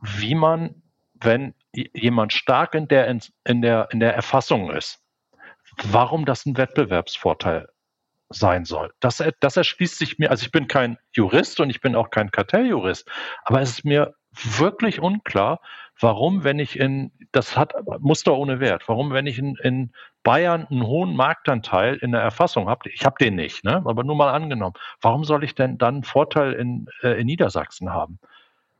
wie 0.00 0.36
man, 0.36 0.82
wenn 1.14 1.54
jemand 1.72 2.32
stark 2.32 2.74
in 2.74 2.86
der, 2.86 3.08
in 3.44 3.60
der, 3.60 3.88
in 3.90 3.98
der 3.98 4.14
Erfassung 4.14 4.70
ist, 4.70 5.02
warum 5.82 6.24
das 6.24 6.46
ein 6.46 6.56
Wettbewerbsvorteil 6.56 7.68
sein 8.30 8.64
soll. 8.64 8.92
Das, 9.00 9.22
das 9.40 9.56
erschließt 9.56 9.98
sich 9.98 10.18
mir, 10.18 10.30
also 10.30 10.44
ich 10.44 10.52
bin 10.52 10.68
kein 10.68 10.98
Jurist 11.12 11.60
und 11.60 11.68
ich 11.70 11.80
bin 11.80 11.94
auch 11.94 12.10
kein 12.10 12.30
Kartelljurist, 12.30 13.08
aber 13.44 13.60
es 13.60 13.70
ist 13.70 13.84
mir 13.84 14.14
wirklich 14.32 15.00
unklar, 15.00 15.60
warum, 15.98 16.44
wenn 16.44 16.58
ich 16.58 16.78
in, 16.78 17.10
das 17.32 17.56
hat 17.56 17.74
Muster 17.98 18.36
ohne 18.36 18.60
Wert, 18.60 18.84
warum, 18.86 19.12
wenn 19.12 19.26
ich 19.26 19.38
in, 19.38 19.56
in 19.56 19.92
Bayern 20.22 20.66
einen 20.70 20.86
hohen 20.86 21.16
Marktanteil 21.16 21.96
in 21.96 22.12
der 22.12 22.20
Erfassung 22.20 22.68
habe, 22.68 22.88
ich 22.90 23.04
habe 23.04 23.16
den 23.20 23.34
nicht, 23.34 23.64
ne, 23.64 23.82
aber 23.84 24.04
nur 24.04 24.16
mal 24.16 24.32
angenommen, 24.32 24.74
warum 25.00 25.24
soll 25.24 25.42
ich 25.42 25.54
denn 25.54 25.78
dann 25.78 25.96
einen 25.96 26.04
Vorteil 26.04 26.52
in, 26.52 26.86
äh, 27.02 27.20
in 27.20 27.26
Niedersachsen 27.26 27.92
haben? 27.92 28.20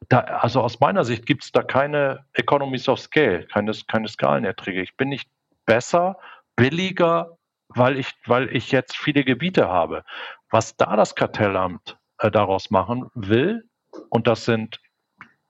Da, 0.09 0.21
also 0.21 0.63
aus 0.63 0.81
meiner 0.81 1.05
Sicht 1.05 1.27
gibt 1.27 1.45
es 1.45 1.53
da 1.53 1.63
keine 1.63 2.25
Economies 2.33 2.89
of 2.89 3.01
Scale, 3.01 3.47
keine, 3.47 3.73
keine 3.87 4.09
Skalenerträge. 4.09 4.81
Ich 4.81 4.97
bin 4.97 5.11
nicht 5.11 5.29
besser, 5.67 6.17
billiger 6.57 7.37
weil 7.75 7.99
ich, 7.99 8.15
weil 8.27 8.55
ich 8.55 8.71
jetzt 8.73 8.97
viele 8.97 9.25
Gebiete 9.25 9.69
habe. 9.69 10.05
Was 10.51 10.77
da 10.77 10.97
das 10.97 11.15
Kartellamt 11.15 11.99
äh, 12.19 12.31
daraus 12.31 12.71
machen 12.71 13.11
will, 13.15 13.69
und 14.09 14.27
das 14.27 14.45
sind 14.45 14.81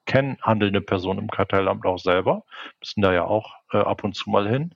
kennen 0.06 0.38
handelnde 0.42 0.80
Personen 0.80 1.20
im 1.20 1.30
Kartellamt 1.30 1.86
auch 1.86 1.98
selber, 1.98 2.44
müssen 2.80 3.02
da 3.02 3.12
ja 3.12 3.24
auch 3.24 3.54
äh, 3.72 3.78
ab 3.78 4.02
und 4.02 4.14
zu 4.14 4.30
mal 4.30 4.48
hin, 4.48 4.74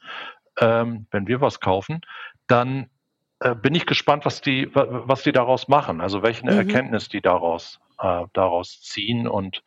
ähm, 0.61 1.07
wenn 1.11 1.27
wir 1.27 1.41
was 1.41 1.61
kaufen, 1.61 2.03
dann 2.47 2.89
äh, 3.41 3.55
bin 3.55 3.75
ich 3.75 3.87
gespannt, 3.87 4.25
was 4.25 4.41
die, 4.41 4.71
was 4.73 5.23
die 5.23 5.33
daraus 5.33 5.67
machen, 5.67 6.01
also 6.01 6.23
welche 6.23 6.45
mhm. 6.45 6.57
Erkenntnis 6.57 7.09
die 7.09 7.21
daraus, 7.21 7.81
äh, 7.99 8.25
daraus 8.33 8.81
ziehen 8.83 9.27
und 9.27 9.65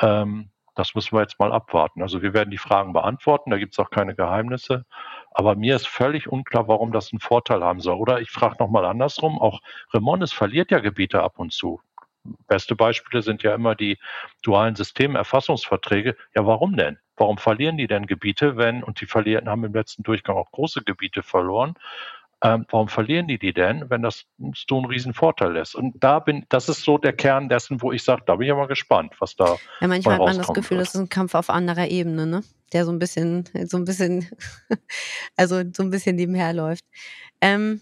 ähm, 0.00 0.50
Das 0.74 0.94
müssen 0.94 1.16
wir 1.16 1.20
jetzt 1.20 1.38
mal 1.38 1.52
abwarten. 1.52 2.02
Also 2.02 2.22
wir 2.22 2.32
werden 2.32 2.50
die 2.50 2.58
Fragen 2.58 2.92
beantworten, 2.92 3.50
da 3.50 3.58
gibt 3.58 3.74
es 3.74 3.78
auch 3.78 3.90
keine 3.90 4.14
Geheimnisse. 4.14 4.86
Aber 5.32 5.54
mir 5.54 5.76
ist 5.76 5.86
völlig 5.86 6.28
unklar, 6.28 6.68
warum 6.68 6.92
das 6.92 7.12
einen 7.12 7.20
Vorteil 7.20 7.62
haben 7.62 7.80
soll. 7.80 7.96
Oder 7.96 8.20
ich 8.20 8.30
frage 8.30 8.56
nochmal 8.58 8.84
andersrum, 8.86 9.38
auch 9.38 9.60
Remonis 9.92 10.32
verliert 10.32 10.70
ja 10.70 10.78
Gebiete 10.78 11.22
ab 11.22 11.38
und 11.38 11.52
zu. 11.52 11.80
Beste 12.46 12.76
Beispiele 12.76 13.22
sind 13.22 13.42
ja 13.42 13.54
immer 13.54 13.74
die 13.74 13.98
dualen 14.42 14.76
Systemerfassungsverträge. 14.76 16.16
Ja, 16.34 16.46
warum 16.46 16.76
denn? 16.76 16.98
Warum 17.16 17.36
verlieren 17.36 17.76
die 17.76 17.86
denn 17.86 18.06
Gebiete, 18.06 18.56
wenn, 18.56 18.82
und 18.82 19.00
die 19.00 19.06
verlieren, 19.06 19.48
haben 19.48 19.64
im 19.64 19.74
letzten 19.74 20.02
Durchgang 20.02 20.36
auch 20.36 20.50
große 20.50 20.82
Gebiete 20.82 21.22
verloren, 21.22 21.74
ähm, 22.42 22.66
warum 22.70 22.88
verlieren 22.88 23.28
die 23.28 23.38
die 23.38 23.52
denn, 23.52 23.88
wenn 23.88 24.02
das 24.02 24.24
so 24.68 24.80
ein 24.80 24.84
Riesenvorteil 24.84 25.56
ist? 25.56 25.76
Und 25.76 26.02
da 26.02 26.18
bin, 26.18 26.44
das 26.48 26.68
ist 26.68 26.82
so 26.82 26.98
der 26.98 27.12
Kern 27.12 27.48
dessen, 27.48 27.80
wo 27.80 27.92
ich 27.92 28.02
sage, 28.02 28.22
da 28.26 28.34
bin 28.34 28.46
ich 28.46 28.52
aber 28.52 28.66
gespannt, 28.66 29.14
was 29.20 29.36
da. 29.36 29.56
Ja, 29.80 29.86
manchmal 29.86 30.16
hat 30.16 30.26
man 30.26 30.38
das 30.38 30.48
Gefühl, 30.48 30.78
wird. 30.78 30.88
das 30.88 30.94
ist 30.94 31.00
ein 31.00 31.08
Kampf 31.08 31.34
auf 31.36 31.50
anderer 31.50 31.86
Ebene, 31.86 32.26
ne? 32.26 32.42
Der 32.72 32.84
so 32.84 32.90
ein 32.90 32.98
bisschen, 32.98 33.48
so 33.66 33.76
ein 33.76 33.84
bisschen, 33.84 34.28
also 35.36 35.62
so 35.72 35.84
ein 35.84 35.90
bisschen 35.90 36.16
nebenher 36.16 36.52
läuft. 36.52 36.84
Ähm, 37.40 37.80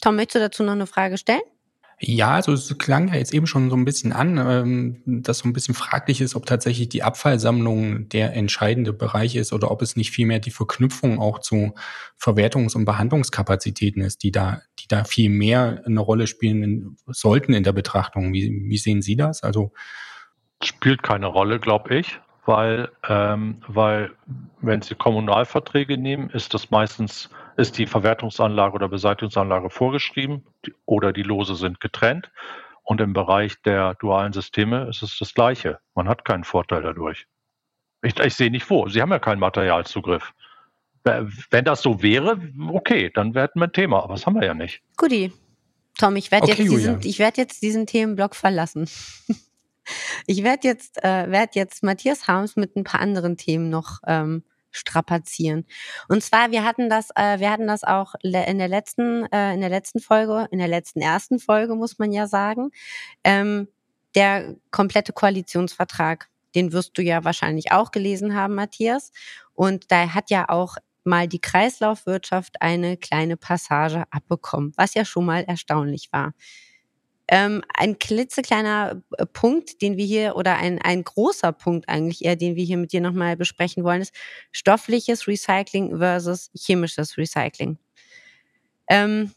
Tom, 0.00 0.16
möchtest 0.16 0.36
du 0.36 0.38
dazu 0.38 0.62
noch 0.62 0.72
eine 0.72 0.86
Frage 0.86 1.18
stellen? 1.18 1.42
Ja, 2.00 2.32
also 2.32 2.52
es 2.52 2.76
klang 2.78 3.08
ja 3.08 3.14
jetzt 3.14 3.32
eben 3.32 3.46
schon 3.46 3.70
so 3.70 3.76
ein 3.76 3.84
bisschen 3.84 4.12
an, 4.12 4.36
ähm, 4.38 5.02
dass 5.06 5.38
so 5.38 5.48
ein 5.48 5.52
bisschen 5.52 5.74
fraglich 5.74 6.20
ist, 6.20 6.34
ob 6.34 6.44
tatsächlich 6.44 6.88
die 6.88 7.02
Abfallsammlung 7.02 8.08
der 8.08 8.34
entscheidende 8.34 8.92
Bereich 8.92 9.36
ist 9.36 9.52
oder 9.52 9.70
ob 9.70 9.80
es 9.80 9.94
nicht 9.94 10.10
vielmehr 10.10 10.40
die 10.40 10.50
Verknüpfung 10.50 11.20
auch 11.20 11.38
zu 11.38 11.74
Verwertungs- 12.20 12.74
und 12.74 12.84
Behandlungskapazitäten 12.84 14.02
ist, 14.02 14.22
die 14.22 14.32
da, 14.32 14.60
die 14.80 14.88
da 14.88 15.04
viel 15.04 15.30
mehr 15.30 15.82
eine 15.86 16.00
Rolle 16.00 16.26
spielen 16.26 16.96
sollten 17.06 17.52
in 17.52 17.62
der 17.62 17.72
Betrachtung. 17.72 18.32
Wie, 18.32 18.64
wie 18.68 18.78
sehen 18.78 19.00
Sie 19.00 19.16
das? 19.16 19.42
Also 19.42 19.72
spielt 20.62 21.02
keine 21.02 21.26
Rolle, 21.26 21.60
glaube 21.60 21.96
ich, 21.96 22.20
weil, 22.44 22.90
ähm, 23.08 23.62
weil 23.68 24.10
wenn 24.60 24.82
Sie 24.82 24.94
Kommunalverträge 24.94 25.96
nehmen, 25.96 26.28
ist 26.30 26.54
das 26.54 26.70
meistens 26.70 27.30
ist 27.56 27.78
die 27.78 27.86
Verwertungsanlage 27.86 28.74
oder 28.74 28.88
Beseitigungsanlage 28.88 29.70
vorgeschrieben 29.70 30.44
oder 30.86 31.12
die 31.12 31.22
Lose 31.22 31.54
sind 31.54 31.80
getrennt. 31.80 32.30
Und 32.82 33.00
im 33.00 33.14
Bereich 33.14 33.60
der 33.62 33.94
dualen 33.94 34.32
Systeme 34.32 34.88
ist 34.88 35.02
es 35.02 35.18
das 35.18 35.32
Gleiche. 35.32 35.78
Man 35.94 36.08
hat 36.08 36.24
keinen 36.24 36.44
Vorteil 36.44 36.82
dadurch. 36.82 37.26
Ich, 38.02 38.18
ich 38.18 38.34
sehe 38.34 38.50
nicht 38.50 38.68
wo. 38.68 38.88
Sie 38.88 39.00
haben 39.00 39.10
ja 39.10 39.18
keinen 39.18 39.40
Materialzugriff. 39.40 40.34
Wenn 41.02 41.64
das 41.64 41.82
so 41.82 42.02
wäre, 42.02 42.38
okay, 42.68 43.10
dann 43.14 43.34
hätten 43.34 43.60
wir 43.60 43.68
ein 43.68 43.72
Thema. 43.72 44.02
Aber 44.02 44.14
das 44.14 44.26
haben 44.26 44.34
wir 44.34 44.44
ja 44.44 44.54
nicht. 44.54 44.82
Guti. 44.96 45.32
Tom, 45.98 46.16
ich 46.16 46.30
werde 46.30 46.52
okay, 46.52 46.64
jetzt, 46.64 47.18
werd 47.18 47.36
jetzt 47.36 47.62
diesen 47.62 47.86
Themenblock 47.86 48.34
verlassen. 48.34 48.88
ich 50.26 50.42
werde 50.42 50.66
jetzt, 50.68 51.02
äh, 51.04 51.30
werd 51.30 51.54
jetzt 51.54 51.82
Matthias 51.82 52.26
Harms 52.26 52.56
mit 52.56 52.76
ein 52.76 52.84
paar 52.84 53.00
anderen 53.00 53.36
Themen 53.36 53.70
noch 53.70 54.00
ähm, 54.06 54.42
strapazieren. 54.76 55.66
Und 56.08 56.22
zwar, 56.22 56.50
wir 56.50 56.64
hatten 56.64 56.88
das, 56.88 57.10
äh, 57.14 57.38
wir 57.38 57.50
hatten 57.50 57.66
das 57.66 57.84
auch 57.84 58.14
in 58.22 58.58
der 58.58 58.68
letzten, 58.68 59.24
äh, 59.32 59.54
in 59.54 59.60
der 59.60 59.70
letzten 59.70 60.00
Folge, 60.00 60.48
in 60.50 60.58
der 60.58 60.68
letzten 60.68 61.00
ersten 61.00 61.38
Folge, 61.38 61.74
muss 61.74 61.98
man 61.98 62.12
ja 62.12 62.26
sagen. 62.26 62.70
Ähm, 63.22 63.68
der 64.14 64.56
komplette 64.70 65.12
Koalitionsvertrag, 65.12 66.28
den 66.54 66.72
wirst 66.72 66.96
du 66.96 67.02
ja 67.02 67.24
wahrscheinlich 67.24 67.72
auch 67.72 67.90
gelesen 67.90 68.34
haben, 68.34 68.54
Matthias. 68.54 69.10
Und 69.54 69.90
da 69.90 70.14
hat 70.14 70.30
ja 70.30 70.48
auch 70.48 70.76
mal 71.04 71.28
die 71.28 71.40
Kreislaufwirtschaft 71.40 72.62
eine 72.62 72.96
kleine 72.96 73.36
Passage 73.36 74.04
abbekommen, 74.10 74.72
was 74.76 74.94
ja 74.94 75.04
schon 75.04 75.26
mal 75.26 75.44
erstaunlich 75.44 76.08
war. 76.12 76.32
Ähm, 77.28 77.62
ein 77.74 77.98
klitzekleiner 77.98 79.02
äh, 79.16 79.26
Punkt, 79.26 79.80
den 79.80 79.96
wir 79.96 80.04
hier, 80.04 80.36
oder 80.36 80.56
ein, 80.56 80.80
ein 80.82 81.04
großer 81.04 81.52
Punkt 81.52 81.88
eigentlich 81.88 82.24
eher, 82.24 82.36
den 82.36 82.54
wir 82.54 82.64
hier 82.64 82.76
mit 82.76 82.92
dir 82.92 83.00
nochmal 83.00 83.36
besprechen 83.36 83.82
wollen, 83.82 84.02
ist 84.02 84.14
stoffliches 84.52 85.26
Recycling 85.26 85.98
versus 85.98 86.50
chemisches 86.54 87.16
Recycling. 87.16 87.78
Ähm, 88.88 89.32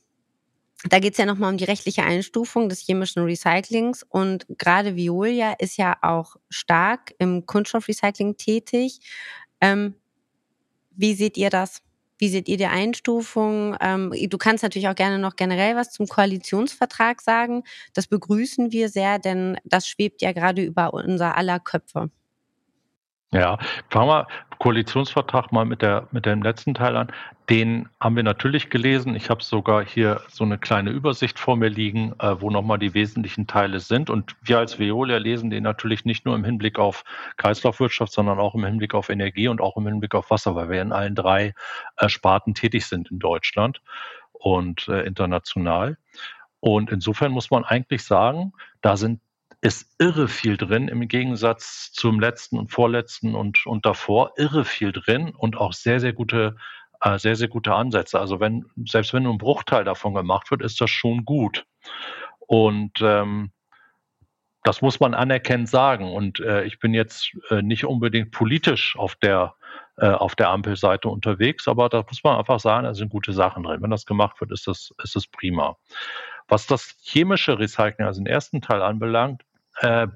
da 0.84 1.00
geht 1.00 1.14
es 1.14 1.18
ja 1.18 1.26
nochmal 1.26 1.52
um 1.52 1.58
die 1.58 1.64
rechtliche 1.64 2.04
Einstufung 2.04 2.70
des 2.70 2.82
chemischen 2.82 3.24
Recyclings 3.24 4.04
und 4.04 4.46
gerade 4.58 4.96
Violia 4.96 5.54
ist 5.54 5.78
ja 5.78 5.98
auch 6.02 6.36
stark 6.50 7.16
im 7.18 7.46
Kunststoffrecycling 7.46 8.38
tätig. 8.38 9.00
Ähm, 9.60 9.96
wie 10.92 11.16
seht 11.16 11.38
ihr 11.38 11.50
das? 11.50 11.82
Wie 12.20 12.30
seht 12.30 12.48
ihr 12.50 12.58
die 12.58 12.66
Einstufung? 12.66 13.76
Ähm, 13.80 14.12
du 14.30 14.38
kannst 14.38 14.64
natürlich 14.64 14.88
auch 14.90 14.96
gerne 14.96 15.20
noch 15.20 15.36
generell 15.36 15.76
was 15.76 15.92
zum 15.92 16.08
Koalitionsvertrag 16.08 17.22
sagen. 17.22 17.64
Das 17.94 18.08
begrüßen 18.08 18.72
wir 18.72 18.90
sehr, 18.90 19.20
denn 19.20 19.58
das 19.66 19.88
schwebt 19.88 20.22
ja 20.22 20.32
gerade 20.32 20.64
über 20.64 20.94
unser 20.94 21.38
aller 21.38 21.60
Köpfe. 21.60 22.10
Ja, 23.34 23.58
fangen 23.90 24.08
wir 24.08 24.28
Koalitionsvertrag 24.60 25.52
mal 25.52 25.66
mit, 25.66 25.82
der, 25.82 26.08
mit 26.12 26.26
dem 26.26 26.42
letzten 26.42 26.74
Teil 26.74 26.96
an. 26.96 27.12
Den 27.50 27.90
haben 28.00 28.16
wir 28.16 28.24
natürlich 28.24 28.70
gelesen. 28.70 29.16
Ich 29.16 29.30
habe 29.30 29.44
sogar 29.44 29.86
hier 29.86 30.22
so 30.30 30.46
eine 30.46 30.58
kleine 30.58 30.92
Übersicht 30.92 31.38
vor 31.38 31.58
mir 31.58 31.68
liegen, 31.68 32.14
äh, 32.20 32.42
wo 32.42 32.50
nochmal 32.50 32.80
die 32.80 32.94
wesentlichen 32.94 33.46
Teile 33.46 33.82
sind. 33.82 34.10
Und 34.10 34.36
wir 34.42 34.58
als 34.58 34.80
Veolia 34.80 35.18
lesen 35.18 35.50
den 35.50 35.64
natürlich 35.64 36.06
nicht 36.06 36.26
nur 36.26 36.36
im 36.36 36.46
Hinblick 36.46 36.80
auf 36.80 37.04
Kreislaufwirtschaft, 37.36 38.14
sondern 38.14 38.40
auch 38.40 38.56
im 38.56 38.64
Hinblick 38.64 38.94
auf 38.94 39.10
Energie 39.10 39.50
und 39.50 39.60
auch 39.60 39.76
im 39.76 39.86
Hinblick 39.86 40.16
auf 40.16 40.32
Wasser, 40.32 40.56
weil 40.56 40.70
wir 40.70 40.82
in 40.82 40.94
allen 40.94 41.14
drei 41.14 41.54
äh, 41.98 42.08
Sparten 42.08 42.54
tätig 42.54 42.86
sind 42.86 43.12
in 43.12 43.20
Deutschland 43.20 43.82
und 44.32 44.88
äh, 44.88 45.02
international. 45.02 45.98
Und 46.62 46.92
insofern 46.92 47.34
muss 47.34 47.52
man 47.52 47.66
eigentlich 47.66 48.04
sagen, 48.04 48.54
da 48.82 48.98
sind 48.98 49.20
ist 49.62 49.96
irre 50.00 50.28
viel 50.28 50.58
drin 50.58 50.88
im 50.88 51.08
Gegensatz 51.08 51.92
zum 51.92 52.20
letzten 52.20 52.60
und 52.60 52.72
vorletzten 52.72 53.36
und, 53.36 53.66
und 53.66 53.86
davor. 53.86 54.34
Irre 54.38 54.66
viel 54.66 54.92
drin 54.92 55.34
und 55.36 55.58
auch 55.58 55.74
sehr, 55.74 56.00
sehr 56.00 56.14
gute, 56.14 56.56
äh, 57.02 57.18
sehr, 57.18 57.36
sehr 57.36 57.48
gute 57.48 57.74
Ansätze. 57.74 58.20
Also 58.20 58.40
wenn, 58.40 58.66
selbst 58.86 59.14
wenn 59.14 59.24
nur 59.24 59.34
ein 59.34 59.40
Bruchteil 59.40 59.84
davon 59.84 60.14
gemacht 60.14 60.52
wird, 60.52 60.62
ist 60.62 60.80
das 60.80 60.92
schon 60.92 61.26
gut. 61.26 61.66
Und 62.40 63.02
ähm, 63.02 63.52
das 64.64 64.82
muss 64.82 65.00
man 65.00 65.14
anerkennend 65.14 65.70
sagen. 65.70 66.14
Und 66.14 66.40
äh, 66.40 66.64
ich 66.66 66.80
bin 66.80 66.94
jetzt 66.94 67.32
äh, 67.50 67.62
nicht 67.62 67.86
unbedingt 67.86 68.32
politisch 68.32 68.96
auf 68.98 69.16
der, 69.16 69.56
äh, 69.98 70.08
auf 70.08 70.36
der 70.36 70.50
Ampelseite 70.50 71.10
unterwegs, 71.10 71.68
aber 71.68 71.90
da 71.90 72.04
muss 72.08 72.24
man 72.24 72.38
einfach 72.38 72.60
sagen, 72.60 72.84
da 72.84 72.94
sind 72.94 73.10
gute 73.10 73.34
Sachen 73.34 73.64
drin. 73.64 73.82
Wenn 73.82 73.92
das 73.92 74.06
gemacht 74.06 74.40
wird, 74.42 74.52
ist 74.52 74.68
das, 74.68 74.94
ist 75.04 75.16
das 75.16 75.26
prima. 75.28 75.78
Was 76.48 76.68
das 76.68 76.96
chemische 77.02 77.60
Recycling, 77.60 78.08
also 78.08 78.22
den 78.22 78.28
ersten 78.28 78.62
Teil 78.62 78.82
anbelangt, 78.82 79.44
äh, 79.80 80.08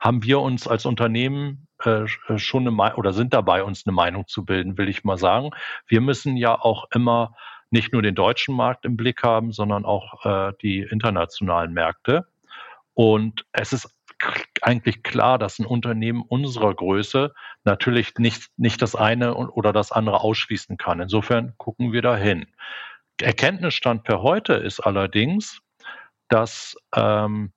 haben 0.00 0.22
wir 0.22 0.40
uns 0.40 0.68
als 0.68 0.86
Unternehmen 0.86 1.66
äh, 1.84 2.04
äh 2.28 2.38
schon 2.38 2.66
eine 2.66 2.96
oder 2.96 3.12
sind 3.12 3.34
dabei, 3.34 3.62
uns 3.64 3.86
eine 3.86 3.94
Meinung 3.94 4.26
zu 4.26 4.44
bilden, 4.44 4.78
will 4.78 4.88
ich 4.88 5.04
mal 5.04 5.18
sagen. 5.18 5.50
Wir 5.86 6.00
müssen 6.00 6.36
ja 6.36 6.54
auch 6.58 6.86
immer 6.94 7.34
nicht 7.70 7.92
nur 7.92 8.02
den 8.02 8.14
deutschen 8.14 8.54
Markt 8.54 8.84
im 8.84 8.96
Blick 8.96 9.22
haben, 9.22 9.52
sondern 9.52 9.84
auch 9.84 10.54
die 10.62 10.80
internationalen 10.80 11.74
Märkte. 11.74 12.26
Und 12.94 13.44
es 13.52 13.74
ist 13.74 13.94
eigentlich 14.62 15.02
klar, 15.02 15.38
dass 15.38 15.58
ein 15.58 15.66
Unternehmen 15.66 16.22
unserer 16.22 16.74
Größe 16.74 17.32
natürlich 17.64 18.14
nicht, 18.18 18.50
nicht 18.56 18.82
das 18.82 18.94
eine 18.94 19.34
oder 19.34 19.72
das 19.72 19.92
andere 19.92 20.20
ausschließen 20.20 20.76
kann. 20.76 21.00
Insofern 21.00 21.54
gucken 21.56 21.92
wir 21.92 22.02
dahin. 22.02 22.46
Erkenntnisstand 23.20 24.04
per 24.04 24.22
heute 24.22 24.54
ist 24.54 24.80
allerdings, 24.80 25.60
dass 26.28 26.76
ähm, 26.94 27.52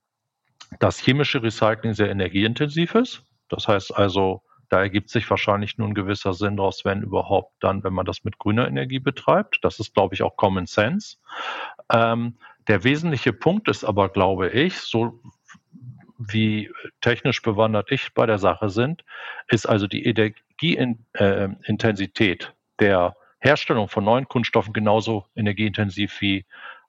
das 0.80 1.00
chemische 1.00 1.44
Recycling 1.44 1.94
sehr 1.94 2.10
energieintensiv 2.10 2.96
ist. 2.96 3.24
Das 3.50 3.68
heißt 3.68 3.96
also, 3.96 4.42
da 4.70 4.80
ergibt 4.80 5.10
sich 5.10 5.30
wahrscheinlich 5.30 5.78
nur 5.78 5.90
ein 5.90 5.94
gewisser 5.94 6.34
Sinn 6.34 6.56
daraus, 6.56 6.86
wenn 6.86 7.02
überhaupt 7.02 7.54
dann, 7.60 7.84
wenn 7.84 7.94
man 7.94 8.06
das 8.06 8.24
mit 8.24 8.38
grüner 8.38 8.68
Energie 8.68 9.00
betreibt. 9.00 9.60
Das 9.64 9.80
ist, 9.80 9.94
glaube 9.94 10.16
ich, 10.16 10.24
auch 10.24 10.38
Common 10.38 10.66
Sense. 10.66 11.18
Ähm, 11.92 12.38
der 12.68 12.86
wesentliche 12.86 13.34
Punkt 13.34 13.68
ist 13.68 13.84
aber, 13.84 14.08
glaube 14.08 14.50
ich, 14.50 14.78
so 14.78 15.20
wie 16.18 16.72
technisch 17.02 17.42
bewandert 17.42 17.92
ich 17.92 18.14
bei 18.14 18.26
der 18.26 18.38
Sache 18.38 18.70
sind, 18.70 19.04
ist 19.50 19.66
also 19.66 19.88
die 19.88 20.06
Energieintensität 20.06 22.44
äh, 22.44 22.48
der 22.80 23.18
Herstellung 23.40 23.90
von 23.90 24.06
neuen 24.06 24.28
Kunststoffen 24.28 24.72
genauso 24.72 25.26
energieintensiv 25.36 26.22
wie, 26.22 26.46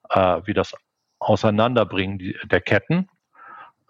äh, 0.09 0.41
wie 0.45 0.53
das 0.53 0.75
Auseinanderbringen 1.19 2.35
der 2.45 2.61
Ketten 2.61 3.09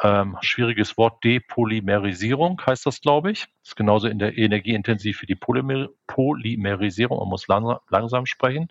ähm, 0.01 0.37
schwieriges 0.41 0.97
Wort, 0.97 1.23
Depolymerisierung 1.23 2.61
heißt 2.65 2.85
das, 2.85 3.01
glaube 3.01 3.31
ich. 3.31 3.47
Ist 3.63 3.75
genauso 3.75 4.07
in 4.07 4.19
der 4.19 4.37
energieintensiv 4.37 5.21
wie 5.21 5.25
die 5.25 5.35
Polymer 5.35 5.89
Polymerisierung. 6.07 7.19
Man 7.19 7.29
muss 7.29 7.47
langsam, 7.47 7.79
langsam 7.89 8.25
sprechen. 8.25 8.69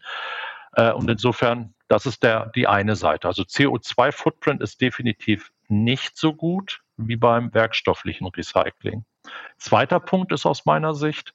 Äh, 0.75 0.93
und 0.93 1.09
insofern, 1.09 1.75
das 1.89 2.07
ist 2.07 2.23
der, 2.23 2.51
die 2.55 2.67
eine 2.67 2.97
Seite. 2.97 3.29
Also 3.29 3.43
CO2-Footprint 3.43 4.61
ist 4.63 4.81
definitiv 4.81 5.53
nicht 5.69 6.17
so 6.17 6.35
gut 6.35 6.83
wie 6.97 7.17
beim 7.17 7.53
werkstofflichen 7.55 8.27
Recycling. 8.27 9.05
Zweiter 9.59 10.01
Punkt 10.01 10.33
ist 10.33 10.47
aus 10.47 10.65
meiner 10.67 10.95
Sicht, 10.95 11.35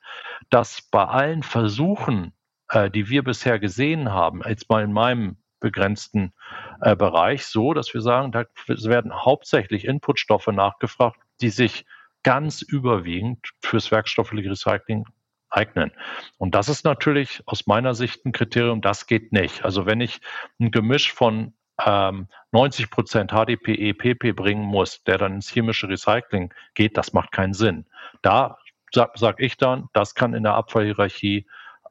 dass 0.50 0.82
bei 0.82 1.06
allen 1.06 1.44
Versuchen, 1.44 2.34
äh, 2.70 2.90
die 2.90 3.10
wir 3.10 3.24
bisher 3.24 3.60
gesehen 3.60 4.12
haben, 4.12 4.42
jetzt 4.46 4.70
mal 4.70 4.84
in 4.84 4.94
meinem 4.94 5.38
begrenzten 5.60 6.34
äh, 6.82 6.96
Bereich 6.96 7.46
so, 7.46 7.74
dass 7.74 7.94
wir 7.94 8.02
sagen, 8.02 8.32
da 8.32 8.46
werden 8.68 9.14
hauptsächlich 9.14 9.86
Inputstoffe 9.86 10.48
nachgefragt, 10.48 11.20
die 11.42 11.50
sich 11.50 11.86
ganz 12.24 12.62
überwiegend 12.62 13.40
fürs 13.62 13.92
werkstoffliche 13.92 14.52
Recycling 14.52 15.06
eignen. 15.50 15.92
Und 16.38 16.56
das 16.56 16.70
ist 16.70 16.84
natürlich 16.84 17.42
aus 17.46 17.68
meiner 17.68 17.94
Sicht 17.94 18.26
ein 18.26 18.32
Kriterium, 18.32 18.82
das 18.82 19.08
geht 19.08 19.32
nicht. 19.32 19.64
Also 19.64 19.86
wenn 19.86 20.02
ich 20.02 20.20
ein 20.60 20.72
Gemisch 20.72 21.14
von 21.14 21.54
ähm, 21.84 22.28
90 22.52 22.90
Prozent 22.90 23.32
HDPE, 23.32 23.94
PP 23.94 24.34
bringen 24.34 24.64
muss, 24.64 25.04
der 25.04 25.18
dann 25.18 25.36
ins 25.36 25.50
chemische 25.50 25.88
Recycling 25.88 26.54
geht, 26.74 26.98
das 26.98 27.14
macht 27.14 27.32
keinen 27.32 27.54
Sinn. 27.54 27.86
Da 28.22 28.58
sage 28.92 29.12
sag 29.16 29.40
ich 29.40 29.58
dann, 29.58 29.90
das 29.94 30.16
kann 30.16 30.34
in 30.34 30.44
der 30.44 30.56
Abfallhierarchie 30.56 31.46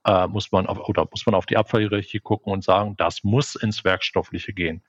äh, 0.06 0.28
muss 0.28 0.52
man 0.52 0.66
auf, 0.66 0.78
oder 0.88 1.06
muss 1.10 1.26
man 1.26 1.34
auf 1.34 1.46
die 1.46 1.56
Abfallhierarchie 1.56 2.20
gucken 2.20 2.52
und 2.52 2.62
sagen, 2.62 2.96
das 2.96 3.24
muss 3.24 3.56
ins 3.56 3.84
Werkstoffliche 3.84 4.52
gehen. 4.52 4.82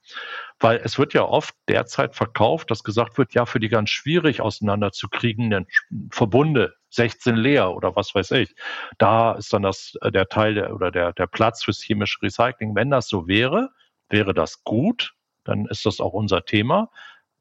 Weil 0.60 0.78
es 0.78 0.98
wird 0.98 1.12
ja 1.12 1.24
oft 1.24 1.54
derzeit 1.66 2.14
verkauft, 2.14 2.70
dass 2.70 2.84
gesagt 2.84 3.18
wird, 3.18 3.34
ja, 3.34 3.44
für 3.44 3.58
die 3.58 3.68
ganz 3.68 3.90
schwierig 3.90 4.40
auseinanderzukriegenden 4.40 5.66
Verbunde, 6.10 6.76
16 6.90 7.36
leer 7.36 7.74
oder 7.74 7.96
was 7.96 8.14
weiß 8.14 8.30
ich, 8.30 8.54
da 8.96 9.32
ist 9.32 9.52
dann 9.52 9.62
das, 9.62 9.98
äh, 10.02 10.12
der 10.12 10.28
Teil 10.28 10.54
der, 10.54 10.74
oder 10.74 10.90
der, 10.92 11.12
der 11.12 11.26
Platz 11.26 11.64
fürs 11.64 11.82
chemische 11.82 12.22
Recycling. 12.22 12.74
Wenn 12.76 12.90
das 12.90 13.08
so 13.08 13.26
wäre, 13.26 13.70
wäre 14.08 14.34
das 14.34 14.62
gut, 14.62 15.14
dann 15.42 15.66
ist 15.66 15.84
das 15.84 16.00
auch 16.00 16.12
unser 16.12 16.44
Thema. 16.44 16.90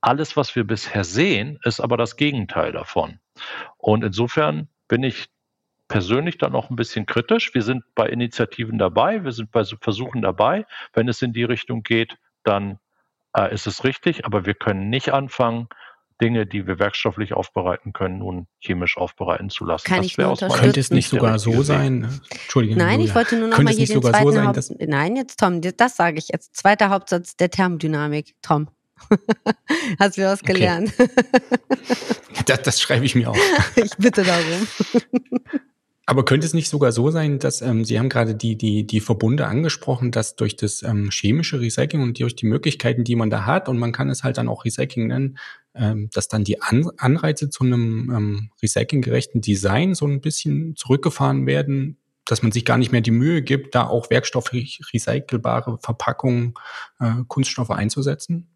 Alles, 0.01 0.35
was 0.35 0.55
wir 0.55 0.63
bisher 0.63 1.03
sehen, 1.03 1.59
ist 1.63 1.79
aber 1.79 1.95
das 1.97 2.15
Gegenteil 2.15 2.71
davon. 2.71 3.19
Und 3.77 4.03
insofern 4.03 4.67
bin 4.87 5.03
ich 5.03 5.27
persönlich 5.87 6.37
dann 6.37 6.51
noch 6.51 6.69
ein 6.69 6.75
bisschen 6.75 7.05
kritisch. 7.05 7.53
Wir 7.53 7.61
sind 7.61 7.83
bei 7.95 8.07
Initiativen 8.07 8.77
dabei, 8.77 9.23
wir 9.23 9.31
sind 9.31 9.51
bei 9.51 9.63
Versuchen 9.63 10.21
dabei. 10.21 10.65
Wenn 10.93 11.07
es 11.07 11.21
in 11.21 11.33
die 11.33 11.43
Richtung 11.43 11.83
geht, 11.83 12.17
dann 12.43 12.79
äh, 13.35 13.53
ist 13.53 13.67
es 13.67 13.83
richtig, 13.83 14.25
aber 14.25 14.45
wir 14.45 14.53
können 14.53 14.89
nicht 14.89 15.13
anfangen, 15.13 15.67
Dinge, 16.19 16.47
die 16.47 16.65
wir 16.65 16.79
werkstofflich 16.79 17.33
aufbereiten 17.33 17.93
können, 17.93 18.19
nun 18.19 18.47
chemisch 18.59 18.97
aufbereiten 18.97 19.49
zu 19.49 19.65
lassen. 19.65 19.85
Kann 19.85 19.97
das 19.97 20.07
ich 20.07 20.17
nur 20.17 20.35
Könnte 20.35 20.79
es 20.79 20.89
nicht 20.89 21.09
sogar 21.09 21.37
so 21.37 21.61
sein? 21.61 22.09
Entschuldigung. 22.31 22.79
Nein, 22.79 23.01
ich 23.01 23.13
wollte 23.13 23.37
nur 23.37 23.49
noch 23.49 23.59
mal 23.59 23.71
hier 23.71 23.85
den 23.85 24.01
zweiten 24.01 24.25
so 24.25 24.31
sein, 24.31 24.47
Haupt 24.47 24.71
Nein, 24.79 25.15
jetzt 25.15 25.39
Tom, 25.39 25.61
das 25.61 25.95
sage 25.95 26.17
ich 26.17 26.29
jetzt. 26.29 26.55
Zweiter 26.55 26.89
Hauptsatz 26.89 27.35
der 27.35 27.51
Thermodynamik. 27.51 28.33
Tom. 28.41 28.67
Hast 29.99 30.17
du 30.17 30.23
was 30.23 30.41
gelernt? 30.41 30.91
Okay. 30.97 31.09
das, 32.47 32.61
das 32.63 32.81
schreibe 32.81 33.05
ich 33.05 33.13
mir 33.13 33.29
auf. 33.29 33.37
ich 33.75 33.95
bitte 33.97 34.23
darum. 34.23 34.67
Aber 36.09 36.23
könnte 36.23 36.47
es 36.47 36.53
nicht 36.53 36.69
sogar 36.69 36.93
so 36.93 37.11
sein, 37.11 37.37
dass 37.37 37.61
ähm, 37.61 37.83
Sie 37.83 37.99
haben 37.99 38.07
gerade 38.07 38.33
die, 38.33 38.57
die, 38.57 38.87
die 38.87 39.01
Verbunde 39.01 39.45
angesprochen, 39.45 40.09
dass 40.09 40.37
durch 40.37 40.55
das 40.55 40.81
ähm, 40.81 41.09
chemische 41.11 41.59
Recycling 41.59 42.01
und 42.01 42.17
durch 42.17 42.33
die 42.33 42.45
Möglichkeiten, 42.45 43.03
die 43.03 43.17
man 43.17 43.29
da 43.29 43.45
hat, 43.45 43.67
und 43.67 43.77
man 43.77 43.91
kann 43.91 44.09
es 44.09 44.23
halt 44.23 44.37
dann 44.37 44.47
auch 44.47 44.63
Recycling 44.63 45.07
nennen, 45.07 45.37
ähm, 45.75 46.09
dass 46.13 46.29
dann 46.29 46.45
die 46.45 46.61
An 46.61 46.89
Anreize 46.95 47.49
zu 47.49 47.65
einem 47.65 48.09
ähm, 48.15 48.51
recyclinggerechten 48.63 49.41
Design 49.41 49.95
so 49.95 50.07
ein 50.07 50.21
bisschen 50.21 50.77
zurückgefahren 50.77 51.45
werden, 51.45 51.97
dass 52.23 52.41
man 52.41 52.53
sich 52.53 52.63
gar 52.63 52.77
nicht 52.77 52.93
mehr 52.93 53.01
die 53.01 53.11
Mühe 53.11 53.41
gibt, 53.41 53.75
da 53.75 53.85
auch 53.85 54.09
werkstofflich 54.09 54.79
recycelbare 54.93 55.77
Verpackungen, 55.77 56.53
äh, 57.01 57.15
Kunststoffe 57.27 57.71
einzusetzen? 57.71 58.47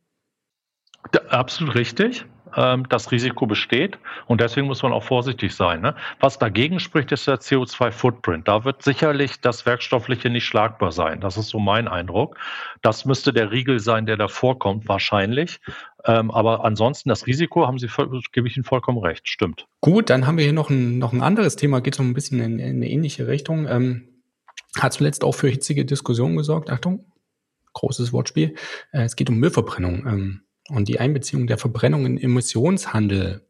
Absolut 1.28 1.76
richtig. 1.76 2.26
Ähm, 2.56 2.88
das 2.90 3.12
Risiko 3.12 3.46
besteht 3.46 3.98
und 4.28 4.42
deswegen 4.42 4.68
muss 4.68 4.84
man 4.84 4.94
auch 4.94 5.04
vorsichtig 5.04 5.56
sein. 5.56 5.82
Ne? 5.82 5.96
Was 6.20 6.40
dagegen 6.40 6.80
spricht, 6.80 7.12
ist 7.12 7.28
der 7.28 7.40
CO2-Footprint. 7.40 8.48
Da 8.48 8.64
wird 8.66 8.84
sicherlich 8.84 9.42
das 9.42 9.66
Werkstoffliche 9.66 10.30
nicht 10.30 10.46
schlagbar 10.46 10.92
sein. 10.92 11.22
Das 11.22 11.38
ist 11.38 11.50
so 11.50 11.60
mein 11.60 11.88
Eindruck. 11.88 12.38
Das 12.82 13.06
müsste 13.06 13.34
der 13.34 13.52
Riegel 13.52 13.80
sein, 13.80 14.06
der 14.06 14.18
davor 14.18 14.60
kommt, 14.60 14.88
wahrscheinlich. 14.88 15.60
Ähm, 16.06 16.32
aber 16.32 16.66
ansonsten 16.66 17.10
das 17.10 17.28
Risiko, 17.28 17.68
haben 17.68 17.78
Sie, 17.78 17.88
gebe 18.32 18.48
ich 18.48 18.58
Ihnen 18.58 18.64
vollkommen 18.64 18.98
recht, 18.98 19.28
stimmt. 19.28 19.68
Gut, 19.82 20.10
dann 20.10 20.26
haben 20.26 20.38
wir 20.38 20.44
hier 20.44 20.54
noch 20.54 20.70
ein, 20.70 20.98
noch 20.98 21.14
ein 21.14 21.22
anderes 21.22 21.56
Thema, 21.56 21.82
geht 21.82 21.96
so 21.96 22.04
ein 22.04 22.14
bisschen 22.14 22.40
in, 22.40 22.60
in 22.60 22.78
eine 22.78 22.90
ähnliche 22.90 23.28
Richtung. 23.28 23.68
Ähm, 23.68 24.08
hat 24.80 24.94
zuletzt 24.94 25.24
auch 25.24 25.34
für 25.34 25.50
hitzige 25.50 25.86
Diskussionen 25.86 26.38
gesorgt. 26.38 26.70
Achtung, 26.70 27.12
großes 27.74 28.14
Wortspiel. 28.14 28.56
Äh, 28.92 29.04
es 29.04 29.16
geht 29.16 29.30
um 29.30 29.38
Müllverbrennung. 29.38 30.06
Ähm, 30.08 30.42
und 30.72 30.88
die 30.88 31.00
Einbeziehung 31.00 31.48
der 31.48 31.58
Verbrennung 31.58 32.06
in 32.06 32.18
Emissionshandel. 32.18 33.46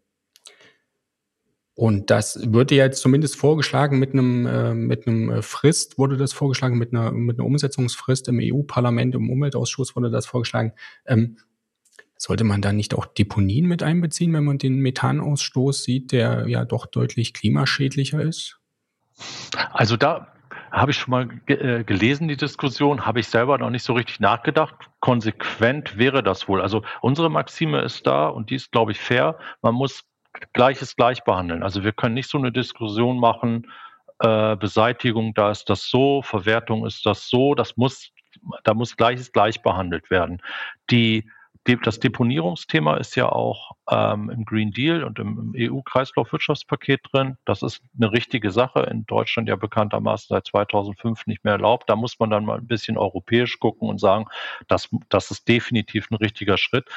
Und 1.73 2.09
das 2.11 2.51
würde 2.51 2.75
jetzt 2.75 3.01
zumindest 3.01 3.37
vorgeschlagen 3.37 3.97
mit 3.97 4.13
einem, 4.13 4.45
äh, 4.45 4.73
mit 4.73 5.07
einem 5.07 5.29
äh, 5.29 5.41
Frist, 5.41 5.97
wurde 5.97 6.17
das 6.17 6.33
vorgeschlagen, 6.33 6.77
mit 6.77 6.93
einer, 6.93 7.11
mit 7.11 7.39
einer 7.39 7.45
Umsetzungsfrist 7.45 8.27
im 8.27 8.39
EU-Parlament, 8.41 9.15
im 9.15 9.29
Umweltausschuss 9.29 9.95
wurde 9.95 10.11
das 10.11 10.25
vorgeschlagen. 10.25 10.73
Ähm, 11.05 11.37
sollte 12.17 12.43
man 12.43 12.61
da 12.61 12.71
nicht 12.71 12.93
auch 12.93 13.07
Deponien 13.07 13.67
mit 13.67 13.81
einbeziehen, 13.81 14.31
wenn 14.33 14.43
man 14.43 14.59
den 14.59 14.79
Methanausstoß 14.79 15.83
sieht, 15.83 16.11
der 16.11 16.47
ja 16.47 16.65
doch 16.65 16.85
deutlich 16.85 17.33
klimaschädlicher 17.33 18.21
ist? 18.21 18.59
Also 19.71 19.97
da 19.97 20.30
habe 20.71 20.91
ich 20.91 20.97
schon 20.97 21.11
mal 21.11 21.27
ge 21.27 21.79
äh, 21.79 21.83
gelesen, 21.83 22.27
die 22.27 22.37
Diskussion, 22.37 23.05
habe 23.05 23.19
ich 23.19 23.27
selber 23.27 23.57
noch 23.57 23.69
nicht 23.69 23.83
so 23.83 23.93
richtig 23.93 24.19
nachgedacht. 24.19 24.73
Konsequent 24.99 25.97
wäre 25.97 26.23
das 26.23 26.47
wohl. 26.47 26.61
Also 26.61 26.83
unsere 27.01 27.29
Maxime 27.29 27.81
ist 27.81 28.07
da 28.07 28.27
und 28.27 28.49
die 28.49 28.55
ist, 28.55 28.71
glaube 28.71 28.91
ich, 28.93 28.99
fair. 28.99 29.37
Man 29.61 29.75
muss 29.75 30.03
Gleiches 30.53 30.95
gleich 30.95 31.23
behandeln. 31.23 31.61
Also 31.61 31.83
wir 31.83 31.91
können 31.91 32.13
nicht 32.13 32.29
so 32.29 32.37
eine 32.37 32.51
Diskussion 32.51 33.19
machen, 33.19 33.67
äh, 34.19 34.55
Beseitigung, 34.55 35.33
da 35.33 35.51
ist 35.51 35.69
das 35.69 35.89
so, 35.89 36.21
Verwertung 36.21 36.85
ist 36.85 37.05
das 37.05 37.27
so, 37.27 37.53
das 37.53 37.75
muss, 37.75 38.11
da 38.63 38.73
muss 38.73 38.95
Gleiches 38.95 39.31
gleich 39.31 39.61
behandelt 39.61 40.09
werden. 40.09 40.41
Die 40.89 41.29
das 41.63 41.99
Deponierungsthema 41.99 42.97
ist 42.97 43.15
ja 43.15 43.29
auch 43.29 43.71
ähm, 43.89 44.29
im 44.29 44.45
Green 44.45 44.71
Deal 44.71 45.03
und 45.03 45.19
im, 45.19 45.53
im 45.55 45.73
EU-Kreislaufwirtschaftspaket 45.73 47.01
drin. 47.11 47.37
Das 47.45 47.61
ist 47.61 47.81
eine 47.95 48.11
richtige 48.11 48.51
Sache, 48.51 48.81
in 48.91 49.05
Deutschland 49.05 49.47
ja 49.47 49.55
bekanntermaßen 49.55 50.27
seit 50.29 50.47
2005 50.47 51.27
nicht 51.27 51.43
mehr 51.43 51.53
erlaubt. 51.53 51.89
Da 51.89 51.95
muss 51.95 52.19
man 52.19 52.31
dann 52.31 52.45
mal 52.45 52.57
ein 52.57 52.67
bisschen 52.67 52.97
europäisch 52.97 53.59
gucken 53.59 53.89
und 53.89 53.99
sagen, 53.99 54.25
das, 54.67 54.89
das 55.09 55.29
ist 55.29 55.47
definitiv 55.47 56.09
ein 56.09 56.15
richtiger 56.15 56.57
Schritt. 56.57 56.89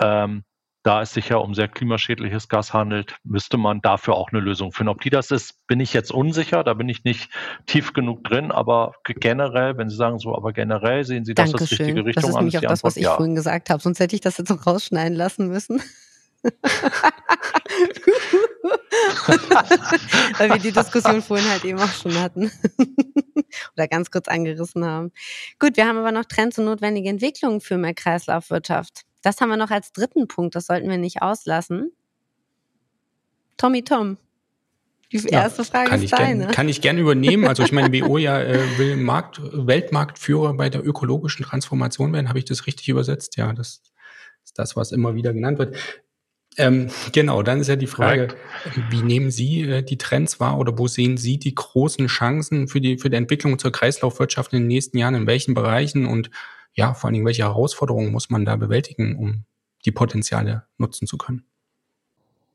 Ähm, 0.00 0.44
da 0.88 1.02
es 1.02 1.12
sich 1.12 1.28
ja 1.28 1.36
um 1.36 1.54
sehr 1.54 1.68
klimaschädliches 1.68 2.48
Gas 2.48 2.72
handelt, 2.72 3.16
müsste 3.22 3.58
man 3.58 3.82
dafür 3.82 4.14
auch 4.14 4.32
eine 4.32 4.40
Lösung 4.40 4.72
finden. 4.72 4.88
Ob 4.88 5.02
die 5.02 5.10
das 5.10 5.30
ist, 5.30 5.66
bin 5.66 5.80
ich 5.80 5.92
jetzt 5.92 6.10
unsicher, 6.10 6.64
da 6.64 6.72
bin 6.72 6.88
ich 6.88 7.04
nicht 7.04 7.28
tief 7.66 7.92
genug 7.92 8.24
drin, 8.24 8.50
aber 8.50 8.94
generell, 9.04 9.76
wenn 9.76 9.90
Sie 9.90 9.96
sagen 9.96 10.18
so, 10.18 10.34
aber 10.34 10.54
generell 10.54 11.04
sehen 11.04 11.26
Sie 11.26 11.34
das 11.34 11.52
als 11.52 11.70
richtige 11.72 12.06
Richtung 12.06 12.22
Das 12.22 12.30
ist 12.30 12.36
nämlich 12.36 12.56
auch 12.56 12.62
das, 12.62 12.82
was 12.84 12.96
ich 12.96 13.02
ja. 13.02 13.16
vorhin 13.16 13.34
gesagt 13.34 13.68
habe, 13.68 13.82
sonst 13.82 14.00
hätte 14.00 14.14
ich 14.14 14.22
das 14.22 14.38
jetzt 14.38 14.48
noch 14.48 14.66
rausschneiden 14.66 15.14
lassen 15.14 15.48
müssen. 15.48 15.82
Weil 20.38 20.48
wir 20.48 20.58
die 20.58 20.72
Diskussion 20.72 21.20
vorhin 21.20 21.50
halt 21.50 21.66
eben 21.66 21.78
auch 21.78 21.92
schon 21.92 22.18
hatten. 22.18 22.50
Oder 23.76 23.88
ganz 23.88 24.10
kurz 24.10 24.26
angerissen 24.26 24.86
haben. 24.86 25.12
Gut, 25.58 25.76
wir 25.76 25.86
haben 25.86 25.98
aber 25.98 26.12
noch 26.12 26.24
Trends 26.24 26.58
und 26.58 26.64
notwendige 26.64 27.10
Entwicklungen 27.10 27.60
für 27.60 27.76
mehr 27.76 27.92
Kreislaufwirtschaft. 27.92 29.04
Das 29.22 29.40
haben 29.40 29.48
wir 29.48 29.56
noch 29.56 29.70
als 29.70 29.92
dritten 29.92 30.28
Punkt, 30.28 30.54
das 30.54 30.66
sollten 30.66 30.88
wir 30.88 30.98
nicht 30.98 31.22
auslassen. 31.22 31.92
Tommy 33.56 33.82
Tom. 33.82 34.16
Die 35.10 35.24
erste 35.26 35.62
ja, 35.62 35.64
Frage 35.64 36.04
ist 36.04 36.12
deine. 36.12 36.44
Gern, 36.44 36.52
kann 36.52 36.68
ich 36.68 36.82
gerne 36.82 37.00
übernehmen. 37.00 37.46
Also 37.46 37.62
ich 37.62 37.72
meine, 37.72 37.88
BO 37.88 38.18
ja 38.18 38.40
äh, 38.40 38.78
will 38.78 38.96
Markt, 38.96 39.40
Weltmarktführer 39.42 40.54
bei 40.54 40.68
der 40.68 40.86
ökologischen 40.86 41.44
Transformation 41.46 42.12
werden. 42.12 42.28
Habe 42.28 42.38
ich 42.38 42.44
das 42.44 42.66
richtig 42.66 42.88
übersetzt? 42.88 43.36
Ja, 43.36 43.52
das 43.54 43.80
ist 44.44 44.58
das, 44.58 44.76
was 44.76 44.92
immer 44.92 45.14
wieder 45.14 45.32
genannt 45.32 45.58
wird. 45.58 45.76
Ähm, 46.58 46.90
genau, 47.12 47.42
dann 47.42 47.60
ist 47.60 47.68
ja 47.68 47.76
die 47.76 47.86
Frage, 47.86 48.28
Correct. 48.28 48.92
wie 48.92 49.02
nehmen 49.02 49.30
Sie 49.30 49.62
äh, 49.62 49.82
die 49.82 49.96
Trends 49.96 50.40
wahr 50.40 50.58
oder 50.58 50.76
wo 50.76 50.88
sehen 50.88 51.16
Sie 51.16 51.38
die 51.38 51.54
großen 51.54 52.08
Chancen 52.08 52.68
für 52.68 52.80
die, 52.80 52.98
für 52.98 53.08
die 53.08 53.16
Entwicklung 53.16 53.58
zur 53.58 53.72
Kreislaufwirtschaft 53.72 54.52
in 54.52 54.60
den 54.60 54.66
nächsten 54.66 54.98
Jahren? 54.98 55.14
In 55.14 55.26
welchen 55.26 55.54
Bereichen 55.54 56.04
und 56.04 56.30
ja, 56.78 56.94
vor 56.94 57.08
allen 57.08 57.14
Dingen, 57.14 57.26
welche 57.26 57.42
Herausforderungen 57.42 58.12
muss 58.12 58.30
man 58.30 58.44
da 58.44 58.54
bewältigen, 58.54 59.16
um 59.16 59.44
die 59.84 59.90
Potenziale 59.90 60.64
nutzen 60.76 61.08
zu 61.08 61.18
können? 61.18 61.44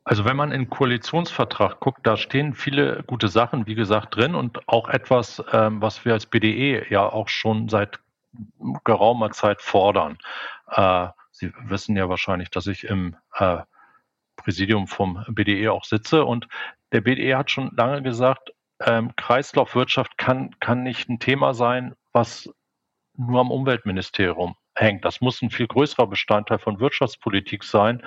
Also 0.02 0.24
wenn 0.24 0.36
man 0.36 0.50
in 0.50 0.70
Koalitionsvertrag 0.70 1.78
guckt, 1.78 2.06
da 2.06 2.16
stehen 2.16 2.54
viele 2.54 3.02
gute 3.06 3.28
Sachen, 3.28 3.66
wie 3.66 3.74
gesagt, 3.74 4.16
drin 4.16 4.34
und 4.34 4.66
auch 4.66 4.88
etwas, 4.88 5.44
ähm, 5.52 5.82
was 5.82 6.06
wir 6.06 6.14
als 6.14 6.24
BDE 6.24 6.86
ja 6.88 7.06
auch 7.06 7.28
schon 7.28 7.68
seit 7.68 8.00
geraumer 8.84 9.30
Zeit 9.30 9.60
fordern. 9.60 10.16
Äh, 10.70 11.08
Sie 11.30 11.52
wissen 11.64 11.94
ja 11.94 12.08
wahrscheinlich, 12.08 12.48
dass 12.48 12.66
ich 12.66 12.84
im 12.84 13.16
äh, 13.34 13.58
Präsidium 14.36 14.86
vom 14.86 15.22
BDE 15.28 15.70
auch 15.70 15.84
sitze 15.84 16.24
und 16.24 16.48
der 16.92 17.02
BDE 17.02 17.36
hat 17.36 17.50
schon 17.50 17.72
lange 17.76 18.02
gesagt, 18.02 18.52
ähm, 18.80 19.14
Kreislaufwirtschaft 19.16 20.16
kann, 20.16 20.58
kann 20.60 20.82
nicht 20.82 21.10
ein 21.10 21.18
Thema 21.18 21.52
sein, 21.52 21.94
was 22.12 22.48
nur 23.16 23.40
am 23.40 23.50
Umweltministerium 23.50 24.56
hängt. 24.74 25.04
Das 25.04 25.20
muss 25.20 25.42
ein 25.42 25.50
viel 25.50 25.66
größerer 25.66 26.06
Bestandteil 26.06 26.58
von 26.58 26.80
Wirtschaftspolitik 26.80 27.64
sein. 27.64 28.02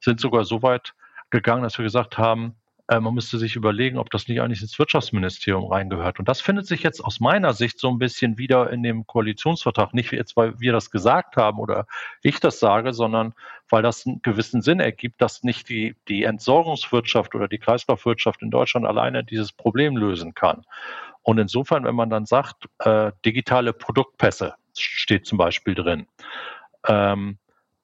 Sind 0.00 0.20
sogar 0.20 0.44
so 0.44 0.62
weit 0.62 0.94
gegangen, 1.30 1.62
dass 1.62 1.78
wir 1.78 1.84
gesagt 1.84 2.18
haben, 2.18 2.56
äh, 2.88 3.00
man 3.00 3.14
müsste 3.14 3.38
sich 3.38 3.54
überlegen, 3.54 3.98
ob 3.98 4.10
das 4.10 4.28
nicht 4.28 4.40
eigentlich 4.40 4.62
ins 4.62 4.78
Wirtschaftsministerium 4.78 5.70
reingehört. 5.70 6.18
Und 6.18 6.28
das 6.28 6.40
findet 6.40 6.66
sich 6.66 6.82
jetzt 6.82 7.04
aus 7.04 7.20
meiner 7.20 7.52
Sicht 7.52 7.78
so 7.78 7.88
ein 7.90 7.98
bisschen 7.98 8.38
wieder 8.38 8.70
in 8.70 8.82
dem 8.82 9.06
Koalitionsvertrag. 9.06 9.92
Nicht 9.92 10.10
jetzt, 10.12 10.36
weil 10.36 10.58
wir 10.58 10.72
das 10.72 10.90
gesagt 10.90 11.36
haben 11.36 11.58
oder 11.58 11.86
ich 12.22 12.40
das 12.40 12.58
sage, 12.58 12.94
sondern 12.94 13.34
weil 13.68 13.82
das 13.82 14.06
einen 14.06 14.22
gewissen 14.22 14.62
Sinn 14.62 14.80
ergibt, 14.80 15.20
dass 15.20 15.42
nicht 15.42 15.68
die, 15.68 15.96
die 16.08 16.24
Entsorgungswirtschaft 16.24 17.34
oder 17.34 17.46
die 17.46 17.58
Kreislaufwirtschaft 17.58 18.40
in 18.40 18.50
Deutschland 18.50 18.86
alleine 18.86 19.22
dieses 19.22 19.52
Problem 19.52 19.96
lösen 19.96 20.34
kann. 20.34 20.64
Und 21.22 21.38
insofern, 21.38 21.84
wenn 21.84 21.94
man 21.94 22.10
dann 22.10 22.26
sagt, 22.26 22.68
äh, 22.80 23.12
digitale 23.24 23.72
Produktpässe 23.72 24.54
steht 24.76 25.26
zum 25.26 25.38
Beispiel 25.38 25.74
drin, 25.74 26.06
ähm, 26.86 27.38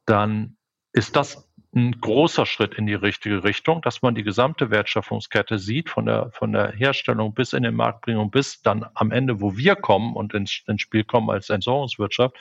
dann 0.06 0.56
ist 0.92 1.16
das 1.16 1.48
ein 1.74 2.00
großer 2.00 2.46
Schritt 2.46 2.74
in 2.74 2.86
die 2.86 2.94
richtige 2.94 3.42
Richtung, 3.42 3.82
dass 3.82 4.00
man 4.00 4.14
die 4.14 4.22
gesamte 4.22 4.70
Wertschöpfungskette 4.70 5.58
sieht, 5.58 5.90
von 5.90 6.06
der, 6.06 6.30
von 6.30 6.52
der 6.52 6.70
Herstellung 6.70 7.34
bis 7.34 7.52
in 7.52 7.64
den 7.64 7.74
Marktbringung, 7.74 8.30
bis 8.30 8.62
dann 8.62 8.86
am 8.94 9.10
Ende, 9.10 9.40
wo 9.40 9.56
wir 9.56 9.74
kommen 9.74 10.14
und 10.14 10.34
ins, 10.34 10.62
ins 10.66 10.82
Spiel 10.82 11.04
kommen 11.04 11.30
als 11.30 11.50
Entsorgungswirtschaft, 11.50 12.36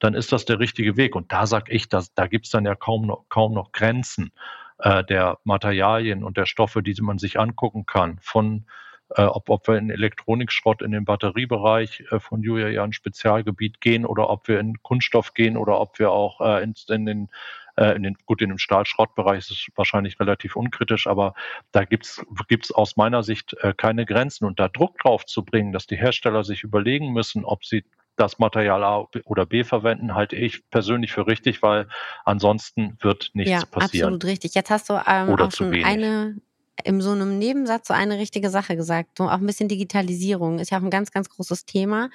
dann 0.00 0.14
ist 0.14 0.32
das 0.32 0.44
der 0.44 0.58
richtige 0.58 0.96
Weg. 0.96 1.16
Und 1.16 1.32
da 1.32 1.46
sage 1.46 1.72
ich, 1.72 1.88
dass, 1.88 2.12
da 2.14 2.26
gibt 2.26 2.44
es 2.44 2.50
dann 2.50 2.66
ja 2.66 2.74
kaum 2.74 3.06
noch, 3.06 3.24
kaum 3.30 3.54
noch 3.54 3.72
Grenzen 3.72 4.32
äh, 4.78 5.02
der 5.04 5.38
Materialien 5.44 6.22
und 6.22 6.36
der 6.36 6.46
Stoffe, 6.46 6.82
die 6.82 6.94
man 7.00 7.18
sich 7.18 7.40
angucken 7.40 7.86
kann, 7.86 8.18
von 8.20 8.66
äh, 9.14 9.22
ob, 9.22 9.48
ob 9.48 9.68
wir 9.68 9.76
in 9.76 9.90
Elektronikschrott 9.90 10.82
in 10.82 10.90
den 10.90 11.04
Batteriebereich 11.04 12.04
äh, 12.10 12.20
von 12.20 12.42
Julia 12.42 12.68
ja 12.68 12.84
ein 12.84 12.92
Spezialgebiet 12.92 13.80
gehen 13.80 14.04
oder 14.04 14.28
ob 14.30 14.48
wir 14.48 14.60
in 14.60 14.82
Kunststoff 14.82 15.34
gehen 15.34 15.56
oder 15.56 15.80
ob 15.80 15.98
wir 15.98 16.10
auch 16.10 16.40
äh, 16.40 16.62
in, 16.62 16.74
in 16.88 17.06
den 17.06 17.28
äh, 17.76 17.96
in 17.96 18.04
den, 18.04 18.16
gut, 18.26 18.40
in 18.40 18.50
dem 18.50 18.58
Stahlschrottbereich 18.58 19.38
ist 19.38 19.50
es 19.50 19.66
wahrscheinlich 19.74 20.20
relativ 20.20 20.54
unkritisch, 20.56 21.06
aber 21.06 21.34
da 21.72 21.84
gibt's 21.84 22.24
gibt's 22.48 22.70
aus 22.70 22.96
meiner 22.96 23.22
Sicht 23.22 23.56
äh, 23.60 23.74
keine 23.76 24.06
Grenzen. 24.06 24.44
Und 24.44 24.60
da 24.60 24.68
Druck 24.68 24.98
drauf 24.98 25.26
zu 25.26 25.44
bringen, 25.44 25.72
dass 25.72 25.86
die 25.86 25.96
Hersteller 25.96 26.44
sich 26.44 26.62
überlegen 26.62 27.12
müssen, 27.12 27.44
ob 27.44 27.64
sie 27.64 27.84
das 28.16 28.38
Material 28.38 28.84
A 28.84 29.08
oder 29.24 29.44
B 29.44 29.64
verwenden, 29.64 30.14
halte 30.14 30.36
ich 30.36 30.68
persönlich 30.70 31.10
für 31.10 31.26
richtig, 31.26 31.62
weil 31.62 31.88
ansonsten 32.24 32.96
wird 33.00 33.30
nichts 33.34 33.50
ja, 33.50 33.64
passieren. 33.66 34.14
Absolut 34.14 34.24
richtig. 34.24 34.54
Jetzt 34.54 34.70
hast 34.70 34.88
du 34.88 34.94
ähm, 35.04 35.34
auch 35.36 35.50
schon 35.50 35.74
eine 35.84 36.36
in 36.82 37.00
so 37.00 37.12
einem 37.12 37.38
Nebensatz 37.38 37.88
so 37.88 37.94
eine 37.94 38.18
richtige 38.18 38.50
Sache 38.50 38.76
gesagt. 38.76 39.18
So 39.18 39.24
auch 39.24 39.38
ein 39.38 39.46
bisschen 39.46 39.68
Digitalisierung 39.68 40.58
ist 40.58 40.70
ja 40.70 40.78
auch 40.78 40.82
ein 40.82 40.90
ganz, 40.90 41.12
ganz 41.12 41.28
großes 41.30 41.66
Thema. 41.66 42.10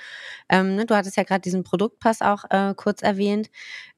Ähm, 0.49 0.75
ne, 0.75 0.85
du 0.85 0.95
hattest 0.95 1.15
ja 1.15 1.23
gerade 1.23 1.41
diesen 1.41 1.63
Produktpass 1.63 2.21
auch 2.21 2.43
äh, 2.49 2.73
kurz 2.75 3.01
erwähnt. 3.01 3.49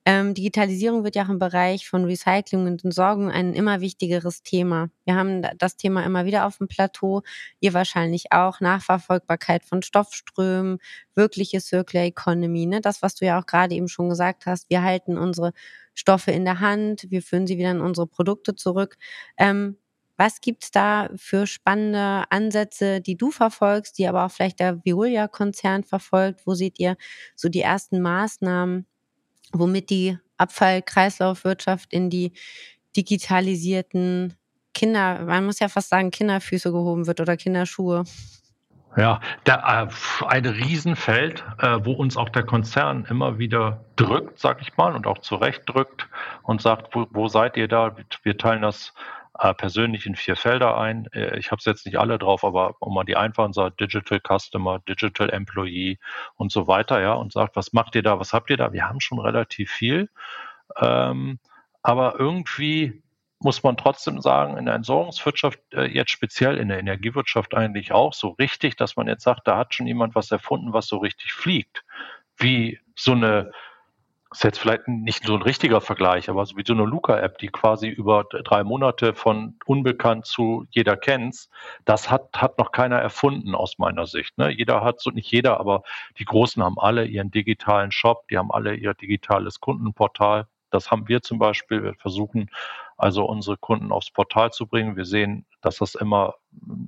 Ähm, 0.06 0.34
Digitalisierung 0.34 1.04
wird 1.04 1.16
ja 1.16 1.26
auch 1.26 1.30
im 1.30 1.40
Bereich 1.40 1.88
von 1.88 2.06
Recycling 2.06 2.66
und 2.66 2.84
Entsorgung 2.84 3.30
ein 3.30 3.54
immer 3.54 3.82
wichtigeres 3.82 4.42
Thema. 4.44 4.90
Wir 5.06 5.16
haben 5.16 5.44
das 5.58 5.78
Thema 5.78 6.04
immer 6.04 6.26
wieder 6.26 6.46
auf 6.46 6.58
dem 6.58 6.68
Plateau. 6.68 7.22
Ihr 7.60 7.74
wahrscheinlich 7.74 8.32
auch. 8.32 8.60
Nachverfolgbarkeit 8.62 9.64
von 9.64 9.82
Stoffströmen, 9.84 10.80
wirkliche 11.16 11.60
Circular 11.60 12.06
Economy. 12.06 12.66
Ne? 12.66 12.82
Das, 12.82 13.02
was 13.02 13.16
du 13.16 13.26
ja 13.26 13.40
auch 13.40 13.46
gerade 13.46 13.76
eben 13.76 13.88
schon 13.88 14.10
gesagt 14.10 14.46
hast. 14.46 14.70
Wir 14.70 14.84
halten 14.84 15.18
unsere 15.18 15.54
Stoffe 15.94 16.32
in 16.32 16.46
der 16.46 16.60
Hand. 16.60 17.06
Wir 17.10 17.22
führen 17.22 17.48
sie 17.48 17.58
wieder 17.58 17.72
in 17.72 17.82
unsere 17.82 18.08
Produkte 18.08 18.56
zurück. 18.56 18.98
Ähm, 19.38 19.78
was 20.22 20.40
gibt's 20.40 20.70
da 20.70 21.10
für 21.16 21.48
spannende 21.48 22.26
Ansätze, 22.30 23.02
die 23.02 23.18
du 23.18 23.32
verfolgst, 23.32 23.98
die 23.98 24.08
aber 24.08 24.24
auch 24.24 24.30
vielleicht 24.30 24.60
der 24.60 24.86
Veolia-Konzern 24.86 25.84
verfolgt? 25.84 26.42
Wo 26.46 26.54
seht 26.54 26.78
ihr 26.78 26.96
so 27.36 27.50
die 27.50 27.62
ersten 27.62 28.02
Maßnahmen, 28.02 28.86
womit 29.52 29.90
die 29.90 30.20
Abfallkreislaufwirtschaft 30.38 31.92
in 31.92 32.12
die 32.12 32.34
digitalisierten 32.96 34.36
Kinder, 34.76 35.24
man 35.26 35.44
muss 35.44 35.58
ja 35.58 35.70
fast 35.70 35.90
sagen, 35.90 36.12
Kinderfüße 36.12 36.72
gehoben 36.72 37.08
wird 37.08 37.20
oder 37.20 37.36
Kinderschuhe? 37.36 38.04
Ja, 38.96 39.22
da, 39.46 39.86
äh, 39.86 40.26
ein 40.28 40.46
Riesenfeld, 40.46 41.44
äh, 41.60 41.80
wo 41.84 41.94
uns 41.94 42.16
auch 42.16 42.30
der 42.30 42.44
Konzern 42.44 43.06
immer 43.10 43.40
wieder 43.40 43.86
drückt, 43.96 44.38
sag 44.38 44.62
ich 44.62 44.78
mal, 44.78 44.94
und 44.94 45.08
auch 45.08 45.18
zurecht 45.20 45.64
drückt 45.66 46.08
und 46.44 46.62
sagt, 46.62 46.94
wo, 46.94 47.08
wo 47.10 47.28
seid 47.28 47.58
ihr 47.58 47.68
da? 47.68 47.96
Wir 48.22 48.38
teilen 48.38 48.62
das 48.62 48.94
äh, 49.42 49.56
persönlich 49.56 50.06
in 50.06 50.16
vier 50.16 50.36
Felder 50.36 50.78
ein. 50.78 51.08
Äh, 51.14 51.40
ich 51.40 51.50
habe 51.50 51.58
es 51.60 51.66
jetzt 51.66 51.88
nicht 51.88 51.98
alle 51.98 52.20
drauf, 52.20 52.44
aber 52.44 52.76
um 52.80 52.94
mal 52.94 53.04
die 53.06 53.18
einfachen 53.18 53.54
sagt, 53.54 53.80
Digital 53.80 54.20
Customer, 54.20 54.80
Digital 54.88 55.32
Employee 55.32 55.98
und 56.36 56.52
so 56.52 56.68
weiter, 56.68 57.02
ja, 57.02 57.14
und 57.14 57.34
sagt, 57.34 57.56
was 57.56 57.74
macht 57.74 57.96
ihr 57.96 58.04
da, 58.04 58.20
was 58.20 58.34
habt 58.34 58.52
ihr 58.52 58.58
da? 58.58 58.72
Wir 58.72 58.88
haben 58.88 59.00
schon 59.00 59.20
relativ 59.20 59.72
viel. 59.72 60.10
Ähm, 60.80 61.40
aber 61.82 62.20
irgendwie 62.20 63.02
muss 63.40 63.64
man 63.64 63.78
trotzdem 63.78 64.22
sagen, 64.22 64.58
in 64.58 64.66
der 64.66 64.76
Entsorgungswirtschaft, 64.76 65.60
äh, 65.74 65.86
jetzt 65.86 66.12
speziell 66.12 66.58
in 66.60 66.68
der 66.68 66.78
Energiewirtschaft 66.78 67.56
eigentlich 67.56 67.92
auch 67.92 68.14
so 68.14 68.30
richtig, 68.30 68.78
dass 68.78 68.96
man 68.96 69.08
jetzt 69.08 69.24
sagt, 69.24 69.48
da 69.48 69.58
hat 69.58 69.74
schon 69.74 69.88
jemand 69.88 70.14
was 70.14 70.30
erfunden, 70.30 70.74
was 70.74 70.86
so 70.86 70.98
richtig 70.98 71.34
fliegt. 71.34 71.84
Wie 72.38 72.80
so 72.96 73.14
eine 73.14 73.52
ist 74.32 74.44
jetzt 74.46 74.60
vielleicht 74.60 74.88
nicht 74.88 75.26
so 75.26 75.36
ein 75.36 75.42
richtiger 75.42 75.82
Vergleich, 75.82 76.30
aber 76.30 76.46
so 76.46 76.56
wie 76.56 76.64
so 76.66 76.74
eine 76.74 76.86
Luca-App, 76.86 77.38
die 77.38 77.50
quasi 77.50 77.90
über 77.90 78.24
drei 78.24 78.64
Monate 78.64 79.14
von 79.14 79.60
unbekannt 79.66 80.26
zu 80.26 80.66
jeder 80.70 80.96
kennt's, 80.96 81.50
das 81.84 82.10
hat, 82.10 82.30
hat 82.36 82.58
noch 82.58 82.72
keiner 82.72 82.98
erfunden 82.98 83.56
aus 83.56 83.78
meiner 83.78 84.08
Sicht. 84.08 84.38
Ne? 84.38 84.50
Jeder 84.50 84.84
hat, 84.84 85.02
so 85.02 85.10
nicht 85.10 85.30
jeder, 85.30 85.60
aber 85.60 85.84
die 86.18 86.26
Großen 86.26 86.64
haben 86.64 86.80
alle 86.80 87.06
ihren 87.06 87.30
digitalen 87.30 87.92
Shop, 87.92 88.28
die 88.30 88.38
haben 88.38 88.52
alle 88.52 88.76
ihr 88.76 88.94
digitales 88.94 89.60
Kundenportal. 89.60 90.48
Das 90.70 90.90
haben 90.90 91.10
wir 91.10 91.22
zum 91.22 91.38
Beispiel. 91.38 91.84
Wir 91.84 91.96
versuchen 91.96 92.50
also 93.02 93.26
unsere 93.26 93.58
Kunden 93.58 93.92
aufs 93.92 94.12
Portal 94.12 94.52
zu 94.52 94.68
bringen. 94.68 94.96
Wir 94.96 95.06
sehen, 95.06 95.48
dass 95.62 95.78
das 95.78 95.96
immer, 95.96 96.36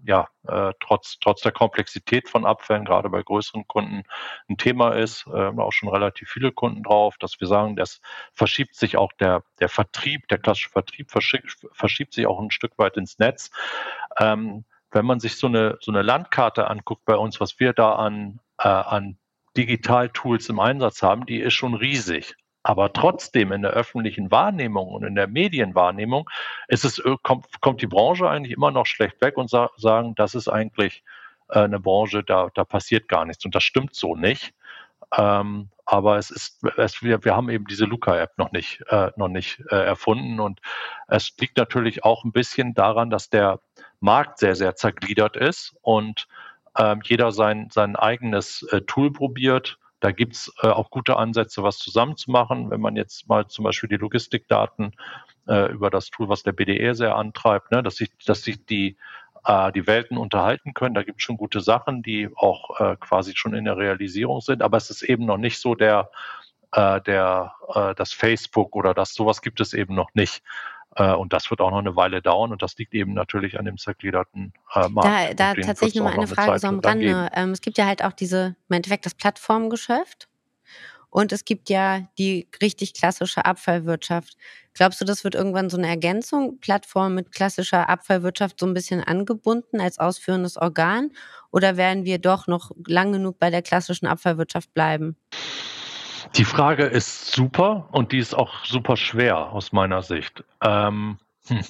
ja, 0.06 0.28
äh, 0.48 0.72
trotz, 0.80 1.18
trotz 1.20 1.42
der 1.42 1.52
Komplexität 1.52 2.30
von 2.30 2.46
Abfällen, 2.46 2.86
gerade 2.86 3.10
bei 3.10 3.24
größeren 3.24 3.68
Kunden, 3.68 4.04
ein 4.48 4.58
Thema 4.58 4.92
ist. 4.92 5.26
Äh, 5.26 5.48
auch 5.58 5.72
schon 5.72 5.90
relativ 5.90 6.30
viele 6.30 6.52
Kunden 6.52 6.84
drauf, 6.84 7.18
dass 7.18 7.40
wir 7.40 7.48
sagen, 7.48 7.76
das 7.76 8.00
verschiebt 8.32 8.76
sich 8.76 8.96
auch 8.96 9.12
der, 9.14 9.44
der 9.60 9.70
Vertrieb, 9.70 10.28
der 10.28 10.38
klassische 10.38 10.70
Vertrieb 10.70 11.10
verschiebt, 11.10 11.66
verschiebt 11.72 12.14
sich 12.14 12.28
auch 12.28 12.40
ein 12.40 12.52
Stück 12.52 12.78
weit 12.78 12.96
ins 12.96 13.18
Netz. 13.18 13.50
Ähm, 14.20 14.66
wenn 14.92 15.06
man 15.08 15.20
sich 15.20 15.38
so 15.38 15.48
eine, 15.48 15.80
so 15.82 15.92
eine 15.92 16.04
Landkarte 16.04 16.70
anguckt 16.70 17.06
bei 17.06 17.16
uns, 17.16 17.40
was 17.40 17.60
wir 17.60 17.74
da 17.74 17.96
an, 17.96 18.40
äh, 18.60 18.68
an 18.68 19.18
Digital-Tools 19.58 20.48
im 20.50 20.60
Einsatz 20.60 21.02
haben, 21.02 21.26
die 21.26 21.40
ist 21.40 21.56
schon 21.56 21.74
riesig. 21.74 22.36
Aber 22.64 22.94
trotzdem 22.94 23.52
in 23.52 23.62
der 23.62 23.72
öffentlichen 23.72 24.32
Wahrnehmung 24.32 24.88
und 24.88 25.04
in 25.04 25.16
der 25.16 25.28
Medienwahrnehmung 25.28 26.30
ist 26.70 26.86
es, 26.86 26.98
äh, 27.00 27.16
kommt, 27.22 27.62
kommt 27.62 27.82
die 27.82 27.88
Branche 27.88 28.30
eigentlich 28.30 28.54
immer 28.54 28.72
noch 28.72 28.86
schlecht 28.86 29.22
weg 29.22 29.38
und 29.38 29.50
sa 29.50 29.70
sagen, 29.78 30.16
das 30.16 30.34
ist 30.34 30.48
eigentlich 30.48 31.04
äh, 31.50 31.60
eine 31.60 31.80
Branche, 31.80 32.24
da, 32.24 32.50
da 32.54 32.64
passiert 32.64 33.10
gar 33.10 33.26
nichts. 33.26 33.44
Und 33.46 33.54
das 33.54 33.64
stimmt 33.64 33.96
so 33.96 34.16
nicht. 34.16 34.54
Ähm, 35.16 35.70
aber 35.86 36.18
es 36.18 36.32
ist, 36.32 36.64
es, 36.78 37.04
wir, 37.04 37.24
wir 37.26 37.36
haben 37.36 37.50
eben 37.50 37.66
diese 37.66 37.86
Luca-App 37.86 38.38
noch 38.38 38.54
nicht, 38.54 38.82
äh, 38.88 39.12
noch 39.18 39.28
nicht 39.28 39.62
äh, 39.70 39.76
erfunden. 39.76 40.40
Und 40.40 40.62
es 41.10 41.36
liegt 41.40 41.58
natürlich 41.58 42.06
auch 42.06 42.24
ein 42.24 42.32
bisschen 42.32 42.74
daran, 42.74 43.10
dass 43.10 43.30
der 43.30 43.60
Markt 44.00 44.40
sehr, 44.40 44.56
sehr 44.56 44.76
zergliedert 44.76 45.36
ist 45.36 45.76
und 45.82 46.28
ähm, 46.78 47.02
jeder 47.04 47.32
sein, 47.32 47.68
sein 47.72 47.96
eigenes 47.96 48.64
äh, 48.72 48.82
Tool 48.82 49.12
probiert 49.12 49.78
da 50.04 50.12
gibt's 50.12 50.54
äh, 50.62 50.68
auch 50.68 50.90
gute 50.90 51.16
Ansätze, 51.16 51.64
was 51.64 51.78
zusammenzumachen. 51.78 52.70
Wenn 52.70 52.82
man 52.82 52.98
jetzt 52.98 53.30
mal 53.30 53.48
zum 53.48 53.64
Beispiel 53.64 53.88
die 53.88 53.96
Logistikdaten 53.96 54.92
äh, 55.48 55.72
über 55.72 55.90
das 55.90 56.10
Tool, 56.10 56.28
was 56.28 56.44
der 56.44 56.52
BDE 56.52 56.94
sehr 56.94 57.16
antreibt, 57.16 57.72
ne, 57.72 57.82
dass 57.82 57.96
sich, 57.96 58.10
dass 58.26 58.42
sich 58.42 58.66
die 58.66 58.98
äh, 59.46 59.72
die 59.72 59.88
Welten 59.88 60.18
unterhalten 60.18 60.74
können. 60.74 60.94
Da 60.94 61.04
gibt 61.04 61.20
es 61.20 61.24
schon 61.24 61.38
gute 61.38 61.62
Sachen, 61.62 62.04
die 62.04 62.30
auch 62.36 62.82
äh, 62.82 62.98
quasi 63.00 63.32
schon 63.34 63.54
in 63.54 63.64
der 63.64 63.78
Realisierung 63.78 64.42
sind, 64.42 64.62
aber 64.62 64.76
es 64.76 64.90
ist 64.90 65.04
eben 65.04 65.26
noch 65.26 65.38
nicht 65.38 65.58
so 65.58 65.74
der, 65.74 66.12
äh, 66.74 67.00
der 67.00 67.54
äh, 67.74 67.96
das 67.96 68.12
Facebook 68.12 68.76
oder 68.76 68.94
das 68.94 69.14
sowas 69.14 69.42
gibt 69.42 69.62
es 69.62 69.74
eben 69.74 69.96
noch 69.96 70.14
nicht. 70.16 70.44
Äh, 70.96 71.14
und 71.14 71.34
das 71.34 71.50
wird 71.50 71.62
auch 71.62 71.72
noch 71.72 71.80
eine 71.80 71.96
Weile 71.96 72.22
dauern 72.22 72.52
und 72.52 72.62
das 72.62 72.78
liegt 72.78 72.94
eben 72.94 73.14
natürlich 73.14 73.58
an 73.60 73.66
dem 73.66 73.78
zergliederten 73.78 74.54
äh, 74.74 74.88
Markt. 74.90 75.40
Da, 75.40 75.54
da 75.54 75.62
tatsächlich 75.62 75.96
nochmal 75.96 76.14
eine 76.14 76.28
Frage 76.28 76.60
so 76.60 76.68
am 76.68 76.80
Rande. 76.80 77.30
Ähm, 77.34 77.52
es 77.52 77.62
gibt 77.62 77.78
ja 77.78 77.86
halt 77.86 78.04
auch 78.04 78.14
diese, 78.14 78.56
im 78.70 78.76
Endeffekt 78.76 79.06
das 79.06 79.16
Plattformgeschäft 79.16 80.28
und 81.14 81.32
es 81.32 81.46
gibt 81.46 81.70
ja 81.70 82.08
die 82.18 82.48
richtig 82.60 82.96
klassische 82.96 83.46
Abfallwirtschaft. 83.46 84.36
Glaubst 84.74 85.00
du, 85.00 85.06
das 85.06 85.24
wird 85.24 85.36
irgendwann 85.36 85.70
so 85.70 85.78
eine 85.78 85.88
Ergänzung, 85.88 86.60
Plattform 86.60 87.14
mit 87.14 87.32
klassischer 87.32 87.88
Abfallwirtschaft 87.88 88.60
so 88.60 88.66
ein 88.66 88.74
bisschen 88.74 89.04
angebunden 89.04 89.80
als 89.80 90.00
ausführendes 90.00 90.58
Organ? 90.58 91.12
Oder 91.52 91.78
werden 91.78 92.06
wir 92.06 92.18
doch 92.18 92.48
noch 92.48 92.72
lang 92.88 93.12
genug 93.12 93.38
bei 93.38 93.52
der 93.52 93.62
klassischen 93.62 94.08
Abfallwirtschaft 94.08 94.74
bleiben? 94.74 95.16
Die 96.36 96.46
Frage 96.46 96.86
ist 96.86 97.32
super 97.32 97.90
und 97.92 98.12
die 98.12 98.18
ist 98.18 98.34
auch 98.34 98.66
super 98.66 98.98
schwer 98.98 99.52
aus 99.52 99.72
meiner 99.72 100.02
Sicht. 100.02 100.44
Ähm, 100.62 101.20
hm. 101.48 101.62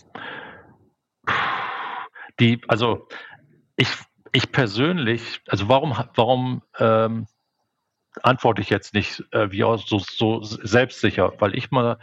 Die, 2.39 2.61
also 2.68 3.07
ich, 3.76 3.89
ich 4.32 4.51
persönlich, 4.51 5.41
also 5.47 5.68
warum, 5.68 5.93
warum 6.16 6.61
ähm, 6.80 7.28
antworte 8.22 8.61
ich 8.61 8.70
jetzt 8.70 8.93
nicht 8.93 9.24
äh, 9.32 9.51
wie 9.51 9.64
auch 9.64 9.78
so, 9.78 9.99
so 9.99 10.41
selbstsicher, 10.41 11.34
weil 11.39 11.55
ich 11.55 11.72
mal 11.72 11.99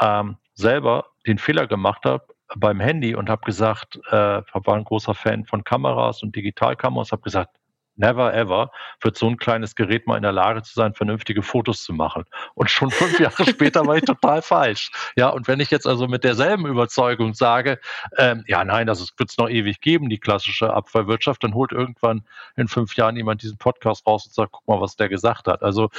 ähm, 0.00 0.36
selber 0.54 1.06
den 1.26 1.38
Fehler 1.38 1.66
gemacht 1.66 2.04
habe, 2.04 2.26
beim 2.56 2.80
Handy 2.80 3.14
und 3.14 3.28
habe 3.28 3.44
gesagt, 3.44 3.96
äh, 4.10 4.42
war 4.42 4.74
ein 4.74 4.84
großer 4.84 5.14
Fan 5.14 5.44
von 5.44 5.64
Kameras 5.64 6.22
und 6.22 6.34
Digitalkameras, 6.34 7.12
habe 7.12 7.22
gesagt, 7.22 7.56
never 7.96 8.32
ever 8.34 8.70
wird 9.00 9.16
so 9.16 9.26
ein 9.26 9.36
kleines 9.36 9.74
Gerät 9.74 10.06
mal 10.06 10.16
in 10.16 10.22
der 10.22 10.32
Lage 10.32 10.62
zu 10.62 10.74
sein, 10.74 10.94
vernünftige 10.94 11.42
Fotos 11.42 11.82
zu 11.82 11.92
machen. 11.92 12.24
Und 12.54 12.70
schon 12.70 12.90
fünf 12.90 13.18
Jahre 13.20 13.44
später 13.50 13.86
war 13.86 13.96
ich 13.96 14.04
total 14.04 14.42
falsch. 14.42 14.90
Ja, 15.16 15.28
und 15.28 15.48
wenn 15.48 15.60
ich 15.60 15.70
jetzt 15.70 15.86
also 15.86 16.08
mit 16.08 16.24
derselben 16.24 16.66
Überzeugung 16.66 17.34
sage, 17.34 17.78
ähm, 18.16 18.44
ja, 18.46 18.64
nein, 18.64 18.86
das 18.86 19.00
wird 19.16 19.30
es 19.30 19.38
noch 19.38 19.48
ewig 19.48 19.80
geben, 19.80 20.08
die 20.08 20.18
klassische 20.18 20.72
Abfallwirtschaft, 20.72 21.42
dann 21.44 21.54
holt 21.54 21.72
irgendwann 21.72 22.24
in 22.56 22.68
fünf 22.68 22.96
Jahren 22.96 23.16
jemand 23.16 23.42
diesen 23.42 23.58
Podcast 23.58 24.06
raus 24.06 24.26
und 24.26 24.34
sagt, 24.34 24.52
guck 24.52 24.66
mal, 24.68 24.80
was 24.80 24.96
der 24.96 25.08
gesagt 25.08 25.46
hat. 25.48 25.62
Also 25.62 25.90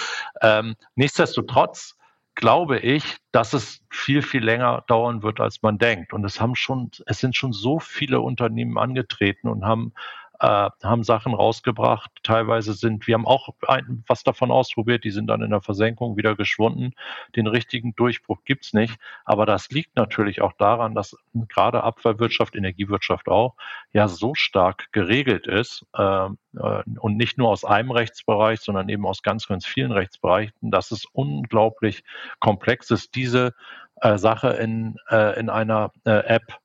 ähm, 0.42 0.76
nichtsdestotrotz 0.96 1.98
glaube 2.38 2.78
ich, 2.78 3.18
dass 3.32 3.54
es 3.54 3.82
viel, 3.90 4.22
viel 4.22 4.44
länger 4.44 4.84
dauern 4.88 5.24
wird, 5.24 5.40
als 5.40 5.64
man 5.64 5.80
denkt. 5.80 6.14
Und 6.14 6.24
es 6.24 6.40
haben 6.40 6.56
schon, 6.56 6.92
es 7.08 7.18
sind 7.18 7.36
schon 7.36 7.52
so 7.52 7.80
viele 7.80 8.22
Unternehmen 8.22 8.78
angetreten 8.78 9.48
und 9.48 9.66
haben 9.66 9.94
äh, 10.40 10.70
haben 10.84 11.04
Sachen 11.04 11.34
rausgebracht. 11.34 12.12
Teilweise 12.24 12.74
sind, 12.74 13.08
wir 13.08 13.16
haben 13.16 13.26
auch 13.26 13.50
ein, 13.68 14.04
was 14.08 14.24
davon 14.24 14.52
ausprobiert, 14.52 15.04
die 15.04 15.12
sind 15.12 15.28
dann 15.28 15.42
in 15.42 15.50
der 15.50 15.62
Versenkung 15.62 16.18
wieder 16.18 16.36
geschwunden. 16.36 16.94
Den 17.36 17.48
richtigen 17.48 17.96
Durchbruch 17.96 18.44
gibt's 18.46 18.74
nicht. 18.74 19.00
Aber 19.26 19.46
das 19.46 19.70
liegt 19.70 19.96
natürlich 19.96 20.42
auch 20.42 20.54
daran, 20.54 20.96
dass 20.96 21.16
gerade 21.34 21.84
Abfallwirtschaft, 21.84 22.56
Energiewirtschaft 22.56 23.28
auch, 23.28 23.56
ja 23.94 24.08
so 24.08 24.34
stark 24.36 24.92
geregelt 24.92 25.48
ist 25.48 25.86
äh, 25.96 26.28
äh, 26.58 26.84
und 27.00 27.18
nicht 27.18 27.38
nur 27.38 27.50
aus 27.50 27.66
einem 27.66 27.92
Rechtsbereich, 27.92 28.62
sondern 28.62 28.90
eben 28.90 29.06
aus 29.06 29.24
ganz, 29.24 29.48
ganz 29.48 29.66
vielen 29.66 29.92
Rechtsbereichen, 29.92 30.72
dass 30.72 30.92
es 30.92 31.06
unglaublich 31.06 32.04
komplex 32.40 32.92
ist, 32.92 33.16
diese 33.16 33.54
äh, 34.02 34.18
Sache 34.18 34.50
in, 34.50 34.98
äh, 35.10 35.40
in 35.40 35.50
einer 35.50 35.92
äh, 36.06 36.20
App 36.26 36.60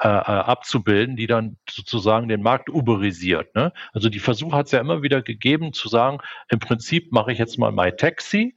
äh, 0.00 0.08
äh, 0.08 0.10
abzubilden, 0.10 1.16
die 1.16 1.26
dann 1.26 1.56
sozusagen 1.68 2.28
den 2.28 2.40
Markt 2.40 2.70
uberisiert. 2.70 3.54
Ne? 3.56 3.72
Also 3.92 4.08
die 4.08 4.20
Versuche 4.20 4.56
hat 4.56 4.66
es 4.66 4.72
ja 4.72 4.80
immer 4.80 5.02
wieder 5.02 5.22
gegeben 5.22 5.72
zu 5.72 5.88
sagen, 5.88 6.18
im 6.48 6.60
Prinzip 6.60 7.10
mache 7.10 7.32
ich 7.32 7.38
jetzt 7.38 7.58
mal 7.58 7.72
MyTaxi 7.72 8.54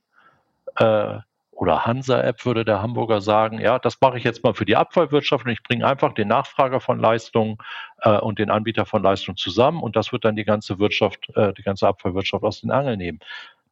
äh, 0.75 1.17
oder 1.51 1.85
Hansa-App 1.85 2.45
würde 2.45 2.63
der 2.63 2.83
Hamburger 2.83 3.21
sagen, 3.21 3.59
ja, 3.59 3.79
das 3.79 3.99
mache 4.01 4.19
ich 4.19 4.23
jetzt 4.23 4.43
mal 4.43 4.53
für 4.53 4.65
die 4.65 4.75
Abfallwirtschaft 4.75 5.45
und 5.45 5.51
ich 5.51 5.63
bringe 5.63 5.87
einfach 5.87 6.13
den 6.13 6.27
Nachfrager 6.27 6.79
von 6.79 6.99
Leistungen 6.99 7.57
äh, 8.01 8.17
und 8.17 8.37
den 8.37 8.51
Anbieter 8.51 8.85
von 8.85 9.01
Leistungen 9.01 9.37
zusammen 9.37 9.81
und 9.81 9.95
das 9.95 10.11
wird 10.11 10.25
dann 10.25 10.35
die 10.35 10.45
ganze 10.45 10.77
Wirtschaft, 10.77 11.27
äh, 11.35 11.53
die 11.53 11.63
ganze 11.63 11.87
Abfallwirtschaft 11.87 12.43
aus 12.43 12.61
den 12.61 12.69
Angeln 12.69 12.99
nehmen. 12.99 13.19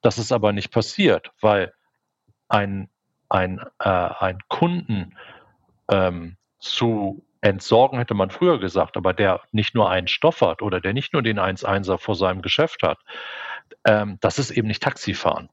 Das 0.02 0.18
ist 0.18 0.32
aber 0.32 0.54
nicht 0.54 0.72
passiert, 0.72 1.32
weil 1.40 1.72
ein, 2.48 2.90
ein, 3.30 3.60
äh, 3.78 3.90
ein 3.90 4.40
Kunden 4.48 5.16
ähm, 5.88 6.36
zu 6.58 7.24
entsorgen, 7.42 8.00
hätte 8.00 8.14
man 8.14 8.30
früher 8.30 8.60
gesagt, 8.60 8.98
aber 8.98 9.14
der 9.14 9.42
nicht 9.52 9.76
nur 9.76 9.90
einen 9.90 10.08
Stoff 10.08 10.42
hat 10.42 10.62
oder 10.62 10.82
der 10.82 10.94
nicht 10.94 11.14
nur 11.14 11.22
den 11.22 11.40
1-1er 11.40 11.98
vor 11.98 12.16
seinem 12.16 12.42
Geschäft 12.42 12.84
hat, 12.84 13.00
ähm, 13.86 14.18
das 14.22 14.40
ist 14.40 14.52
eben 14.52 14.68
nicht 14.68 14.84
Taxifahren. 14.84 15.50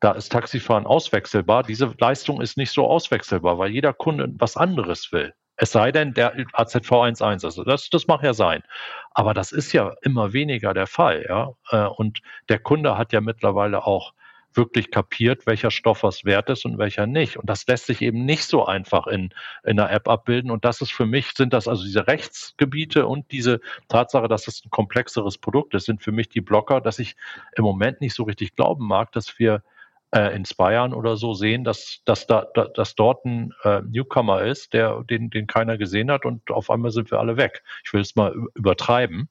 Da 0.00 0.12
ist 0.12 0.32
Taxifahren 0.32 0.86
auswechselbar. 0.86 1.62
Diese 1.62 1.94
Leistung 1.98 2.40
ist 2.40 2.56
nicht 2.56 2.72
so 2.72 2.86
auswechselbar, 2.88 3.58
weil 3.58 3.70
jeder 3.70 3.92
Kunde 3.92 4.28
was 4.38 4.56
anderes 4.56 5.12
will. 5.12 5.32
Es 5.56 5.70
sei 5.70 5.92
denn, 5.92 6.12
der 6.14 6.34
AZV 6.54 6.90
1.1, 6.90 7.44
also 7.44 7.62
das, 7.62 7.88
das 7.88 8.08
mag 8.08 8.22
ja 8.24 8.34
sein. 8.34 8.64
Aber 9.12 9.32
das 9.32 9.52
ist 9.52 9.72
ja 9.72 9.92
immer 10.02 10.32
weniger 10.32 10.74
der 10.74 10.88
Fall, 10.88 11.24
ja. 11.28 11.52
Äh, 11.70 11.86
und 11.86 12.20
der 12.48 12.58
Kunde 12.58 12.98
hat 12.98 13.12
ja 13.12 13.20
mittlerweile 13.20 13.86
auch 13.86 14.12
wirklich 14.56 14.90
kapiert, 14.90 15.46
welcher 15.46 15.70
Stoff 15.70 16.02
was 16.02 16.24
wert 16.24 16.50
ist 16.50 16.64
und 16.64 16.78
welcher 16.78 17.06
nicht. 17.06 17.36
Und 17.36 17.48
das 17.48 17.66
lässt 17.66 17.86
sich 17.86 18.02
eben 18.02 18.24
nicht 18.24 18.44
so 18.44 18.66
einfach 18.66 19.06
in, 19.06 19.32
in 19.64 19.78
einer 19.78 19.90
App 19.90 20.08
abbilden. 20.08 20.50
Und 20.50 20.64
das 20.64 20.80
ist 20.80 20.92
für 20.92 21.06
mich, 21.06 21.32
sind 21.32 21.52
das 21.52 21.68
also 21.68 21.84
diese 21.84 22.06
Rechtsgebiete 22.06 23.06
und 23.06 23.30
diese 23.32 23.60
Tatsache, 23.88 24.28
dass 24.28 24.48
es 24.48 24.64
ein 24.64 24.70
komplexeres 24.70 25.38
Produkt 25.38 25.74
ist, 25.74 25.86
sind 25.86 26.02
für 26.02 26.12
mich 26.12 26.28
die 26.28 26.40
Blocker, 26.40 26.80
dass 26.80 26.98
ich 26.98 27.16
im 27.56 27.64
Moment 27.64 28.00
nicht 28.00 28.14
so 28.14 28.24
richtig 28.24 28.54
glauben 28.56 28.86
mag, 28.86 29.12
dass 29.12 29.38
wir 29.38 29.62
äh, 30.12 30.34
in 30.34 30.44
zwei 30.44 30.80
oder 30.92 31.16
so 31.16 31.34
sehen, 31.34 31.64
dass, 31.64 32.00
dass, 32.04 32.26
da, 32.26 32.46
dass 32.74 32.94
dort 32.94 33.24
ein 33.24 33.52
äh, 33.64 33.80
Newcomer 33.82 34.42
ist, 34.42 34.72
der, 34.72 35.02
den, 35.04 35.30
den 35.30 35.46
keiner 35.46 35.78
gesehen 35.78 36.10
hat 36.10 36.24
und 36.24 36.50
auf 36.50 36.70
einmal 36.70 36.90
sind 36.90 37.10
wir 37.10 37.18
alle 37.18 37.36
weg. 37.36 37.62
Ich 37.84 37.92
will 37.92 38.00
es 38.00 38.14
mal 38.14 38.34
übertreiben. 38.54 39.28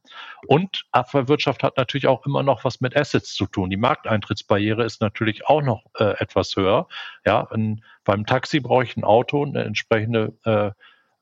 Und 0.48 0.84
Abfallwirtschaft 0.92 1.64
hat 1.64 1.78
natürlich 1.78 2.08
auch 2.08 2.26
immer 2.26 2.44
noch 2.44 2.64
was 2.66 2.82
mit 2.82 2.96
Assets 2.96 3.34
zu 3.34 3.46
tun. 3.46 3.70
Die 3.70 3.78
Markteintrittsbarriere 3.78 4.84
ist 4.84 5.02
natürlich 5.02 5.48
auch 5.48 5.62
noch 5.62 5.84
äh, 5.98 6.16
etwas 6.20 6.56
höher. 6.56 6.88
Ja, 7.26 7.48
in, 7.54 7.84
beim 8.04 8.26
Taxi 8.26 8.60
brauche 8.60 8.84
ich 8.84 8.98
ein 8.98 9.04
Auto, 9.04 9.46
eine 9.46 9.64
entsprechende 9.64 10.34
äh, 10.46 10.72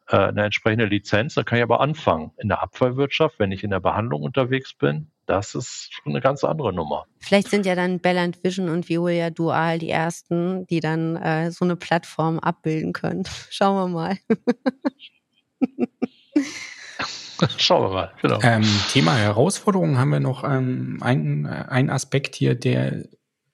äh, 0.09 0.17
eine 0.17 0.45
entsprechende 0.45 0.85
Lizenz, 0.85 1.35
dann 1.35 1.45
kann 1.45 1.59
ich 1.59 1.63
aber 1.63 1.81
anfangen. 1.81 2.31
In 2.37 2.47
der 2.47 2.63
Abfallwirtschaft, 2.63 3.37
wenn 3.39 3.51
ich 3.51 3.63
in 3.63 3.69
der 3.69 3.79
Behandlung 3.79 4.23
unterwegs 4.23 4.73
bin, 4.73 5.11
das 5.29 5.53
ist 5.53 5.89
schon 5.91 6.11
eine 6.11 6.21
ganz 6.21 6.43
andere 6.43 6.73
Nummer. 6.73 7.05
Vielleicht 7.19 7.49
sind 7.49 7.65
ja 7.65 7.75
dann 7.75 7.99
Belland 7.99 8.43
Vision 8.43 8.69
und 8.69 8.89
Violia 8.89 9.29
Dual 9.29 9.77
die 9.77 9.89
ersten, 9.89 10.65
die 10.67 10.79
dann 10.79 11.15
äh, 11.17 11.51
so 11.51 11.65
eine 11.65 11.75
Plattform 11.75 12.39
abbilden 12.39 12.93
können. 12.93 13.23
Schauen 13.49 13.75
wir 13.75 13.87
mal. 13.87 14.17
Schauen 17.57 17.83
wir 17.83 17.93
mal, 17.93 18.11
genau. 18.21 18.39
Ähm, 18.41 18.65
Thema 18.91 19.15
Herausforderungen 19.15 19.97
haben 19.97 20.09
wir 20.09 20.19
noch 20.19 20.43
ähm, 20.43 20.97
einen, 21.01 21.45
einen 21.45 21.89
Aspekt 21.89 22.35
hier, 22.35 22.55
der 22.55 23.05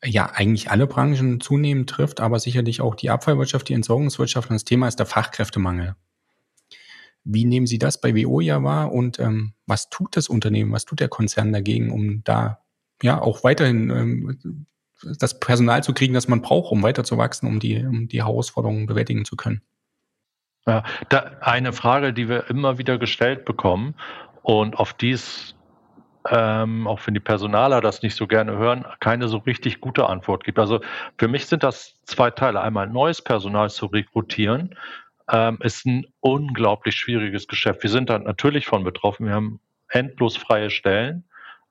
ja 0.03 0.31
eigentlich 0.33 0.71
alle 0.71 0.87
Branchen 0.87 1.41
zunehmend 1.41 1.89
trifft, 1.89 2.21
aber 2.21 2.39
sicherlich 2.39 2.81
auch 2.81 2.95
die 2.95 3.09
Abfallwirtschaft, 3.09 3.69
die 3.69 3.73
Entsorgungswirtschaft. 3.73 4.49
Und 4.49 4.55
das 4.55 4.63
Thema 4.63 4.87
ist 4.87 4.97
der 4.97 5.05
Fachkräftemangel. 5.05 5.95
Wie 7.25 7.45
nehmen 7.45 7.67
Sie 7.67 7.79
das 7.79 7.99
bei 7.99 8.13
Veolia 8.13 8.63
wahr 8.63 8.91
und 8.91 9.19
ähm, 9.19 9.53
was 9.65 9.89
tut 9.89 10.15
das 10.15 10.29
Unternehmen, 10.29 10.71
was 10.71 10.85
tut 10.85 10.99
der 10.99 11.09
Konzern 11.09 11.51
dagegen, 11.51 11.91
um 11.91 12.23
da 12.23 12.59
ja 13.01 13.19
auch 13.19 13.43
weiterhin 13.43 13.89
ähm, 13.89 14.67
das 15.19 15.39
Personal 15.39 15.83
zu 15.83 15.93
kriegen, 15.93 16.13
das 16.13 16.27
man 16.27 16.41
braucht, 16.41 16.71
um 16.71 16.83
weiterzuwachsen, 16.83 17.49
um 17.49 17.59
die, 17.59 17.83
um 17.83 18.07
die 18.07 18.23
Herausforderungen 18.23 18.85
bewältigen 18.85 19.25
zu 19.25 19.35
können? 19.35 19.61
Ja, 20.67 20.83
eine 21.41 21.73
Frage, 21.73 22.13
die 22.13 22.27
wir 22.27 22.49
immer 22.49 22.77
wieder 22.77 22.97
gestellt 22.97 23.45
bekommen 23.45 23.95
und 24.41 24.77
auf 24.79 24.93
die 24.93 25.11
es, 25.11 25.55
ähm, 26.29 26.87
auch 26.87 26.99
wenn 27.05 27.13
die 27.13 27.19
Personaler 27.19 27.81
das 27.81 28.01
nicht 28.01 28.15
so 28.15 28.25
gerne 28.25 28.57
hören, 28.57 28.85
keine 28.99 29.27
so 29.27 29.37
richtig 29.37 29.79
gute 29.79 30.07
Antwort 30.07 30.43
gibt. 30.43 30.57
Also 30.57 30.81
für 31.19 31.27
mich 31.27 31.45
sind 31.45 31.61
das 31.61 31.99
zwei 32.05 32.31
Teile. 32.31 32.61
Einmal 32.61 32.87
neues 32.87 33.21
Personal 33.21 33.69
zu 33.69 33.85
rekrutieren, 33.87 34.75
ähm, 35.31 35.57
ist 35.61 35.85
ein 35.85 36.05
unglaublich 36.19 36.95
schwieriges 36.95 37.47
Geschäft. 37.47 37.83
Wir 37.83 37.89
sind 37.89 38.09
da 38.09 38.19
natürlich 38.19 38.65
von 38.65 38.83
betroffen. 38.83 39.27
Wir 39.27 39.33
haben 39.33 39.59
endlos 39.89 40.37
freie 40.37 40.69
Stellen. 40.69 41.25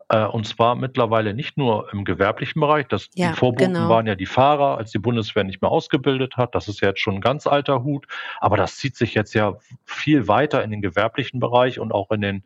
Äh, 0.09 0.27
und 0.27 0.47
zwar 0.47 0.75
mittlerweile 0.75 1.35
nicht 1.35 1.57
nur 1.57 1.93
im 1.93 2.05
gewerblichen 2.05 2.61
Bereich. 2.61 2.87
Das, 2.89 3.09
ja, 3.15 3.31
die 3.31 3.37
Vorboten 3.37 3.73
genau. 3.73 3.89
waren 3.89 4.07
ja 4.07 4.15
die 4.15 4.27
Fahrer, 4.27 4.77
als 4.77 4.91
die 4.91 4.99
Bundeswehr 4.99 5.45
nicht 5.45 5.63
mehr 5.63 5.71
ausgebildet 5.71 6.37
hat. 6.37 6.55
Das 6.55 6.69
ist 6.69 6.81
ja 6.81 6.89
jetzt 6.89 7.01
schon 7.01 7.17
ein 7.17 7.21
ganz 7.21 7.47
alter 7.47 7.83
Hut. 7.85 8.07
Aber 8.41 8.57
das 8.57 8.77
zieht 8.77 8.97
sich 8.97 9.15
jetzt 9.15 9.35
ja 9.35 9.57
viel 9.85 10.29
weiter 10.29 10.63
in 10.63 10.71
den 10.71 10.83
gewerblichen 10.83 11.41
Bereich 11.41 11.79
und 11.79 11.93
auch 11.93 12.11
in 12.11 12.21
den 12.21 12.43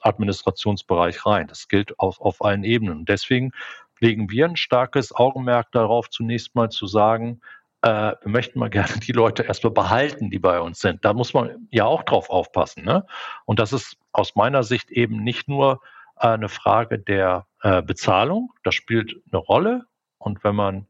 Administrationsbereich 0.00 1.24
rein. 1.24 1.46
Das 1.46 1.68
gilt 1.68 1.98
auf, 1.98 2.20
auf 2.20 2.44
allen 2.44 2.64
Ebenen. 2.64 2.98
Und 2.98 3.08
deswegen 3.08 3.52
legen 4.00 4.30
wir 4.30 4.46
ein 4.46 4.56
starkes 4.56 5.14
Augenmerk 5.14 5.72
darauf, 5.72 6.10
zunächst 6.10 6.54
mal 6.54 6.70
zu 6.70 6.86
sagen, 6.86 7.40
äh, 7.82 7.88
wir 8.22 8.30
möchten 8.30 8.58
mal 8.58 8.70
gerne 8.70 8.98
die 9.00 9.12
Leute 9.12 9.44
erstmal 9.44 9.72
behalten, 9.72 10.30
die 10.30 10.38
bei 10.38 10.60
uns 10.60 10.80
sind. 10.80 11.04
Da 11.04 11.12
muss 11.12 11.34
man 11.34 11.68
ja 11.70 11.84
auch 11.84 12.02
drauf 12.02 12.30
aufpassen. 12.30 12.84
Ne? 12.84 13.06
Und 13.44 13.58
das 13.58 13.72
ist 13.72 13.96
aus 14.12 14.34
meiner 14.34 14.62
Sicht 14.62 14.90
eben 14.90 15.22
nicht 15.22 15.48
nur 15.48 15.80
äh, 16.18 16.28
eine 16.28 16.48
Frage 16.48 16.98
der 16.98 17.46
äh, 17.62 17.82
Bezahlung, 17.82 18.52
das 18.64 18.74
spielt 18.74 19.16
eine 19.30 19.38
Rolle. 19.38 19.84
Und 20.18 20.42
wenn 20.42 20.56
man 20.56 20.86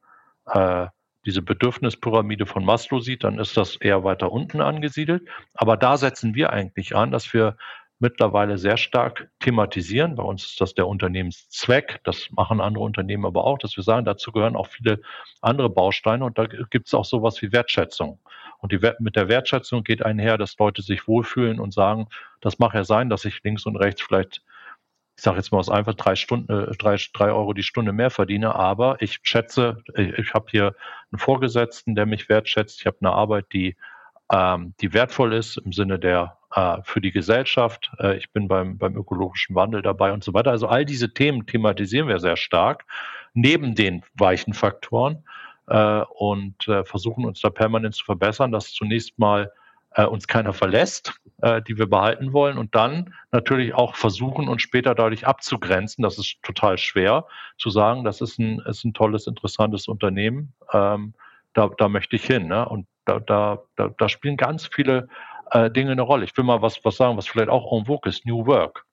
äh, 0.46 0.86
diese 1.26 1.42
Bedürfnispyramide 1.42 2.46
von 2.46 2.64
Maslow 2.64 3.00
sieht, 3.00 3.24
dann 3.24 3.38
ist 3.38 3.56
das 3.56 3.76
eher 3.76 4.02
weiter 4.04 4.32
unten 4.32 4.62
angesiedelt. 4.62 5.28
Aber 5.52 5.76
da 5.76 5.98
setzen 5.98 6.34
wir 6.34 6.52
eigentlich 6.52 6.96
an, 6.96 7.10
dass 7.10 7.34
wir 7.34 7.56
mittlerweile 7.98 8.58
sehr 8.58 8.76
stark 8.76 9.30
thematisieren. 9.40 10.14
Bei 10.14 10.22
uns 10.22 10.44
ist 10.44 10.60
das 10.60 10.74
der 10.74 10.86
Unternehmenszweck. 10.86 12.00
Das 12.04 12.30
machen 12.30 12.60
andere 12.60 12.84
Unternehmen 12.84 13.26
aber 13.26 13.44
auch, 13.44 13.58
dass 13.58 13.76
wir 13.76 13.84
sagen, 13.84 14.04
dazu 14.04 14.32
gehören 14.32 14.56
auch 14.56 14.68
viele 14.68 15.00
andere 15.40 15.70
Bausteine 15.70 16.24
und 16.24 16.38
da 16.38 16.46
gibt 16.46 16.86
es 16.86 16.94
auch 16.94 17.04
sowas 17.04 17.42
wie 17.42 17.52
Wertschätzung. 17.52 18.20
Und 18.60 18.72
die, 18.72 18.80
mit 18.98 19.16
der 19.16 19.28
Wertschätzung 19.28 19.84
geht 19.84 20.04
einher, 20.04 20.38
dass 20.38 20.58
Leute 20.58 20.82
sich 20.82 21.06
wohlfühlen 21.06 21.60
und 21.60 21.72
sagen, 21.72 22.08
das 22.40 22.58
mag 22.58 22.74
ja 22.74 22.84
sein, 22.84 23.08
dass 23.10 23.24
ich 23.24 23.42
links 23.42 23.66
und 23.66 23.76
rechts 23.76 24.02
vielleicht 24.02 24.42
ich 25.16 25.24
sage 25.24 25.38
jetzt 25.38 25.50
mal 25.50 25.58
aus 25.58 25.68
einfach 25.68 25.94
drei 25.94 26.14
Stunden, 26.14 26.52
äh, 26.52 26.76
drei, 26.76 26.96
drei 27.12 27.32
Euro 27.32 27.52
die 27.52 27.64
Stunde 27.64 27.92
mehr 27.92 28.10
verdiene, 28.10 28.54
aber 28.54 29.02
ich 29.02 29.18
schätze, 29.24 29.82
ich, 29.96 30.10
ich 30.10 30.32
habe 30.32 30.46
hier 30.48 30.76
einen 31.10 31.18
Vorgesetzten, 31.18 31.96
der 31.96 32.06
mich 32.06 32.28
wertschätzt, 32.28 32.80
ich 32.80 32.86
habe 32.86 32.98
eine 33.00 33.10
Arbeit, 33.10 33.46
die, 33.52 33.76
ähm, 34.30 34.74
die 34.80 34.92
wertvoll 34.92 35.32
ist 35.32 35.56
im 35.56 35.72
Sinne 35.72 35.98
der 35.98 36.38
äh, 36.54 36.78
für 36.82 37.00
die 37.00 37.12
Gesellschaft. 37.12 37.90
Äh, 37.98 38.16
ich 38.16 38.32
bin 38.32 38.48
beim, 38.48 38.78
beim 38.78 38.96
ökologischen 38.96 39.54
Wandel 39.54 39.82
dabei 39.82 40.12
und 40.12 40.24
so 40.24 40.32
weiter. 40.32 40.50
Also 40.50 40.66
all 40.66 40.86
diese 40.86 41.12
Themen 41.12 41.46
thematisieren 41.46 42.08
wir 42.08 42.20
sehr 42.20 42.36
stark, 42.36 42.86
neben 43.34 43.74
den 43.74 44.02
weichen 44.14 44.54
Faktoren 44.54 45.24
äh, 45.66 46.00
und 46.16 46.70
versuchen 46.84 47.26
uns 47.26 47.40
da 47.40 47.50
permanent 47.50 47.94
zu 47.94 48.04
verbessern, 48.04 48.50
dass 48.52 48.72
zunächst 48.72 49.18
mal 49.18 49.52
uns 50.10 50.28
keiner 50.28 50.52
verlässt. 50.52 51.14
die 51.66 51.78
wir 51.78 51.88
behalten 51.88 52.32
wollen 52.32 52.58
und 52.58 52.74
dann 52.74 53.14
natürlich 53.32 53.74
auch 53.74 53.96
versuchen, 53.96 54.48
uns 54.48 54.60
später 54.62 54.94
dadurch 54.94 55.26
abzugrenzen. 55.26 56.02
Das 56.02 56.18
ist 56.18 56.36
total 56.42 56.76
schwer 56.78 57.26
zu 57.56 57.70
sagen, 57.70 58.04
das 58.04 58.20
ist 58.20 58.38
ein, 58.38 58.60
ist 58.60 58.84
ein 58.84 58.92
tolles, 58.92 59.26
interessantes 59.26 59.88
Unternehmen. 59.88 60.52
Ähm, 60.72 61.14
da, 61.54 61.70
da 61.76 61.88
möchte 61.88 62.16
ich 62.16 62.24
hin. 62.24 62.48
Ne? 62.48 62.68
Und 62.68 62.86
da, 63.08 63.20
da, 63.20 63.62
da, 63.76 63.88
da 63.96 64.08
spielen 64.08 64.36
ganz 64.36 64.66
viele 64.66 65.08
äh, 65.50 65.70
Dinge 65.70 65.92
eine 65.92 66.02
Rolle. 66.02 66.24
Ich 66.24 66.36
will 66.36 66.44
mal 66.44 66.62
was, 66.62 66.84
was 66.84 66.96
sagen, 66.96 67.16
was 67.16 67.26
vielleicht 67.26 67.48
auch 67.48 67.72
en 67.72 67.86
vogue 67.86 68.08
ist, 68.08 68.26
New 68.26 68.46
Work. 68.46 68.84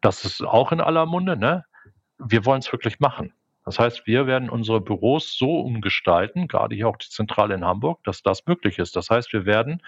Das 0.00 0.24
ist 0.24 0.42
auch 0.42 0.72
in 0.72 0.80
aller 0.80 1.06
Munde. 1.06 1.36
Ne? 1.36 1.64
Wir 2.18 2.44
wollen 2.44 2.60
es 2.60 2.72
wirklich 2.72 3.00
machen. 3.00 3.32
Das 3.64 3.78
heißt, 3.78 4.06
wir 4.06 4.26
werden 4.26 4.48
unsere 4.48 4.80
Büros 4.80 5.36
so 5.36 5.60
umgestalten, 5.60 6.48
gerade 6.48 6.74
hier 6.74 6.88
auch 6.88 6.96
die 6.96 7.10
Zentrale 7.10 7.54
in 7.54 7.64
Hamburg, 7.64 8.02
dass 8.04 8.22
das 8.22 8.46
möglich 8.46 8.78
ist. 8.78 8.96
Das 8.96 9.10
heißt, 9.10 9.32
wir 9.32 9.44
werden 9.44 9.82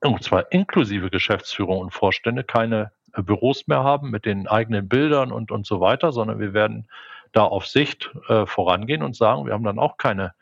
und 0.00 0.22
zwar 0.22 0.52
inklusive 0.52 1.10
Geschäftsführung 1.10 1.78
und 1.78 1.92
Vorstände, 1.92 2.44
keine 2.44 2.92
äh, 3.14 3.22
Büros 3.22 3.66
mehr 3.66 3.82
haben 3.82 4.10
mit 4.10 4.24
den 4.26 4.46
eigenen 4.46 4.88
Bildern 4.88 5.32
und, 5.32 5.50
und 5.50 5.66
so 5.66 5.80
weiter, 5.80 6.12
sondern 6.12 6.38
wir 6.38 6.54
werden 6.54 6.88
da 7.32 7.44
auf 7.44 7.66
Sicht 7.66 8.10
äh, 8.28 8.46
vorangehen 8.46 9.02
und 9.02 9.16
sagen, 9.16 9.46
wir 9.46 9.52
haben 9.52 9.64
dann 9.64 9.78
auch 9.78 9.96
keine 9.96 10.34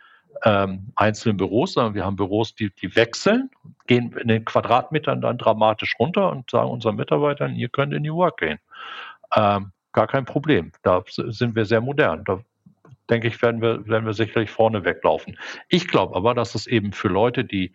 ähm, 0.44 0.92
einzelnen 0.96 1.36
Büros, 1.36 1.74
sondern 1.74 1.94
wir 1.94 2.04
haben 2.04 2.16
Büros, 2.16 2.54
die, 2.54 2.70
die 2.70 2.94
wechseln, 2.96 3.50
gehen 3.86 4.12
in 4.16 4.28
den 4.28 4.44
Quadratmetern 4.44 5.20
dann 5.20 5.38
dramatisch 5.38 5.94
runter 5.98 6.30
und 6.30 6.50
sagen 6.50 6.70
unseren 6.70 6.96
Mitarbeitern, 6.96 7.54
ihr 7.54 7.68
könnt 7.68 7.92
in 7.92 8.02
New 8.02 8.16
Work 8.16 8.38
gehen. 8.38 8.58
Ähm, 9.34 9.72
gar 9.92 10.06
kein 10.06 10.24
Problem. 10.24 10.72
Da 10.82 11.02
sind 11.06 11.54
wir 11.54 11.64
sehr 11.64 11.80
modern. 11.80 12.24
Da 12.24 12.40
denke 13.08 13.28
ich, 13.28 13.40
werden 13.42 13.60
wir, 13.62 13.86
werden 13.86 14.04
wir 14.04 14.12
sicherlich 14.12 14.50
vorne 14.50 14.84
weglaufen. 14.84 15.38
Ich 15.68 15.88
glaube 15.88 16.14
aber, 16.16 16.34
dass 16.34 16.54
es 16.54 16.66
eben 16.66 16.92
für 16.92 17.08
Leute, 17.08 17.44
die 17.44 17.72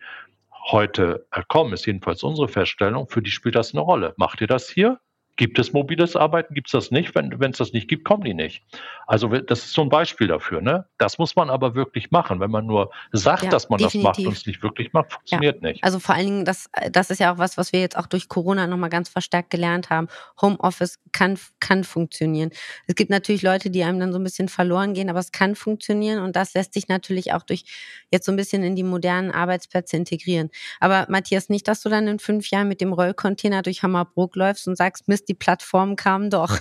heute 0.70 1.26
kommen, 1.48 1.72
ist 1.72 1.86
jedenfalls 1.86 2.22
unsere 2.22 2.48
Feststellung, 2.48 3.08
für 3.08 3.22
die 3.22 3.30
spielt 3.30 3.56
das 3.56 3.74
eine 3.74 3.80
Rolle. 3.80 4.14
Macht 4.16 4.40
ihr 4.40 4.46
das 4.46 4.68
hier? 4.68 5.00
Gibt 5.36 5.58
es 5.58 5.72
mobiles 5.72 6.14
Arbeiten? 6.14 6.52
Gibt 6.52 6.68
es 6.68 6.72
das 6.72 6.90
nicht? 6.90 7.14
Wenn 7.14 7.50
es 7.50 7.56
das 7.56 7.72
nicht 7.72 7.88
gibt, 7.88 8.04
kommen 8.04 8.22
die 8.22 8.34
nicht. 8.34 8.62
Also 9.06 9.28
das 9.28 9.64
ist 9.64 9.72
so 9.72 9.80
ein 9.80 9.88
Beispiel 9.88 10.26
dafür. 10.26 10.60
Ne? 10.60 10.86
Das 10.98 11.16
muss 11.16 11.36
man 11.36 11.48
aber 11.48 11.74
wirklich 11.74 12.10
machen. 12.10 12.38
Wenn 12.38 12.50
man 12.50 12.66
nur 12.66 12.90
sagt, 13.12 13.44
ja, 13.44 13.50
dass 13.50 13.70
man 13.70 13.78
definitiv. 13.78 14.02
das 14.02 14.18
macht 14.18 14.26
und 14.26 14.36
es 14.36 14.46
nicht 14.46 14.62
wirklich 14.62 14.92
macht, 14.92 15.12
funktioniert 15.12 15.62
ja. 15.62 15.68
nicht. 15.68 15.84
Also 15.84 16.00
vor 16.00 16.14
allen 16.14 16.26
Dingen, 16.26 16.44
das, 16.44 16.68
das 16.90 17.08
ist 17.10 17.18
ja 17.18 17.32
auch 17.32 17.38
was, 17.38 17.56
was 17.56 17.72
wir 17.72 17.80
jetzt 17.80 17.96
auch 17.96 18.06
durch 18.06 18.28
Corona 18.28 18.66
nochmal 18.66 18.90
ganz 18.90 19.08
verstärkt 19.08 19.48
gelernt 19.48 19.88
haben. 19.88 20.08
Homeoffice 20.40 21.00
kann, 21.12 21.38
kann 21.60 21.84
funktionieren. 21.84 22.50
Es 22.86 22.94
gibt 22.94 23.10
natürlich 23.10 23.40
Leute, 23.40 23.70
die 23.70 23.84
einem 23.84 24.00
dann 24.00 24.12
so 24.12 24.18
ein 24.18 24.24
bisschen 24.24 24.48
verloren 24.48 24.92
gehen, 24.92 25.08
aber 25.08 25.20
es 25.20 25.32
kann 25.32 25.54
funktionieren 25.54 26.22
und 26.22 26.36
das 26.36 26.52
lässt 26.52 26.74
sich 26.74 26.88
natürlich 26.88 27.32
auch 27.32 27.42
durch 27.42 27.64
jetzt 28.10 28.26
so 28.26 28.32
ein 28.32 28.36
bisschen 28.36 28.62
in 28.62 28.76
die 28.76 28.82
modernen 28.82 29.30
Arbeitsplätze 29.30 29.96
integrieren. 29.96 30.50
Aber 30.78 31.06
Matthias, 31.08 31.48
nicht, 31.48 31.66
dass 31.68 31.80
du 31.82 31.88
dann 31.88 32.06
in 32.06 32.18
fünf 32.18 32.50
Jahren 32.50 32.68
mit 32.68 32.82
dem 32.82 32.92
Rollcontainer 32.92 33.62
durch 33.62 33.82
Hammerbrook 33.82 34.36
läufst 34.36 34.68
und 34.68 34.76
sagst, 34.76 35.08
Mist, 35.08 35.21
die 35.28 35.34
Plattform 35.34 35.96
kam 35.96 36.30
doch. 36.30 36.58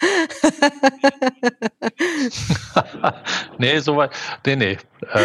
nee, 3.58 3.78
soweit. 3.78 4.12
Nee, 4.44 4.56
nee. 4.56 4.72
Äh, 4.72 4.78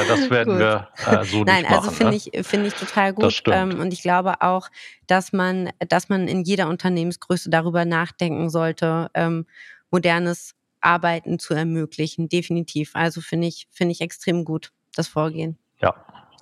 das 0.07 0.29
werden 0.29 0.53
gut. 0.53 0.59
wir 0.59 0.87
äh, 1.07 1.25
so 1.25 1.43
Nein, 1.43 1.63
nicht 1.63 1.71
also 1.71 1.81
machen. 1.85 1.85
Nein, 1.85 1.85
also 1.85 1.91
finde 1.91 2.11
ne? 2.11 2.17
ich, 2.17 2.31
finde 2.47 2.67
ich 2.67 2.75
total 2.75 3.13
gut. 3.13 3.41
Ähm, 3.47 3.79
und 3.79 3.91
ich 3.93 4.01
glaube 4.01 4.41
auch, 4.41 4.69
dass 5.07 5.31
man, 5.33 5.69
dass 5.87 6.09
man 6.09 6.27
in 6.27 6.43
jeder 6.43 6.67
Unternehmensgröße 6.69 7.49
darüber 7.49 7.85
nachdenken 7.85 8.49
sollte, 8.49 9.09
ähm, 9.13 9.45
modernes 9.91 10.55
Arbeiten 10.81 11.39
zu 11.39 11.53
ermöglichen. 11.53 12.27
Definitiv. 12.29 12.91
Also 12.93 13.21
finde 13.21 13.47
ich, 13.47 13.67
finde 13.71 13.93
ich 13.93 14.01
extrem 14.01 14.45
gut, 14.45 14.71
das 14.95 15.07
Vorgehen. 15.07 15.57
Ja. 15.81 15.95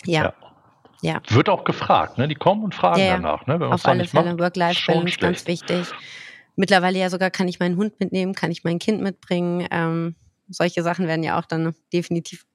Ja. 0.05 0.23
ja. 0.23 0.33
Ja. 1.01 1.21
Wird 1.29 1.49
auch 1.49 1.63
gefragt, 1.63 2.17
ne? 2.17 2.27
Die 2.27 2.35
kommen 2.35 2.63
und 2.63 2.73
fragen 2.73 2.99
ja, 3.01 3.13
danach, 3.13 3.45
ne? 3.47 3.59
Wenn 3.59 3.71
Auf 3.71 3.85
alle 3.85 4.05
Fälle, 4.05 4.37
Work-Life-Balance, 4.39 5.17
ganz 5.19 5.47
wichtig. 5.47 5.87
Mittlerweile 6.55 6.97
ja 6.97 7.09
sogar 7.09 7.29
kann 7.29 7.47
ich 7.47 7.59
meinen 7.59 7.77
Hund 7.77 7.99
mitnehmen, 7.99 8.33
kann 8.33 8.51
ich 8.51 8.63
mein 8.63 8.79
Kind 8.79 9.01
mitbringen. 9.01 9.67
Ähm, 9.69 10.15
solche 10.49 10.81
Sachen 10.81 11.07
werden 11.07 11.23
ja 11.23 11.39
auch 11.39 11.45
dann 11.45 11.75
definitiv, 11.93 12.45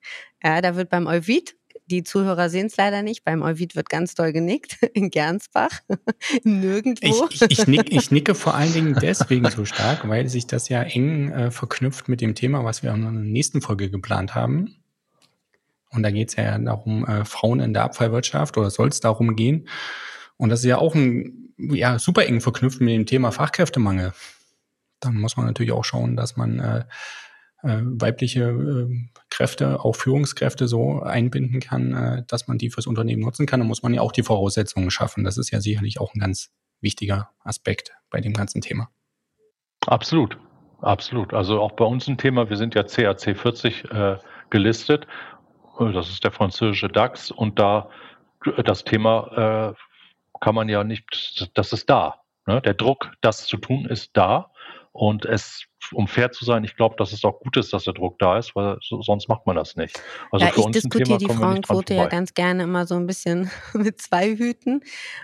ja, 0.42 0.60
da 0.60 0.74
wird 0.76 0.90
beim 0.90 1.06
Euvid, 1.06 1.54
die 1.86 2.02
Zuhörer 2.02 2.48
sehen 2.48 2.66
es 2.66 2.76
leider 2.76 3.02
nicht, 3.02 3.24
beim 3.24 3.42
Euvid 3.42 3.76
wird 3.76 3.88
ganz 3.88 4.14
doll 4.14 4.32
genickt, 4.32 4.78
in 4.94 5.10
Gernsbach, 5.10 5.80
nirgendwo. 6.42 7.28
Ich, 7.30 7.42
ich, 7.42 7.58
ich, 7.58 7.66
nick, 7.66 7.92
ich, 7.92 8.10
nicke 8.10 8.34
vor 8.34 8.54
allen 8.54 8.72
Dingen 8.72 8.96
deswegen 9.00 9.48
so 9.50 9.64
stark, 9.64 10.08
weil 10.08 10.28
sich 10.28 10.46
das 10.46 10.68
ja 10.68 10.82
eng 10.82 11.30
äh, 11.30 11.50
verknüpft 11.50 12.08
mit 12.08 12.20
dem 12.20 12.34
Thema, 12.34 12.64
was 12.64 12.82
wir 12.82 12.92
in 12.92 13.02
der 13.02 13.12
nächsten 13.12 13.60
Folge 13.60 13.90
geplant 13.90 14.34
haben. 14.34 14.81
Und 15.92 16.02
da 16.02 16.10
geht 16.10 16.30
es 16.30 16.36
ja 16.36 16.58
darum, 16.58 17.06
äh, 17.06 17.24
Frauen 17.24 17.60
in 17.60 17.74
der 17.74 17.84
Abfallwirtschaft 17.84 18.56
oder 18.56 18.70
soll 18.70 18.88
es 18.88 19.00
darum 19.00 19.36
gehen. 19.36 19.68
Und 20.36 20.48
das 20.48 20.60
ist 20.60 20.66
ja 20.66 20.78
auch 20.78 20.94
ein, 20.94 21.54
ja, 21.58 21.98
super 21.98 22.26
eng 22.26 22.40
verknüpft 22.40 22.80
mit 22.80 22.94
dem 22.94 23.06
Thema 23.06 23.30
Fachkräftemangel. 23.30 24.12
Dann 25.00 25.16
muss 25.16 25.36
man 25.36 25.46
natürlich 25.46 25.72
auch 25.72 25.84
schauen, 25.84 26.16
dass 26.16 26.36
man 26.36 26.58
äh, 26.58 26.84
äh, 27.62 27.80
weibliche 27.82 28.42
äh, 28.42 29.08
Kräfte, 29.30 29.80
auch 29.80 29.94
Führungskräfte 29.94 30.66
so 30.68 31.00
einbinden 31.00 31.60
kann, 31.60 31.94
äh, 31.94 32.24
dass 32.26 32.48
man 32.48 32.58
die 32.58 32.70
fürs 32.70 32.86
Unternehmen 32.86 33.22
nutzen 33.22 33.46
kann. 33.46 33.60
Da 33.60 33.66
muss 33.66 33.82
man 33.82 33.94
ja 33.94 34.00
auch 34.00 34.12
die 34.12 34.22
Voraussetzungen 34.22 34.90
schaffen. 34.90 35.24
Das 35.24 35.38
ist 35.38 35.50
ja 35.50 35.60
sicherlich 35.60 36.00
auch 36.00 36.14
ein 36.14 36.20
ganz 36.20 36.50
wichtiger 36.80 37.30
Aspekt 37.44 37.92
bei 38.10 38.20
dem 38.20 38.32
ganzen 38.32 38.60
Thema. 38.60 38.90
Absolut, 39.86 40.38
absolut. 40.80 41.34
Also 41.34 41.60
auch 41.60 41.72
bei 41.72 41.84
uns 41.84 42.06
ein 42.08 42.18
Thema. 42.18 42.50
Wir 42.50 42.56
sind 42.56 42.74
ja 42.74 42.82
CAC 42.82 43.36
40 43.36 43.90
äh, 43.90 44.16
gelistet 44.50 45.06
das 45.90 46.10
ist 46.10 46.24
der 46.24 46.30
französische 46.30 46.88
DAX 46.88 47.30
und 47.30 47.58
da 47.58 47.88
äh, 48.44 48.62
das 48.62 48.84
Thema 48.84 49.74
äh, 49.74 50.38
kann 50.40 50.54
man 50.54 50.68
ja 50.68 50.84
nicht, 50.84 51.50
das 51.54 51.72
ist 51.72 51.88
da. 51.88 52.22
Ne? 52.46 52.60
Der 52.60 52.74
Druck, 52.74 53.12
das 53.20 53.46
zu 53.46 53.56
tun, 53.56 53.86
ist 53.86 54.16
da. 54.16 54.51
Und 54.94 55.24
es, 55.24 55.64
um 55.92 56.06
fair 56.06 56.32
zu 56.32 56.44
sein, 56.44 56.64
ich 56.64 56.76
glaube, 56.76 56.96
dass 56.98 57.12
es 57.12 57.24
auch 57.24 57.40
gut 57.40 57.56
ist, 57.56 57.72
dass 57.72 57.84
der 57.84 57.94
Druck 57.94 58.18
da 58.18 58.38
ist, 58.38 58.54
weil 58.54 58.76
so, 58.82 59.00
sonst 59.00 59.26
macht 59.26 59.46
man 59.46 59.56
das 59.56 59.74
nicht. 59.74 59.98
Also 60.30 60.44
ja, 60.44 60.52
für 60.52 60.60
ich 60.60 60.66
uns 60.66 60.74
diskutiere 60.74 61.16
die 61.16 61.26
Frauenquote 61.26 61.94
ja 61.94 62.06
ganz 62.08 62.34
gerne 62.34 62.64
immer 62.64 62.86
so 62.86 62.96
ein 62.96 63.06
bisschen 63.06 63.50
mit 63.72 64.02
zwei 64.02 64.36
Hüten, 64.36 64.82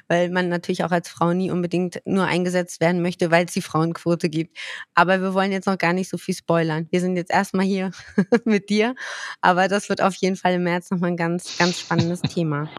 weil 0.09 0.31
man 0.31 0.49
natürlich 0.49 0.85
auch 0.85 0.91
als 0.91 1.11
Frau 1.11 1.35
nie 1.35 1.51
unbedingt 1.51 2.01
nur 2.07 2.25
eingesetzt 2.25 2.81
werden 2.81 3.03
möchte, 3.03 3.31
weil 3.31 3.45
es 3.45 3.53
die 3.53 3.61
Frauenquote 3.61 4.31
gibt. 4.31 4.57
Aber 4.95 5.21
wir 5.21 5.35
wollen 5.35 5.53
jetzt 5.53 5.67
noch 5.67 5.77
gar 5.77 5.93
nicht 5.93 6.09
so 6.09 6.17
viel 6.17 6.35
spoilern. 6.35 6.87
Wir 6.91 7.01
sind 7.01 7.17
jetzt 7.17 7.31
erstmal 7.31 7.67
hier 7.67 7.91
mit 8.47 8.71
dir, 8.71 8.95
aber 9.43 9.69
das 9.69 9.91
wird 9.91 10.01
auf 10.01 10.15
jeden 10.15 10.37
Fall 10.37 10.55
im 10.55 10.63
März 10.63 10.91
nochmal 10.91 11.11
ein 11.11 11.19
ganz, 11.19 11.59
ganz 11.59 11.79
spannendes 11.79 12.23
Thema. 12.23 12.71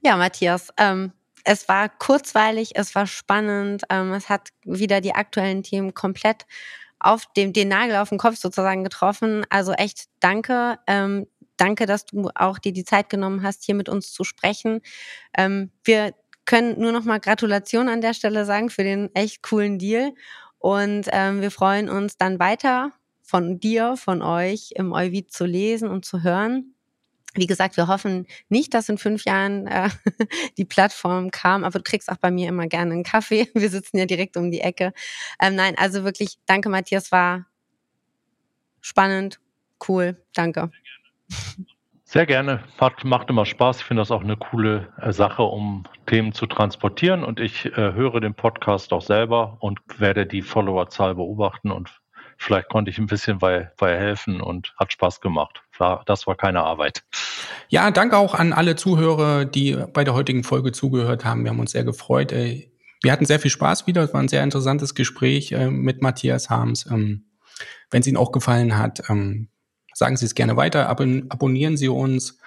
Ja, 0.00 0.16
Matthias, 0.16 0.70
ähm, 0.78 1.12
es 1.44 1.68
war 1.68 1.88
kurzweilig, 1.88 2.72
es 2.74 2.94
war 2.94 3.06
spannend, 3.06 3.82
ähm, 3.90 4.12
es 4.12 4.28
hat 4.28 4.50
wieder 4.64 5.00
die 5.00 5.14
aktuellen 5.14 5.62
Themen 5.62 5.94
komplett 5.94 6.46
auf 6.98 7.26
dem, 7.36 7.52
den 7.52 7.68
Nagel 7.68 7.96
auf 7.96 8.10
den 8.10 8.18
Kopf 8.18 8.36
sozusagen 8.36 8.84
getroffen. 8.84 9.44
Also 9.50 9.72
echt 9.72 10.06
danke. 10.20 10.78
Ähm, 10.86 11.26
danke, 11.56 11.86
dass 11.86 12.06
du 12.06 12.30
auch 12.34 12.58
dir 12.58 12.72
die 12.72 12.84
Zeit 12.84 13.08
genommen 13.08 13.42
hast, 13.42 13.64
hier 13.64 13.74
mit 13.74 13.88
uns 13.88 14.12
zu 14.12 14.24
sprechen. 14.24 14.80
Ähm, 15.36 15.70
wir 15.84 16.14
können 16.44 16.80
nur 16.80 16.92
noch 16.92 17.04
mal 17.04 17.20
Gratulation 17.20 17.88
an 17.88 18.00
der 18.00 18.14
Stelle 18.14 18.44
sagen 18.44 18.70
für 18.70 18.84
den 18.84 19.14
echt 19.14 19.42
coolen 19.42 19.78
Deal. 19.78 20.12
Und 20.58 21.08
ähm, 21.10 21.40
wir 21.40 21.50
freuen 21.50 21.88
uns 21.88 22.16
dann 22.16 22.38
weiter 22.38 22.92
von 23.22 23.58
dir, 23.58 23.96
von 23.96 24.22
euch 24.22 24.72
im 24.76 24.92
Euvid 24.92 25.32
zu 25.32 25.44
lesen 25.44 25.88
und 25.88 26.04
zu 26.04 26.22
hören. 26.22 26.74
Wie 27.34 27.46
gesagt, 27.46 27.76
wir 27.76 27.86
hoffen 27.86 28.26
nicht, 28.48 28.74
dass 28.74 28.88
in 28.88 28.98
fünf 28.98 29.24
Jahren 29.24 29.66
äh, 29.66 29.88
die 30.58 30.64
Plattform 30.64 31.30
kam, 31.30 31.64
aber 31.64 31.78
du 31.78 31.84
kriegst 31.84 32.10
auch 32.10 32.18
bei 32.18 32.30
mir 32.30 32.48
immer 32.48 32.66
gerne 32.66 32.92
einen 32.92 33.04
Kaffee. 33.04 33.48
Wir 33.54 33.70
sitzen 33.70 33.96
ja 33.98 34.06
direkt 34.06 34.36
um 34.36 34.50
die 34.50 34.60
Ecke. 34.60 34.92
Ähm, 35.40 35.54
nein, 35.54 35.74
also 35.78 36.04
wirklich, 36.04 36.38
danke 36.46 36.68
Matthias, 36.68 37.12
war 37.12 37.46
spannend, 38.80 39.40
cool, 39.88 40.22
danke. 40.34 40.70
Sehr 42.12 42.26
gerne, 42.26 42.62
Hat, 42.78 43.04
macht 43.04 43.30
immer 43.30 43.46
Spaß. 43.46 43.78
Ich 43.78 43.84
finde 43.84 44.02
das 44.02 44.10
auch 44.10 44.20
eine 44.20 44.36
coole 44.36 44.92
äh, 45.00 45.12
Sache, 45.12 45.44
um 45.44 45.84
Themen 46.04 46.34
zu 46.34 46.46
transportieren. 46.46 47.24
Und 47.24 47.40
ich 47.40 47.64
äh, 47.64 47.94
höre 47.94 48.20
den 48.20 48.34
Podcast 48.34 48.92
auch 48.92 49.00
selber 49.00 49.56
und 49.60 49.80
werde 49.96 50.26
die 50.26 50.42
Followerzahl 50.42 51.14
beobachten 51.14 51.70
und 51.70 52.01
vielleicht 52.38 52.68
konnte 52.68 52.90
ich 52.90 52.98
ein 52.98 53.06
bisschen 53.06 53.38
bei, 53.38 53.70
bei 53.76 53.96
helfen 53.96 54.40
und 54.40 54.74
hat 54.76 54.92
Spaß 54.92 55.20
gemacht. 55.20 55.62
Das 56.06 56.26
war 56.26 56.36
keine 56.36 56.62
Arbeit. 56.62 57.02
Ja, 57.68 57.90
danke 57.90 58.16
auch 58.16 58.34
an 58.34 58.52
alle 58.52 58.76
Zuhörer, 58.76 59.44
die 59.44 59.76
bei 59.92 60.04
der 60.04 60.14
heutigen 60.14 60.44
Folge 60.44 60.72
zugehört 60.72 61.24
haben. 61.24 61.44
Wir 61.44 61.50
haben 61.50 61.60
uns 61.60 61.72
sehr 61.72 61.84
gefreut. 61.84 62.32
Äh, 62.32 62.70
wir 63.02 63.10
hatten 63.10 63.26
sehr 63.26 63.40
viel 63.40 63.50
Spaß 63.50 63.86
wieder. 63.86 64.02
Es 64.02 64.14
war 64.14 64.20
ein 64.20 64.28
sehr 64.28 64.44
interessantes 64.44 64.94
Gespräch 64.94 65.52
äh, 65.52 65.70
mit 65.70 66.02
Matthias 66.02 66.50
Harms. 66.50 66.86
Ähm, 66.86 67.24
wenn 67.90 68.00
es 68.00 68.06
Ihnen 68.06 68.16
auch 68.16 68.32
gefallen 68.32 68.78
hat, 68.78 69.08
ähm, 69.08 69.48
sagen 69.94 70.16
Sie 70.16 70.24
es 70.24 70.34
gerne 70.34 70.56
weiter. 70.56 70.88
abonnieren 70.88 71.76
Sie 71.76 71.88
uns 71.88 72.38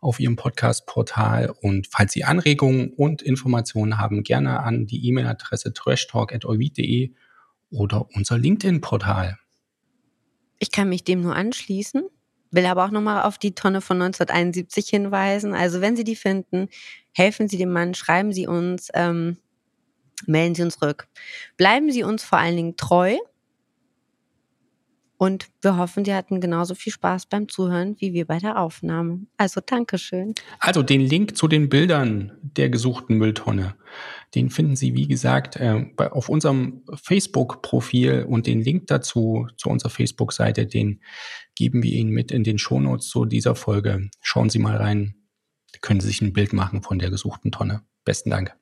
auf 0.00 0.20
Ihrem 0.20 0.36
Podcast-Portal. 0.36 1.54
Und 1.62 1.86
falls 1.90 2.12
Sie 2.12 2.24
Anregungen 2.24 2.92
und 2.92 3.22
Informationen 3.22 3.98
haben, 3.98 4.22
gerne 4.22 4.60
an 4.60 4.86
die 4.86 5.06
E-Mail-Adresse 5.08 5.72
trashtalk.euvid.de 5.72 7.14
oder 7.74 8.06
unser 8.14 8.38
LinkedIn-Portal. 8.38 9.38
Ich 10.58 10.70
kann 10.70 10.88
mich 10.88 11.04
dem 11.04 11.20
nur 11.20 11.34
anschließen, 11.34 12.04
will 12.50 12.66
aber 12.66 12.84
auch 12.84 12.90
nochmal 12.90 13.22
auf 13.24 13.38
die 13.38 13.54
Tonne 13.54 13.80
von 13.80 14.00
1971 14.00 14.88
hinweisen. 14.88 15.52
Also 15.52 15.80
wenn 15.80 15.96
Sie 15.96 16.04
die 16.04 16.16
finden, 16.16 16.68
helfen 17.12 17.48
Sie 17.48 17.58
dem 17.58 17.72
Mann, 17.72 17.94
schreiben 17.94 18.32
Sie 18.32 18.46
uns. 18.46 18.88
Ähm, 18.94 19.36
melden 20.26 20.54
Sie 20.54 20.62
uns 20.62 20.78
zurück. 20.78 21.08
Bleiben 21.56 21.90
Sie 21.90 22.04
uns 22.04 22.22
vor 22.22 22.38
allen 22.38 22.56
Dingen 22.56 22.76
treu. 22.76 23.16
Und 25.24 25.46
wir 25.62 25.78
hoffen, 25.78 26.04
Sie 26.04 26.12
hatten 26.12 26.42
genauso 26.42 26.74
viel 26.74 26.92
Spaß 26.92 27.24
beim 27.30 27.48
Zuhören 27.48 27.96
wie 27.98 28.12
wir 28.12 28.26
bei 28.26 28.38
der 28.40 28.60
Aufnahme. 28.60 29.20
Also 29.38 29.62
Dankeschön. 29.64 30.34
Also 30.60 30.82
den 30.82 31.00
Link 31.00 31.34
zu 31.34 31.48
den 31.48 31.70
Bildern 31.70 32.32
der 32.42 32.68
gesuchten 32.68 33.16
Mülltonne, 33.16 33.74
den 34.34 34.50
finden 34.50 34.76
Sie, 34.76 34.94
wie 34.94 35.08
gesagt, 35.08 35.56
äh, 35.56 35.86
auf 35.96 36.28
unserem 36.28 36.82
Facebook-Profil 36.92 38.26
und 38.28 38.46
den 38.46 38.60
Link 38.60 38.88
dazu 38.88 39.46
zu 39.56 39.70
unserer 39.70 39.88
Facebook-Seite, 39.88 40.66
den 40.66 41.00
geben 41.54 41.82
wir 41.82 41.92
Ihnen 41.92 42.10
mit 42.10 42.30
in 42.30 42.44
den 42.44 42.58
Shownotes 42.58 43.08
zu 43.08 43.24
dieser 43.24 43.54
Folge. 43.54 44.10
Schauen 44.20 44.50
Sie 44.50 44.58
mal 44.58 44.76
rein, 44.76 45.14
können 45.80 46.00
Sie 46.00 46.08
sich 46.08 46.20
ein 46.20 46.34
Bild 46.34 46.52
machen 46.52 46.82
von 46.82 46.98
der 46.98 47.08
gesuchten 47.08 47.50
Tonne. 47.50 47.80
Besten 48.04 48.28
Dank. 48.28 48.54